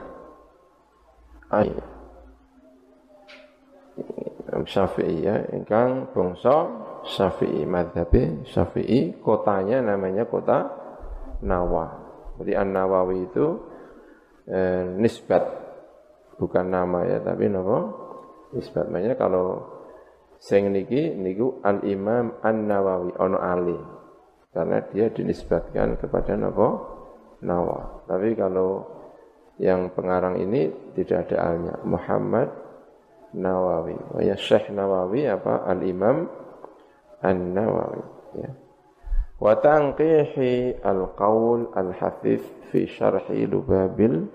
[1.52, 1.68] Ay.
[4.52, 6.68] Syafi'i ya, ingkang bangsa
[7.02, 8.14] Syafi'i madhab
[8.46, 10.82] Syafi'i, kotanya namanya kota
[11.42, 11.86] Nawa.
[12.38, 13.46] Jadi An-Nawawi itu
[14.46, 15.44] eh, nisbat.
[16.38, 17.92] Bukan nama ya tapi napa
[18.58, 19.62] isbat makanya kalau
[20.42, 23.78] sing niki niku Al Imam An Nawawi ono ali.
[24.52, 26.68] Karena dia dinisbatkan kepada napa
[27.46, 28.06] Nawa.
[28.10, 28.86] Tapi kalau
[29.62, 30.66] yang pengarang ini
[30.98, 31.74] tidak ada alnya.
[31.86, 32.48] Muhammad
[33.38, 33.94] Nawawi.
[34.24, 35.62] Ya Syekh Nawawi apa?
[35.62, 36.26] Al Imam
[37.22, 38.02] An Nawawi
[38.38, 38.50] ya
[39.42, 44.26] wa tanqihi al-qaul al-hafif fi syarhi lubabil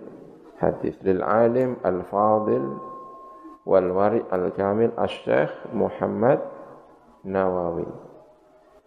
[0.59, 2.75] hadis lil alim al-fadil
[3.64, 6.43] wal wari al-kamil asy-syekh Muhammad
[7.24, 7.88] Nawawi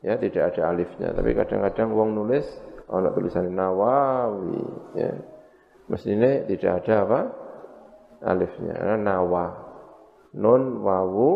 [0.05, 2.49] ya tidak ada alifnya tapi kadang-kadang wong nulis
[2.89, 4.65] ana tulisan Nawawi
[4.97, 5.13] ya
[5.89, 7.21] mestinya tidak ada apa
[8.25, 9.57] alifnya nawa
[10.37, 11.31] nun wawu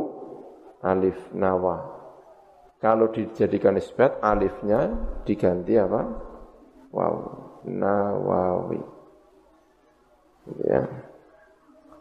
[0.85, 1.94] alif nawa
[2.85, 4.93] kalau dijadikan isbat alifnya
[5.25, 6.05] diganti apa?
[6.93, 7.15] Waw.
[7.65, 8.77] Nawawi.
[10.69, 10.85] Ya.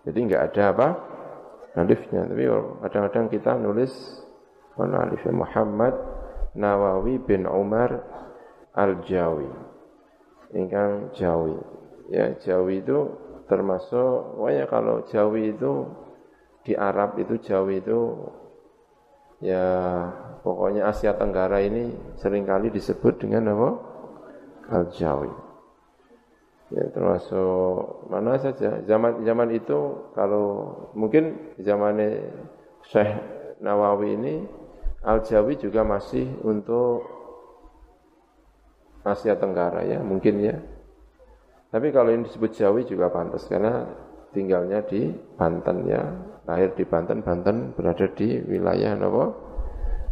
[0.03, 0.87] Jadi enggak ada apa?
[1.79, 2.27] Alifnya.
[2.27, 2.43] Tapi
[2.83, 3.95] kadang-kadang kita nulis
[4.75, 5.95] mana alifnya Muhammad
[6.59, 8.03] Nawawi bin Umar
[8.75, 9.47] Al-Jawi.
[10.51, 11.55] Ingkang Jawi.
[12.11, 13.07] Ya, Jawi itu
[13.47, 15.87] termasuk, wah kalau Jawi itu
[16.67, 17.99] di Arab itu Jawi itu
[19.43, 19.65] ya
[20.39, 23.69] pokoknya Asia Tenggara ini sering kali disebut dengan apa?
[24.71, 25.31] Al-Jawi.
[26.73, 31.99] Ya, termasuk mana saja zaman zaman itu kalau mungkin zaman
[32.89, 33.13] Syekh
[33.61, 34.35] Nawawi ini
[35.05, 37.05] Al-Jawi juga masih untuk
[39.05, 40.55] Asia Tenggara ya mungkin ya.
[41.69, 43.85] Tapi kalau ini disebut Jawi juga pantas karena
[44.33, 49.25] tinggalnya di Banten ya lahir di Banten, Banten berada di wilayah apa?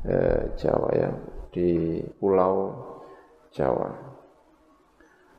[0.02, 1.10] Eh, Jawa ya,
[1.54, 2.74] di pulau
[3.54, 3.90] Jawa.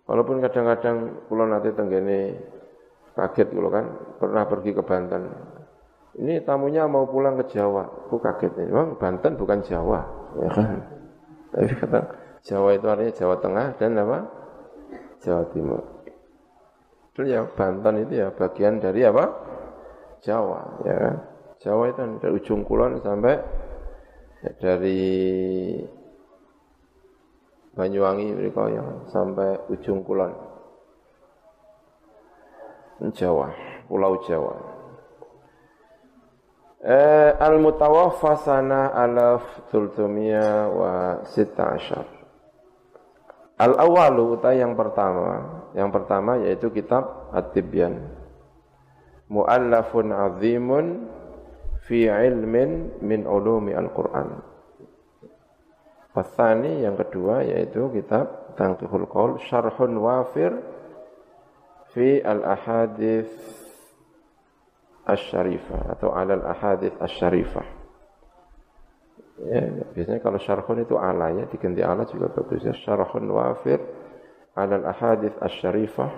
[0.06, 2.36] Walaupun kadang-kadang pulau nanti tenggene
[3.16, 3.86] kaget gitu kan,
[4.20, 5.22] pernah pergi ke Banten.
[6.12, 8.68] Ini tamunya mau pulang ke Jawa, aku kaget ini.
[8.68, 10.00] Memang Banten bukan Jawa,
[10.36, 10.76] ya kan?
[11.52, 12.00] Tapi kata
[12.44, 14.18] Jawa itu artinya Jawa Tengah dan apa?
[15.24, 15.82] Jawa Timur.
[17.12, 19.51] Itu ya Banten itu ya bagian dari apa?
[20.22, 21.16] Jawa, ya kan?
[21.62, 23.34] Jawa itu dari ujung kulon sampai
[24.42, 25.02] ya, dari
[27.72, 30.30] Banyuwangi mereka yang sampai ujung kulon.
[33.16, 33.50] Jawa,
[33.90, 34.54] Pulau Jawa.
[36.82, 39.42] Eh, Al-Mutawaffa sana alaf
[39.74, 40.92] tultumia wa
[41.26, 42.06] sita asyar.
[43.58, 48.21] Al-awalu utai yang pertama, yang pertama yaitu kitab At-Tibyan
[49.32, 51.08] muallafun azimun
[51.88, 54.44] fi ilmin min ulumi Al-Quran.
[56.12, 60.52] Fasani yang kedua yaitu kitab Tangkihul Qaul Syarhun Wafir
[61.96, 63.32] fi al-ahadith
[65.08, 67.64] asy-syarifah atau alal ahadith asy-syarifah.
[69.42, 69.64] Ya,
[69.96, 72.76] biasanya kalau syarhun itu ala ya, diganti ala juga bagus ya.
[72.76, 73.80] Syarhun wafir
[74.54, 76.12] alal ahadith asy-syarifah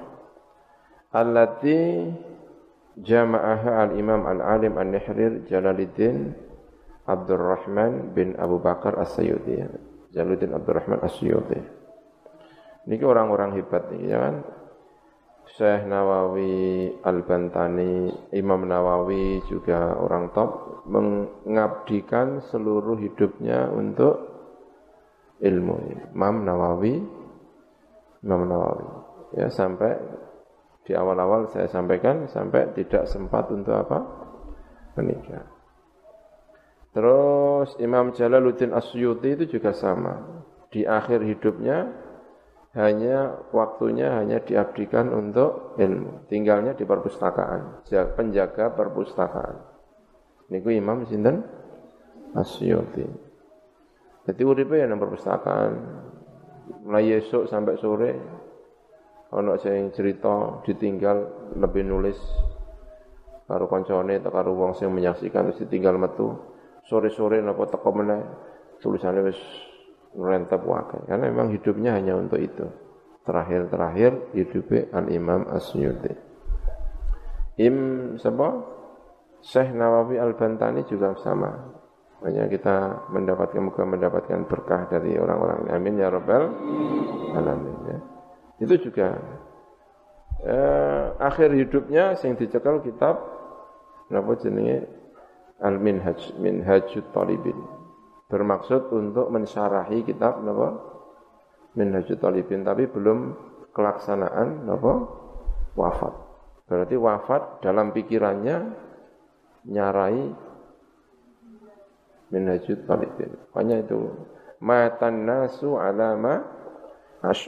[1.15, 2.11] allati
[2.95, 6.31] Jama'aha al-Imam al-Alim al-Nihrir Jalaluddin
[7.05, 9.61] Abdurrahman bin Abu Bakar As-Sayyuti.
[10.15, 11.59] Jalaluddin Abdurrahman As-Sayyuti.
[12.85, 14.37] Ini orang-orang hebat nih, ya kan?
[15.45, 24.33] Syekh Nawawi Al-Bantani, Imam Nawawi juga orang top mengabdikan seluruh hidupnya untuk
[25.45, 25.77] ilmu.
[26.17, 26.95] Imam Nawawi,
[28.25, 28.87] Imam Nawawi.
[29.37, 29.99] Ya sampai
[30.85, 33.99] di awal-awal saya sampaikan sampai tidak sempat untuk apa?
[34.95, 35.43] menikah.
[36.95, 40.47] Terus Imam Jalaluddin Asyuti itu juga sama.
[40.71, 41.91] Di akhir hidupnya
[42.79, 46.31] hanya waktunya hanya diabdikan untuk ilmu.
[46.31, 49.59] Tinggalnya di perpustakaan, penjaga perpustakaan.
[50.55, 51.43] Niku Imam sinten
[52.39, 53.07] Asyuti.
[54.25, 55.73] Jadi uripe ya nang perpustakaan.
[56.87, 58.13] Mulai esok sampai sore
[59.35, 62.17] ana sing cerita ditinggal lebih nulis
[63.45, 66.33] karo kancane atau karo wong sing menyaksikan terus ditinggal metu.
[66.85, 68.21] Sore-sore napa teko meneh
[68.81, 69.41] tulisannya wis
[70.15, 70.99] ngerentep wae.
[71.09, 72.65] Karena memang hidupnya hanya untuk itu.
[73.25, 76.13] Terakhir-terakhir hidupnya Al Imam Asyuti
[77.57, 77.77] Im
[78.21, 78.77] sapa?
[79.41, 81.49] Syekh Nawawi Al Bantani juga sama.
[82.21, 86.53] Banyak kita mendapatkan muka mendapatkan berkah dari orang-orang amin ya rabbal
[87.37, 88.14] alamin ya
[88.65, 89.21] itu juga
[90.43, 93.21] eh, akhir hidupnya sing dicekal kitab
[94.09, 95.05] napa jenenge?
[95.63, 97.57] Al Minhaj Minhajut Talibin.
[98.27, 100.83] Bermaksud untuk mensyarahi kitab napa?
[101.79, 103.39] Minhajut Talibin tapi belum
[103.71, 105.09] kelaksanaan napa?
[105.79, 106.15] Wafat.
[106.67, 108.57] Berarti wafat dalam pikirannya
[109.71, 110.23] nyarai
[112.35, 113.31] Minhajut Talibin.
[113.55, 114.11] Makanya itu
[114.59, 116.43] matan nasu alama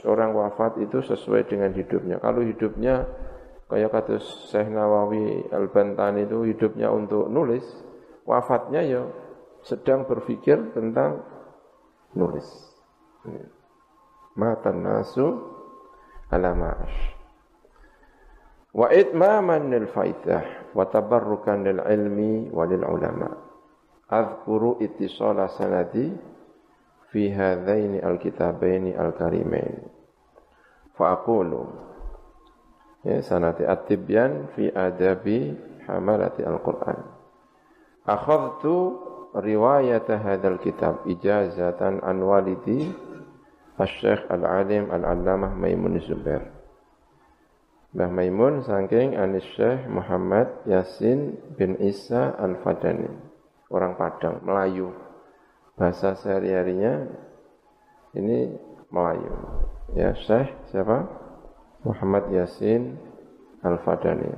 [0.07, 2.17] orang wafat itu sesuai dengan hidupnya.
[2.17, 3.05] Kalau hidupnya
[3.67, 4.17] kayak kata
[4.49, 7.63] Syekh Nawawi Al-Bantani itu hidupnya untuk nulis,
[8.25, 9.01] wafatnya ya
[9.61, 11.21] sedang berpikir tentang
[12.15, 12.47] nulis.
[14.37, 15.33] matan nasu
[16.29, 16.97] ala ma'ash
[18.77, 23.33] wa itmaman lil faidah wa tabarrukan lil ilmi wa lil ulama
[24.05, 26.13] azkuru ittisala sanadi
[27.17, 29.89] fi hadaini alkitabaini alkarimain
[30.93, 31.65] fa aqulu
[33.01, 35.57] ya sanati at-tibyan fi adabi
[35.89, 37.01] hamalati al-Qur'an
[38.05, 39.01] akhadtu
[39.33, 42.93] riwayat hadzal kitab ijazatan an walidi
[43.77, 46.49] Asy-Syaikh Al-Alim Al-Allamah Maimun Zubair
[47.93, 53.09] Mbah Maimun saking Anis Syekh Muhammad Yasin bin Isa Al-Fadani.
[53.69, 55.06] Orang Padang, Melayu.
[55.77, 57.05] Bahasa sehari-harinya
[58.17, 58.57] ini
[58.89, 59.33] Melayu.
[59.93, 61.05] Ya, Syekh siapa?
[61.85, 62.97] Muhammad Yasin
[63.61, 64.33] Al-Fadani.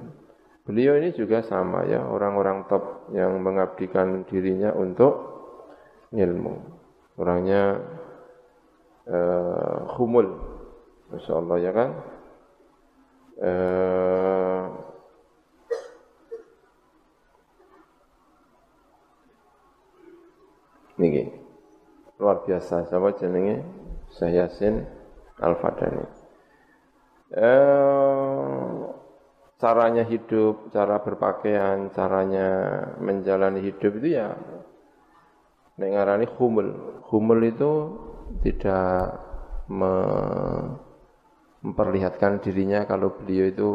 [0.68, 5.16] Beliau ini juga sama ya, orang-orang top yang mengabdikan dirinya untuk
[6.14, 6.59] ilmu.
[7.18, 7.82] Orangnya
[9.09, 10.38] uh, humul.
[11.09, 11.90] Masya Allah ya kan?
[13.40, 14.39] eh,
[21.00, 21.32] niki
[22.19, 23.64] luar biasa siapa jenenge
[24.11, 24.84] Syekh Yasin
[25.40, 26.03] Al-Fadani
[27.34, 28.69] eh,
[29.60, 32.48] caranya hidup, cara berpakaian, caranya
[33.00, 34.36] menjalani hidup itu ya
[35.80, 36.68] nek ngarani humul.
[37.08, 37.72] Humul itu
[38.44, 39.16] tidak
[39.72, 39.94] me
[41.60, 43.69] memperlihatkan dirinya kalau beliau itu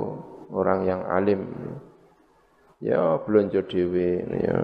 [0.53, 1.49] orang yang alim.
[2.81, 4.57] Ya belanja dewe ya.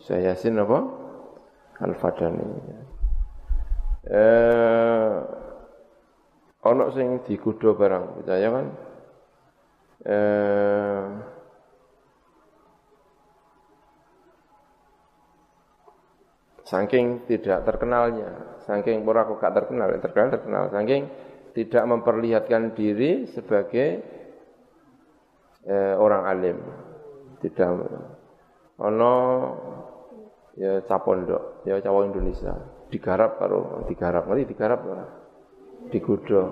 [0.00, 0.99] Saya Yasin apa?
[1.80, 2.48] Al-Fadani.
[4.10, 5.14] Eh
[6.60, 8.66] ana sing dikudo barang, percaya kan?
[10.04, 11.04] Eh
[16.70, 21.10] saking tidak terkenalnya, saking pura kok gak terkenal, terkenal terkenal, saking
[21.50, 23.88] tidak memperlihatkan diri sebagai
[25.66, 26.58] eh, orang alim.
[27.42, 27.68] Tidak
[28.78, 29.14] ono
[30.54, 32.54] ya capondok, ya cawang Indonesia,
[32.88, 34.56] digarap karo digarap, ngerti?
[34.56, 35.06] Digarap ora?
[35.90, 36.42] Digodho,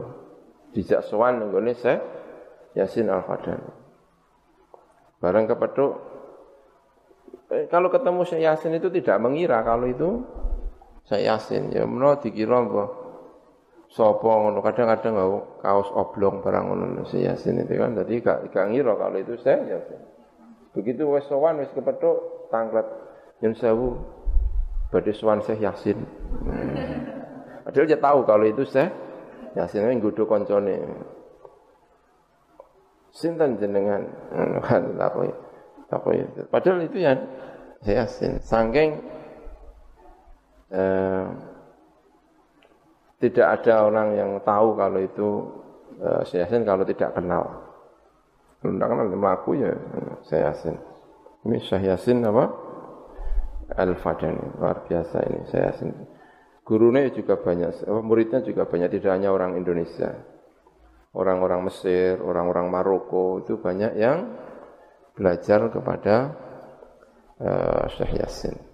[0.73, 2.01] dijak sowan nggone Syekh
[2.77, 3.61] Yasin Al-Fadan.
[5.19, 5.93] Barang kepethuk
[7.53, 10.25] eh, kalau ketemu Syekh Yasin itu tidak mengira kalau itu
[11.09, 12.85] Syekh Yasin, ya menawa dikira apa?
[13.89, 14.61] Sopo ngono?
[14.61, 15.17] Kadang-kadang
[15.65, 17.97] kaos oblong barang ngono si Yasin itu kan.
[17.97, 20.01] Jadi gak gak ngira kalau itu saya Yasin.
[20.77, 22.85] Begitu wes sowan wes kepethuk tangklet
[23.41, 23.97] yen sewu
[24.89, 25.99] badhe sowan Syekh Yasin.
[27.65, 28.89] Padahal dia tahu kalau itu saya
[29.57, 30.77] Yasin yang nggodho koncone.
[33.13, 34.05] Sinten jenengan?
[34.65, 36.13] Kan apa
[36.53, 37.17] Padahal itu ya
[37.85, 38.41] saya Yasin.
[38.45, 38.91] Saking
[40.73, 41.27] eh,
[43.19, 45.29] tidak ada orang yang tahu kalau itu
[45.99, 47.45] uh, Syekh Yasin kalau tidak kenal.
[48.63, 49.75] Tidak kenal melaku ya
[50.23, 50.77] Syekh Yasin.
[51.47, 52.47] Ini Syekh Yasin apa?
[53.75, 54.57] Al-Fadani.
[54.57, 55.91] Luar biasa ini Syekh Yasin.
[56.65, 60.21] Gurunya juga banyak, muridnya juga banyak, tidak hanya orang Indonesia.
[61.17, 64.37] Orang-orang Mesir, orang-orang Maroko itu banyak yang
[65.17, 66.37] belajar kepada
[67.41, 68.69] uh, Syekh Yasin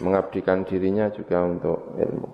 [0.00, 2.30] mengabdikan dirinya juga untuk ilmu.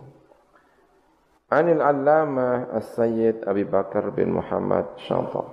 [1.51, 5.47] Anil Allamah As-Sayyid Abi Bakar bin Muhammad Syantah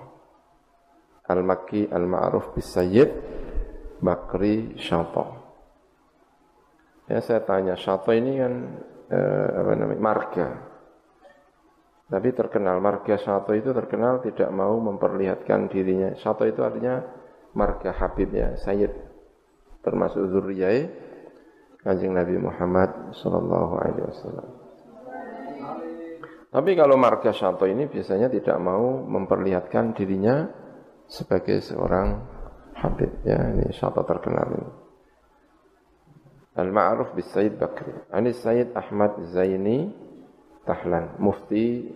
[1.30, 3.09] Al-Makki Al-Ma'ruf bis Sayyid
[4.04, 5.40] Bakri Syantah
[7.08, 8.54] Ya saya tanya, Syantah ini kan
[9.12, 10.48] eh, apa namanya, marga.
[12.08, 16.16] Tapi terkenal, marga Syantah itu terkenal tidak mau memperlihatkan dirinya.
[16.16, 17.04] Syantah itu artinya
[17.56, 18.92] marga Habib ya, Sayyid.
[19.84, 20.88] Termasuk zuriyah
[21.84, 24.50] Kanjeng Nabi Muhammad sallallahu alaihi wasallam.
[26.54, 30.48] Tapi kalau marga syato ini biasanya tidak mau memperlihatkan dirinya
[31.10, 32.24] sebagai seorang
[32.77, 33.11] habib.
[33.26, 34.69] Ya, ini syato terkenal ini.
[36.53, 37.90] Al-Ma'ruf bis Sayyid Bakri.
[38.14, 39.90] Ini Sayyid Ahmad Zaini
[40.64, 41.92] Tahlan, mufti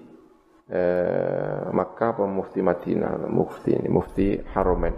[0.68, 4.98] eh, Makkah atau mufti Madinah, mufti ini, mufti Haramain.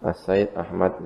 [0.00, 0.96] As-Sayyid Ahmad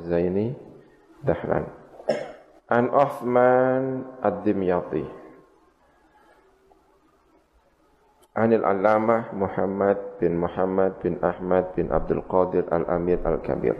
[8.34, 13.78] Anil Allamah Muhammad bin Muhammad bin Ahmad bin Abdul Qadir Al-Amir Al-Kabir.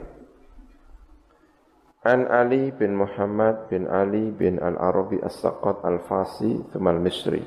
[2.07, 7.43] An Ali bin Muhammad bin Ali bin Al-Arabi As-Saqat Al-Fasi Thumal Misri.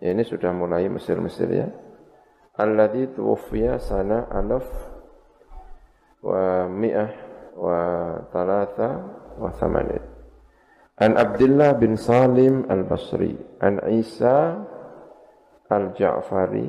[0.00, 1.68] Ini sudah mulai Mesir-Mesir ya.
[2.56, 4.64] Alladhi tuwfiya sana alaf
[6.24, 7.12] wa mi'ah
[7.52, 7.78] wa
[8.32, 8.90] talata
[9.36, 10.00] wa thamanid.
[10.96, 14.64] An Abdullah bin Salim al-Basri, an Isa
[15.72, 16.68] al-Ja'fari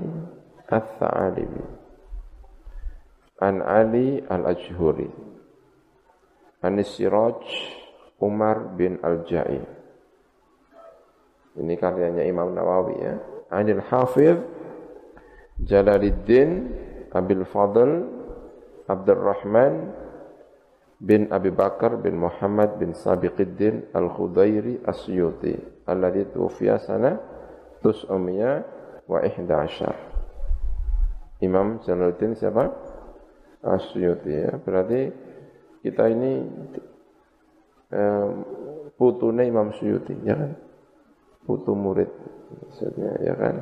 [0.72, 1.64] al-Tha'alibi,
[3.44, 5.12] an Ali al-Ajhuri,
[6.64, 7.44] an Siraj
[8.24, 9.60] Umar bin al-Ja'i.
[11.54, 13.14] Ini karyanya Imam Nawawi ya.
[13.54, 14.42] Anil Hafidh
[15.62, 16.74] Jalaluddin
[17.14, 18.10] Abil Fadl
[18.90, 19.94] Abdurrahman
[20.98, 25.54] bin Abi Bakar bin Muhammad bin Sabiqiddin Al-Khudairi As-Suyuti
[25.86, 27.22] alladhi tuwfiya sana
[27.86, 29.98] tus'umiyah wa ihda asyar.
[31.44, 32.72] Imam Jalaluddin siapa?
[33.64, 34.56] As-Suyuti ya.
[34.60, 35.12] Berarti
[35.84, 36.32] kita ini
[37.92, 38.30] eh,
[38.96, 40.52] putune Imam Suyuti ya kan?
[41.44, 42.12] Putu murid
[42.64, 43.56] maksudnya ya kan?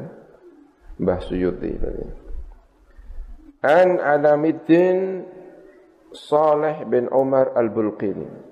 [1.02, 2.06] Mbah Suyuti berarti.
[3.61, 5.26] An Alamiddin
[6.11, 8.52] Saleh bin Umar Al-Bulqini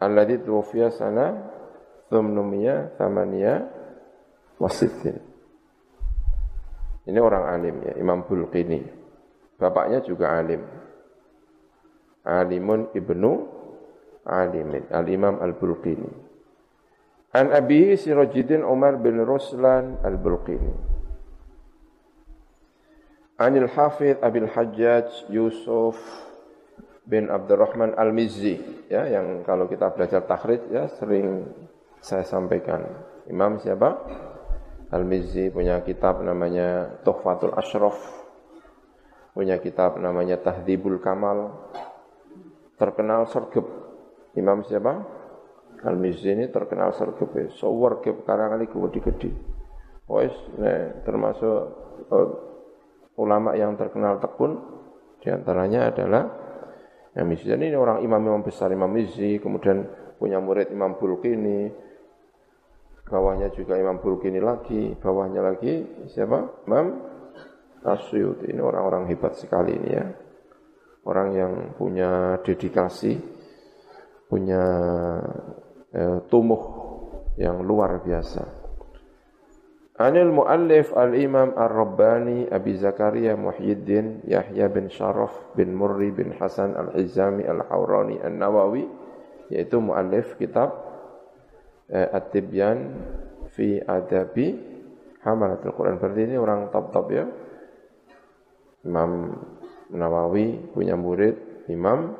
[0.00, 1.50] alladhi tuwfiya sana
[2.12, 3.64] thumnumiyah thamaniya
[4.60, 5.25] wasithin
[7.06, 8.82] ini orang alim ya Imam Bulqini
[9.56, 10.62] bapaknya juga alim
[12.26, 13.32] alimun ibnu
[14.26, 16.10] alimin al-imam al-Bulqini
[17.30, 20.98] an abihi Sirajuddin Umar bin Ruslan al-Bulqini
[23.36, 26.00] Anil Hafidh Abil Hajjaj Yusuf
[27.04, 28.56] bin Abdurrahman Al-Mizzi
[28.88, 31.44] ya yang kalau kita belajar takhrij ya sering
[32.00, 32.80] saya sampaikan.
[33.28, 33.98] Imam siapa?
[34.86, 37.98] Al-Mizzi punya kitab namanya Tuhfatul Ashraf.
[39.34, 41.70] Punya kitab namanya Tahdhibul Kamal.
[42.78, 43.66] Terkenal sergep.
[44.38, 45.02] Imam siapa?
[45.82, 47.46] Al-Mizzi ini terkenal sergep ya.
[47.56, 49.30] So wargep karangan itu gede-gede.
[50.06, 51.58] Wes, nah, termasuk
[52.14, 52.28] oh,
[53.18, 54.54] ulama yang terkenal tekun
[55.18, 56.22] di antaranya adalah
[57.18, 57.50] Imam Mizzi.
[57.50, 59.82] Ini orang imam-imam besar Imam Mizzi, kemudian
[60.20, 61.72] punya murid Imam Bulkini,
[63.06, 66.66] bawahnya juga Imam Bulkini lagi, bawahnya lagi siapa?
[66.66, 66.86] Imam
[67.86, 68.50] Asyuyuti.
[68.50, 70.06] Ini orang-orang hebat sekali ini ya.
[71.06, 73.14] Orang yang punya dedikasi,
[74.26, 74.62] punya
[75.94, 76.62] eh, tumuh
[77.38, 78.66] yang luar biasa.
[79.96, 87.48] Anil muallif al-imam ar-Rabbani Abi Zakaria Muhyiddin Yahya bin Sharaf bin Murri bin Hasan al-Izami
[87.48, 88.84] al-Hawrani al-Nawawi
[89.48, 90.85] yaitu muallif kitab
[91.90, 92.78] eh, At-Tibyan
[93.52, 94.46] fi Adabi
[95.26, 97.24] Hamalatul Quran berarti ini orang top-top ya
[98.86, 99.34] Imam
[99.90, 102.14] Nawawi punya murid Imam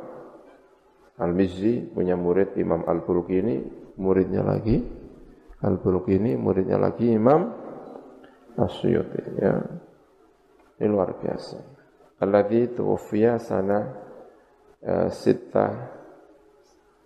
[1.17, 3.63] Al-Mizzi punya murid Imam Al-Burukini
[3.99, 4.83] muridnya lagi
[5.63, 7.67] Al-Burukini muridnya lagi Imam
[8.57, 9.61] Asyuyuti ya.
[10.81, 11.57] Ini luar biasa.
[12.21, 13.85] Alladhi tuwfiya sana
[14.81, 15.93] uh, sita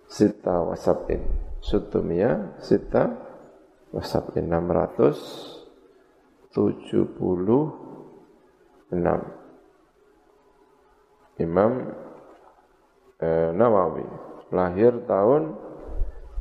[0.07, 1.50] sita wasabin.
[1.61, 3.11] Sutumia sita
[3.93, 4.49] wasabin.
[4.49, 6.57] 676
[11.41, 11.73] Imam
[13.23, 14.05] eh, Nawawi
[14.51, 15.55] lahir tahun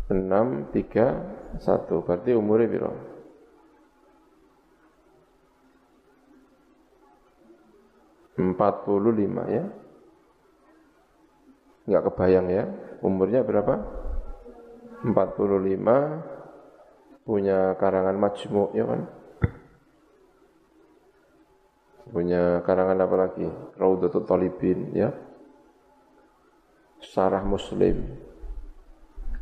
[0.10, 0.74] 631
[2.02, 3.10] berarti umurnya berapa?
[8.40, 9.68] 45 ya.
[11.86, 12.64] Enggak kebayang ya.
[13.04, 13.84] Umurnya berapa?
[15.04, 19.08] 45 punya karangan majmu' ya kan?
[22.10, 23.46] Punya karangan apa lagi?
[23.78, 25.14] Raudatul Talibin ya.
[27.00, 28.12] Sarah Muslim,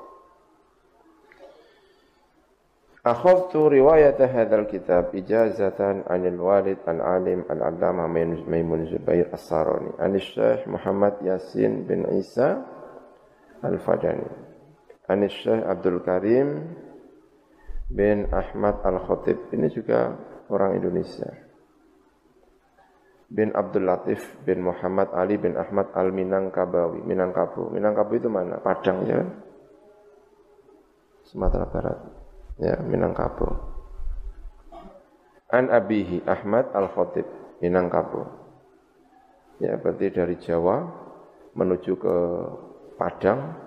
[3.05, 8.07] أخذت رواية هذا الكتاب إجازة عن الوالد العالم العلامة
[8.49, 12.63] ميمون زبير الصاروني عن الشيخ محمد ياسين بن عيسى
[13.65, 14.45] الفداني
[15.05, 16.65] Anis Syekh Abdul Karim
[17.93, 20.17] bin Ahmad Al-Khatib ini juga
[20.49, 21.29] orang Indonesia.
[23.35, 27.03] Bin Abdul Latif bin Muhammad Ali bin Ahmad Al Minangkabawi.
[27.03, 27.75] Minangkabau.
[27.75, 28.63] Minangkabau itu mana?
[28.63, 29.27] Padang ya.
[31.27, 31.99] Sumatera Barat.
[32.63, 33.75] Ya, Minangkabau.
[35.51, 37.27] An Abihi Ahmad Al Khatib
[37.59, 38.23] Minangkabau.
[39.59, 40.87] Ya, berarti dari Jawa
[41.59, 42.17] menuju ke
[42.95, 43.59] Padang.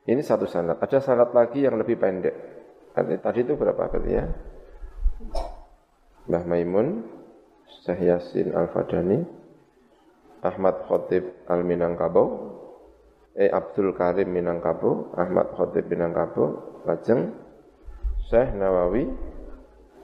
[0.05, 0.77] Ini satu sanad.
[0.85, 2.35] Ada sanad lagi yang lebih pendek.
[2.95, 4.25] Tadi itu berapa berarti ya?
[6.29, 7.09] Mbah Maimun,
[7.85, 9.25] Syekh Yasin Al-Fadani,
[10.45, 12.27] Ahmad Khotib Al-Minangkabau,
[13.33, 17.33] eh Abdul Karim Minangkabau, Ahmad Khotib Minangkabau, lajeng
[18.29, 19.09] Syekh Nawawi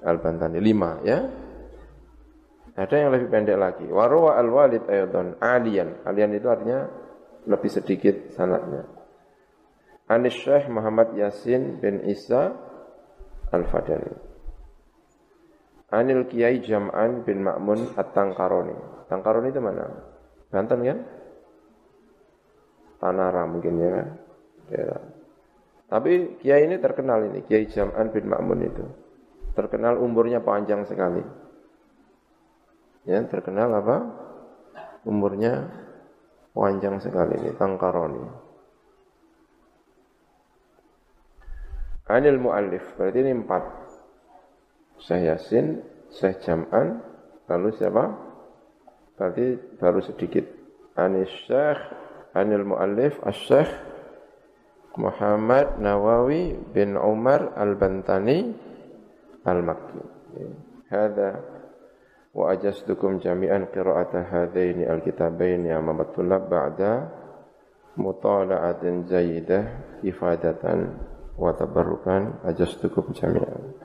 [0.01, 0.65] Al-Bantani.
[0.65, 1.28] Lima ya.
[2.81, 3.84] Ada yang lebih pendek lagi.
[3.84, 6.00] Warwa al-walid ayadun alian.
[6.09, 6.89] Alian itu artinya
[7.44, 8.89] lebih sedikit sanatnya.
[10.09, 12.57] Anis Syekh Muhammad Yasin bin Isa
[13.52, 14.17] Al-Fadani.
[15.92, 19.05] Anil Kiai Jam'an bin Ma'mun At-Tangkaroni.
[19.12, 19.84] Tangkaroni itu mana?
[20.49, 20.99] Banten kan?
[22.97, 24.09] Tanara mungkin ya kan?
[24.73, 24.91] Ya.
[25.91, 28.84] Tapi Kiai ini terkenal ini, Kiai Jam'an bin Ma'mun itu.
[29.52, 31.50] Terkenal umurnya panjang sekali
[33.05, 33.97] ya terkenal apa?
[35.09, 35.69] Umurnya
[36.53, 38.25] panjang sekali ini Tangkaroni.
[42.11, 43.65] Anil mu'allif berarti ini empat.
[45.01, 45.67] Syekh Yasin
[46.11, 47.01] Syekh Jam'an
[47.47, 48.05] lalu siapa?
[49.15, 50.45] Berarti baru sedikit.
[50.99, 51.81] Anis Syekh
[52.35, 53.70] Anil mu'allif As-Syekh
[54.99, 58.53] Muhammad Nawawi bin Umar Al-Bantani
[59.47, 60.03] Al-Makki.
[60.91, 61.39] Hada
[62.31, 67.10] wa ajastukum jami'an qira'ata hadaini alkitabaini amama tulab ba'da
[67.99, 69.65] mutala'atin zaidah
[70.07, 70.94] ifadatan
[71.34, 72.44] wa tabarrukan.
[72.47, 73.80] Ajastukum jami'an